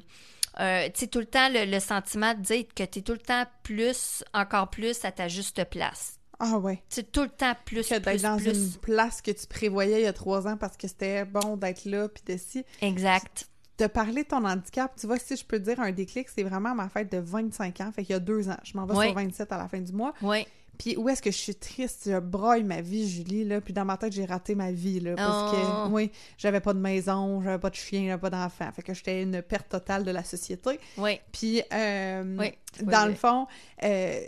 euh, 0.59 0.85
tu 0.87 0.91
sais, 0.95 1.07
tout 1.07 1.19
le 1.19 1.25
temps, 1.25 1.49
le, 1.49 1.65
le 1.65 1.79
sentiment 1.79 2.33
de 2.33 2.41
dire 2.41 2.65
que 2.73 2.83
tu 2.83 2.99
es 2.99 3.01
tout 3.01 3.11
le 3.13 3.19
temps 3.19 3.45
plus, 3.63 4.23
encore 4.33 4.69
plus 4.69 5.03
à 5.05 5.11
ta 5.11 5.27
juste 5.27 5.63
place. 5.69 6.18
Ah 6.39 6.57
ouais. 6.57 6.81
Sais, 6.89 7.03
tout 7.03 7.21
le 7.23 7.29
temps 7.29 7.53
plus, 7.65 7.87
Que 7.87 7.95
d'être 7.99 8.21
dans 8.21 8.37
plus. 8.37 8.49
une 8.51 8.71
place 8.81 9.21
que 9.21 9.31
tu 9.31 9.45
prévoyais 9.47 10.01
il 10.01 10.03
y 10.03 10.07
a 10.07 10.13
trois 10.13 10.47
ans 10.47 10.55
parce 10.57 10.77
que 10.77 10.87
c'était 10.87 11.25
bon 11.25 11.57
d'être 11.57 11.85
là, 11.85 12.07
puis 12.07 12.23
de 12.25 12.37
si. 12.39 12.63
Exact. 12.81 13.47
De 13.77 13.87
parler 13.87 14.23
de 14.23 14.27
ton 14.29 14.43
handicap, 14.45 14.93
tu 14.99 15.07
vois, 15.07 15.17
si 15.19 15.35
je 15.37 15.45
peux 15.45 15.59
dire 15.59 15.79
un 15.79 15.91
déclic, 15.91 16.27
c'est 16.33 16.43
vraiment 16.43 16.75
ma 16.75 16.89
fête 16.89 17.11
de 17.11 17.17
25 17.17 17.79
ans, 17.81 17.91
fait 17.93 18.03
qu'il 18.03 18.13
y 18.13 18.15
a 18.15 18.19
deux 18.19 18.49
ans. 18.49 18.57
Je 18.63 18.77
m'en 18.77 18.85
vais 18.85 18.93
Ouais. 18.95 19.05
sur 19.07 19.15
27 19.15 19.51
à 19.51 19.57
la 19.57 19.67
fin 19.67 19.79
du 19.79 19.91
mois. 19.93 20.13
Oui. 20.21 20.45
Puis 20.77 20.95
où 20.95 21.09
est-ce 21.09 21.21
que 21.21 21.29
je 21.31 21.35
suis 21.37 21.55
triste, 21.55 22.03
je 22.09 22.19
broille 22.19 22.63
ma 22.63 22.79
vie, 22.79 23.09
Julie, 23.09 23.43
là, 23.43 23.59
puis 23.59 23.73
dans 23.73 23.83
ma 23.83 23.97
tête, 23.97 24.13
j'ai 24.13 24.23
raté 24.23 24.55
ma 24.55 24.71
vie, 24.71 25.01
là, 25.01 25.15
parce 25.15 25.53
Oh. 25.53 25.87
que, 25.89 25.93
oui, 25.93 26.09
j'avais 26.37 26.61
pas 26.61 26.73
de 26.73 26.79
maison, 26.79 27.41
j'avais 27.41 27.59
pas 27.59 27.69
de 27.69 27.75
chien, 27.75 28.05
j'avais 28.07 28.17
pas 28.21 28.29
d'enfant, 28.29 28.69
fait 28.73 28.81
que 28.81 28.93
j'étais 28.93 29.21
une 29.23 29.41
perte 29.41 29.67
totale 29.67 30.05
de 30.05 30.11
la 30.11 30.23
société. 30.23 30.79
Oui. 30.97 31.19
Puis, 31.33 31.61
euh, 31.73 32.37
Oui. 32.39 32.53
dans 32.83 33.05
le 33.07 33.13
fond, 33.13 33.45
euh, 33.83 34.21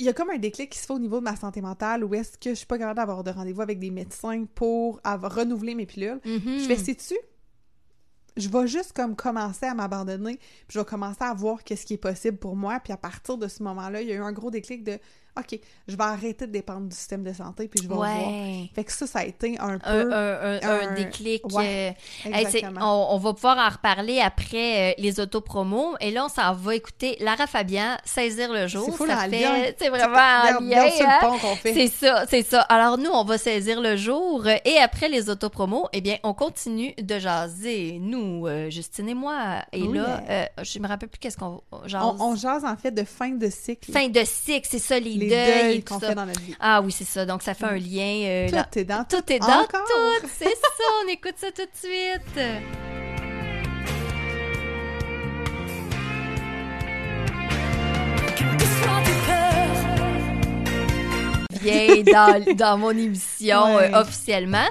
il 0.00 0.06
y 0.06 0.08
a 0.08 0.14
comme 0.14 0.30
un 0.30 0.38
déclic 0.38 0.70
qui 0.70 0.78
se 0.78 0.86
fait 0.86 0.94
au 0.94 0.98
niveau 0.98 1.18
de 1.18 1.24
ma 1.24 1.36
santé 1.36 1.60
mentale, 1.60 2.04
où 2.04 2.14
est-ce 2.14 2.38
que 2.38 2.50
je 2.50 2.54
suis 2.54 2.66
pas 2.66 2.78
capable 2.78 2.96
d'avoir 2.96 3.22
de 3.22 3.30
rendez-vous 3.30 3.60
avec 3.60 3.78
des 3.78 3.90
médecins 3.90 4.46
pour 4.54 4.98
avoir, 5.04 5.34
renouveler 5.34 5.74
mes 5.74 5.84
pilules. 5.84 6.20
Mhm. 6.24 6.58
Je 6.58 6.64
fais, 6.64 6.76
sais-tu, 6.76 7.14
je 8.34 8.48
vais 8.48 8.66
juste 8.66 8.94
comme 8.94 9.14
commencer 9.14 9.66
à 9.66 9.74
m'abandonner, 9.74 10.38
puis 10.38 10.74
je 10.74 10.78
vais 10.78 10.86
commencer 10.86 11.22
à 11.22 11.34
voir 11.34 11.62
qu'est-ce 11.64 11.84
qui 11.84 11.94
est 11.94 11.98
possible 11.98 12.38
pour 12.38 12.56
moi, 12.56 12.80
puis 12.80 12.94
à 12.94 12.96
partir 12.96 13.36
de 13.36 13.46
ce 13.46 13.62
moment-là, 13.62 14.00
il 14.00 14.08
y 14.08 14.12
a 14.12 14.14
eu 14.14 14.22
un 14.22 14.32
gros 14.32 14.50
déclic 14.50 14.84
de 14.84 14.98
OK, 15.40 15.58
je 15.88 15.96
vais 15.96 16.02
arrêter 16.04 16.46
de 16.46 16.52
dépendre 16.52 16.88
du 16.88 16.94
système 16.96 17.22
de 17.24 17.32
santé, 17.32 17.68
puis 17.68 17.82
je 17.82 17.88
vais 17.88 17.94
voir. 17.94 18.10
Ouais. 18.16 18.70
Fait 18.74 18.84
que 18.84 18.92
ça, 18.92 19.06
ça 19.06 19.20
a 19.20 19.24
été 19.24 19.58
un 19.58 19.78
peu. 19.78 19.88
un, 19.88 20.12
un, 20.12 20.60
un 20.62 20.88
un- 20.90 20.94
déclic. 20.94 21.44
ouais, 21.54 21.94
euh, 22.26 22.30
Hey, 22.32 22.64
on, 22.80 23.06
on 23.10 23.18
va 23.18 23.32
pouvoir 23.34 23.58
en 23.58 23.68
reparler 23.68 24.20
après 24.20 24.90
euh, 24.90 24.94
les 24.98 25.20
autopromos. 25.20 25.96
Et 26.00 26.10
là, 26.10 26.26
on 26.26 26.28
s'en 26.28 26.52
va 26.54 26.74
écouter 26.74 27.16
Lara 27.20 27.46
Fabian, 27.46 27.96
Saisir 28.04 28.52
le 28.52 28.66
jour. 28.66 28.84
C'est 28.90 28.96
c'est 29.78 29.88
vraiment 29.88 30.14
en 30.16 30.60
lien. 30.60 30.84
hein? 30.84 30.90
le 31.00 31.20
pont 31.26 31.38
qu'on 31.38 31.56
fait. 31.56 31.74
C'est 31.74 31.88
ça, 31.88 32.24
c'est 32.28 32.42
ça. 32.42 32.60
Alors 32.62 32.98
nous, 32.98 33.10
on 33.10 33.24
va 33.24 33.38
saisir 33.38 33.80
le 33.80 33.96
jour 33.96 34.46
et 34.46 34.78
après 34.78 35.08
les 35.08 35.28
autopromos, 35.30 35.86
eh 35.92 36.00
bien, 36.00 36.18
on 36.22 36.34
continue 36.34 36.94
de 37.00 37.18
jaser. 37.18 37.98
Nous, 38.00 38.46
euh, 38.46 38.70
Justine 38.70 39.08
et 39.08 39.14
moi. 39.14 39.62
Et 39.72 39.80
là, 39.86 40.22
euh, 40.28 40.44
je 40.62 40.78
me 40.78 40.86
rappelle 40.88 41.08
plus 41.08 41.18
qu'est-ce 41.18 41.36
qu'on 41.36 41.60
jase. 41.86 42.02
on, 42.18 42.30
on 42.32 42.36
jase 42.36 42.64
en 42.64 42.76
fait 42.76 42.90
de 42.90 43.04
fin 43.04 43.30
de 43.30 43.48
cycle. 43.50 43.90
Fin 43.92 44.08
de 44.08 44.22
cycle, 44.24 44.68
c'est 44.70 44.78
ça, 44.78 44.98
les, 44.98 45.14
les 45.14 45.29
deuils, 45.30 45.62
deuils 45.62 45.76
et 45.78 45.82
tout 45.82 45.94
qu'on 45.94 46.00
ça. 46.00 46.08
fait 46.08 46.14
dans 46.14 46.26
notre 46.26 46.40
vie. 46.40 46.54
Ah 46.60 46.80
oui, 46.82 46.92
c'est 46.92 47.04
ça. 47.04 47.24
Donc 47.26 47.42
ça 47.42 47.54
fait 47.54 47.64
un 47.66 47.76
lien. 47.78 48.22
euh, 48.24 48.48
là- 48.50 48.64
Tout 48.70 48.78
est 48.78 48.84
dans 48.84 49.04
Tout 49.04 49.32
est 49.32 49.38
dans 49.38 49.46
Encore? 49.46 49.84
tout. 49.86 50.26
C'est 50.38 50.44
ça. 50.44 50.84
On 51.04 51.08
écoute 51.08 51.34
ça 51.36 51.48
tout 51.50 51.62
de 51.62 51.70
suite. 51.74 52.38
bien 61.60 62.02
dans, 62.12 62.54
dans 62.56 62.78
mon 62.78 62.90
émission 62.90 63.76
Ouais. 63.76 63.90
euh, 63.94 64.00
officiellement. 64.00 64.66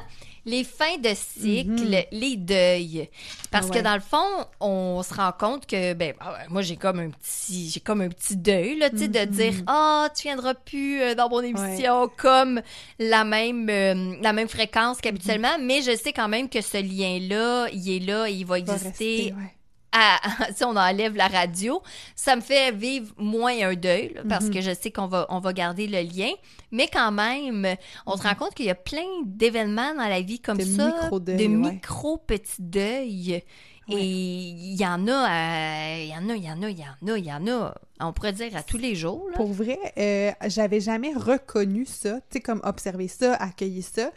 Les 0.45 0.63
fins 0.63 0.97
de 0.97 1.09
cycle, 1.15 1.83
Mhm. 1.85 2.03
les 2.11 2.35
deuils. 2.37 3.09
Parce 3.51 3.67
Ah 3.71 3.73
que 3.75 3.83
dans 3.83 3.93
le 3.95 3.99
fond, 4.01 4.45
on 4.59 5.01
se 5.03 5.13
rend 5.13 5.31
compte 5.31 5.65
que, 5.65 5.93
ben, 5.93 6.13
ah 6.19 6.37
moi, 6.49 6.61
j'ai 6.61 6.75
comme 6.77 6.99
un 6.99 7.09
petit, 7.09 7.69
j'ai 7.69 7.79
comme 7.79 8.01
un 8.01 8.09
petit 8.09 8.37
deuil, 8.37 8.77
là, 8.77 8.89
tu 8.89 8.97
sais, 8.99 9.07
de 9.07 9.19
Mhm. 9.19 9.25
dire, 9.31 9.53
ah, 9.67 10.09
tu 10.15 10.23
viendras 10.23 10.53
plus 10.53 11.01
euh, 11.01 11.15
dans 11.15 11.29
mon 11.29 11.41
émission 11.41 12.09
comme 12.17 12.61
la 12.99 13.23
même, 13.23 13.69
euh, 13.69 14.15
la 14.21 14.33
même 14.33 14.47
fréquence 14.49 14.99
qu'habituellement, 15.01 15.57
mais 15.59 15.81
je 15.81 15.95
sais 15.95 16.13
quand 16.13 16.29
même 16.29 16.49
que 16.49 16.61
ce 16.61 16.77
lien-là, 16.77 17.67
il 17.73 17.89
est 17.89 17.99
là, 18.05 18.27
il 18.29 18.45
va 18.45 18.59
Va 18.59 18.73
exister 18.75 18.87
rester, 18.89 19.33
ouais. 19.33 19.53
À, 19.91 20.19
si 20.55 20.63
on 20.63 20.75
enlève 20.75 21.15
la 21.15 21.27
radio, 21.27 21.81
ça 22.15 22.35
me 22.35 22.41
fait 22.41 22.71
vivre 22.71 23.13
moins 23.17 23.53
un 23.69 23.73
deuil, 23.75 24.13
là, 24.15 24.21
parce 24.27 24.45
Mhm. 24.45 24.53
que 24.53 24.61
je 24.61 24.71
sais 24.73 24.91
qu'on 24.91 25.07
va, 25.07 25.25
on 25.29 25.39
va 25.39 25.53
garder 25.53 25.87
le 25.87 26.01
lien. 26.01 26.31
Mais 26.71 26.87
quand 26.87 27.11
même, 27.11 27.67
on 28.05 28.15
se 28.17 28.23
rend 28.23 28.35
compte 28.35 28.53
qu'il 28.53 28.65
y 28.67 28.69
a 28.69 28.75
plein 28.75 29.07
d'événements 29.25 29.95
dans 29.95 30.07
la 30.07 30.21
vie 30.21 30.39
comme 30.39 30.57
De 30.57 30.63
ça, 30.63 30.87
micro-deuils, 30.87 31.37
de 31.37 31.43
ouais. 31.43 31.71
micro-petits 31.71 32.61
deuils. 32.61 33.43
Ouais. 33.87 33.95
Et 33.95 34.05
il 34.05 34.79
y 34.79 34.85
en 34.85 35.07
a, 35.07 35.11
euh, 35.11 36.03
il 36.03 36.09
y 36.09 36.15
en 36.15 36.29
a, 36.29 36.35
il 36.35 36.43
y 36.43 36.51
en 36.51 36.61
a, 36.61 36.69
il 36.69 36.77
y 36.77 36.83
en 36.83 37.13
a, 37.13 37.17
il 37.17 37.25
y 37.25 37.33
en 37.33 37.47
a, 37.47 37.73
on 38.01 38.13
pourrait 38.13 38.33
dire 38.33 38.55
à 38.55 38.61
tous 38.61 38.77
les 38.77 38.93
jours. 38.93 39.25
Là. 39.31 39.35
Pour 39.35 39.51
vrai, 39.51 39.79
euh, 39.97 40.31
j'avais 40.47 40.79
jamais 40.79 41.11
reconnu 41.15 41.87
ça, 41.87 42.17
tu 42.21 42.21
sais, 42.33 42.39
comme 42.39 42.61
observer 42.63 43.07
ça, 43.07 43.33
accueillir 43.33 43.83
ça. 43.83 44.11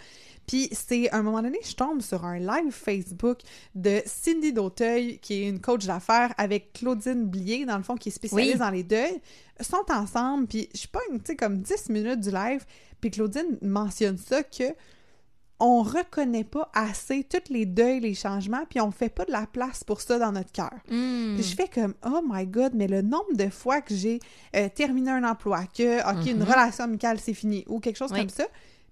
Puis 0.47 0.69
c'est 0.73 1.09
à 1.11 1.17
un 1.19 1.23
moment 1.23 1.41
donné, 1.43 1.59
je 1.65 1.75
tombe 1.75 2.01
sur 2.03 2.25
un 2.25 2.39
live 2.39 2.71
Facebook 2.73 3.39
de 3.75 4.03
Cindy 4.07 4.53
Dauteuil, 4.53 5.19
qui 5.19 5.43
est 5.43 5.49
une 5.49 5.61
coach 5.61 5.87
d'affaires, 5.87 6.35
avec 6.37 6.73
Claudine 6.73 7.27
Blier, 7.27 7.65
dans 7.65 7.77
le 7.77 7.83
fond, 7.85 7.97
qui 7.97 8.09
est 8.09 8.13
spécialiste 8.13 8.55
Oui. 8.55 8.59
dans 8.59 8.71
les 8.71 8.83
deuils. 8.83 9.21
Ils 9.61 9.65
sont 9.65 9.85
ensemble, 9.91 10.47
puis 10.49 10.69
je 10.75 10.87
pas, 10.89 11.01
tu 11.11 11.21
sais, 11.25 11.37
comme 11.37 11.59
10 11.59 11.89
minutes 11.91 12.21
du 12.21 12.31
live, 12.31 12.65
puis 13.01 13.11
Claudine 13.11 13.59
mentionne 13.63 14.19
ça, 14.19 14.43
que 14.43 14.65
on 15.65 15.83
reconnaît 15.85 16.43
pas 16.43 16.73
assez 16.75 17.23
tous 17.23 17.53
les 17.53 17.67
deuils, 17.67 18.01
les 18.01 18.15
changements, 18.15 18.65
puis 18.69 18.81
on 18.81 18.91
fait 18.91 19.09
pas 19.09 19.25
de 19.25 19.31
la 19.31 19.47
place 19.47 19.85
pour 19.85 20.01
ça 20.01 20.19
dans 20.19 20.33
notre 20.33 20.51
cœur. 20.51 20.73
Hmm. 20.91 21.37
Puis 21.37 21.45
je 21.45 21.55
fais 21.55 21.69
comme 21.69 21.95
oh 22.05 22.21
my 22.29 22.45
god, 22.49 22.73
mais 22.75 22.89
le 22.89 23.01
nombre 23.01 23.33
de 23.35 23.49
fois 23.49 23.81
que 23.81 23.95
j'ai 23.95 24.19
euh, 24.57 24.69
terminé 24.75 25.13
un 25.13 25.23
emploi, 25.23 25.67
que 25.67 26.01
ok 26.01 26.27
une 26.27 26.39
Mhm. 26.39 26.43
relation 26.43 26.83
amicale 26.85 27.21
c'est 27.21 27.35
fini 27.35 27.65
ou 27.69 27.79
quelque 27.79 27.97
chose 27.97 28.11
Oui. 28.11 28.19
comme 28.19 28.29
ça, 28.29 28.47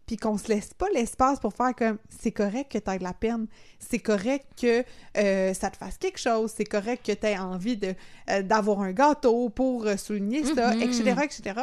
puis 0.07 0.16
qu'on 0.16 0.36
se 0.38 0.48
laisse 0.48 0.74
pas 0.74 0.86
l'espace 0.92 1.38
pour 1.38 1.53
faire 1.55 1.74
comme 1.74 1.98
c'est 2.09 2.32
correct 2.32 2.72
que 2.72 2.78
tu 2.78 2.98
de 2.98 3.05
la 3.05 3.12
peine, 3.12 3.46
c'est 3.78 3.98
correct 3.98 4.46
que 4.61 4.84
euh, 5.16 5.55
ça 5.55 5.70
te 5.70 5.76
fasse 5.76 5.96
quelque 5.98 6.18
chose, 6.18 6.53
c'est 6.57 6.64
correct 6.64 7.07
que 7.07 7.12
tu 7.12 7.26
aies 7.26 7.38
envie 7.38 7.76
de 7.76 7.94
euh, 8.30 8.42
d'avoir 8.42 8.80
un 8.80 8.92
gâteau 8.92 9.48
pour 9.51 9.86
euh, 9.86 9.96
souligner 9.96 10.44
ça, 10.44 10.74
etc., 10.76 11.14
etc. 11.22 11.61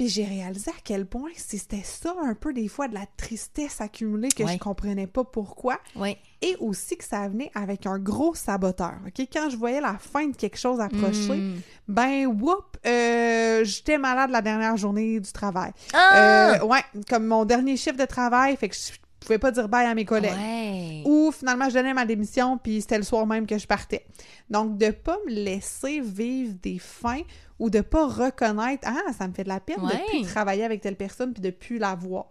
Puis 0.00 0.08
j'ai 0.08 0.24
réalisé 0.24 0.70
à 0.70 0.80
quel 0.82 1.04
point 1.04 1.28
c'était 1.36 1.82
ça 1.84 2.14
un 2.24 2.32
peu 2.34 2.54
des 2.54 2.68
fois 2.68 2.88
de 2.88 2.94
la 2.94 3.04
tristesse 3.18 3.82
accumulée 3.82 4.30
que 4.30 4.46
je 4.46 4.56
comprenais 4.56 5.06
pas 5.06 5.24
pourquoi 5.24 5.78
Oui. 5.94 6.16
et 6.40 6.56
aussi 6.58 6.96
que 6.96 7.04
ça 7.04 7.28
venait 7.28 7.50
avec 7.54 7.84
un 7.84 7.98
gros 7.98 8.34
saboteur. 8.34 8.94
OK? 9.06 9.28
Quand 9.30 9.50
je 9.50 9.58
voyais 9.58 9.82
la 9.82 9.98
fin 9.98 10.26
de 10.28 10.34
quelque 10.34 10.56
chose 10.56 10.80
approcher, 10.80 11.34
Hmm. 11.34 11.60
ben, 11.86 12.26
whoop, 12.28 12.78
euh, 12.86 13.62
j'étais 13.62 13.98
malade 13.98 14.30
la 14.30 14.40
dernière 14.40 14.78
journée 14.78 15.20
du 15.20 15.32
travail. 15.32 15.72
Ah! 15.92 16.54
Euh, 16.62 16.64
ouais, 16.64 16.82
comme 17.06 17.26
mon 17.26 17.44
dernier 17.44 17.76
chiffre 17.76 17.98
de 17.98 18.06
travail, 18.06 18.56
fait 18.56 18.70
que 18.70 18.76
je 18.76 18.92
pouvais 19.20 19.38
pas 19.38 19.50
dire 19.50 19.68
bye 19.68 19.86
à 19.86 19.94
mes 19.94 20.04
collègues. 20.04 20.32
ouais. 20.32 21.02
Ou 21.04 21.30
finalement, 21.32 21.68
je 21.68 21.74
donnais 21.74 21.94
ma 21.94 22.04
démission, 22.04 22.58
puis 22.58 22.80
c'était 22.80 22.98
le 22.98 23.04
soir 23.04 23.26
même 23.26 23.46
que 23.46 23.56
je 23.58 23.66
partais. 23.66 24.04
Donc, 24.50 24.76
de 24.78 24.90
pas 24.90 25.16
me 25.26 25.32
laisser 25.32 26.00
vivre 26.00 26.54
des 26.62 26.78
fins 26.78 27.22
ou 27.58 27.70
de 27.70 27.80
pas 27.80 28.06
reconnaître, 28.06 28.86
ah, 28.86 29.12
ça 29.16 29.26
me 29.28 29.32
fait 29.32 29.44
de 29.44 29.48
la 29.48 29.60
peine 29.60 29.80
Ouais. 29.80 29.92
de 29.94 30.10
plus 30.20 30.22
travailler 30.22 30.64
avec 30.64 30.80
telle 30.80 30.96
personne, 30.96 31.32
puis 31.32 31.42
de 31.42 31.50
plus 31.50 31.78
la 31.78 31.94
voir. 31.94 32.26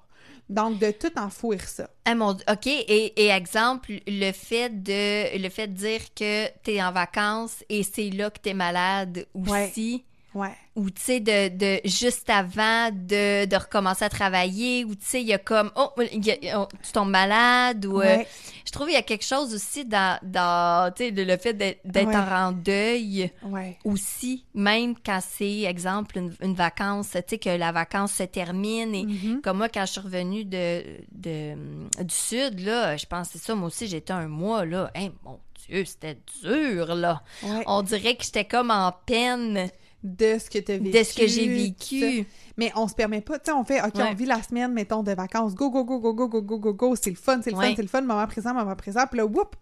Donc, 0.50 0.80
de 0.80 0.90
tout 0.90 1.12
enfouir 1.20 1.62
ça. 1.68 1.90
Ah, 2.06 2.16
mon. 2.16 2.32
OK. 2.32 2.66
Et, 2.68 3.24
et 3.24 3.28
exemple, 3.30 3.92
le 4.08 4.32
fait 4.32 4.70
de 4.82 5.38
le 5.40 5.50
fait 5.50 5.68
de 5.68 5.74
dire 5.74 6.02
que 6.16 6.48
t'es 6.64 6.82
en 6.82 6.92
vacances 6.92 7.64
et 7.70 7.84
c'est 7.84 8.10
là 8.10 8.32
que 8.32 8.40
t'es 8.40 8.56
malade 8.56 9.28
aussi. 9.36 9.52
Ouais. 9.52 10.04
Ou, 10.76 10.90
tu 10.92 11.02
sais, 11.02 11.20
de, 11.20 11.50
de 11.50 11.82
juste 11.86 12.30
avant 12.30 12.90
de, 12.92 13.46
de 13.46 13.56
recommencer 13.56 14.06
à 14.06 14.10
travailler, 14.10 14.86
ou, 14.86 14.96
tu 14.96 15.04
sais, 15.06 15.22
il 15.22 15.28
y 15.28 15.34
a 15.34 15.38
comme, 15.38 15.72
oh, 15.76 15.90
il 16.14 16.26
y 16.26 16.32
a- 16.50 16.62
oh, 16.62 16.68
tu 16.84 16.92
tombes 16.94 17.10
malade, 17.10 17.86
ou, 17.86 18.00
euh, 18.00 18.24
je 18.66 18.72
trouve 18.72 18.86
qu'il 18.88 18.96
y 18.96 18.98
a 18.98 19.02
quelque 19.02 19.26
chose 19.26 19.54
aussi 19.54 19.84
dans, 19.84 20.18
dans 20.24 20.94
tu 20.94 21.04
sais, 21.06 21.12
le, 21.12 21.24
le 21.26 21.38
fait 21.38 21.54
d'être 21.54 22.08
Ouais. 22.08 22.16
en 22.16 22.52
deuil 22.54 23.32
Ouais. 23.44 23.78
aussi, 23.84 24.46
même 24.54 24.96
quand 25.04 25.20
c'est, 25.28 25.62
exemple, 25.64 26.18
une, 26.18 26.34
une 26.42 26.54
vacance, 26.54 27.10
tu 27.12 27.20
sais, 27.28 27.38
que 27.40 27.50
la 27.50 27.72
vacance 27.72 28.14
se 28.14 28.24
termine 28.24 28.96
et, 28.96 29.06
Mhm. 29.06 29.42
comme 29.42 29.58
moi, 29.58 29.68
quand 29.70 29.86
je 29.86 29.92
suis 29.94 30.02
revenue 30.02 30.46
de, 30.46 30.84
de, 31.12 31.56
du 32.04 32.14
Sud, 32.16 32.60
là, 32.62 32.96
je 32.96 33.06
pensais 33.06 33.38
ça, 33.40 33.56
moi 33.56 33.68
aussi, 33.68 33.88
j'étais 33.88 34.14
un 34.14 34.28
mois, 34.28 34.64
là. 34.66 34.92
Hein, 34.96 35.10
mon 35.24 35.40
Dieu, 35.68 35.84
c'était 35.86 36.18
dur, 36.42 36.96
là. 36.96 37.22
On 37.68 37.82
dirait 37.82 38.16
que 38.16 38.24
j'étais 38.24 38.46
comme 38.46 38.72
en 38.72 38.94
peine 39.06 39.70
de 40.04 40.38
ce 40.40 40.50
que 40.50 40.60
tu 40.60 40.72
as 40.72 40.78
vécu. 40.78 40.98
de 40.98 41.04
ce 41.04 41.14
que 41.14 41.28
j'ai 41.28 41.48
vécu. 41.48 42.26
Mais 42.58 42.72
on 42.76 42.88
se 42.88 42.94
permet 42.94 43.22
pas, 43.22 43.38
tu 43.40 43.46
sais, 43.46 43.52
on 43.52 43.64
fait, 43.64 43.82
OK, 43.82 43.96
Ouais. 43.96 44.04
on 44.10 44.14
vit 44.14 44.26
la 44.26 44.42
semaine, 44.42 44.72
mettons, 44.74 45.04
de 45.04 45.12
vacances, 45.14 45.56
go, 45.56 45.70
go, 45.70 45.84
go, 45.84 46.00
go, 46.00 46.14
go, 46.14 46.28
go, 46.28 46.42
go, 46.42 46.58
go, 46.60 46.74
go, 46.74 46.96
c'est 46.96 47.10
le 47.10 47.16
fun, 47.16 47.42
c'est 47.44 47.52
le 47.52 47.58
fun, 47.58 47.74
c'est 47.76 47.82
le 47.82 47.88
fun, 47.88 48.02
moment 48.02 48.28
présent, 48.28 48.54
moment 48.54 48.76
présent, 48.76 49.06
puis 49.10 49.18
là, 49.18 49.26
whoop, 49.26 49.56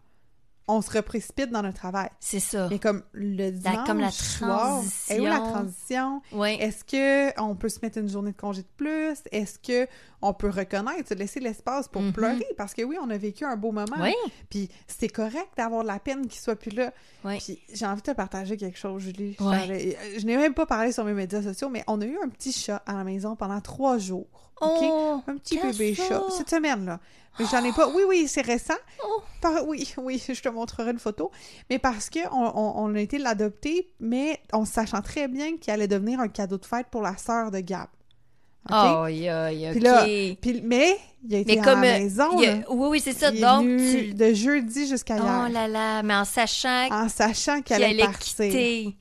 on 0.69 0.81
se 0.81 0.91
reprécipite 0.91 1.49
dans 1.49 1.61
notre 1.61 1.77
travail. 1.77 2.09
C'est 2.19 2.41
ça. 2.41 2.67
Mais 2.69 2.77
comme 2.79 3.01
le 3.13 3.51
dimanche 3.51 3.85
comme 3.87 3.99
la 3.99 4.11
soir, 4.11 4.83
est 5.09 5.19
où 5.19 5.23
la 5.23 5.39
transition. 5.39 6.21
Oui. 6.33 6.57
Est-ce 6.59 6.83
que 6.83 7.39
on 7.41 7.55
peut 7.55 7.69
se 7.69 7.79
mettre 7.81 7.97
une 7.99 8.09
journée 8.09 8.31
de 8.33 8.37
congé 8.37 8.63
de 8.63 8.67
plus? 8.75 9.17
Est-ce 9.31 9.59
que 9.59 9.87
on 10.21 10.33
peut 10.33 10.49
reconnaître, 10.49 11.07
se 11.09 11.13
laisser 11.13 11.39
l'espace 11.39 11.87
pour 11.87 12.01
Mhm. 12.01 12.11
pleurer? 12.11 12.45
Parce 12.57 12.73
que 12.73 12.81
oui, 12.81 12.97
on 13.01 13.09
a 13.09 13.17
vécu 13.17 13.45
un 13.45 13.55
beau 13.55 13.71
moment. 13.71 13.95
Oui. 14.01 14.13
Puis 14.49 14.69
c'est 14.87 15.07
correct 15.09 15.49
d'avoir 15.55 15.83
de 15.83 15.87
la 15.87 15.99
peine 15.99 16.27
qu'il 16.27 16.41
soit 16.41 16.55
plus 16.57 16.71
là. 16.71 16.91
Oui. 17.23 17.37
Puis 17.37 17.59
j'ai 17.73 17.85
envie 17.85 18.01
de 18.01 18.07
te 18.07 18.15
partager 18.15 18.57
quelque 18.57 18.77
chose, 18.77 19.03
Julie. 19.03 19.37
Ouais. 19.39 19.59
J'avais- 19.59 19.97
Je 20.19 20.25
n'ai 20.25 20.35
même 20.35 20.53
pas 20.53 20.65
parlé 20.65 20.91
sur 20.91 21.05
mes 21.05 21.13
médias 21.13 21.41
sociaux, 21.43 21.69
mais 21.69 21.83
on 21.87 22.01
a 22.01 22.05
eu 22.05 22.17
un 22.23 22.27
petit 22.29 22.51
chat 22.51 22.81
à 22.85 22.93
la 22.93 23.03
maison 23.05 23.35
pendant 23.37 23.61
trois 23.61 23.97
jours. 23.99 24.27
OK? 24.59 24.69
Oh, 24.81 25.21
Un 25.27 25.37
petit 25.37 25.59
bébé 25.61 25.93
ça? 25.95 26.03
chat. 26.09 26.21
Cette 26.35 26.49
semaine-là. 26.49 26.99
J'en 27.39 27.63
ai 27.63 27.71
pas. 27.71 27.87
Oui, 27.89 28.03
oui, 28.07 28.27
c'est 28.27 28.41
récent. 28.41 28.73
Oh. 29.05 29.21
Par- 29.41 29.67
Oui, 29.67 29.93
oui, 29.97 30.21
je 30.27 30.41
te 30.41 30.49
montrerai 30.49 30.91
une 30.91 30.99
photo. 30.99 31.31
Mais 31.69 31.79
parce 31.79 32.09
que 32.09 32.19
on, 32.31 32.95
a 32.95 32.99
été 32.99 33.17
l'adopter, 33.17 33.89
mais 33.99 34.39
en 34.53 34.65
sachant 34.65 35.01
très 35.01 35.27
bien 35.27 35.57
qu'il 35.57 35.71
allait 35.73 35.87
devenir 35.87 36.19
un 36.19 36.27
cadeau 36.27 36.57
de 36.57 36.65
fête 36.65 36.87
pour 36.91 37.01
la 37.01 37.15
sœur 37.17 37.51
de 37.51 37.59
Gab. 37.59 37.87
OK? 38.69 38.75
Aïe, 38.75 39.29
aïe, 39.29 39.69
Puis 39.71 39.79
là. 39.79 40.03
Puis, 40.41 40.61
mais 40.63 40.97
il 41.23 41.35
a 41.35 41.37
été 41.39 41.55
Mais 41.55 41.61
à 41.61 41.63
comme. 41.63 41.81
la 41.83 41.87
euh, 41.95 41.99
maison. 41.99 42.29
a-. 42.31 42.71
Oui, 42.71 42.87
oui, 42.89 42.99
c'est 43.01 43.13
ça. 43.13 43.29
Il 43.31 43.39
Donc, 43.39 43.65
tu. 43.65 44.13
de 44.13 44.33
jeudi 44.33 44.87
jusqu'à 44.87 45.15
Oh 45.19 45.23
hier. 45.23 45.49
là 45.49 45.67
là, 45.69 46.03
mais 46.03 46.15
en 46.15 46.25
sachant 46.25 46.87
En 46.91 47.07
sachant 47.07 47.55
qu'il 47.55 47.63
qu'elle 47.63 47.83
allait 47.83 47.93
allait 48.01 48.11
partir. 48.11 48.45
quitter. 48.45 48.97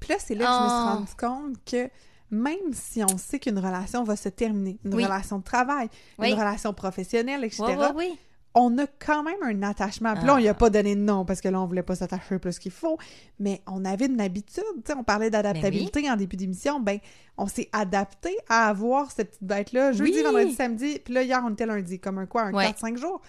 Puis 0.00 0.08
là, 0.08 0.16
c'est 0.18 0.34
là 0.34 0.44
que 0.46 0.50
je 0.50 0.62
me 0.64 0.68
suis 0.68 0.78
Oh. 0.88 0.94
rendu 0.94 1.14
compte 1.52 1.64
que 1.64 1.90
même 2.30 2.72
si 2.72 3.02
on 3.04 3.18
sait 3.18 3.38
qu'une 3.38 3.58
relation 3.58 4.04
va 4.04 4.16
se 4.16 4.28
terminer, 4.28 4.78
une 4.84 4.94
Oui. 4.94 5.04
relation 5.04 5.38
de 5.38 5.44
travail, 5.44 5.88
Oui. 6.18 6.28
une 6.30 6.38
relation 6.38 6.72
professionnelle, 6.72 7.44
etc., 7.44 7.62
Oui, 7.94 8.18
on 8.54 8.76
a 8.78 8.86
quand 8.98 9.22
même 9.22 9.36
un 9.42 9.62
attachement. 9.62 10.14
Puis 10.14 10.24
là, 10.24 10.32
on 10.32 10.36
Ah. 10.36 10.40
lui 10.40 10.48
a 10.48 10.54
pas 10.54 10.70
donné 10.70 10.96
de 10.96 11.00
nom 11.00 11.24
parce 11.24 11.40
que 11.40 11.48
là, 11.48 11.60
on 11.60 11.66
voulait 11.66 11.84
pas 11.84 11.94
s'attacher 11.94 12.38
plus 12.40 12.58
qu'il 12.58 12.72
faut. 12.72 12.98
Mais 13.38 13.62
on 13.68 13.84
avait 13.84 14.06
une 14.06 14.20
habitude. 14.20 14.64
On 14.96 15.04
parlait 15.04 15.30
d'adaptabilité 15.30 16.10
en 16.10 16.16
début 16.16 16.34
d'émission. 16.36 16.80
Ben, 16.80 16.98
on 17.38 17.46
s'est 17.46 17.68
adapté 17.72 18.36
à 18.48 18.66
avoir 18.68 19.12
cette 19.12 19.30
petite 19.30 19.44
bête-là 19.44 19.92
jeudi, 19.92 20.12
Oui. 20.16 20.22
vendredi, 20.24 20.52
samedi. 20.52 20.98
Puis 21.04 21.14
là, 21.14 21.22
hier, 21.22 21.40
on 21.46 21.50
était 21.52 21.64
lundi. 21.66 22.00
Comme 22.00 22.18
un 22.18 22.26
quoi, 22.26 22.42
un 22.42 22.52
Ouais. 22.52 22.64
4-5 22.66 22.96
jours. 22.98 23.20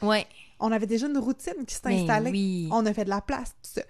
On 0.60 0.72
avait 0.72 0.88
déjà 0.88 1.08
une 1.08 1.18
routine 1.20 1.66
qui 1.68 1.76
s'est 1.76 1.82
Mais 1.86 2.02
installée. 2.02 2.32
oui. 2.32 2.70
On 2.72 2.84
a 2.88 2.94
fait 2.94 3.06
de 3.06 3.10
la 3.10 3.22
place, 3.22 3.50
tout 3.62 3.70
ça. 3.76 3.82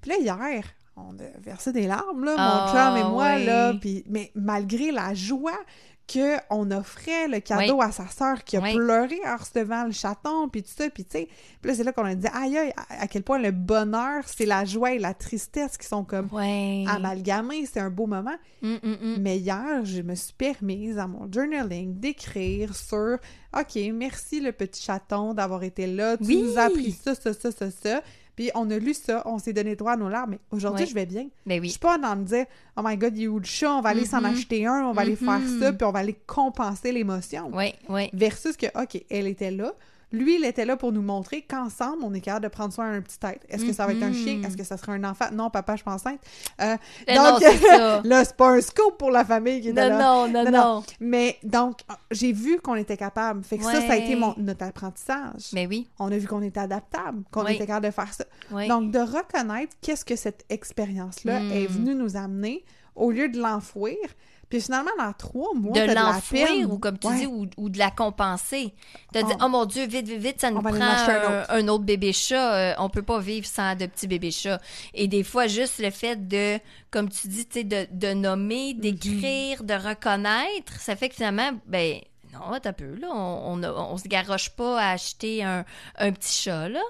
Puis 0.00 0.10
là, 0.10 0.16
hier, 0.18 0.64
on 0.96 1.12
a 1.18 1.40
versé 1.40 1.72
des 1.72 1.86
larmes, 1.86 2.24
là, 2.24 2.34
Ah, 2.38 2.66
mon 2.66 2.72
chum 2.72 2.96
et 3.06 3.10
moi, 3.10 3.34
oui. 3.36 3.44
là. 3.46 3.72
Mais 4.10 4.30
malgré 4.34 4.90
la 4.90 5.14
joie 5.14 5.58
qu'on 6.12 6.70
offrait 6.72 7.28
le 7.28 7.38
cadeau 7.40 7.80
à 7.80 7.90
sa 7.92 8.06
sœur 8.08 8.42
qui 8.44 8.56
a 8.56 8.60
Oui. 8.60 8.74
pleuré 8.74 9.18
en 9.24 9.36
recevant 9.36 9.84
le 9.84 9.92
chaton, 9.92 10.48
puis 10.50 10.62
tout 10.62 10.72
ça, 10.76 10.90
puis 10.90 11.04
tu 11.04 11.12
sais. 11.12 11.28
Puis 11.62 11.70
là, 11.70 11.74
c'est 11.76 11.84
là 11.84 11.92
qu'on 11.92 12.04
a 12.04 12.14
dit, 12.14 12.26
aïe, 12.34 12.58
aïe, 12.58 12.72
à, 12.90 13.06
quel 13.06 13.22
point 13.22 13.38
le 13.38 13.52
bonheur, 13.52 14.24
c'est 14.26 14.44
la 14.44 14.64
joie 14.66 14.92
et 14.92 14.98
la 14.98 15.14
tristesse 15.14 15.78
qui 15.78 15.86
sont 15.86 16.04
comme 16.04 16.28
amalgamés. 16.88 17.64
C'est 17.66 17.80
un 17.80 17.88
beau 17.88 18.06
moment. 18.06 18.34
Hum, 18.62 18.78
hum, 18.82 18.96
hum. 19.00 19.16
Mais 19.20 19.38
hier, 19.38 19.84
je 19.84 20.02
me 20.02 20.14
suis 20.14 20.34
permise 20.34 20.98
à 20.98 21.06
mon 21.06 21.30
journaling 21.32 21.98
d'écrire 21.98 22.74
sur 22.76 23.16
OK, 23.56 23.78
merci 23.94 24.40
le 24.40 24.52
petit 24.52 24.82
chaton 24.82 25.32
d'avoir 25.34 25.62
été 25.62 25.86
là. 25.86 26.16
Tu 26.18 26.36
nous 26.36 26.58
as 26.58 26.64
appris 26.64 26.92
ça, 26.92 27.14
ça, 27.14 27.32
ça, 27.32 27.50
ça, 27.52 27.70
ça. 27.70 28.02
Puis 28.36 28.50
on 28.54 28.70
a 28.70 28.78
lu 28.78 28.94
ça, 28.94 29.22
on 29.26 29.38
s'est 29.38 29.52
donné 29.52 29.76
droit 29.76 29.92
à 29.92 29.96
nos 29.96 30.08
larmes. 30.08 30.30
Mais 30.30 30.38
aujourd'hui, 30.50 30.84
Ouais. 30.84 30.88
je 30.90 30.94
vais 30.94 31.06
bien. 31.06 31.28
Ben 31.46 31.56
Je 31.56 31.60
oui. 31.60 31.70
suis 31.70 31.78
pas 31.78 31.98
dans 31.98 32.16
me 32.16 32.24
dire 32.24 32.46
Oh 32.76 32.80
my 32.84 32.96
god, 32.96 33.16
il 33.16 33.24
est 33.24 33.28
où 33.28 33.38
le 33.38 33.44
chat? 33.44 33.72
On 33.74 33.80
va 33.82 33.90
aller 33.90 34.06
s'en 34.06 34.20
Mhm. 34.20 34.26
acheter 34.34 34.66
un, 34.66 34.86
on 34.86 34.92
va 34.92 35.02
aller 35.02 35.16
faire 35.16 35.38
Mhm. 35.38 35.60
ça, 35.60 35.72
puis 35.72 35.84
on 35.86 35.92
va 35.92 35.98
aller 35.98 36.16
compenser 36.26 36.92
l'émotion. 36.92 37.50
Oui, 37.52 37.74
oui. 37.88 38.08
Versus 38.14 38.56
que, 38.56 38.66
OK, 38.80 39.04
elle 39.10 39.26
était 39.26 39.50
là. 39.50 39.72
Lui, 40.12 40.36
il 40.36 40.44
était 40.44 40.64
là 40.64 40.76
pour 40.76 40.92
nous 40.92 41.02
montrer 41.02 41.42
qu'ensemble, 41.42 41.98
on 42.04 42.12
est 42.14 42.20
capable 42.20 42.44
de 42.44 42.48
prendre 42.50 42.72
soin 42.72 42.92
d'un 42.92 43.00
petit 43.00 43.18
être. 43.22 43.44
Est-ce 43.48 43.64
que 43.64 43.72
ça 43.72 43.86
va 43.86 43.92
être 43.92 44.02
un 44.02 44.12
chien? 44.12 44.36
Mhm. 44.36 44.44
Est-ce 44.44 44.56
que 44.56 44.64
ça 44.64 44.76
sera 44.76 44.92
un 44.92 45.04
enfant? 45.04 45.26
Non, 45.32 45.50
papa, 45.50 45.72
je 45.72 45.78
suis 45.78 45.84
pas 45.84 45.94
enceinte. 45.94 46.20
Euh, 46.60 46.76
Eh 47.06 47.14
non, 47.14 47.38
là, 48.04 48.24
c'est 48.24 48.36
pas 48.36 48.50
un 48.50 48.60
scoop 48.60 48.98
pour 48.98 49.10
la 49.10 49.24
famille 49.24 49.60
qui 49.60 49.68
était 49.70 49.88
Non, 49.90 49.96
là. 49.98 50.02
non, 50.02 50.28
non, 50.28 50.44
Non, 50.44 50.50
non. 50.50 50.84
Mais 51.00 51.38
donc, 51.42 51.80
j'ai 52.10 52.32
vu 52.32 52.58
qu'on 52.60 52.74
était 52.74 52.96
capable. 52.96 53.42
Fait 53.42 53.58
que 53.58 53.64
ça, 53.64 53.80
ça 53.80 53.92
a 53.92 53.96
été 53.96 54.14
mon, 54.16 54.34
notre 54.36 54.64
apprentissage. 54.64 55.50
Mais 55.52 55.66
oui, 55.66 55.88
On 55.98 56.10
a 56.12 56.18
vu 56.18 56.26
qu'on 56.26 56.42
était 56.42 56.60
adaptable, 56.60 57.22
qu'on 57.30 57.44
Oui. 57.44 57.54
était 57.54 57.66
capable 57.66 57.86
de 57.86 57.90
faire 57.92 58.12
ça. 58.12 58.24
oui. 58.50 58.68
Donc, 58.68 58.90
de 58.90 58.98
reconnaître 58.98 59.74
qu'est-ce 59.80 60.04
que 60.04 60.16
cette 60.16 60.44
expérience-là 60.50 61.40
Mm. 61.40 61.52
est 61.52 61.66
venue 61.66 61.94
nous 61.94 62.16
amener 62.16 62.64
au 62.94 63.10
lieu 63.10 63.28
de 63.28 63.38
l'enfouir. 63.40 63.96
Puis 64.52 64.60
finalement, 64.60 64.90
dans 64.98 65.14
trois 65.14 65.54
mois, 65.54 65.72
de 65.72 65.94
l'enfouir 65.94 66.70
ou 66.70 66.76
comme 66.78 66.98
tu 66.98 67.06
Ouais. 67.06 67.20
dis 67.20 67.26
ou, 67.26 67.46
ou 67.56 67.70
de 67.70 67.78
la 67.78 67.90
compenser 67.90 68.74
de 69.14 69.20
Oh. 69.22 69.26
dire 69.26 69.36
oh 69.42 69.48
mon 69.48 69.64
dieu 69.64 69.86
vite 69.86 70.06
vite 70.06 70.20
vite 70.20 70.40
ça 70.42 70.50
nous 70.50 70.60
prend 70.60 70.74
un 70.74 71.40
autre. 71.40 71.50
un 71.50 71.68
autre 71.68 71.84
bébé 71.84 72.12
chat 72.12 72.54
euh, 72.54 72.74
on 72.78 72.90
peut 72.90 73.00
pas 73.02 73.18
vivre 73.18 73.46
sans 73.46 73.74
de 73.76 73.86
petits 73.86 74.06
bébés 74.06 74.30
chats 74.30 74.60
et 74.92 75.08
des 75.08 75.22
fois 75.22 75.46
juste 75.46 75.78
le 75.78 75.90
fait 75.90 76.28
de 76.28 76.58
comme 76.90 77.08
tu 77.08 77.28
dis 77.28 77.46
de, 77.64 77.86
de 77.90 78.12
nommer 78.12 78.74
d'écrire 78.74 79.64
de 79.64 79.72
reconnaître 79.72 80.78
ça 80.80 80.96
fait 80.96 81.08
que 81.08 81.14
finalement 81.14 81.50
ben 81.66 81.98
non 82.34 82.58
t'as 82.60 82.72
peu 82.74 82.94
là 82.96 83.08
on, 83.10 83.62
on, 83.62 83.64
on 83.64 83.96
se 83.96 84.06
garoche 84.08 84.50
pas 84.50 84.78
à 84.80 84.90
acheter 84.92 85.42
un, 85.44 85.64
un 85.98 86.12
petit 86.12 86.42
chat 86.42 86.68
là 86.68 86.82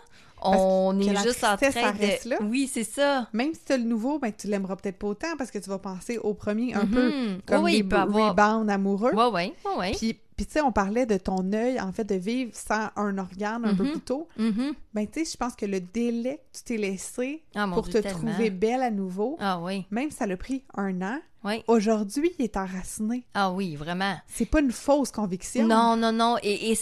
on 0.44 0.98
est 1.00 1.16
juste 1.22 1.44
en 1.44 1.56
train 1.56 1.68
de 1.70 2.28
là. 2.28 2.36
oui 2.42 2.68
c'est 2.72 2.84
ça 2.84 3.28
Même 3.32 3.54
si 3.54 3.60
t'as 3.64 3.76
le 3.76 3.84
nouveau, 3.84 4.18
ben, 4.18 4.32
tu 4.36 4.46
l'aimeras 4.48 4.76
peut-être 4.76 4.98
pas 4.98 5.08
autant 5.08 5.36
parce 5.38 5.50
que 5.50 5.58
tu 5.58 5.68
vas 5.70 5.78
penser 5.78 6.18
au 6.18 6.34
premier 6.34 6.74
un 6.74 6.84
Mhm. 6.84 6.90
peu 6.90 7.12
comme 7.46 7.64
oui, 7.64 7.86
avoir 7.92 8.30
rebounds 8.30 8.70
amoureux. 8.70 9.12
ouais 9.14 9.26
ouais 9.30 9.54
ouais 9.64 9.76
ouais 9.78 9.92
Puis, 9.96 10.18
puis 10.36 10.46
tu 10.46 10.52
sais, 10.52 10.60
on 10.62 10.72
parlait 10.72 11.04
de 11.06 11.18
ton 11.18 11.52
œil, 11.52 11.78
en 11.80 11.92
fait, 11.92 12.04
de 12.04 12.14
vivre 12.14 12.50
sans 12.54 12.88
un 12.96 13.18
organe 13.18 13.64
un 13.66 13.74
peu 13.74 13.84
Mhm. 13.84 13.90
plus 13.92 14.00
tôt. 14.00 14.28
Mhm. 14.38 14.72
Ben, 14.94 15.06
tu 15.06 15.24
sais, 15.24 15.30
je 15.32 15.36
pense 15.36 15.54
que 15.54 15.66
le 15.66 15.78
délai 15.80 16.36
que 16.52 16.58
tu 16.58 16.64
t'es 16.64 16.76
laissé 16.78 17.42
Ah, 17.54 17.68
pour 17.72 17.82
Dieu, 17.82 17.92
te 17.94 17.98
tellement. 18.08 18.32
trouver 18.32 18.50
belle 18.50 18.82
à 18.82 18.90
nouveau, 18.90 19.36
ah 19.40 19.60
oui 19.62 19.86
même 19.90 20.10
si 20.10 20.16
ça 20.16 20.26
l'a 20.26 20.36
pris 20.38 20.64
un 20.74 21.00
an, 21.02 21.18
oui 21.44 21.62
aujourd'hui, 21.68 22.32
il 22.38 22.44
est 22.44 22.56
enraciné. 22.56 23.24
ah 23.34 23.52
oui 23.52 23.76
vraiment 23.76 24.14
C'est 24.26 24.46
pas 24.46 24.60
une 24.60 24.72
fausse 24.72 25.10
conviction. 25.12 25.66
Non, 25.66 25.96
non, 25.96 26.12
non. 26.12 26.36
Et, 26.42 26.70
et 26.72 26.74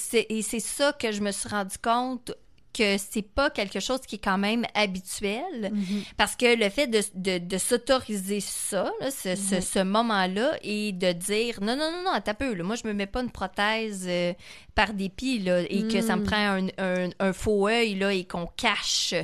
c'est 0.43 0.61
ça 0.61 0.93
que 0.93 1.11
je 1.13 1.21
me 1.21 1.33
suis 1.33 1.49
rendu 1.49 1.77
compte 1.83 2.33
que 2.73 2.97
c'est 2.99 3.23
pas 3.23 3.51
quelque 3.51 3.81
chose 3.81 4.01
qui 4.01 4.17
est 4.17 4.25
quand 4.25 4.39
même 4.39 4.65
habituel. 4.75 5.71
Mhm. 5.73 6.03
Parce 6.17 6.37
que 6.37 6.57
le 6.57 6.69
fait 6.71 6.87
de, 6.87 7.01
de, 7.15 7.39
de 7.39 7.59
s'autoriser 7.59 8.41
ça, 8.41 8.91
là, 9.01 9.11
ce, 9.11 9.35
ce, 9.37 9.57
Mhm. 9.57 9.61
ce 9.61 9.79
moment-là, 9.83 10.53
et 10.63 10.93
de 10.93 11.13
dire 11.13 11.61
non, 11.61 11.77
non, 11.77 11.91
non, 11.91 12.03
non, 12.05 12.13
un 12.13 12.21
peu, 12.35 12.55
là, 12.55 12.65
moi 12.65 12.77
je 12.77 12.87
me 12.87 12.93
mets 12.93 13.07
pas 13.07 13.23
une 13.23 13.31
prothèse 13.31 14.05
euh, 14.09 14.33
par 14.75 14.93
dépit, 14.95 15.39
là, 15.41 15.63
et 15.69 15.87
que 15.89 16.01
ça 16.01 16.17
me 16.17 16.23
Mm. 16.23 16.25
prend 16.25 16.37
un, 16.37 16.67
un, 16.79 17.11
un 17.19 17.33
faux 17.33 17.67
œil, 17.69 17.95
là, 17.97 18.13
et 18.13 18.25
qu'on 18.25 18.47
cache 18.47 19.15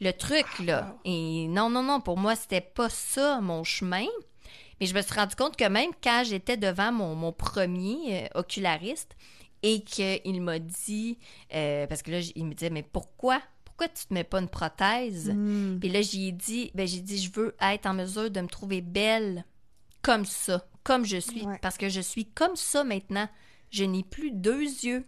le 0.00 0.12
truc, 0.12 0.46
là. 0.64 0.96
Et 1.04 1.46
non, 1.48 1.70
non, 1.70 1.82
non, 1.82 2.00
pour 2.00 2.16
moi, 2.16 2.36
c'était 2.36 2.60
pas 2.60 2.88
ça 2.88 3.40
mon 3.40 3.64
chemin. 3.64 4.06
Mais 4.80 4.86
je 4.86 4.94
me 4.94 5.02
suis 5.02 5.12
rendu 5.14 5.34
compte 5.34 5.56
que 5.56 5.64
même 5.68 5.90
quand 6.02 6.22
j'étais 6.24 6.56
devant 6.56 6.92
mon, 6.92 7.16
mon 7.16 7.32
premier 7.32 7.98
euh, 8.34 8.38
oculariste 8.40 9.16
et 9.62 9.82
qu'il 9.82 10.42
m'a 10.42 10.58
dit, 10.58 11.18
euh, 11.54 11.86
parce 11.86 12.02
que 12.02 12.10
là, 12.10 12.20
il 12.34 12.46
me 12.46 12.54
disait, 12.54 12.70
mais 12.70 12.82
pourquoi? 12.82 13.40
Pourquoi 13.64 13.88
tu 13.88 14.06
te 14.06 14.14
mets 14.14 14.24
pas 14.24 14.40
une 14.40 14.48
prothèse? 14.48 15.30
Mm. 15.30 15.78
Puis 15.80 15.88
là, 15.88 16.02
j'y 16.02 16.28
ai 16.28 16.32
dit, 16.32 16.70
ben, 16.74 16.86
j'ai 16.86 17.00
dit, 17.00 17.18
je 17.18 17.30
veux 17.32 17.54
être 17.60 17.86
en 17.86 17.94
mesure 17.94 18.30
de 18.30 18.40
me 18.40 18.48
trouver 18.48 18.80
belle 18.80 19.44
comme 20.02 20.24
ça, 20.24 20.66
comme 20.84 21.04
je 21.04 21.18
suis. 21.18 21.44
Ouais. 21.44 21.58
Parce 21.60 21.76
que 21.76 21.88
je 21.88 22.00
suis 22.00 22.26
comme 22.26 22.56
ça 22.56 22.84
maintenant. 22.84 23.28
Je 23.70 23.84
n'ai 23.84 24.02
plus 24.02 24.30
deux 24.30 24.62
yeux. 24.62 25.04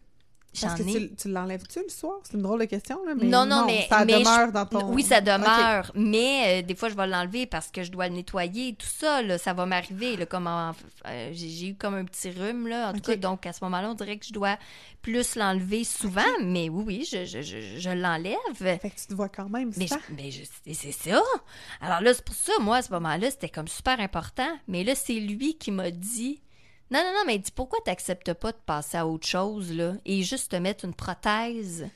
J'en 0.52 0.74
ai 0.74 0.84
tu, 1.08 1.14
tu 1.14 1.28
l'enlèves-tu 1.28 1.78
le 1.80 1.88
soir? 1.88 2.18
C'est 2.24 2.34
une 2.36 2.42
drôle 2.42 2.58
de 2.60 2.64
question, 2.64 2.98
là. 3.06 3.14
Mais 3.16 3.24
non, 3.26 3.46
non, 3.46 3.66
mais, 3.66 3.86
ça 3.88 4.04
mais 4.04 4.18
demeure 4.18 4.48
je- 4.48 4.52
dans 4.52 4.66
ton... 4.66 4.92
Oui, 4.92 5.04
ça 5.04 5.20
demeure, 5.20 5.92
mais 5.94 6.60
euh, 6.60 6.66
des 6.66 6.74
fois, 6.74 6.88
je 6.88 6.96
vais 6.96 7.06
l'enlever 7.06 7.46
parce 7.46 7.68
que 7.68 7.84
je 7.84 7.90
dois 7.92 8.08
le 8.08 8.14
nettoyer, 8.14 8.74
tout 8.74 8.86
ça, 8.88 9.22
là, 9.22 9.38
ça 9.38 9.52
va 9.52 9.64
m'arriver, 9.66 10.16
là, 10.16 10.26
comme 10.26 10.48
en- 10.48 10.72
euh, 11.06 11.30
j'ai 11.32 11.68
eu 11.68 11.74
comme 11.76 11.94
un 11.94 12.04
petit 12.04 12.30
rhume, 12.30 12.66
là, 12.66 12.88
en 12.90 12.92
tout 12.94 13.00
cas, 13.00 13.16
donc 13.16 13.46
à 13.46 13.52
ce 13.52 13.62
moment-là, 13.64 13.90
on 13.90 13.94
dirait 13.94 14.16
que 14.18 14.26
je 14.26 14.32
dois 14.32 14.56
plus 15.02 15.36
l'enlever 15.36 15.84
souvent, 15.84 16.20
mais 16.42 16.68
oui, 16.68 16.84
oui, 16.84 17.08
je, 17.10 17.24
je, 17.24 17.42
je, 17.42 17.78
je 17.78 17.90
l'enlève. 17.90 18.36
Fait 18.54 18.78
que 18.90 19.00
tu 19.00 19.06
te 19.06 19.14
vois 19.14 19.28
quand 19.28 19.48
même 19.48 19.70
Mais, 19.76 19.86
ça. 19.86 19.98
je- 20.08 20.14
mais 20.66 20.74
c'est 20.74 20.92
ça. 20.92 21.22
Alors 21.80 22.00
là, 22.00 22.12
c'est 22.12 22.24
pour 22.24 22.34
ça, 22.34 22.52
moi, 22.60 22.78
à 22.78 22.82
ce 22.82 22.90
moment-là, 22.92 23.30
c'était 23.30 23.48
comme 23.48 23.68
super 23.68 24.00
important. 24.00 24.48
Mais 24.66 24.82
là, 24.84 24.94
c'est 24.96 25.14
lui 25.14 25.56
qui 25.56 25.70
m'a 25.70 25.90
dit 25.92 26.40
Non, 26.90 27.00
non, 27.04 27.12
non, 27.14 27.24
mais 27.26 27.38
dis 27.38 27.52
pourquoi 27.52 27.78
t'acceptes 27.84 28.32
pas 28.34 28.52
de 28.52 28.58
passer 28.66 28.96
à 28.96 29.06
autre 29.06 29.26
chose, 29.26 29.72
là, 29.72 29.94
et 30.04 30.22
juste 30.22 30.50
te 30.50 30.56
mettre 30.56 30.84
une 30.84 30.94
prothèse? 30.94 31.88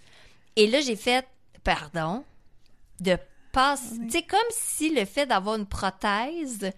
Et 0.56 0.68
là, 0.68 0.80
j'ai 0.80 0.96
fait 0.96 1.26
Pardon, 1.64 2.24
de 3.00 3.16
passer. 3.52 3.98
Tu 4.04 4.10
sais, 4.10 4.22
comme 4.22 4.38
si 4.50 4.94
le 4.94 5.06
fait 5.06 5.26
d'avoir 5.26 5.56
une 5.56 5.66
prothèse. 5.66 6.70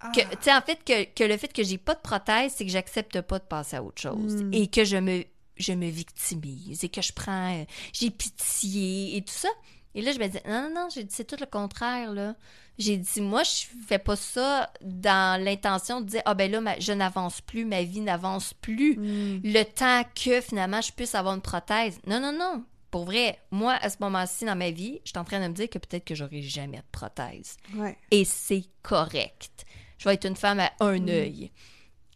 Ah. 0.00 0.12
Que, 0.14 0.20
tu 0.20 0.36
sais, 0.42 0.54
en 0.54 0.60
fait, 0.60 0.84
que, 0.84 1.04
que 1.04 1.24
le 1.24 1.36
fait 1.38 1.52
que 1.52 1.62
j'ai 1.62 1.78
pas 1.78 1.94
de 1.94 2.00
prothèse, 2.00 2.52
c'est 2.54 2.66
que 2.66 2.70
j'accepte 2.70 3.20
pas 3.22 3.38
de 3.38 3.44
passer 3.44 3.76
à 3.76 3.82
autre 3.82 4.00
chose. 4.00 4.42
Mm. 4.42 4.54
Et 4.54 4.66
que 4.66 4.84
je 4.84 4.98
me, 4.98 5.24
je 5.56 5.72
me 5.72 5.88
victimise 5.88 6.84
et 6.84 6.88
que 6.90 7.00
je 7.00 7.12
prends, 7.12 7.60
euh, 7.60 7.64
j'ai 7.94 8.10
pitié 8.10 9.16
et 9.16 9.22
tout 9.22 9.32
ça. 9.32 9.48
Et 9.94 10.02
là, 10.02 10.12
je 10.12 10.18
me 10.18 10.28
dis, 10.28 10.38
non, 10.46 10.68
non, 10.68 10.74
non, 10.74 10.88
j'ai 10.94 11.04
dit, 11.04 11.14
c'est 11.14 11.24
tout 11.24 11.36
le 11.40 11.46
contraire, 11.46 12.12
là. 12.12 12.36
J'ai 12.80 12.96
dit, 12.96 13.20
moi, 13.20 13.42
je 13.44 13.66
fais 13.86 13.98
pas 13.98 14.16
ça 14.16 14.72
dans 14.80 15.40
l'intention 15.40 16.00
de 16.00 16.06
dire, 16.06 16.22
ah 16.24 16.34
ben 16.34 16.50
là, 16.50 16.60
ma- 16.60 16.80
je 16.80 16.92
n'avance 16.92 17.40
plus, 17.42 17.64
ma 17.64 17.82
vie 17.82 18.00
n'avance 18.00 18.54
plus. 18.54 18.96
Mm. 18.96 19.40
Le 19.44 19.62
temps 19.64 20.02
que 20.14 20.40
finalement 20.40 20.80
je 20.80 20.90
puisse 20.92 21.14
avoir 21.14 21.34
une 21.34 21.42
prothèse. 21.42 22.00
Non, 22.06 22.18
non, 22.20 22.32
non. 22.32 22.64
Pour 22.90 23.04
vrai, 23.04 23.38
moi, 23.50 23.74
à 23.82 23.88
ce 23.90 23.98
moment-ci 24.00 24.46
dans 24.46 24.56
ma 24.56 24.70
vie, 24.70 25.00
je 25.04 25.10
suis 25.10 25.18
en 25.18 25.24
train 25.24 25.40
de 25.40 25.46
me 25.46 25.52
dire 25.54 25.68
que 25.70 25.78
peut-être 25.78 26.04
que 26.04 26.14
j'aurai 26.14 26.42
jamais 26.42 26.78
de 26.78 26.82
prothèse 26.90 27.56
Ouais. 27.76 27.96
et 28.10 28.24
c'est 28.24 28.64
correct. 28.82 29.64
Je 29.98 30.08
vais 30.08 30.14
être 30.14 30.26
une 30.26 30.34
femme 30.34 30.58
à 30.60 30.72
un 30.80 31.06
œil. 31.06 31.52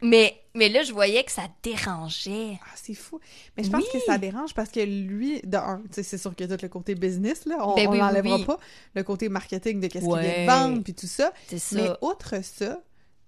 Mais, 0.03 0.41
mais 0.55 0.69
là, 0.69 0.83
je 0.83 0.93
voyais 0.93 1.25
que 1.25 1.33
ça 1.33 1.49
dérangeait. 1.63 2.59
Ah, 2.63 2.73
c'est 2.77 2.95
fou. 2.95 3.21
Mais 3.57 3.65
je 3.65 3.71
pense 3.71 3.83
Oui. 3.83 3.89
que 3.93 3.99
ça 4.07 4.19
dérange 4.19 4.55
parce 4.55 4.71
que 4.71 4.81
lui, 4.81 5.41
de 5.43 5.57
un, 5.57 5.83
c'est 5.91 6.19
sûr 6.19 6.31
a 6.39 6.47
tout 6.47 6.59
le 6.63 6.69
côté 6.69 6.95
business, 6.95 7.45
là. 7.47 7.57
On, 7.61 7.75
Ben 7.75 7.83
oui, 7.89 7.93
oui, 7.93 7.99
l'enlèvera 7.99 8.37
oui. 8.37 8.45
pas. 8.45 8.59
Le 8.95 9.03
côté 9.03 9.29
marketing 9.29 9.81
de 9.81 9.87
qu'est-ce 9.89 10.05
qu'il 10.05 10.19
vient 10.19 10.43
de 10.45 10.47
vendre, 10.51 10.83
puis 10.83 10.95
tout 10.95 11.07
ça. 11.07 11.33
C'est 11.49 11.59
ça. 11.59 11.77
Mais 11.77 11.91
outre 12.03 12.43
ça, 12.43 12.81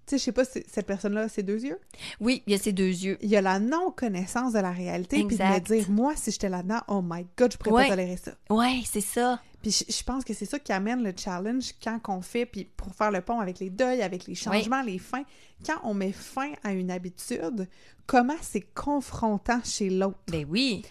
tu 0.07 0.11
sais, 0.11 0.19
je 0.19 0.23
sais 0.23 0.33
pas 0.33 0.45
si 0.45 0.63
cette 0.73 0.87
personne-là 0.87 1.23
a 1.23 1.29
ses 1.29 1.43
deux 1.43 1.65
yeux. 1.65 1.81
Oui, 2.21 2.43
il 2.47 2.53
y 2.53 2.55
a 2.55 2.59
ces 2.59 2.73
deux 2.73 2.85
yeux. 2.87 3.19
Il 3.23 3.29
y 3.29 3.37
a 3.37 3.41
la 3.43 3.59
non-connaissance 3.59 4.53
de 4.53 4.61
la 4.61 4.71
réalité, 4.71 5.25
puis 5.25 5.37
de 5.37 5.43
me 5.43 5.59
dire, 5.59 5.91
moi, 5.91 6.13
si 6.17 6.31
j'étais 6.31 6.49
là-dedans, 6.49 6.81
oh 6.87 7.03
my 7.03 7.27
God, 7.37 7.53
je 7.53 7.57
pourrais 7.59 7.73
Ouais. 7.73 7.83
pas 7.85 7.91
tolérer 7.97 8.17
ça. 8.17 8.33
Ouais, 8.51 8.83
c'est 8.85 9.01
ça. 9.01 9.41
Puis 9.67 9.85
je, 9.89 10.03
pense 10.05 10.23
que 10.23 10.33
c'est 10.33 10.45
ça 10.45 10.61
qui 10.61 10.73
amène 10.73 11.03
le 11.03 11.13
challenge 11.17 11.73
quand 11.83 11.99
on 12.07 12.21
fait, 12.21 12.47
puis 12.47 12.69
pour 12.77 12.95
faire 12.95 13.11
le 13.11 13.21
pont 13.21 13.41
avec 13.41 13.59
les 13.59 13.69
deuils, 13.69 14.01
avec 14.01 14.29
les 14.29 14.37
changements, 14.37 14.81
les 14.81 15.01
fins, 15.01 15.25
quand 15.67 15.81
on 15.83 15.93
met 15.93 16.13
fin 16.13 16.53
à 16.63 16.73
une 16.73 16.89
habitude, 16.89 17.69
comment 18.07 18.37
c'est 18.43 18.61
confrontant 18.61 19.61
chez 19.65 19.91
l'autre? 19.91 20.21
Ben 20.29 20.47
oui. 20.49 20.85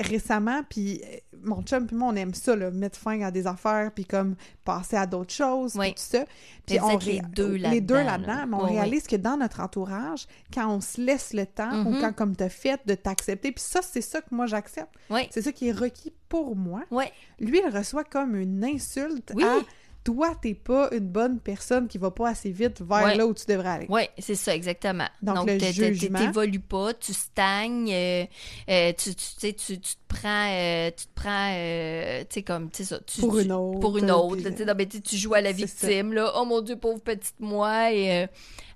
Récemment, 0.00 0.62
puis 0.68 1.00
euh, 1.04 1.16
mon 1.44 1.62
chum 1.62 1.86
puis 1.86 1.94
moi, 1.96 2.08
on 2.12 2.16
aime 2.16 2.32
ça, 2.34 2.56
là, 2.56 2.70
mettre 2.70 2.98
fin 2.98 3.20
à 3.22 3.30
des 3.30 3.46
affaires, 3.46 3.90
puis 3.94 4.04
comme 4.04 4.34
passer 4.64 4.96
à 4.96 5.06
d'autres 5.06 5.32
choses, 5.32 5.74
puis 5.78 5.90
tout 5.90 6.02
ça. 6.02 6.24
Puis 6.66 6.80
on 6.80 6.96
les 6.98 7.20
deux 7.34 7.52
Les 7.54 7.80
deux 7.80 7.94
là-dedans, 7.94 8.04
là-dedans, 8.04 8.34
là. 8.34 8.46
mais 8.46 8.56
on 8.56 8.64
Oui, 8.64 8.70
oui. 8.70 8.76
réalise 8.78 9.06
que 9.06 9.16
dans 9.16 9.36
notre 9.36 9.60
entourage, 9.60 10.26
quand 10.52 10.68
on 10.74 10.80
se 10.80 11.00
laisse 11.00 11.32
le 11.34 11.46
temps, 11.46 11.84
ou 11.86 11.90
Mhm. 11.90 12.00
quand 12.00 12.12
comme 12.14 12.36
t'as 12.36 12.48
fait, 12.48 12.80
de 12.86 12.94
t'accepter, 12.94 13.52
puis 13.52 13.62
ça, 13.62 13.80
c'est 13.82 14.00
ça 14.00 14.20
que 14.20 14.34
moi 14.34 14.46
j'accepte. 14.46 14.94
Oui. 15.10 15.28
C'est 15.30 15.42
ça 15.42 15.52
qui 15.52 15.68
est 15.68 15.72
requis 15.72 16.12
pour 16.28 16.56
moi. 16.56 16.82
Lui, 17.38 17.60
il 17.64 17.76
reçoit 17.76 18.04
comme 18.04 18.36
une 18.36 18.64
insulte 18.64 19.32
à 19.32 19.34
toi, 20.02 20.34
t'es 20.40 20.54
pas 20.54 20.88
une 20.92 21.08
bonne 21.08 21.38
personne 21.40 21.86
qui 21.86 21.98
va 21.98 22.10
pas 22.10 22.30
assez 22.30 22.50
vite 22.50 22.80
vers 22.80 23.04
Ouais. 23.04 23.16
là 23.16 23.26
où 23.26 23.34
tu 23.34 23.44
devrais 23.46 23.68
aller. 23.68 23.86
Oui, 23.88 24.02
c'est 24.18 24.34
ça, 24.34 24.54
exactement. 24.54 25.06
Donc, 25.20 25.48
jugement. 25.50 26.18
t'évolues 26.18 26.58
pas, 26.60 26.94
tu 26.94 27.12
stagnes, 27.12 27.90
euh, 27.92 28.24
euh, 28.70 28.92
tu, 28.96 29.10
tu, 29.10 29.14
tu 29.14 29.24
sais, 29.38 29.52
tu, 29.52 29.78
tu 29.78 29.94
te 29.94 30.00
prends, 30.08 30.48
euh, 30.50 30.90
tu 30.96 31.06
te 31.06 31.12
prends, 31.14 31.50
tu 32.28 32.34
sais, 32.34 32.42
comme, 32.42 32.70
tu 32.70 32.78
sais, 32.78 32.84
ça. 32.84 33.00
tu- 33.06 33.20
Pour 33.20 33.38
une 33.38 33.52
autre, 33.52 33.80
Pour 33.80 33.98
une 33.98 34.10
autre, 34.10 34.36
puis- 34.42 34.54
tu 34.54 34.64
non, 34.64 34.74
mais 34.76 34.88
joues 35.12 35.34
à 35.34 35.40
la 35.42 35.52
victime, 35.52 36.12
là. 36.14 36.32
Oh 36.36 36.44
mon 36.44 36.60
Dieu, 36.62 36.76
pauvre 36.76 37.00
petite 37.00 37.34
moi. 37.38 37.92
Et, 37.92 38.26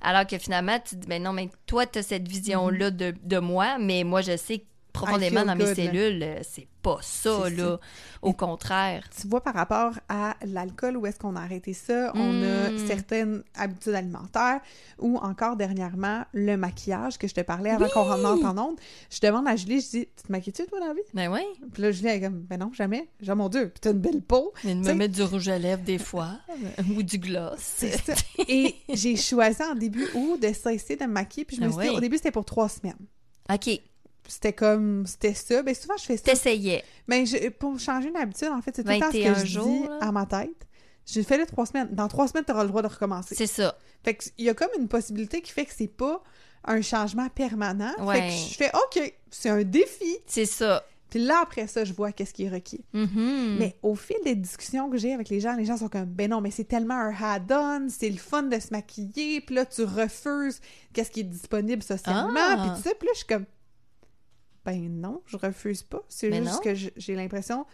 alors 0.03 0.27
que 0.27 0.37
finalement, 0.37 0.79
tu 0.79 0.95
te 0.97 1.01
dis, 1.01 1.09
ben 1.09 1.23
non, 1.23 1.33
mais 1.33 1.49
toi, 1.67 1.87
tu 1.87 1.99
as 2.01 2.03
cette 2.03 2.29
vision-là 2.29 2.91
de, 2.91 3.15
de 3.23 3.39
moi, 3.39 3.79
mais 3.79 4.05
moi, 4.05 4.21
je 4.21 4.37
sais 4.37 4.59
que 4.59 4.65
profondément 4.95 5.45
dans 5.45 5.57
mes 5.57 5.65
good, 5.65 5.75
cellules, 5.75 6.23
euh, 6.23 6.39
c'est 6.43 6.66
pas 6.81 6.99
ça, 7.03 7.51
là. 7.51 7.79
Au 8.23 8.33
contraire. 8.33 9.09
Tu 9.19 9.27
vois, 9.27 9.43
par 9.43 9.55
rapport 9.55 9.93
à 10.09 10.37
l'alcool, 10.47 10.97
où 10.99 11.07
est-ce 11.07 11.19
qu'on 11.19 11.35
a 11.37 11.41
arrêté 11.41 11.73
ça? 11.73 12.12
On 12.15 12.43
a 12.43 12.71
Mm. 12.71 12.87
certaines 12.87 13.43
habitudes 13.55 13.95
alimentaires 13.95 14.61
ou 14.99 15.16
encore 15.19 15.57
dernièrement, 15.57 16.25
le 16.33 16.57
maquillage 16.57 17.19
que 17.19 17.27
je 17.27 17.35
te 17.35 17.41
parlais 17.41 17.71
avant 17.71 17.89
qu'on 17.89 18.05
rentre 18.05 18.45
en 18.45 18.57
onde. 18.59 18.77
Je 19.11 19.19
demande 19.21 19.49
à 19.49 19.57
Julie, 19.57 19.81
je 19.81 19.89
dis, 19.91 20.07
tu 20.16 20.23
te 20.27 20.33
maquilles-tu, 20.33 20.66
toi, 20.66 20.79
dans 20.81 20.87
la 20.89 20.95
vie? 20.95 21.01
Ben 21.15 21.31
oui. 21.33 21.41
Puis 21.73 21.83
là, 21.83 21.91
Julie, 21.91 22.09
elle 22.09 22.16
est 22.23 22.27
comme, 22.27 22.41
ben 22.41 22.61
non, 22.61 22.71
jamais. 22.73 23.09
Oh 23.29 23.35
mon 23.35 23.49
Dieu, 23.49 23.71
puis 23.71 23.81
t'as 23.81 23.91
une 23.93 23.99
belle 24.01 24.23
peau. 24.23 24.53
Mais 24.65 24.75
de 24.75 24.81
me 24.81 24.93
mettre 24.95 25.15
du 25.15 25.23
rouge 25.23 25.49
à 25.49 25.59
lèvres 25.59 25.83
des 25.83 25.99
fois, 25.99 26.39
ou 26.97 27.03
du 27.03 27.19
gloss. 27.19 27.59
Ça. 27.59 28.12
Et 28.49 28.75
j'ai 28.93 29.16
choisi 29.16 29.62
en 29.62 29.75
début 29.75 30.07
août 30.15 30.41
de 30.41 30.53
cesser 30.53 30.97
de 30.97 31.05
me 31.05 31.12
maquiller. 31.12 31.45
Puis 31.45 31.57
je 31.57 31.62
me 31.62 31.66
Ah 31.69 31.73
suis 31.73 31.81
dit, 31.83 31.89
oui. 31.89 31.97
au 31.97 32.01
début, 32.01 32.16
c'était 32.16 32.31
pour 32.31 32.45
trois 32.45 32.69
semaines. 32.69 32.95
OK. 33.53 33.81
C'était 34.29 34.53
comme, 34.53 35.07
c'était 35.07 35.35
ça. 35.35 35.63
Ben 35.63 35.75
souvent, 35.75 35.97
je 35.97 36.05
fais 36.05 36.17
ça. 36.17 36.25
T'essayais. 36.25 36.83
Mais 37.09 37.27
je- 37.27 37.49
pour 37.51 37.79
changer 37.79 38.09
une 38.09 38.17
habitude, 38.17 38.49
en 38.49 38.61
fait, 38.63 38.75
c'est 38.77 38.85
tout 38.85 38.91
le 38.91 38.99
temps 39.01 39.11
ce 39.13 39.17
21 39.19 39.35
que 39.35 39.47
je 39.47 39.61
dis 39.61 39.83
là. 39.89 39.99
à 40.01 40.13
ma 40.13 40.27
tête. 40.27 40.67
J'ai 41.07 41.23
fait 41.23 41.37
les 41.39 41.47
trois 41.47 41.67
semaines. 41.67 41.89
Dans 41.93 42.09
trois 42.09 42.29
semaines, 42.29 42.45
tu 42.47 42.53
auras 42.53 42.63
le 42.63 42.69
droit 42.71 42.83
de 42.83 42.87
recommencer. 42.89 43.35
C'est 43.35 43.47
ça. 43.47 43.77
Fait 44.03 44.15
qu'il 44.15 44.45
y 44.45 44.49
a 44.49 44.55
comme 44.55 44.71
une 44.79 44.89
possibilité 44.89 45.43
qui 45.43 45.53
fait 45.53 45.67
que 45.67 45.73
c'est 45.77 45.87
pas 45.87 46.23
un 46.65 46.81
changement 46.81 47.29
permanent. 47.29 47.93
Fait 47.99 48.03
Ouais. 48.05 48.29
que 48.29 48.33
je 48.33 48.55
fais 48.57 48.71
OK, 48.75 49.15
c'est 49.31 49.51
un 49.51 49.63
défi. 49.65 50.17
C'est 50.27 50.47
ça. 50.47 50.83
Puis 51.11 51.23
là, 51.23 51.41
après 51.43 51.67
ça, 51.69 51.85
je 51.85 51.93
vois 51.93 52.11
qu'est-ce 52.11 52.33
qui 52.35 52.45
est 52.45 52.49
requis. 52.49 52.85
Mhm. 52.93 53.57
Mais 53.59 53.77
au 53.83 53.95
fil 53.95 54.17
des 54.25 54.35
discussions 54.35 54.91
que 54.91 54.97
j'ai 54.97 55.13
avec 55.13 55.29
les 55.29 55.39
gens, 55.41 55.55
les 55.55 55.65
gens 55.67 55.77
sont 55.77 55.89
comme 55.89 56.07
ben 56.07 56.29
non, 56.31 56.41
mais 56.41 56.51
c'est 56.51 56.65
tellement 56.65 56.95
un 56.95 57.15
add-on, 57.15 57.87
c'est 57.89 58.09
le 58.09 58.17
fun 58.17 58.43
de 58.45 58.59
se 58.59 58.69
maquiller, 58.73 59.41
puis 59.43 59.55
là 59.55 59.65
tu 59.67 59.85
refuses 59.85 60.61
qu'est-ce 60.93 61.11
qui 61.13 61.21
est 61.21 61.25
disponible 61.25 61.83
socialement, 61.85 62.33
Ah! 62.37 62.57
puis 62.57 62.83
tout 62.83 62.89
ça, 62.89 62.95
puis 62.99 63.07
là 63.07 63.13
je 63.13 63.19
suis 63.19 63.27
comme 63.29 63.45
ben 64.65 64.89
non, 65.01 65.23
je 65.27 65.36
refuse 65.36 65.82
pas, 65.82 66.03
c'est 66.09 66.32
juste 66.32 66.55
non. 66.55 66.59
que 66.61 66.74
j'ai 66.74 67.15
l'impression 67.15 67.66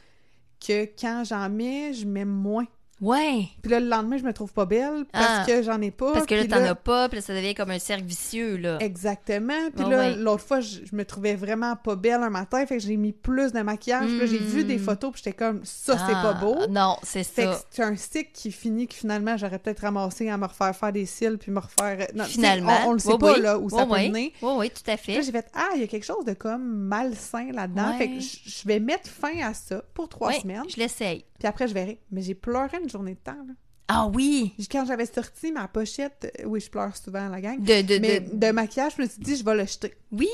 que 0.61 0.85
quand 0.99 1.25
j'en 1.25 1.49
mets, 1.49 1.93
je 1.95 2.07
mets 2.07 2.25
moins. 2.25 2.67
Ouais. 3.01 3.47
Puis 3.63 3.71
là 3.71 3.81
le 3.81 3.87
lendemain, 3.89 4.19
je 4.19 4.25
me 4.25 4.33
trouve 4.33 4.53
pas 4.53 4.67
belle 4.67 5.05
parce 5.13 5.27
Ah. 5.41 5.45
que 5.47 5.63
j'en 5.63 5.81
ai 5.81 5.91
pas. 5.91 6.13
Parce 6.13 6.27
que 6.27 6.35
là, 6.35 6.45
t'en 6.47 6.63
as 6.65 6.75
pas, 6.75 7.09
puis 7.09 7.17
là, 7.19 7.23
ça 7.23 7.35
devient 7.35 7.55
comme 7.55 7.71
un 7.71 7.79
cercle 7.79 8.05
vicieux, 8.05 8.57
là. 8.57 8.79
Exactement. 8.81 9.71
Puis 9.75 9.85
Ah 9.87 9.91
là, 9.91 9.97
ouais. 9.99 10.17
l'autre 10.17 10.43
fois, 10.45 10.61
je, 10.61 10.81
je 10.91 10.95
me 10.95 11.05
trouvais 11.05 11.35
vraiment 11.35 11.77
pas 11.77 11.97
belle 11.97 12.23
un 12.23 12.31
matin, 12.31 12.65
fait 12.67 12.77
que 12.77 12.83
j'ai 12.83 12.97
mis 12.97 13.13
plus 13.13 13.53
de 13.53 13.61
maquillage. 13.61 14.07
Puis 14.09 14.19
là, 14.19 14.27
j'ai 14.27 14.39
vu 14.39 14.65
des 14.65 14.77
Mm. 14.77 14.81
photos, 14.85 15.13
puis 15.13 15.23
j'étais 15.25 15.37
comme, 15.37 15.61
ça, 15.65 15.97
c'est 15.99 16.13
pas 16.13 16.35
Ah, 16.37 16.41
beau. 16.41 16.67
Non, 16.69 16.97
c'est 17.03 17.25
Fait 17.25 17.45
ça. 17.47 17.61
c'est 17.71 17.83
un 17.83 17.97
cycle 17.97 18.31
qui 18.33 18.53
finit 18.53 18.87
que 18.87 18.95
finalement 18.95 19.37
j'aurais 19.37 19.59
peut-être 19.59 19.81
ramassé 19.81 20.29
à 20.29 20.37
me 20.37 20.47
refaire 20.47 20.75
faire 20.77 20.93
des 20.93 21.07
cils 21.07 21.39
puis 21.39 21.51
me 21.51 21.61
refaire. 21.61 22.07
Non, 22.15 22.25
sais, 22.25 22.31
Finalement. 22.31 22.77
on, 22.87 22.91
on 22.91 22.93
le 22.93 22.99
sait 22.99 23.17
pas 23.19 23.33
oui. 23.35 23.41
là 23.41 23.59
où 23.59 23.71
ça 23.71 23.87
peut 23.87 23.93
oui. 23.93 24.09
mener. 24.09 24.33
Oui, 24.43 24.53
oui, 24.59 24.71
tout 24.71 24.89
à 24.91 24.97
Puis 24.97 25.13
là 25.15 25.21
fait. 25.21 25.27
j'ai 25.27 25.33
fait 25.33 25.47
ah 25.55 25.69
il 25.75 25.81
y 25.81 25.85
a 25.85 25.87
quelque 25.87 26.05
chose 26.07 26.25
de 26.25 26.35
comme 26.35 26.63
malsain 26.65 27.51
là-dedans. 27.53 27.93
Ouais. 27.93 27.99
Fait 27.99 28.09
que 28.09 28.21
je 28.21 28.67
vais 28.69 28.81
mettre 28.81 29.09
fin 29.09 29.39
à 29.43 29.55
ça 29.55 29.83
pour 29.95 30.09
trois 30.09 30.33
semaines. 30.33 30.65
je 30.69 30.77
l'essaye. 30.77 31.25
Puis 31.39 31.49
après 31.49 31.69
je 31.69 31.75
verrai. 31.75 31.99
Mais 32.11 32.21
j'ai 32.23 32.35
pleuré 32.35 32.79
une 32.83 32.90
journée 32.91 33.15
de 33.15 33.21
temps. 33.21 33.33
Là. 33.47 33.55
Ah 33.89 34.07
oui! 34.15 34.53
Quand 34.71 34.85
j'avais 34.87 35.07
sorti 35.07 35.51
ma 35.53 35.67
pochette, 35.69 36.33
euh, 36.41 36.45
oui 36.47 36.61
je 36.61 36.71
pleure 36.71 36.97
souvent 36.97 37.29
la 37.29 37.41
gang. 37.41 37.59
De, 37.61 37.83
de, 37.83 37.99
mais 37.99 38.21
de... 38.21 38.37
de 38.37 38.53
maquillage, 38.53 38.93
je 38.97 39.03
me 39.03 39.09
suis 39.09 39.21
dit 39.21 39.37
je 39.37 39.45
vais 39.45 39.55
le 39.57 39.65
jeter. 39.67 39.95
Oui, 40.13 40.29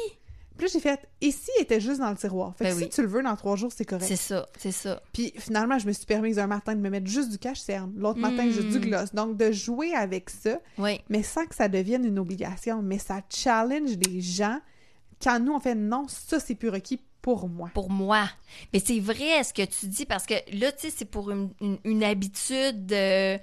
Puis 0.59 0.67
là 0.67 0.71
j'ai 0.73 0.81
fait 0.81 1.01
ici 1.23 1.51
il 1.59 1.63
était 1.63 1.81
juste 1.81 2.01
dans 2.01 2.11
le 2.11 2.17
tiroir? 2.17 2.55
Fait 2.57 2.65
que 2.65 2.69
Ben 2.71 2.77
si 2.77 2.85
oui. 2.85 2.91
tu 2.91 3.01
le 3.03 3.09
veux 3.09 3.23
dans 3.23 3.35
trois 3.35 3.57
jours 3.57 3.73
c'est 3.75 3.87
correct. 3.87 4.07
c'est 4.07 4.17
ça, 4.17 4.47
c'est 4.59 4.73
ça. 4.73 5.01
Puis 5.15 5.33
finalement, 5.39 5.79
je 5.79 5.87
me 5.87 5.93
suis 5.93 6.05
permise 6.05 6.39
un 6.39 6.47
matin 6.47 6.75
de 6.75 6.81
me 6.81 6.91
mettre 6.91 7.07
juste 7.07 7.31
du 7.31 7.39
cache-cerne, 7.39 7.93
l'autre 7.97 8.19
matin 8.19 8.51
juste 8.51 8.69
du 8.69 8.81
gloss. 8.81 9.15
Donc 9.15 9.39
de 9.39 9.51
jouer 9.53 9.95
avec 9.95 10.29
ça, 10.29 10.59
Oui, 10.77 11.01
mais 11.09 11.23
sans 11.23 11.47
que 11.47 11.55
ça 11.55 11.69
devienne 11.69 12.05
une 12.05 12.19
obligation, 12.19 12.83
mais 12.83 12.99
ça 12.99 13.21
challenge 13.31 13.97
les 14.07 14.21
gens. 14.21 14.61
Quand 15.23 15.41
nous 15.41 15.55
on 15.55 15.61
fait 15.61 15.75
non, 15.75 16.07
ça 16.09 16.39
c'est 16.41 16.55
plus 16.57 16.69
requis 16.69 17.01
pour 17.27 17.49
moi. 17.49 17.69
pour 17.75 17.91
moi. 17.91 18.31
Mais 18.73 18.79
c'est 18.79 19.01
vrai 19.01 19.43
ce 19.43 19.53
que 19.53 19.63
tu 19.63 19.89
dis 19.89 20.07
parce 20.07 20.27
que 20.27 20.35
là, 20.57 20.71
tu 20.71 20.83
sais, 20.83 20.95
c'est 20.97 21.05
pour 21.05 21.33
une, 21.33 22.05
habitude, 22.05 22.93
euh, 22.93 23.37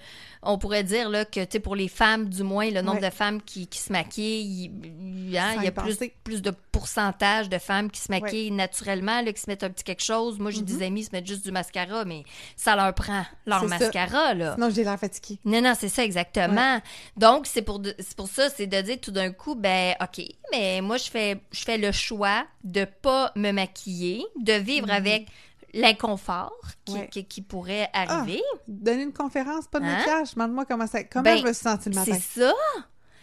on 0.46 0.58
pourrait 0.58 0.84
dire 0.84 1.10
là, 1.10 1.26
que, 1.26 1.40
tu 1.42 1.48
sais, 1.54 1.60
pour 1.60 1.76
les 1.76 1.88
femmes, 1.88 2.30
du 2.30 2.44
moins, 2.44 2.70
le 2.70 2.82
nombre 2.82 3.02
Ouais. 3.02 3.10
de 3.10 3.14
femmes 3.14 3.42
qui, 3.42 3.68
qui 3.68 3.80
se 3.80 3.92
maquillent, 3.92 4.70
il, 4.74 5.30
il- 5.30 5.38
hein, 5.38 5.54
il 5.58 5.64
y 5.64 5.68
a 5.68 5.72
plus, 5.72 5.98
plus 6.24 6.42
de 6.42 6.52
pourcentage 6.72 7.50
de 7.50 7.58
femmes 7.58 7.90
qui 7.90 8.02
se 8.02 8.12
maquillent 8.12 8.52
naturellement, 8.52 9.22
là, 9.22 9.32
qui 9.34 9.42
se 9.42 9.50
mettent 9.50 9.64
un 9.64 9.70
petit 9.70 9.84
quelque 9.84 10.04
chose. 10.04 10.40
Moi, 10.40 10.52
j'ai 10.52 10.60
Mhm. 10.62 10.66
des 10.66 10.84
amis 10.84 11.00
qui 11.02 11.06
se 11.08 11.12
mettent 11.14 11.28
juste 11.28 11.44
du 11.46 11.52
mascara, 11.52 12.04
mais 12.06 12.24
ça 12.56 12.76
leur 12.76 12.94
prend 12.94 13.24
leur 13.46 13.62
C'est 13.62 13.68
ça. 13.70 13.80
mascara, 13.80 14.34
là. 14.34 14.54
Sinon 14.56 14.70
j'ai 14.70 14.84
l'air 14.84 15.00
fatiguée. 15.00 15.40
Non, 15.46 15.62
non, 15.62 15.74
c'est 15.80 15.90
ça, 15.90 16.04
exactement. 16.04 16.82
Donc, 17.18 17.46
c'est 17.48 17.62
pour, 17.62 17.80
de- 17.80 17.96
pour 18.18 18.28
ça, 18.28 18.50
c'est 18.50 18.68
de 18.68 18.82
dire 18.82 19.00
tout 19.02 19.12
d'un 19.12 19.32
coup, 19.32 19.56
ben, 19.56 19.96
OK, 20.02 20.24
mais 20.52 20.82
moi, 20.82 20.98
je 20.98 21.10
fais, 21.10 21.38
je 21.52 21.64
fais 21.64 21.78
le 21.78 21.92
choix 21.92 22.46
de 22.64 22.86
pas 22.86 23.32
me 23.36 23.52
maquiller, 23.52 24.26
de 24.42 24.54
vivre 24.54 24.92
avec 24.92 25.28
l'inconfort 25.74 26.54
qui. 26.86 26.94
Ouais. 26.94 27.08
qui, 27.10 27.26
qui 27.26 27.42
pourrait 27.42 27.90
arriver. 27.94 28.42
Donner 28.68 29.04
une 29.04 29.14
conférence, 29.14 29.68
pas 29.68 29.80
de 29.80 29.86
Hein? 29.86 29.98
maquillage, 29.98 30.34
demande-moi 30.36 30.66
comment 30.66 30.88
ça 30.88 31.04
comment 31.04 31.24
Ben, 31.24 31.38
je 31.38 31.44
me 31.44 31.54
suis 31.54 31.64
sentie 31.64 31.90
le 31.90 31.96
matin. 31.96 32.14
c'est 32.14 32.42
ça. 32.42 32.54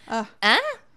Ah, 0.07 0.25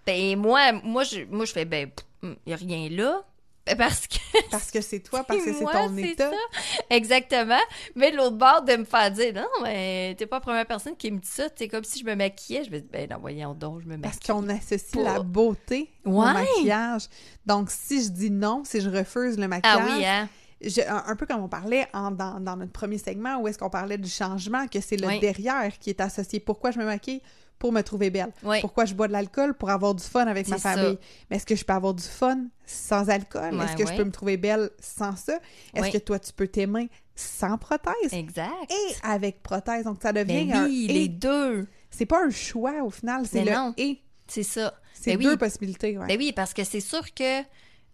Ben, 0.05 0.37
moi, 0.37 0.71
moi, 0.83 1.03
je, 1.03 1.21
moi, 1.29 1.45
je 1.45 1.51
fais, 1.53 1.65
ben, 1.65 1.89
il 2.23 2.35
y 2.47 2.53
a 2.53 2.57
rien 2.57 2.89
là. 2.89 3.21
Ben, 3.65 3.75
Parce 3.77 4.05
que 4.05 4.17
parce 4.51 4.69
que 4.69 4.79
c'est 4.79 4.99
toi, 4.99 5.23
parce 5.23 5.43
que 5.43 5.51
c'est 5.51 5.63
ton 5.65 5.97
état. 5.97 6.29
ça. 6.29 6.81
Exactement. 6.91 7.57
Mais 7.95 8.11
de 8.11 8.17
l'autre 8.17 8.35
bord, 8.37 8.61
de 8.61 8.75
me 8.75 8.83
faire 8.85 9.09
dire, 9.09 9.33
non, 9.33 9.47
mais 9.63 10.13
t'es 10.17 10.27
pas 10.27 10.35
la 10.35 10.41
première 10.41 10.65
personne 10.67 10.95
qui 10.95 11.09
me 11.11 11.17
dit 11.17 11.27
ça. 11.27 11.45
C'est 11.55 11.67
comme 11.67 11.83
si 11.83 11.97
je 11.99 12.05
me 12.05 12.13
maquillais. 12.15 12.63
Je 12.63 12.69
me 12.69 12.79
dis, 12.79 12.87
ben 12.91 13.09
non, 13.09 13.17
voyons 13.19 13.55
donc, 13.55 13.81
je 13.81 13.87
me 13.87 13.97
Parce 13.97 14.15
maquille. 14.17 14.35
qu'on 14.35 14.49
associe 14.49 15.03
la 15.03 15.19
beauté 15.23 15.89
au 16.05 16.21
maquillage. 16.21 17.07
Donc, 17.47 17.71
si 17.71 18.03
je 18.03 18.09
dis 18.09 18.29
non, 18.29 18.63
si 18.65 18.81
je 18.81 18.89
refuse 18.89 19.37
le 19.39 19.47
maquillage, 19.47 19.79
Ah 19.81 19.95
oui, 19.97 20.05
hein? 20.05 20.29
Je- 20.61 20.81
un, 20.87 21.15
peu 21.15 21.25
comme 21.25 21.41
on 21.43 21.47
parlait 21.49 21.87
en- 21.93 22.11
dans, 22.11 22.39
dans 22.39 22.55
notre 22.55 22.71
premier 22.71 22.97
segment 22.97 23.37
où 23.39 23.47
est-ce 23.47 23.57
qu'on 23.57 23.69
parlait 23.69 23.97
du 23.97 24.09
changement, 24.09 24.67
que 24.67 24.79
c'est 24.81 24.97
le 24.97 25.07
Oui. 25.07 25.19
derrière 25.19 25.77
qui 25.79 25.89
est 25.89 25.99
associé. 26.01 26.39
Pourquoi 26.39 26.71
je 26.71 26.79
me 26.79 26.85
maquille? 26.85 27.21
Pour 27.59 27.71
me 27.71 27.81
trouver 27.81 28.09
belle. 28.09 28.33
Oui. 28.43 28.59
Pourquoi 28.61 28.83
je 28.85 28.93
bois 28.93 29.07
de 29.07 29.13
l'alcool? 29.13 29.53
Pour 29.53 29.69
avoir 29.69 29.95
du 29.95 30.03
fun 30.03 30.27
avec 30.27 30.47
ma 30.49 30.57
ça. 30.57 30.73
famille. 30.73 30.97
Mais 31.29 31.37
est-ce 31.37 31.45
que 31.45 31.55
je 31.55 31.63
peux 31.63 31.71
avoir 31.73 31.93
du 31.93 32.03
fun 32.03 32.45
sans 32.65 33.09
alcool? 33.09 33.55
Ouais, 33.55 33.63
est-ce 33.65 33.75
que 33.77 33.83
ouais. 33.83 33.91
je 33.93 33.97
peux 33.97 34.03
me 34.03 34.11
trouver 34.11 34.35
belle 34.37 34.69
sans 34.79 35.15
ça? 35.15 35.39
Est-ce 35.73 35.83
Oui. 35.85 35.91
que 35.93 35.97
toi, 35.99 36.19
tu 36.19 36.33
peux 36.33 36.47
t'aimer 36.47 36.89
sans 37.15 37.57
prothèse? 37.57 38.11
Exact. 38.11 38.51
Et 38.69 38.95
avec 39.03 39.41
prothèse. 39.41 39.85
Donc, 39.85 39.99
ça 40.01 40.11
devient 40.11 40.45
Ben 40.47 40.53
un 40.53 40.65
oui, 40.65 40.87
et. 40.89 40.93
les 40.93 41.07
deux. 41.07 41.65
C'est 41.89 42.05
pas 42.05 42.25
un 42.25 42.29
choix 42.29 42.83
au 42.83 42.89
final, 42.89 43.25
c'est 43.25 43.45
le 43.45 43.51
non. 43.53 43.73
et. 43.77 44.01
C'est 44.27 44.43
ça. 44.43 44.73
C'est 44.93 45.15
Ben 45.15 45.23
deux 45.23 45.37
possibilités. 45.37 45.97
Ouais. 45.97 46.07
Ben 46.07 46.17
oui, 46.17 46.33
parce 46.35 46.53
que 46.53 46.63
c'est 46.65 46.81
sûr 46.81 47.13
que 47.13 47.41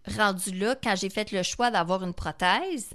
rendu 0.08 0.52
là, 0.52 0.76
quand 0.82 0.96
j'ai 0.96 1.10
fait 1.10 1.32
le 1.32 1.44
choix 1.44 1.72
d'avoir 1.72 2.04
une 2.04 2.14
prothèse, 2.14 2.90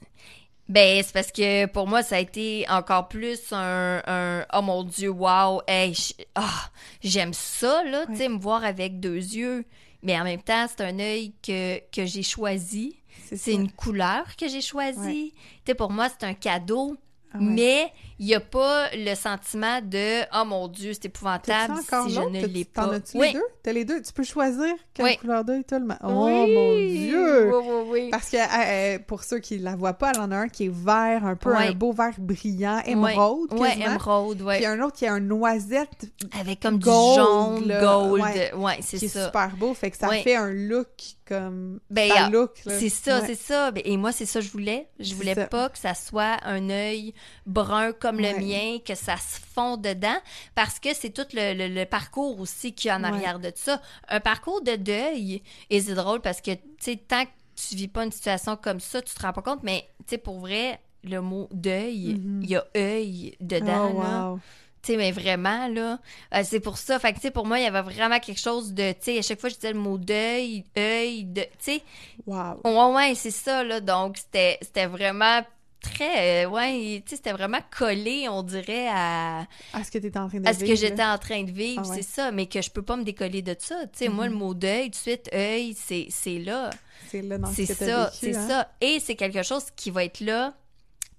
ben 0.69 1.03
c'est 1.03 1.13
parce 1.13 1.31
que 1.31 1.67
pour 1.67 1.87
moi, 1.87 2.03
ça 2.03 2.17
a 2.17 2.19
été 2.19 2.67
encore 2.69 3.09
plus 3.09 3.53
un, 3.53 4.03
un 4.07 4.45
oh 4.53 4.63
mon 4.63 4.83
Dieu, 4.83 5.11
wow, 5.11 5.63
hey, 5.69 5.97
ah, 6.35 6.71
j'aime 7.03 7.33
ça, 7.33 7.85
là, 7.85 8.07
tu 8.07 8.17
sais, 8.17 8.29
me 8.29 8.39
voir 8.39 8.65
avec 8.65 8.99
deux 8.99 9.17
yeux. 9.17 9.65
Mais 10.03 10.19
en 10.21 10.25
même 10.25 10.43
temps, 10.43 10.67
c'est 10.69 10.85
un 10.85 10.99
œil 10.99 11.33
que, 11.43 11.79
que 11.91 12.05
j'ai 12.07 12.23
choisi. 12.23 12.97
C'est 13.35 13.55
une 13.55 13.71
couleur 13.71 14.37
que 14.37 14.47
j'ai 14.49 14.61
choisie. 14.61 14.99
Ouais. 14.99 15.33
Tu 15.35 15.63
sais, 15.67 15.75
pour 15.75 15.91
moi, 15.91 16.09
c'est 16.09 16.25
un 16.25 16.35
cadeau. 16.35 16.97
Ah. 17.33 17.39
Mais 17.41 17.93
il 18.19 18.27
n'y 18.27 18.35
a 18.35 18.41
pas 18.41 18.89
le 18.95 19.15
sentiment 19.15 19.81
de 19.83 20.23
Oh 20.35 20.45
mon 20.47 20.69
Dieu, 20.69 20.93
c'est 20.95 21.07
épouvantable 21.07 21.75
si 21.79 22.15
je 22.15 22.21
ne 22.21 22.47
l'ai 22.47 22.65
T'en 22.65 22.89
pas? 22.89 22.95
as-tu 22.97 23.17
Oui. 23.19 23.27
les 23.29 23.33
deux? 23.35 23.45
T'as 23.63 23.73
les 23.73 23.85
deux? 23.85 24.03
Tu 24.03 24.13
peux 24.13 24.23
choisir 24.25 24.73
quelle 24.95 25.05
Oui. 25.07 25.17
couleur 25.19 25.45
d'œil 25.45 25.65
t'as 25.65 25.79
le 25.79 25.85
ma- 25.85 25.99
Oh 26.03 26.25
Oui. 26.27 26.55
mon 26.55 26.77
Dieu! 27.03 27.55
Oui, 27.55 27.65
oui, 27.67 27.83
oui. 27.91 28.09
Parce 28.11 28.31
que 28.31 28.37
euh, 28.37 28.99
pour 29.07 29.23
ceux 29.25 29.39
qui 29.39 29.59
la 29.59 29.77
voient 29.77 29.93
pas, 29.95 30.13
elle 30.15 30.21
en 30.21 30.31
a 30.31 30.37
un 30.37 30.49
qui 30.49 30.67
est 30.67 30.73
vert, 30.75 31.25
un 31.27 31.37
peu 31.37 31.55
un 31.55 31.73
beau 31.73 31.93
vert 31.93 32.15
brillant, 32.19 32.81
émeraude, 32.87 33.51
quasiment. 33.51 33.87
émeraude, 33.87 34.43
ouais. 34.43 34.57
Puis 34.59 34.67
un 34.67 34.81
autre 34.81 34.97
qui 34.97 35.07
a 35.07 35.13
un 35.13 35.21
noisette 35.21 36.07
Avec 36.41 36.61
comme 36.61 36.79
gold, 36.79 37.19
du 37.19 37.23
jaune, 37.23 37.69
là. 37.69 37.81
gold. 37.81 38.23
Ouais. 38.23 38.53
Ouais, 38.55 38.79
c'est 38.81 38.99
qui 38.99 39.07
est 39.07 39.09
ça. 39.09 39.27
super 39.27 39.57
beau, 39.57 39.75
fait 39.75 39.91
que 39.91 39.97
ça 39.97 40.09
fait 40.09 40.37
un 40.37 40.53
look 40.53 40.89
comme 41.29 41.81
Ben, 41.91 42.31
look. 42.31 42.53
C'est 42.67 42.89
ça, 42.89 43.21
c'est 43.27 43.35
ça. 43.35 43.73
Ben, 43.73 43.83
Et 43.85 43.97
moi, 43.97 44.13
c'est 44.13 44.27
ça 44.27 44.39
que 44.39 44.47
je 44.47 44.51
voulais. 44.53 44.89
Je 45.01 45.09
C'est 45.09 45.15
voulais 45.15 45.35
pas 45.47 45.69
que 45.69 45.77
ça 45.79 45.93
soit 45.95 46.37
un 46.45 46.71
œil 46.71 47.15
brun 47.47 47.93
comme 47.93 48.06
Ouais. 48.15 48.33
le 48.35 48.39
mien, 48.39 48.79
que 48.85 48.95
ça 48.95 49.17
se 49.17 49.41
fond 49.55 49.77
dedans, 49.77 50.17
parce 50.55 50.79
que 50.79 50.95
c'est 50.95 51.11
tout 51.11 51.27
le, 51.33 51.55
le- 51.55 51.75
le 51.75 51.85
parcours 51.87 52.39
aussi 52.41 52.73
qu'il 52.75 52.89
y 52.89 52.91
a 52.91 52.97
en 52.97 53.03
Ouais. 53.03 53.09
arrière 53.09 53.39
de 53.39 53.51
ça. 53.55 53.81
Un 54.09 54.21
parcours 54.21 54.63
de 54.63 54.77
deuil, 54.77 55.43
et 55.71 55.81
c'est 55.81 55.95
drôle 55.95 56.21
parce 56.21 56.41
que, 56.41 56.53
tu 56.53 56.61
sais, 56.81 56.97
tant 56.97 57.25
que 57.25 57.31
tu 57.69 57.75
vis 57.75 57.89
pas 57.89 58.05
une 58.05 58.13
situation 58.13 58.57
comme 58.57 58.81
ça, 58.81 59.01
tu 59.03 59.15
te 59.15 59.23
rends 59.23 59.33
pas 59.33 59.43
compte, 59.43 59.63
mais, 59.63 59.89
tu 60.01 60.05
sais, 60.11 60.19
pour 60.19 60.41
vrai, 60.41 60.79
le 61.05 61.21
mot 61.21 61.49
deuil, 61.53 62.11
il 62.11 62.19
Mhm. 62.19 62.45
y 62.45 62.57
a 62.57 62.65
œil 62.77 63.37
dedans, 63.41 63.93
Oh, 63.95 64.01
là. 64.01 64.29
wow. 64.31 64.41
Tu 64.83 64.93
sais, 64.93 64.99
mais 64.99 65.11
vraiment, 65.11 65.67
là, 65.67 65.99
euh, 66.35 66.43
c'est 66.45 66.61
pour 66.61 66.79
ça. 66.79 66.99
Fait 67.01 67.11
que, 67.13 67.17
tu 67.17 67.23
sais, 67.23 67.31
pour 67.33 67.45
moi, 67.47 67.59
il 67.59 67.65
y 67.65 67.67
avait 67.67 67.83
vraiment 67.83 68.21
quelque 68.21 68.39
chose 68.39 68.73
de, 68.73 68.93
tu 68.93 68.99
sais, 69.01 69.19
à 69.19 69.23
chaque 69.23 69.41
fois, 69.41 69.49
je 69.49 69.55
disais 69.57 69.73
le 69.73 69.79
mot 69.81 69.99
deuil, 69.99 70.65
œil, 70.79 71.25
de, 71.25 71.41
tu 71.43 71.49
sais, 71.59 71.83
Wow. 72.27 72.61
ouais, 72.65 72.95
ouais, 72.95 73.15
c'est 73.17 73.31
ça, 73.33 73.65
là. 73.65 73.81
Donc, 73.81 74.17
c'était, 74.19 74.59
c'était 74.63 74.87
vraiment 74.87 75.41
très, 75.81 76.45
euh, 76.47 76.49
ouais, 76.49 77.03
tu 77.05 77.11
sais, 77.11 77.17
c'était 77.17 77.33
vraiment 77.33 77.61
collé, 77.77 78.29
on 78.29 78.43
dirait, 78.43 78.89
à, 78.89 79.47
À 79.73 79.85
ce 79.85 79.91
que 79.91 79.99
t'es 79.99 80.17
en 80.19 80.29
train 80.29 80.41
de 80.41 80.49
à 80.49 80.53
ce 80.53 80.61
que 80.61 80.65
vivre, 80.67 80.79
j'étais 80.79 81.05
en 81.05 81.19
train 81.19 81.43
de 81.43 81.51
vivre, 81.51 81.83
Ah 81.85 81.89
ouais. 81.89 81.97
c'est 81.97 82.03
ça, 82.03 82.31
mais 82.33 82.47
que 82.47 82.61
je 82.61 82.71
peux 82.71 82.83
pas 82.83 82.97
me 82.97 83.05
décoller 83.05 83.43
de 83.43 83.57
ça. 83.59 83.87
Tu 83.87 83.99
sais, 83.99 84.09
moi, 84.09 84.29
le 84.29 84.35
mot 84.35 84.55
deuil, 84.55 84.87
tout 84.87 84.91
de 84.91 84.97
suite, 84.97 85.31
œil, 85.33 85.75
c'est, 85.77 86.39
là. 86.39 86.71
C'est 87.09 87.23
là 87.23 87.39
dans 87.39 87.49
ce 87.49 87.65
C'est 87.65 87.75
ça, 87.75 88.11
c'est 88.13 88.35
hein. 88.37 88.49
ça. 88.49 88.69
Et 88.81 89.01
c'est 89.01 89.15
quelque 89.15 89.43
chose 89.43 89.65
qui 89.77 89.91
va 89.91 90.05
être 90.05 90.21
là. 90.21 90.55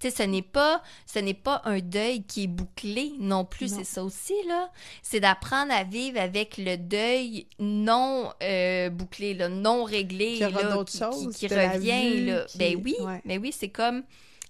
Tu 0.00 0.10
sais, 0.10 0.16
ce 0.16 0.22
n'est 0.22 0.42
pas, 0.42 0.80
ce 1.12 1.18
n'est 1.18 1.34
pas 1.34 1.60
un 1.64 1.80
deuil 1.80 2.22
qui 2.22 2.44
est 2.44 2.48
bouclé 2.48 3.14
non 3.18 3.44
plus. 3.44 3.74
C'est 3.74 3.84
ça 3.84 4.04
aussi 4.04 4.34
là. 4.46 4.70
C'est 5.02 5.18
d'apprendre 5.18 5.72
à 5.72 5.82
vivre 5.82 6.20
avec 6.20 6.56
le 6.56 6.76
deuil 6.76 7.48
non 7.58 8.30
euh, 8.40 8.90
bouclé, 8.90 9.34
là, 9.34 9.48
non 9.48 9.82
réglé, 9.82 10.36
là, 10.38 10.50
qui, 10.86 10.98
choses, 10.98 11.34
qui, 11.34 11.40
qui 11.40 11.48
de 11.48 11.54
la 11.56 11.72
revient 11.72 12.26
là. 12.26 12.46
Ben 12.54 12.76
oui, 12.84 12.94
ouais. 13.00 13.20
ben 13.24 13.40
oui, 13.42 13.52
c'est 13.56 13.70
comme, 13.70 14.04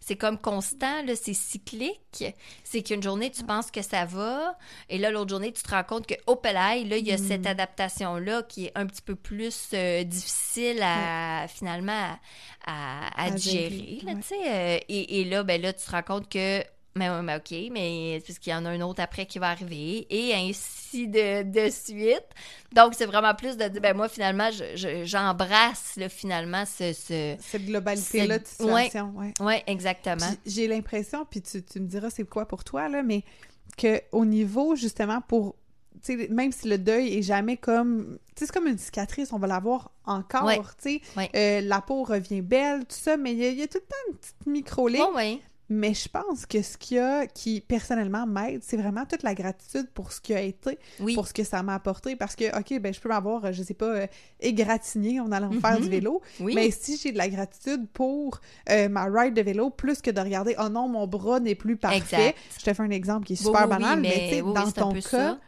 c'est 0.09 0.17
comme 0.17 0.39
constant, 0.39 1.03
là, 1.05 1.15
c'est 1.15 1.35
cyclique. 1.35 2.25
C'est 2.65 2.83
qu'une 2.83 3.03
journée, 3.03 3.31
tu 3.31 3.45
penses 3.45 3.71
que 3.71 3.83
ça 3.83 4.07
va, 4.07 4.57
et 4.89 4.97
là, 4.97 5.11
l'autre 5.11 5.29
journée, 5.29 5.53
tu 5.53 5.63
te 5.63 5.71
rends 5.71 5.85
compte 5.85 6.07
que, 6.07 6.15
pelaille, 6.37 6.89
là, 6.89 6.97
il 6.97 7.07
y 7.07 7.13
a 7.13 7.19
cette 7.19 7.43
Mm. 7.43 7.49
adaptation-là 7.49 8.43
qui 8.45 8.67
est 8.67 8.73
un 8.75 8.87
petit 8.87 9.03
peu 9.03 9.15
plus 9.17 9.69
euh, 9.75 10.05
difficile 10.05 10.81
à, 10.83 11.47
finalement, 11.49 12.17
à, 12.67 13.23
à 13.23 13.37
gérer, 13.37 14.01
là, 14.05 14.13
ouais. 14.15 14.15
euh, 14.47 14.79
et, 14.89 15.21
et 15.21 15.25
là, 15.27 15.43
ben 15.43 15.61
là, 15.61 15.73
tu 15.75 15.85
te 15.85 15.91
rends 15.91 16.03
compte 16.03 16.29
que, 16.31 16.63
mais, 16.99 17.23
mais 17.23 17.37
OK, 17.37 17.71
mais 17.73 18.19
c'est 18.21 18.27
parce 18.27 18.39
qu'il 18.39 18.53
y 18.53 18.57
en 18.57 18.65
a 18.67 18.71
un 18.71 18.81
autre 18.83 19.01
après 19.03 19.25
qui 19.27 19.39
va 19.39 19.49
arriver, 19.51 20.07
et 20.11 20.35
ainsi 20.35 21.07
de, 21.09 21.45
de 21.45 21.71
suite. 21.71 22.27
Donc, 22.73 22.95
c'est 22.95 23.07
vraiment 23.07 23.35
plus 23.35 23.57
de 23.57 23.67
dire, 23.69 23.81
ben 23.81 23.97
moi, 23.97 24.09
finalement, 24.09 24.51
je- 24.51 24.77
je- 24.77 25.05
j'embrasse, 25.05 25.95
là, 25.97 26.09
finalement, 26.09 26.65
ce... 26.67 26.93
ce... 26.93 27.37
Cette 27.41 27.65
globalité-là 27.67 28.39
de 28.39 28.47
situation, 28.47 29.13
ouais. 29.17 29.33
Ouais, 29.41 29.63
exactement. 29.67 30.27
J'ai 30.45 30.67
l'impression, 30.69 31.25
puis 31.25 31.41
tu, 31.41 31.63
tu 31.63 31.81
me 31.81 31.87
diras 31.87 32.11
c'est 32.11 32.25
quoi 32.25 32.47
pour 32.47 32.65
toi, 32.65 32.89
là, 32.89 33.03
mais 33.03 33.23
que 33.77 34.01
au 34.13 34.25
niveau, 34.25 34.75
justement, 34.77 35.21
pour. 35.21 35.55
tu 36.05 36.19
sais, 36.19 36.29
même 36.29 36.53
si 36.53 36.69
le 36.69 36.79
deuil 36.79 37.17
est 37.19 37.23
jamais 37.23 37.57
comme. 37.57 38.19
Tu 38.35 38.41
sais, 38.41 38.47
c'est 38.47 38.53
comme 38.53 38.67
une 38.67 38.79
cicatrice, 38.79 39.33
on 39.33 39.39
va 39.39 39.47
l'avoir 39.47 39.91
encore, 40.05 40.45
Ouais. 40.45 40.59
tu 40.83 40.99
sais. 40.99 41.01
Ouais. 41.17 41.31
Euh, 41.37 41.61
la 41.61 41.81
peau 41.81 42.03
revient 42.03 42.41
belle, 42.41 42.81
tout 42.87 42.97
ça, 42.97 43.17
mais 43.17 43.33
il 43.33 43.39
y, 43.39 43.45
a- 43.45 43.51
il 43.51 43.59
y 43.59 43.63
a 43.63 43.67
tout 43.69 43.79
le 43.79 43.87
temps 43.87 44.11
une 44.11 44.17
petite 44.17 44.47
micro-ligne. 44.47 45.03
Ouais, 45.03 45.15
ouais. 45.15 45.39
Mais 45.71 45.93
je 45.93 46.09
pense 46.09 46.47
que 46.47 46.63
ce 46.63 46.79
qu'il 46.79 46.97
y 46.97 47.01
a 47.01 47.27
qui, 47.27 47.61
personnellement, 47.61 48.27
m'aide, 48.27 48.63
c'est 48.65 48.79
vraiment 48.79 49.05
toute 49.05 49.23
la 49.23 49.35
gratitude 49.35 49.87
pour 49.93 50.13
ce 50.13 50.21
qui 50.21 50.33
a 50.33 50.41
été, 50.41 50.79
Oui. 50.99 51.15
pour 51.15 51.29
ce 51.29 51.35
que 51.35 51.45
ça 51.45 51.63
m'a 51.63 51.75
apporté. 51.75 52.17
Parce 52.17 52.35
que, 52.37 52.59
OK, 52.59 52.81
ben 52.81 52.95
je 52.95 52.99
peux 53.01 53.11
m'avoir, 53.11 53.53
je 53.53 53.63
sais 53.63 53.75
pas, 53.75 53.85
euh, 53.87 54.07
égratigné 54.41 55.21
en 55.21 55.31
allant 55.31 55.53
faire 55.53 55.77
Mhm. 55.77 55.83
du 55.83 55.89
vélo, 55.91 56.23
Oui. 56.41 56.55
mais 56.55 56.71
si 56.71 56.97
j'ai 56.97 57.13
de 57.13 57.19
la 57.19 57.29
gratitude 57.29 57.87
pour 57.93 58.41
euh, 58.71 58.89
ma 58.89 59.05
ride 59.05 59.35
de 59.35 59.43
vélo, 59.43 59.69
plus 59.71 60.01
que 60.01 60.11
de 60.11 60.21
regarder 60.21 60.55
«Oh 60.59 60.69
non, 60.71 60.89
mon 60.89 61.07
bras 61.07 61.39
n'est 61.41 61.55
plus 61.55 61.77
parfait 61.77 61.99
Exact.», 62.31 62.37
je 62.59 62.65
te 62.65 62.73
fais 62.73 62.83
un 62.83 62.91
exemple 62.91 63.27
qui 63.27 63.35
est 63.35 63.37
super 63.37 63.65
oui, 63.65 63.69
banal, 63.69 64.01
mais, 64.01 64.09
mais 64.09 64.29
tu 64.31 64.35
sais, 64.37 64.43
dans 64.55 64.73
ton 64.73 64.93
cas, 64.95 65.01
ça. 65.03 65.39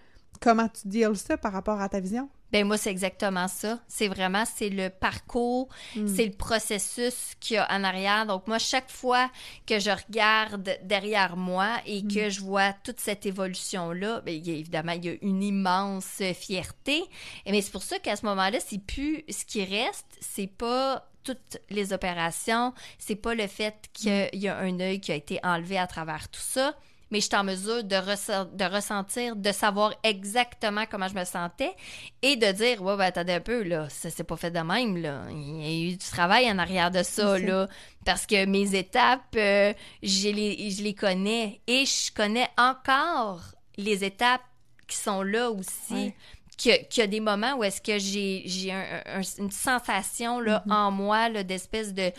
comment 0.41 0.69
tu 0.69 0.87
deals 0.87 1.17
ça 1.17 1.39
par 1.39 1.53
rapport 1.53 1.81
à 1.81 1.89
ta 1.89 1.99
vision? 2.01 2.29
Ben 2.53 2.67
moi, 2.67 2.77
c'est 2.77 2.91
exactement 2.91 3.47
ça. 3.49 3.79
C'est 3.89 4.09
vraiment, 4.09 4.45
c'est 4.45 4.69
le 4.71 4.91
parcours, 4.91 5.69
Mm. 5.97 6.07
c'est 6.17 6.27
le 6.27 6.33
processus 6.33 7.35
qu'il 7.41 7.55
y 7.55 7.59
a 7.59 7.67
en 7.73 7.85
arrière. 7.85 8.27
Donc 8.27 8.47
moi, 8.47 8.59
chaque 8.59 8.91
fois 8.91 9.31
que 9.67 9.79
je 9.79 9.91
regarde 9.91 10.77
derrière 10.83 11.37
moi 11.37 11.77
et 11.87 12.03
que 12.03 12.29
je 12.31 12.41
vois 12.41 12.73
toute 12.85 13.01
cette 13.01 13.27
évolution-là, 13.27 14.21
ben, 14.21 14.35
il 14.35 14.47
y 14.49 14.51
a, 14.55 14.59
évidemment, 14.59 14.93
il 14.93 15.05
y 15.05 15.09
a 15.11 15.15
une 15.23 15.43
immense 15.43 16.23
fierté. 16.35 17.03
Et 17.47 17.53
Mais 17.53 17.63
c'est 17.63 17.73
pour 17.73 17.83
ça 17.83 17.99
qu'à 17.99 18.17
ce 18.17 18.27
moment-là, 18.27 18.59
c'est 18.61 18.79
plus 18.85 19.25
ce 19.29 19.45
qui 19.45 19.65
reste, 19.65 20.07
c'est 20.21 20.47
pas 20.47 21.07
toutes 21.23 21.59
les 21.69 21.93
opérations, 21.93 22.73
c'est 22.99 23.15
pas 23.15 23.35
le 23.35 23.47
fait 23.47 23.75
qu'il 23.93 24.31
y 24.33 24.49
a 24.49 24.57
un 24.57 24.81
œil 24.81 25.01
qui 25.01 25.13
a 25.13 25.15
été 25.15 25.39
enlevé 25.43 25.77
à 25.79 25.87
travers 25.87 26.29
tout 26.31 26.41
ça, 26.41 26.75
mais 27.11 27.21
je 27.21 27.27
suis 27.27 27.37
en 27.37 27.45
mesure 27.45 27.85
de, 27.85 27.97
ressentir, 28.65 29.37
de 29.37 29.53
savoir 29.53 29.95
exactement 30.03 30.85
comment 30.91 31.09
je 31.09 31.15
me 31.15 31.25
sentais 31.25 31.75
et 32.23 32.37
de 32.37 32.53
dire, 32.53 32.83
ouais, 32.83 32.97
ben, 32.97 33.05
attendez 33.05 33.33
un 33.33 33.41
peu, 33.41 33.63
là, 33.63 33.89
ça 33.89 34.11
s'est 34.11 34.25
pas 34.25 34.37
fait 34.37 34.51
de 34.51 34.61
même, 34.61 34.97
là. 34.97 35.23
Il 35.31 35.61
y 35.61 35.89
a 35.89 35.93
eu 35.93 35.97
du 35.97 35.99
travail 35.99 36.51
en 36.51 36.59
arrière 36.59 36.91
de 36.91 37.03
ça, 37.03 37.39
là. 37.39 37.69
Parce 38.05 38.27
que 38.27 38.47
mes 38.47 38.75
étapes, 38.75 39.35
euh, 39.37 39.73
je, 40.03 40.29
les, 40.29 40.71
je 40.71 40.83
les 40.83 40.95
connais 40.95 41.61
et 41.67 41.85
je 41.85 42.13
connais 42.13 42.49
encore 42.57 43.43
les 43.77 44.05
étapes 44.05 44.43
qui 44.87 44.97
sont 44.97 45.23
là 45.23 45.51
aussi. 45.51 45.93
Ouais. 45.95 46.15
Qu'il 46.61 46.73
y, 46.73 46.75
a- 46.75 46.79
qu'il 46.79 47.01
y 47.01 47.05
a 47.05 47.07
des 47.07 47.21
moments 47.21 47.55
où 47.57 47.65
est-ce 47.65 47.81
que 47.81 47.99
j'ai 47.99 48.43
j'ai 48.45 48.71
un- 48.71 49.03
un- 49.07 49.23
une 49.39 49.51
sensation 49.51 50.41
là, 50.41 50.63
en 50.69 50.91
moi 50.91 51.31
d'espèce 51.43 51.95
de 51.95 52.13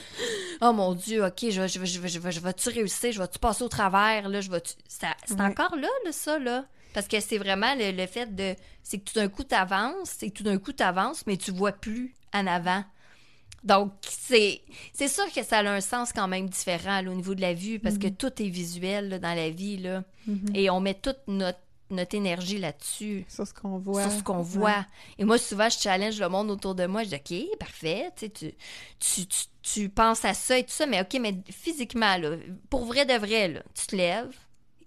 oh 0.61 0.73
mon 0.73 0.95
dieu 0.95 1.23
ok 1.23 1.45
je 1.51 1.61
vais 1.61 1.67
je 1.67 1.77
je 1.85 2.07
je 2.07 2.31
je 2.31 2.39
vais-tu 2.39 2.69
réussir? 2.69 3.11
Je 3.11 3.19
vais 3.21 3.27
tu 3.27 3.37
passer 3.37 3.63
au 3.63 3.69
travers 3.69 4.27
là? 4.29 4.41
Je 4.41 4.49
vais 4.49 4.63
ça 4.87 5.09
c'est 5.25 5.39
encore 5.39 5.75
là, 5.75 5.89
là 6.05 6.11
ça 6.11 6.39
là. 6.39 6.65
Parce 6.95 7.07
que 7.07 7.19
c'est 7.19 7.37
vraiment 7.37 7.75
le, 7.75 7.91
le 7.91 8.07
fait 8.07 8.35
de 8.35 8.55
c'est 8.81 8.97
que 8.97 9.05
tout 9.11 9.19
d'un 9.19 9.29
coup 9.29 9.43
t'avances 9.43 10.23
et 10.23 10.31
tout 10.31 10.43
d'un 10.43 10.57
coup 10.57 10.73
t'avances 10.73 11.23
mais 11.27 11.37
tu 11.37 11.51
vois 11.51 11.71
plus 11.73 12.15
en 12.33 12.47
avant. 12.47 12.83
Donc 13.63 13.93
c'est 14.09 14.61
c'est 14.91 15.07
sûr 15.07 15.31
que 15.31 15.43
ça 15.43 15.59
a 15.59 15.69
un 15.69 15.81
sens 15.81 16.11
quand 16.13 16.27
même 16.27 16.49
différent 16.49 16.99
là, 17.03 17.11
au 17.11 17.13
niveau 17.13 17.35
de 17.35 17.41
la 17.41 17.53
vue 17.53 17.77
parce 17.79 17.99
que 17.99 18.07
tout 18.07 18.41
est 18.41 18.49
visuel 18.49 19.09
là, 19.09 19.19
dans 19.19 19.35
la 19.35 19.51
vie 19.51 19.77
là. 19.77 20.03
Mhm. 20.25 20.55
et 20.55 20.69
on 20.71 20.79
met 20.79 20.95
toute 20.95 21.19
notre 21.27 21.59
notre 21.93 22.15
énergie 22.15 22.57
là-dessus 22.57 23.25
Sur 23.27 23.45
ce 23.47 23.53
qu'on 23.53 23.77
voit. 23.77 24.01
sur 24.01 24.11
ce 24.11 24.23
qu'on 24.23 24.37
Ouais. 24.39 24.43
voit. 24.43 24.85
Et 25.17 25.25
moi, 25.25 25.37
souvent, 25.37 25.69
je 25.69 25.77
challenge 25.77 26.19
le 26.19 26.29
monde 26.29 26.49
autour 26.51 26.75
de 26.75 26.85
moi. 26.85 27.03
Je 27.03 27.09
dis, 27.15 27.45
OK, 27.49 27.57
parfait, 27.59 28.09
tu, 28.15 28.29
tu, 28.31 28.53
tu, 28.99 29.25
tu, 29.27 29.45
tu 29.61 29.89
penses 29.89 30.23
à 30.25 30.33
ça 30.33 30.57
et 30.57 30.63
tout 30.63 30.71
ça, 30.71 30.85
mais 30.85 31.01
OK, 31.01 31.17
mais 31.19 31.35
physiquement, 31.51 32.17
là, 32.17 32.37
pour 32.69 32.85
vrai 32.85 33.05
de 33.05 33.13
vrai, 33.13 33.47
là, 33.47 33.61
tu 33.75 33.87
te 33.87 33.95
lèves 33.95 34.35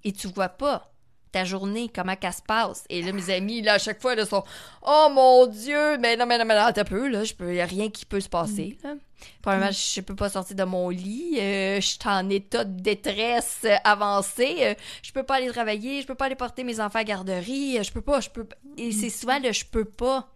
et 0.02 0.12
tu 0.12 0.28
vois 0.28 0.48
pas 0.48 0.93
ta 1.34 1.44
journée, 1.44 1.90
comment 1.92 2.14
qu'elle 2.14 2.32
se 2.32 2.42
passe. 2.42 2.84
Et 2.88 3.02
là, 3.02 3.12
mes 3.12 3.28
amis, 3.28 3.60
là, 3.60 3.74
à 3.74 3.78
chaque 3.78 4.00
fois, 4.00 4.14
là, 4.14 4.24
sont 4.24 4.44
Oh 4.82 5.08
mon 5.12 5.46
Dieu, 5.46 5.98
mais 5.98 6.16
non, 6.16 6.26
mais 6.26 6.38
non, 6.38 6.44
mais 6.44 6.54
non, 6.54 6.66
un 6.66 6.84
peu, 6.84 7.08
là, 7.08 7.24
je 7.24 7.34
peux, 7.34 7.52
y 7.52 7.60
a 7.60 7.66
rien 7.66 7.90
qui 7.90 8.06
peut 8.06 8.20
se 8.20 8.28
passer, 8.28 8.78
là. 8.84 8.94
Premièrement, 9.42 9.72
je 9.72 10.00
peux 10.00 10.14
pas 10.14 10.28
sortir 10.28 10.54
de 10.54 10.64
mon 10.64 10.90
lit, 10.90 11.38
euh, 11.40 11.76
je 11.80 11.86
suis 11.86 11.98
en 12.04 12.28
état 12.28 12.64
de 12.64 12.80
détresse 12.80 13.62
euh, 13.64 13.74
avancée, 13.82 14.58
euh, 14.60 14.74
je 15.02 15.12
peux 15.12 15.22
pas 15.22 15.36
aller 15.36 15.48
travailler, 15.48 16.02
je 16.02 16.06
peux 16.06 16.14
pas 16.14 16.26
aller 16.26 16.36
porter 16.36 16.62
mes 16.62 16.78
enfants 16.78 16.98
à 17.00 17.04
garderie, 17.04 17.78
euh, 17.78 17.82
je 17.82 17.90
peux 17.90 18.02
pas, 18.02 18.20
je 18.20 18.30
peux 18.30 18.44
pas. 18.44 18.56
Et 18.76 18.92
c'est 18.92 19.10
souvent 19.10 19.38
le 19.38 19.50
je 19.52 19.64
peux 19.64 19.86
pas. 19.86 20.28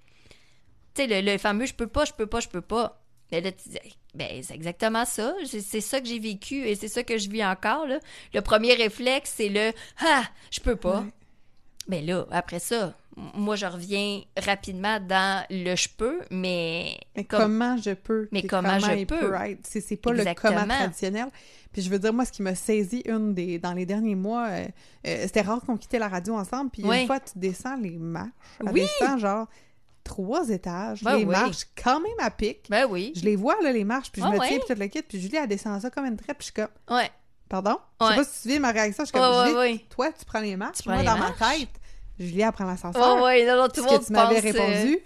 Tu 0.95 1.03
sais, 1.03 1.07
le, 1.07 1.33
le 1.33 1.39
fameux 1.39 1.67
je 1.67 1.75
peux 1.75 1.87
pas, 1.87 2.07
je 2.07 2.13
peux 2.13 2.27
pas, 2.27 2.41
je 2.41 2.49
peux 2.49 2.63
pas. 2.63 2.99
Mais 3.31 3.41
là, 3.41 3.53
tu 3.53 3.69
dis, 3.69 3.79
ben, 4.15 4.43
c'est 4.43 4.55
exactement 4.55 5.05
ça. 5.05 5.35
C'est 5.45 5.81
ça 5.81 6.01
que 6.01 6.07
j'ai 6.07 6.19
vécu 6.19 6.67
et 6.67 6.75
c'est 6.75 6.89
ça 6.89 7.03
que 7.03 7.19
je 7.19 7.29
vis 7.29 7.45
encore, 7.45 7.87
là. 7.87 7.99
Le 8.35 8.41
premier 8.41 8.75
réflexe, 8.75 9.35
c'est 9.37 9.49
le 9.49 9.73
Ah, 10.05 10.23
je 10.51 10.61
peux 10.61 10.77
pas. 10.77 11.05
Mais 11.89 12.03
là, 12.03 12.27
après 12.31 12.59
ça, 12.59 12.95
moi, 13.35 13.57
je 13.57 13.67
reviens 13.67 14.23
rapidement 14.37 15.01
dans 15.01 15.45
le 15.51 15.75
je 15.75 15.89
peux, 15.97 16.21
mais. 16.31 16.99
Mais 17.17 17.25
comme- 17.25 17.41
comment 17.41 17.77
je 17.77 17.91
peux? 17.93 18.29
Mais 18.33 18.43
comment 18.43 18.79
je 18.79 19.05
peux? 19.05 19.35
C'est, 19.63 19.97
pas 19.97 20.13
Exactement. 20.15 20.55
le 20.55 20.61
comment 20.61 20.75
traditionnel. 20.75 21.27
Puis 21.73 21.83
je 21.83 21.91
veux 21.91 21.99
dire, 21.99 22.13
moi, 22.13 22.25
ce 22.25 22.33
qui 22.33 22.43
m'a 22.43 22.55
saisi 22.55 23.03
une 23.07 23.35
des, 23.35 23.59
dans 23.59 23.73
les 23.73 23.85
derniers 23.87 24.15
mois, 24.15 24.49
euh, 24.49 24.67
euh, 25.07 25.23
c'était 25.27 25.41
rare 25.43 25.61
qu'on 25.61 25.77
quittait 25.77 25.99
la 25.99 26.09
radio 26.09 26.35
ensemble. 26.35 26.71
Puis 26.71 26.83
Oui. 26.85 27.01
une 27.03 27.07
fois, 27.07 27.21
tu 27.21 27.33
descends 27.39 27.77
les 27.77 27.97
marches. 27.99 28.31
Oui. 28.73 28.83
descend 29.01 29.19
genre 29.19 29.47
trois 30.09 30.49
étages. 30.49 31.03
Ben 31.05 31.13
les 31.17 31.25
oui. 31.25 31.31
marches 31.31 31.67
quand 31.81 32.01
même 32.01 32.13
à 32.19 32.31
pic. 32.31 32.67
Ben 32.69 32.87
oui. 32.91 33.13
Je 33.15 33.23
les 33.23 33.37
vois, 33.37 33.57
là, 33.63 33.71
les 33.71 33.85
marches. 33.85 34.11
Puis 34.11 34.21
je 34.21 34.27
Ah 34.27 34.31
me 34.33 34.39
ouais? 34.39 34.49
tiens, 34.49 34.59
puis 34.67 34.75
tout 34.75 34.81
le 34.81 34.87
kit. 34.89 35.03
Puis 35.03 35.21
Julie, 35.21 35.37
elle 35.37 35.47
descend 35.49 35.81
ça 35.81 35.91
comme 35.91 36.05
une 36.07 36.17
traite. 36.17 36.37
Puis 36.37 36.49
je 36.49 36.53
suis 36.53 36.53
comme, 36.55 36.97
Ouais. 36.97 37.11
pardon? 37.49 37.79
Je 38.01 38.05
sais 38.07 38.11
Ouais. 38.11 38.17
pas 38.17 38.25
si 38.25 38.43
tu 38.43 38.49
vis 38.49 38.59
ma 38.59 38.71
réaction. 38.73 39.05
Je 39.05 39.09
suis 39.11 39.17
Ouais, 39.19 39.25
comme, 39.25 39.37
ouais, 39.41 39.47
Julie, 39.47 39.59
ouais. 39.59 39.85
toi, 39.91 40.11
tu 40.19 40.25
prends 40.25 40.41
les 40.41 40.57
marches. 40.57 40.83
Prends 40.83 40.93
moi, 40.93 41.03
les 41.03 41.07
dans 41.09 41.17
marches. 41.17 41.41
ma 41.41 41.51
tête, 41.59 41.69
Julie, 42.19 42.41
elle 42.41 42.53
prend 42.53 42.65
l'ascenseur. 42.65 43.17
Oh, 43.21 43.25
ouais, 43.25 43.41
tout 43.47 43.47
le 43.47 43.71
ce 43.75 43.81
monde 43.83 44.01
que 44.01 44.07
tu 44.07 44.13
m'avais 44.13 44.37
euh, 44.39 44.41
répondu, 44.41 44.99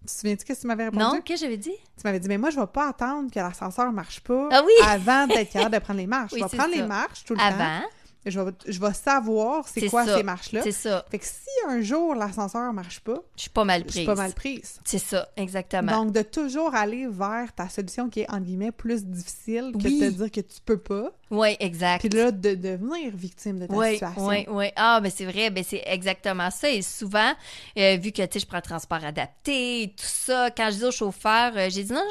tu 0.00 0.06
te 0.06 0.10
souviens-tu 0.10 0.44
qu'est-ce 0.46 0.58
que 0.58 0.62
tu 0.62 0.66
m'avais 0.66 0.84
répondu? 0.86 1.02
Non, 1.04 1.20
qu'est-ce 1.20 1.40
que 1.42 1.46
j'avais 1.46 1.56
dit? 1.58 1.70
Tu 1.70 2.02
m'avais 2.04 2.18
dit, 2.20 2.26
mais 2.28 2.38
moi, 2.38 2.50
je 2.50 2.58
vais 2.58 2.66
pas 2.66 2.88
attendre 2.88 3.30
que 3.30 3.38
l'ascenseur 3.38 3.92
marche 3.92 4.20
pas 4.20 4.48
Ah 4.50 4.62
oui! 4.64 4.72
avant 4.86 5.26
d'être 5.26 5.52
capable 5.52 5.74
de 5.74 5.78
prendre 5.78 6.00
les 6.00 6.06
marches. 6.06 6.32
Oui, 6.34 6.40
je 6.40 6.46
vais 6.48 6.56
prendre 6.56 6.74
ça. 6.74 6.80
les 6.80 6.86
marches 6.86 7.24
tout 7.24 7.34
le 7.34 7.38
temps. 7.38 7.86
Je 8.26 8.38
vais, 8.38 8.52
je 8.68 8.78
vais 8.78 8.92
savoir 8.92 9.66
c'est 9.66 9.88
quoi 9.88 10.04
ça. 10.04 10.18
ces 10.18 10.22
marches-là. 10.22 10.60
C'est 10.62 10.72
ça. 10.72 11.06
Fait 11.10 11.18
que 11.18 11.24
si 11.24 11.32
un 11.68 11.80
jour 11.80 12.14
l'ascenseur 12.14 12.70
marche 12.72 13.00
pas, 13.00 13.22
Je 13.36 13.42
suis 13.42 13.50
pas 13.50 13.64
mal 13.64 13.80
je 13.80 13.86
prise. 13.86 13.96
suis 13.96 14.04
pas 14.06 14.14
mal 14.14 14.32
prise. 14.34 14.78
C'est 14.84 14.98
ça, 14.98 15.28
exactement. 15.36 16.04
Donc, 16.04 16.12
de 16.12 16.20
toujours 16.22 16.74
aller 16.74 17.06
vers 17.08 17.50
ta 17.54 17.68
solution 17.70 18.10
qui 18.10 18.20
est, 18.20 18.30
entre 18.30 18.44
guillemets, 18.44 18.72
plus 18.72 19.04
difficile 19.06 19.72
que 19.72 19.78
de 19.78 19.88
te 19.88 20.10
dire 20.16 20.30
que 20.30 20.40
tu 20.42 20.60
peux 20.64 20.76
pas. 20.78 21.10
Oui, 21.30 21.56
exact. 21.60 22.00
Puis 22.00 22.08
là, 22.10 22.30
de 22.32 22.54
devenir 22.56 23.14
victime 23.16 23.60
de 23.60 23.66
ta 23.66 23.74
Oui, 23.74 23.92
situation. 23.92 24.26
oui, 24.26 24.44
oui. 24.48 24.66
Ah, 24.76 24.98
mais 25.02 25.10
c'est 25.10 25.24
vrai, 25.26 25.48
ben 25.50 25.62
c'est 25.66 25.82
exactement 25.86 26.50
ça. 26.50 26.68
Et 26.68 26.82
souvent, 26.82 27.32
euh, 27.78 27.96
vu 27.96 28.10
que, 28.12 28.20
tu 28.22 28.32
sais, 28.32 28.40
je 28.40 28.46
prends 28.46 28.56
le 28.56 28.62
transport 28.62 29.02
adapté 29.04 29.82
et 29.84 29.88
tout 29.90 30.04
ça, 30.04 30.50
quand 30.50 30.70
je 30.72 30.78
dis 30.78 30.84
au 30.84 30.90
chauffeur, 30.90 31.52
euh, 31.56 31.68
j'ai 31.70 31.84
dit 31.84 31.92
non, 31.92 32.02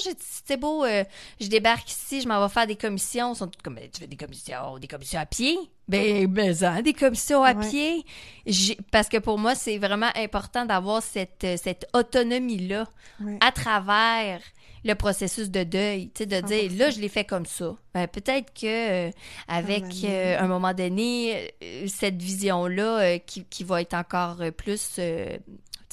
c'est 0.45 0.57
beau, 0.57 0.85
euh, 0.85 1.03
je 1.39 1.47
débarque 1.47 1.91
ici, 1.91 2.21
je 2.21 2.27
m'en 2.27 2.41
vais 2.41 2.51
faire 2.51 2.65
des 2.65 2.77
commissions. 2.77 3.33
Ils 3.33 3.37
sont 3.37 3.47
tous 3.47 3.61
comme, 3.61 3.75
Ben, 3.75 3.89
tu 3.91 3.99
fais 3.99 4.07
des 4.07 4.15
commissions, 4.15 4.77
des 4.79 4.87
commissions 4.87 5.19
à 5.19 5.25
pied? 5.25 5.57
Ben, 5.89 6.27
ben, 6.27 6.53
ça, 6.53 6.81
des 6.81 6.93
commissions 6.93 7.43
à 7.43 7.53
Ouais. 7.53 7.69
pied. 7.69 8.05
J'ai- 8.45 8.77
Parce 8.91 9.09
que 9.09 9.17
pour 9.17 9.37
moi, 9.37 9.55
c'est 9.55 9.77
vraiment 9.77 10.09
important 10.15 10.65
d'avoir 10.65 11.01
cette, 11.03 11.43
euh, 11.43 11.57
cette 11.61 11.87
autonomie-là 11.93 12.87
Ouais. 13.21 13.37
à 13.41 13.51
travers 13.51 14.39
le 14.85 14.93
processus 14.93 15.49
de 15.51 15.63
deuil, 15.63 16.09
tu 16.15 16.19
sais, 16.19 16.25
de 16.25 16.39
dire 16.39 16.69
100%. 16.69 16.77
là 16.77 16.89
je 16.89 16.99
l'ai 17.01 17.09
fait 17.09 17.25
comme 17.25 17.45
ça. 17.45 17.75
Ben, 17.93 18.07
peut-être 18.07 18.53
que 18.53 19.07
euh, 19.07 19.11
avec 19.49 19.83
euh, 20.05 20.39
un 20.39 20.47
moment 20.47 20.73
donné 20.73 21.51
euh, 21.61 21.85
cette 21.87 22.21
vision 22.21 22.65
là 22.67 23.19
qui, 23.19 23.43
qui 23.43 23.63
va 23.65 23.81
être 23.81 23.93
encore 23.95 24.37
plus 24.55 24.99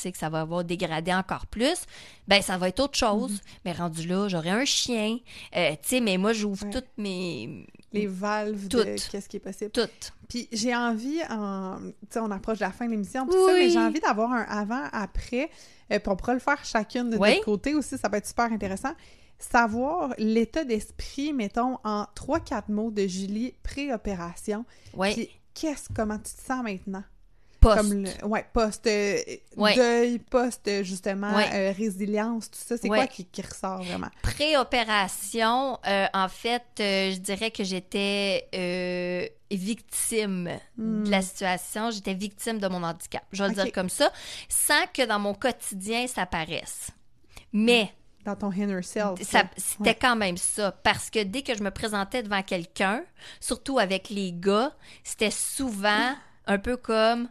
que 0.04 0.18
ça 0.18 0.28
va 0.28 0.40
avoir 0.42 0.64
dégradé 0.64 1.12
encore 1.14 1.46
plus, 1.46 1.84
ben 2.28 2.42
ça 2.42 2.58
va 2.58 2.68
être 2.68 2.80
autre 2.80 2.96
chose. 2.98 3.32
Mhm. 3.32 3.38
Mais 3.64 3.72
rendu 3.72 4.06
là, 4.06 4.28
j'aurai 4.28 4.50
un 4.50 4.64
chien, 4.64 5.18
euh, 5.56 5.70
tu 5.82 5.88
sais, 5.88 6.00
mais 6.00 6.16
moi, 6.18 6.32
j'ouvre 6.32 6.64
Ouais. 6.64 6.70
toutes 6.70 6.88
mes... 6.98 7.66
Les 7.92 8.06
valves 8.06 8.68
de 8.68 8.82
Toutes. 8.82 9.08
qu'est-ce 9.10 9.28
qui 9.28 9.36
est 9.36 9.40
possible. 9.40 9.70
Toutes. 9.70 10.12
Puis 10.28 10.48
j'ai 10.52 10.74
envie, 10.74 11.20
en... 11.30 11.78
tu 11.78 11.92
sais, 12.10 12.18
on 12.20 12.30
approche 12.30 12.58
de 12.58 12.64
la 12.64 12.72
fin 12.72 12.84
de 12.86 12.90
l'émission, 12.90 13.26
tout 13.26 13.32
ça, 13.32 13.52
Oui. 13.54 13.60
mais 13.60 13.70
j'ai 13.70 13.78
envie 13.78 14.00
d'avoir 14.00 14.32
un 14.32 14.42
avant-après. 14.42 15.50
Euh, 15.92 15.98
puis 15.98 16.08
on 16.08 16.16
pourra 16.16 16.34
le 16.34 16.40
faire 16.40 16.62
chacune 16.64 17.10
de 17.10 17.16
Oui. 17.16 17.30
notre 17.34 17.44
côté 17.44 17.74
aussi, 17.74 17.96
ça 17.96 18.10
peut 18.10 18.16
être 18.16 18.26
super 18.26 18.46
intéressant. 18.52 18.92
Savoir 19.38 20.14
l'état 20.18 20.64
d'esprit, 20.64 21.32
mettons, 21.32 21.78
en 21.84 22.06
3-4 22.14 22.64
mots 22.70 22.90
de 22.90 23.06
Julie 23.06 23.54
pré-opération. 23.62 24.64
Puis 25.00 25.30
qu'est-ce, 25.54 25.88
comment 25.94 26.16
tu 26.18 26.32
te 26.34 26.40
sens 26.46 26.62
maintenant? 26.64 27.04
Post. 27.74 27.76
Comme 27.90 28.04
le, 28.04 28.24
ouais, 28.26 28.46
post 28.52 28.86
euh, 28.86 29.18
Ouais. 29.56 29.74
deuil, 29.74 30.18
post 30.18 30.82
justement 30.82 31.34
Ouais. 31.34 31.48
euh, 31.52 31.72
résilience, 31.76 32.50
tout 32.50 32.58
ça, 32.58 32.76
c'est 32.76 32.88
Ouais. 32.88 32.98
quoi 32.98 33.06
qui, 33.06 33.24
qui 33.24 33.42
ressort 33.42 33.82
vraiment? 33.82 34.08
Pré-opération, 34.22 35.78
euh, 35.86 36.06
en 36.14 36.28
fait, 36.28 36.62
euh, 36.80 37.12
je 37.12 37.18
dirais 37.18 37.50
que 37.50 37.64
j'étais 37.64 38.48
victime 39.50 40.50
de 40.78 41.10
la 41.10 41.22
situation. 41.22 41.90
J'étais 41.90 42.14
victime 42.14 42.58
de 42.58 42.68
mon 42.68 42.82
handicap. 42.82 43.22
Je 43.32 43.42
vais 43.42 43.48
le 43.50 43.54
dire 43.54 43.72
comme 43.72 43.88
ça, 43.88 44.10
sans 44.48 44.86
que 44.92 45.04
dans 45.06 45.18
mon 45.18 45.34
quotidien, 45.34 46.06
ça 46.06 46.26
paraisse. 46.26 46.90
Mais 47.52 47.92
Dans 48.24 48.34
ton 48.36 48.50
inner 48.52 48.82
self. 48.82 49.20
c'était 49.56 49.94
quand 49.94 50.16
même 50.16 50.36
ça. 50.36 50.72
Parce 50.72 51.10
que 51.10 51.22
dès 51.22 51.42
que 51.42 51.54
je 51.56 51.62
me 51.62 51.70
présentais 51.70 52.22
devant 52.22 52.42
quelqu'un, 52.42 53.04
surtout 53.40 53.78
avec 53.78 54.10
les 54.10 54.32
gars, 54.32 54.74
c'était 55.04 55.30
souvent 55.30 56.14
un 56.46 56.58
peu 56.58 56.76
comme 56.76 57.28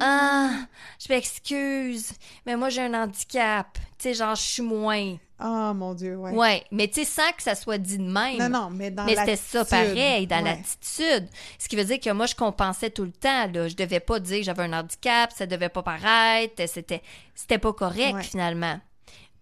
Ah, 0.00 0.50
je 0.98 1.12
m'excuse, 1.12 2.12
mais 2.46 2.56
moi 2.56 2.68
j'ai 2.68 2.82
un 2.82 2.94
handicap. 2.94 3.78
Tu 3.98 4.04
sais, 4.08 4.14
genre, 4.14 4.34
je 4.34 4.42
suis 4.42 4.62
moins. 4.62 5.16
Oh 5.42 5.72
mon 5.74 5.94
Dieu, 5.94 6.16
ouais. 6.16 6.32
Ouais, 6.32 6.64
mais 6.70 6.86
tu 6.88 7.00
sais, 7.00 7.04
sans 7.06 7.32
que 7.36 7.42
ça 7.42 7.54
soit 7.54 7.78
dit 7.78 7.96
de 7.98 8.02
même. 8.10 8.36
Non, 8.38 8.48
non, 8.48 8.70
mais 8.70 8.90
dans 8.90 9.04
Mais 9.04 9.16
c'était 9.16 9.36
ça 9.36 9.58
l'attitude. 9.60 9.70
pareil, 9.94 10.26
dans 10.26 10.36
Ouais. 10.36 10.42
l'attitude. 10.56 11.28
Ce 11.58 11.68
qui 11.68 11.76
veut 11.76 11.84
dire 11.84 11.98
que 12.00 12.10
moi, 12.10 12.26
je 12.26 12.34
compensais 12.34 12.90
tout 12.90 13.04
le 13.04 13.12
temps. 13.12 13.46
Là. 13.52 13.68
Je 13.68 13.74
devais 13.74 14.00
pas 14.00 14.20
dire 14.20 14.38
que 14.38 14.44
j'avais 14.44 14.62
un 14.64 14.72
handicap, 14.72 15.32
ça 15.32 15.46
devait 15.46 15.68
pas 15.70 15.82
paraître, 15.82 16.62
c'était, 16.66 17.02
c'était 17.34 17.58
pas 17.58 17.72
correct 17.72 18.14
Ouais. 18.16 18.22
finalement. 18.22 18.78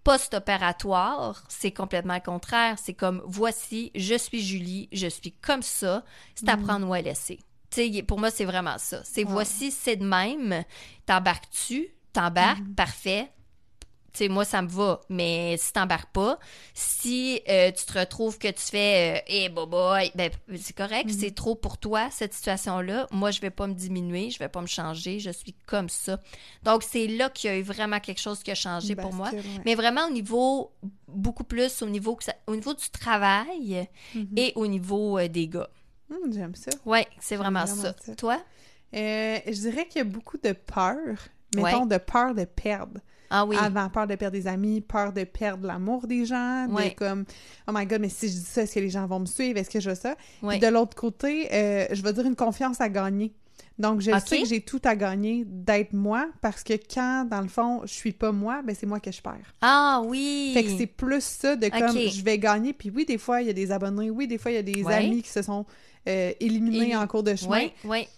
Post-opératoire, 0.05 1.43
c'est 1.49 1.71
complètement 1.73 2.15
le 2.15 2.21
contraire. 2.21 2.77
C'est 2.83 2.95
comme, 2.95 3.23
voici, 3.27 3.91
je 3.95 4.15
suis 4.17 4.41
Julie, 4.43 4.89
je 4.93 5.07
suis 5.07 5.33
comme 5.33 5.63
ça, 5.63 6.05
c'est 6.35 6.49
à 6.49 6.57
Mm. 6.57 6.63
prendre 6.65 6.89
ou 6.89 6.95
à 6.95 7.01
laisser. 7.01 7.39
Pour 8.07 8.19
moi, 8.19 8.31
c'est 8.31 8.45
vraiment 8.45 8.79
ça. 8.79 9.01
C'est 9.05 9.25
Ouais. 9.25 9.31
voici, 9.33 9.71
c'est 9.71 9.97
de 9.97 10.05
même. 10.05 10.65
T'embarques-tu? 11.07 11.89
T'embarques, 12.13 12.61
Mm-hmm. 12.61 12.75
parfait. 12.75 13.29
Tu 14.15 14.25
sais, 14.25 14.29
moi, 14.31 14.45
ça 14.47 14.63
me 14.63 14.69
va. 14.69 15.01
Mais 15.11 15.57
si 15.59 15.73
t'embarques 15.73 16.11
pas, 16.13 16.39
si 16.75 17.41
euh, 17.49 17.71
tu 17.71 17.85
te 17.85 17.99
retrouves 17.99 18.39
que 18.39 18.49
tu 18.49 18.63
fais 18.63 19.23
«Eh, 19.29 19.49
boboy», 19.51 20.11
ben, 20.15 20.31
c'est 20.57 20.75
correct, 20.75 21.09
Mm-hmm. 21.11 21.21
c'est 21.21 21.35
trop 21.35 21.55
pour 21.55 21.77
toi, 21.79 22.09
cette 22.11 22.33
situation-là. 22.33 23.07
Moi, 23.13 23.31
je 23.31 23.41
vais 23.41 23.51
pas 23.51 23.67
me 23.67 23.75
diminuer, 23.75 24.31
je 24.31 24.39
vais 24.39 24.49
pas 24.49 24.63
me 24.63 24.67
changer, 24.67 25.21
je 25.21 25.31
suis 25.31 25.53
comme 25.67 25.91
ça. 25.91 26.21
Donc, 26.65 26.83
c'est 26.83 27.07
là 27.07 27.29
qu'il 27.29 27.51
y 27.51 27.53
a 27.53 27.59
eu 27.59 27.63
vraiment 27.63 28.01
quelque 28.01 28.21
chose 28.21 28.43
qui 28.43 28.51
a 28.51 28.55
changé 28.57 28.97
pour 28.97 29.13
moi. 29.13 29.31
Mais 29.67 29.75
vraiment 29.75 30.07
au 30.07 30.11
niveau, 30.11 30.73
beaucoup 31.07 31.45
plus 31.45 31.83
au 31.83 31.89
niveau, 31.89 32.17
que 32.17 32.25
ça- 32.25 32.35
au 32.47 32.57
niveau 32.57 32.73
du 32.75 32.89
travail 32.91 33.87
Mhm. 34.15 34.29
et 34.37 34.53
au 34.57 34.67
niveau 34.67 35.19
euh, 35.19 35.29
des 35.29 35.49
gars. 35.49 35.69
Hum, 36.11 36.33
J'aime 36.33 36.55
ça. 36.55 36.71
Ouais, 36.87 37.07
c'est 37.21 37.37
vraiment, 37.37 37.65
vraiment 37.65 37.83
ça. 37.83 37.95
ça. 38.05 38.15
Toi? 38.15 38.39
Euh, 38.95 39.39
je 39.47 39.53
dirais 39.53 39.87
qu'il 39.87 39.99
y 39.99 40.03
a 40.03 40.05
beaucoup 40.05 40.39
de 40.39 40.53
peur, 40.53 40.97
mettons, 41.55 41.87
de 41.87 41.99
peur 41.99 42.35
de 42.35 42.45
perdre. 42.45 43.01
Ah 43.31 43.45
oui. 43.45 43.57
Avant, 43.61 43.91
peur 43.91 44.07
de 44.07 44.15
perdre 44.15 44.39
des 44.39 44.47
amis, 44.47 44.81
peur 44.81 45.13
de 45.13 45.25
perdre 45.25 45.67
l'amour 45.67 46.07
des 46.07 46.25
gens, 46.25 46.67
Ouais. 46.71 46.91
de 46.91 46.95
comme, 46.95 47.25
oh 47.67 47.73
my 47.75 47.85
god, 47.85 48.01
mais 48.01 48.09
si 48.09 48.27
je 48.29 48.33
dis 48.33 48.41
ça, 48.41 48.63
est-ce 48.63 48.75
que 48.75 48.81
les 48.81 48.89
gens 48.89 49.07
vont 49.07 49.21
me 49.21 49.27
suivre, 49.27 49.59
est-ce 49.59 49.69
que 49.69 49.81
je 49.81 49.91
veux 49.91 49.95
ça? 49.97 50.17
Ouais. 50.43 50.59
Puis 50.59 50.67
de 50.67 50.73
l'autre 50.73 50.97
côté, 50.97 51.53
euh, 51.53 51.87
je 51.93 52.03
vais 52.03 52.15
dire 52.15 52.25
une 52.25 52.37
confiance 52.37 52.81
à 52.81 52.89
gagner. 52.89 53.35
Donc, 53.79 54.01
je 54.01 54.11
sais 54.27 54.41
que 54.41 54.47
j'ai 54.49 54.61
tout 54.63 54.81
à 54.85 54.97
gagner 54.97 55.45
d'être 55.47 55.93
moi, 55.93 56.29
parce 56.41 56.65
que 56.65 56.73
quand, 56.73 57.27
dans 57.31 57.41
le 57.43 57.47
fond, 57.49 57.83
je 57.85 57.93
suis 57.93 58.11
pas 58.13 58.33
moi, 58.33 58.61
ben 58.63 58.75
c'est 58.75 58.87
moi 58.87 58.99
que 58.99 59.13
je 59.13 59.21
perds. 59.21 59.55
Ah 59.61 60.01
oui! 60.05 60.51
Fait 60.55 60.65
que 60.65 60.71
c'est 60.77 60.87
plus 60.87 61.23
ça 61.23 61.55
de 61.55 61.69
comme 61.69 61.97
je 61.97 62.25
vais 62.25 62.39
gagner. 62.39 62.73
Puis 62.73 62.91
oui, 62.91 63.05
des 63.05 63.19
fois, 63.19 63.41
il 63.43 63.47
y 63.47 63.51
a 63.51 63.53
des 63.53 63.71
abonnés. 63.71 64.11
Oui, 64.11 64.27
des 64.27 64.39
fois, 64.39 64.51
il 64.51 64.55
y 64.55 64.59
a 64.59 64.63
des 64.63 64.83
Ouais. 64.83 64.95
amis 64.95 65.23
qui 65.23 65.29
se 65.29 65.43
sont 65.43 65.65
euh, 66.07 66.33
en 66.95 67.07
cours 67.07 67.23
de 67.23 67.35
chemin. 67.35 67.59
Oui, 67.59 67.73
oui. 67.85 68.09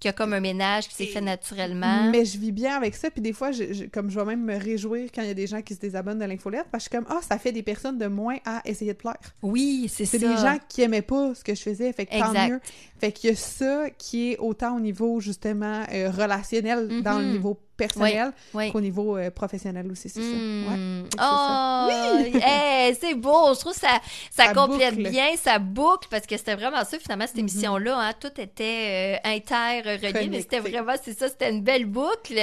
Qu'il 0.00 0.08
y 0.08 0.10
a 0.10 0.12
comme 0.12 0.32
un 0.32 0.38
ménage 0.38 0.86
qui 0.88 0.94
s'est 0.94 1.06
fait 1.06 1.20
naturellement. 1.20 2.08
Mais 2.12 2.24
je 2.24 2.38
vis 2.38 2.52
bien 2.52 2.76
avec 2.76 2.94
ça. 2.94 3.10
Puis 3.10 3.20
des 3.20 3.32
fois, 3.32 3.50
je, 3.50 3.72
je- 3.72 3.84
comme 3.86 4.10
je 4.10 4.20
vais 4.20 4.24
même 4.26 4.44
me 4.44 4.56
réjouir 4.56 5.08
quand 5.12 5.22
il 5.22 5.26
y 5.26 5.30
a 5.32 5.34
des 5.34 5.48
gens 5.48 5.60
qui 5.60 5.74
se 5.74 5.80
désabonnent 5.80 6.20
de 6.20 6.24
l'infolette, 6.24 6.66
parce 6.70 6.88
que 6.88 6.94
je 6.96 6.98
suis 7.00 7.04
comme, 7.04 7.16
ah, 7.18 7.20
ça 7.20 7.36
fait 7.36 7.50
des 7.50 7.64
personnes 7.64 7.98
de 7.98 8.06
moins 8.06 8.36
à 8.44 8.62
essayer 8.64 8.92
de 8.92 8.96
plaire. 8.96 9.16
Oui, 9.42 9.90
c'est 9.92 10.04
ça. 10.04 10.12
C'est 10.12 10.18
des 10.20 10.36
gens 10.36 10.56
qui 10.68 10.82
aimaient 10.82 11.02
pas 11.02 11.34
ce 11.34 11.42
que 11.42 11.52
je 11.52 11.62
faisais. 11.62 11.92
Fait 11.92 12.06
que 12.06 12.12
tant 12.20 12.32
mieux. 12.48 12.60
Fait 13.00 13.12
qu'il 13.12 13.30
y 13.30 13.32
a 13.32 13.36
ça 13.36 13.90
qui 13.96 14.32
est 14.32 14.38
autant 14.38 14.76
au 14.76 14.80
niveau, 14.80 15.20
justement, 15.20 15.84
euh, 15.92 16.10
relationnel, 16.10 17.02
dans 17.02 17.18
le 17.18 17.26
Mhm. 17.26 17.32
niveau 17.32 17.60
personnel, 17.76 18.32
Oui. 18.54 18.72
qu'au 18.72 18.80
niveau 18.80 19.16
euh, 19.16 19.30
professionnel 19.30 19.88
aussi, 19.92 20.08
c'est 20.08 20.20
ça. 20.20 20.26
Ouais. 20.26 21.04
C'est 21.12 21.20
ça. 21.20 21.86
Oh, 21.86 21.88
hey, 22.42 22.96
c'est 23.00 23.14
beau. 23.14 23.54
Je 23.54 23.60
trouve 23.60 23.72
que 23.72 23.78
ça, 23.78 24.00
ça, 24.32 24.46
Ça 24.46 24.52
complète 24.52 24.96
boucle. 24.96 25.10
bien, 25.10 25.28
ça 25.40 25.60
boucle, 25.60 26.08
parce 26.10 26.26
que 26.26 26.36
c'était 26.36 26.56
vraiment 26.56 26.84
ça, 26.84 26.98
finalement, 26.98 27.26
cette 27.28 27.36
Mhm. 27.36 27.42
émission-là. 27.42 27.96
Hein, 28.00 28.12
tout 28.18 28.32
était 28.40 29.18
euh, 29.24 29.30
inter-relié, 29.30 30.28
mais 30.28 30.40
c'était 30.40 30.58
vraiment, 30.58 30.94
c'est 31.00 31.16
ça, 31.16 31.28
c'était 31.28 31.50
une 31.50 31.62
belle 31.62 31.86
boucle. 31.86 32.34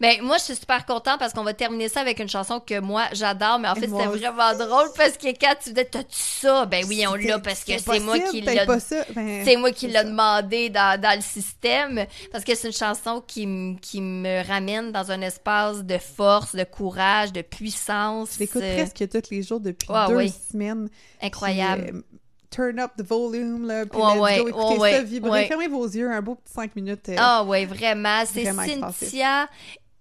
Mais 0.00 0.18
moi, 0.22 0.36
je 0.36 0.42
suis 0.44 0.54
super 0.56 0.84
contente 0.84 1.18
parce 1.18 1.32
qu'on 1.32 1.44
va 1.44 1.54
terminer 1.54 1.88
ça 1.88 2.00
avec 2.00 2.18
une 2.20 2.28
chanson 2.28 2.60
que 2.60 2.78
moi, 2.80 3.04
j'adore, 3.12 3.58
mais 3.58 3.68
en 3.68 3.74
fait, 3.74 3.88
c'était 3.88 4.06
vraiment 4.06 4.54
drôle 4.54 4.88
parce 4.98 5.16
que 5.16 5.28
quand 5.28 5.54
tu 5.62 5.70
disais, 5.70 5.86
t'as-tu 5.86 6.08
ça? 6.10 6.66
Ben 6.66 6.84
oui, 6.86 7.04
on 7.08 7.14
l'a 7.14 7.38
parce 7.38 7.64
que 7.64 7.72
c'est 7.78 8.00
moi 8.00 8.18
qui 8.18 8.42
t'as 8.42 8.52
l'a 8.54 8.66
pas 8.66 8.80
ça, 8.80 8.96
ben, 9.14 9.42
c'est 9.46 9.56
moi 9.56 9.70
qui 9.72 9.88
c'est 9.98 10.04
ça. 10.04 10.10
demandé 10.10 10.70
dans, 10.70 11.00
dans 11.00 11.14
le 11.16 11.22
système 11.22 12.06
parce 12.32 12.44
que 12.44 12.54
c'est 12.54 12.68
une 12.68 12.74
chanson 12.74 13.22
qui, 13.26 13.44
m- 13.44 13.78
qui 13.80 14.00
me 14.00 14.46
ramène 14.46 14.92
dans 14.92 15.10
un 15.10 15.20
espace 15.22 15.84
de 15.84 15.98
force, 15.98 16.54
de 16.54 16.64
courage, 16.64 17.32
de 17.32 17.42
puissance. 17.42 18.38
Euh, 18.40 18.46
presque 18.76 19.08
tous 19.08 19.30
les 19.30 19.42
jours 19.42 19.60
depuis 19.60 19.88
Ah 19.92 20.06
deux 20.08 20.28
semaines. 20.28 20.88
Incroyable. 21.22 21.82
Puis, 21.84 21.92
euh, 21.96 22.02
turn 22.50 22.78
up 22.78 22.92
the 22.96 23.02
volume, 23.02 23.66
là, 23.66 23.84
puis 23.86 24.00
Ouais, 24.00 24.12
let's 24.14 24.20
ouais, 24.20 24.38
go, 24.42 24.48
écoutez 24.48 24.78
ouais, 24.78 24.92
ça, 24.92 24.98
ouais, 24.98 25.04
vibrez, 25.04 25.30
ouais. 25.30 25.46
fermez 25.46 25.68
vos 25.68 25.86
yeux, 25.86 26.10
un 26.10 26.22
beau 26.22 26.36
petit 26.36 26.52
cinq 26.52 26.76
minutes. 26.76 27.08
Euh, 27.08 27.16
Ah 27.18 27.42
ouais, 27.44 27.66
vraiment. 27.66 28.22
C'est 28.26 28.44
Vraiment 28.44 28.62
expansif. 28.62 29.08
Cynthia 29.08 29.48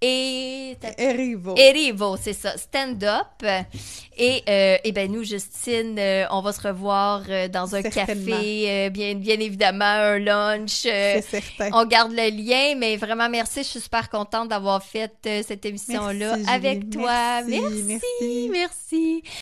et... 0.04 0.78
Erivo. 0.98 1.56
Erivo, 1.58 2.18
c'est 2.22 2.34
ça, 2.34 2.58
stand-up. 2.58 3.44
Et, 4.18 4.44
euh, 4.48 4.78
et 4.84 4.92
ben 4.92 5.12
nous, 5.12 5.24
Justine, 5.24 5.98
euh, 5.98 6.26
on 6.30 6.42
va 6.42 6.52
se 6.54 6.62
revoir 6.68 7.24
euh, 7.30 7.48
dans 7.48 7.74
un 7.76 7.82
café, 7.82 8.66
euh, 8.70 8.90
bien, 8.90 9.16
bien 9.16 9.40
évidemment, 9.40 9.86
un 9.86 10.20
lunch. 10.20 10.86
euh, 10.86 11.20
C'est 11.22 11.42
certain. 11.42 11.70
on 11.74 11.86
garde 11.86 12.12
le 12.12 12.30
lien, 12.30 12.76
mais 12.78 12.98
vraiment 12.98 13.30
merci, 13.30 13.64
je 13.64 13.68
suis 13.70 13.80
super 13.80 14.10
contente 14.10 14.50
d'avoir 14.50 14.84
fait 14.84 15.14
euh, 15.26 15.42
cette 15.48 15.66
émission-là 15.66 16.38
avec 16.48 16.90
toi. 16.90 17.42
Merci, 17.48 17.84
merci. 17.84 18.06
merci. 18.22 18.50
merci. 18.52 19.24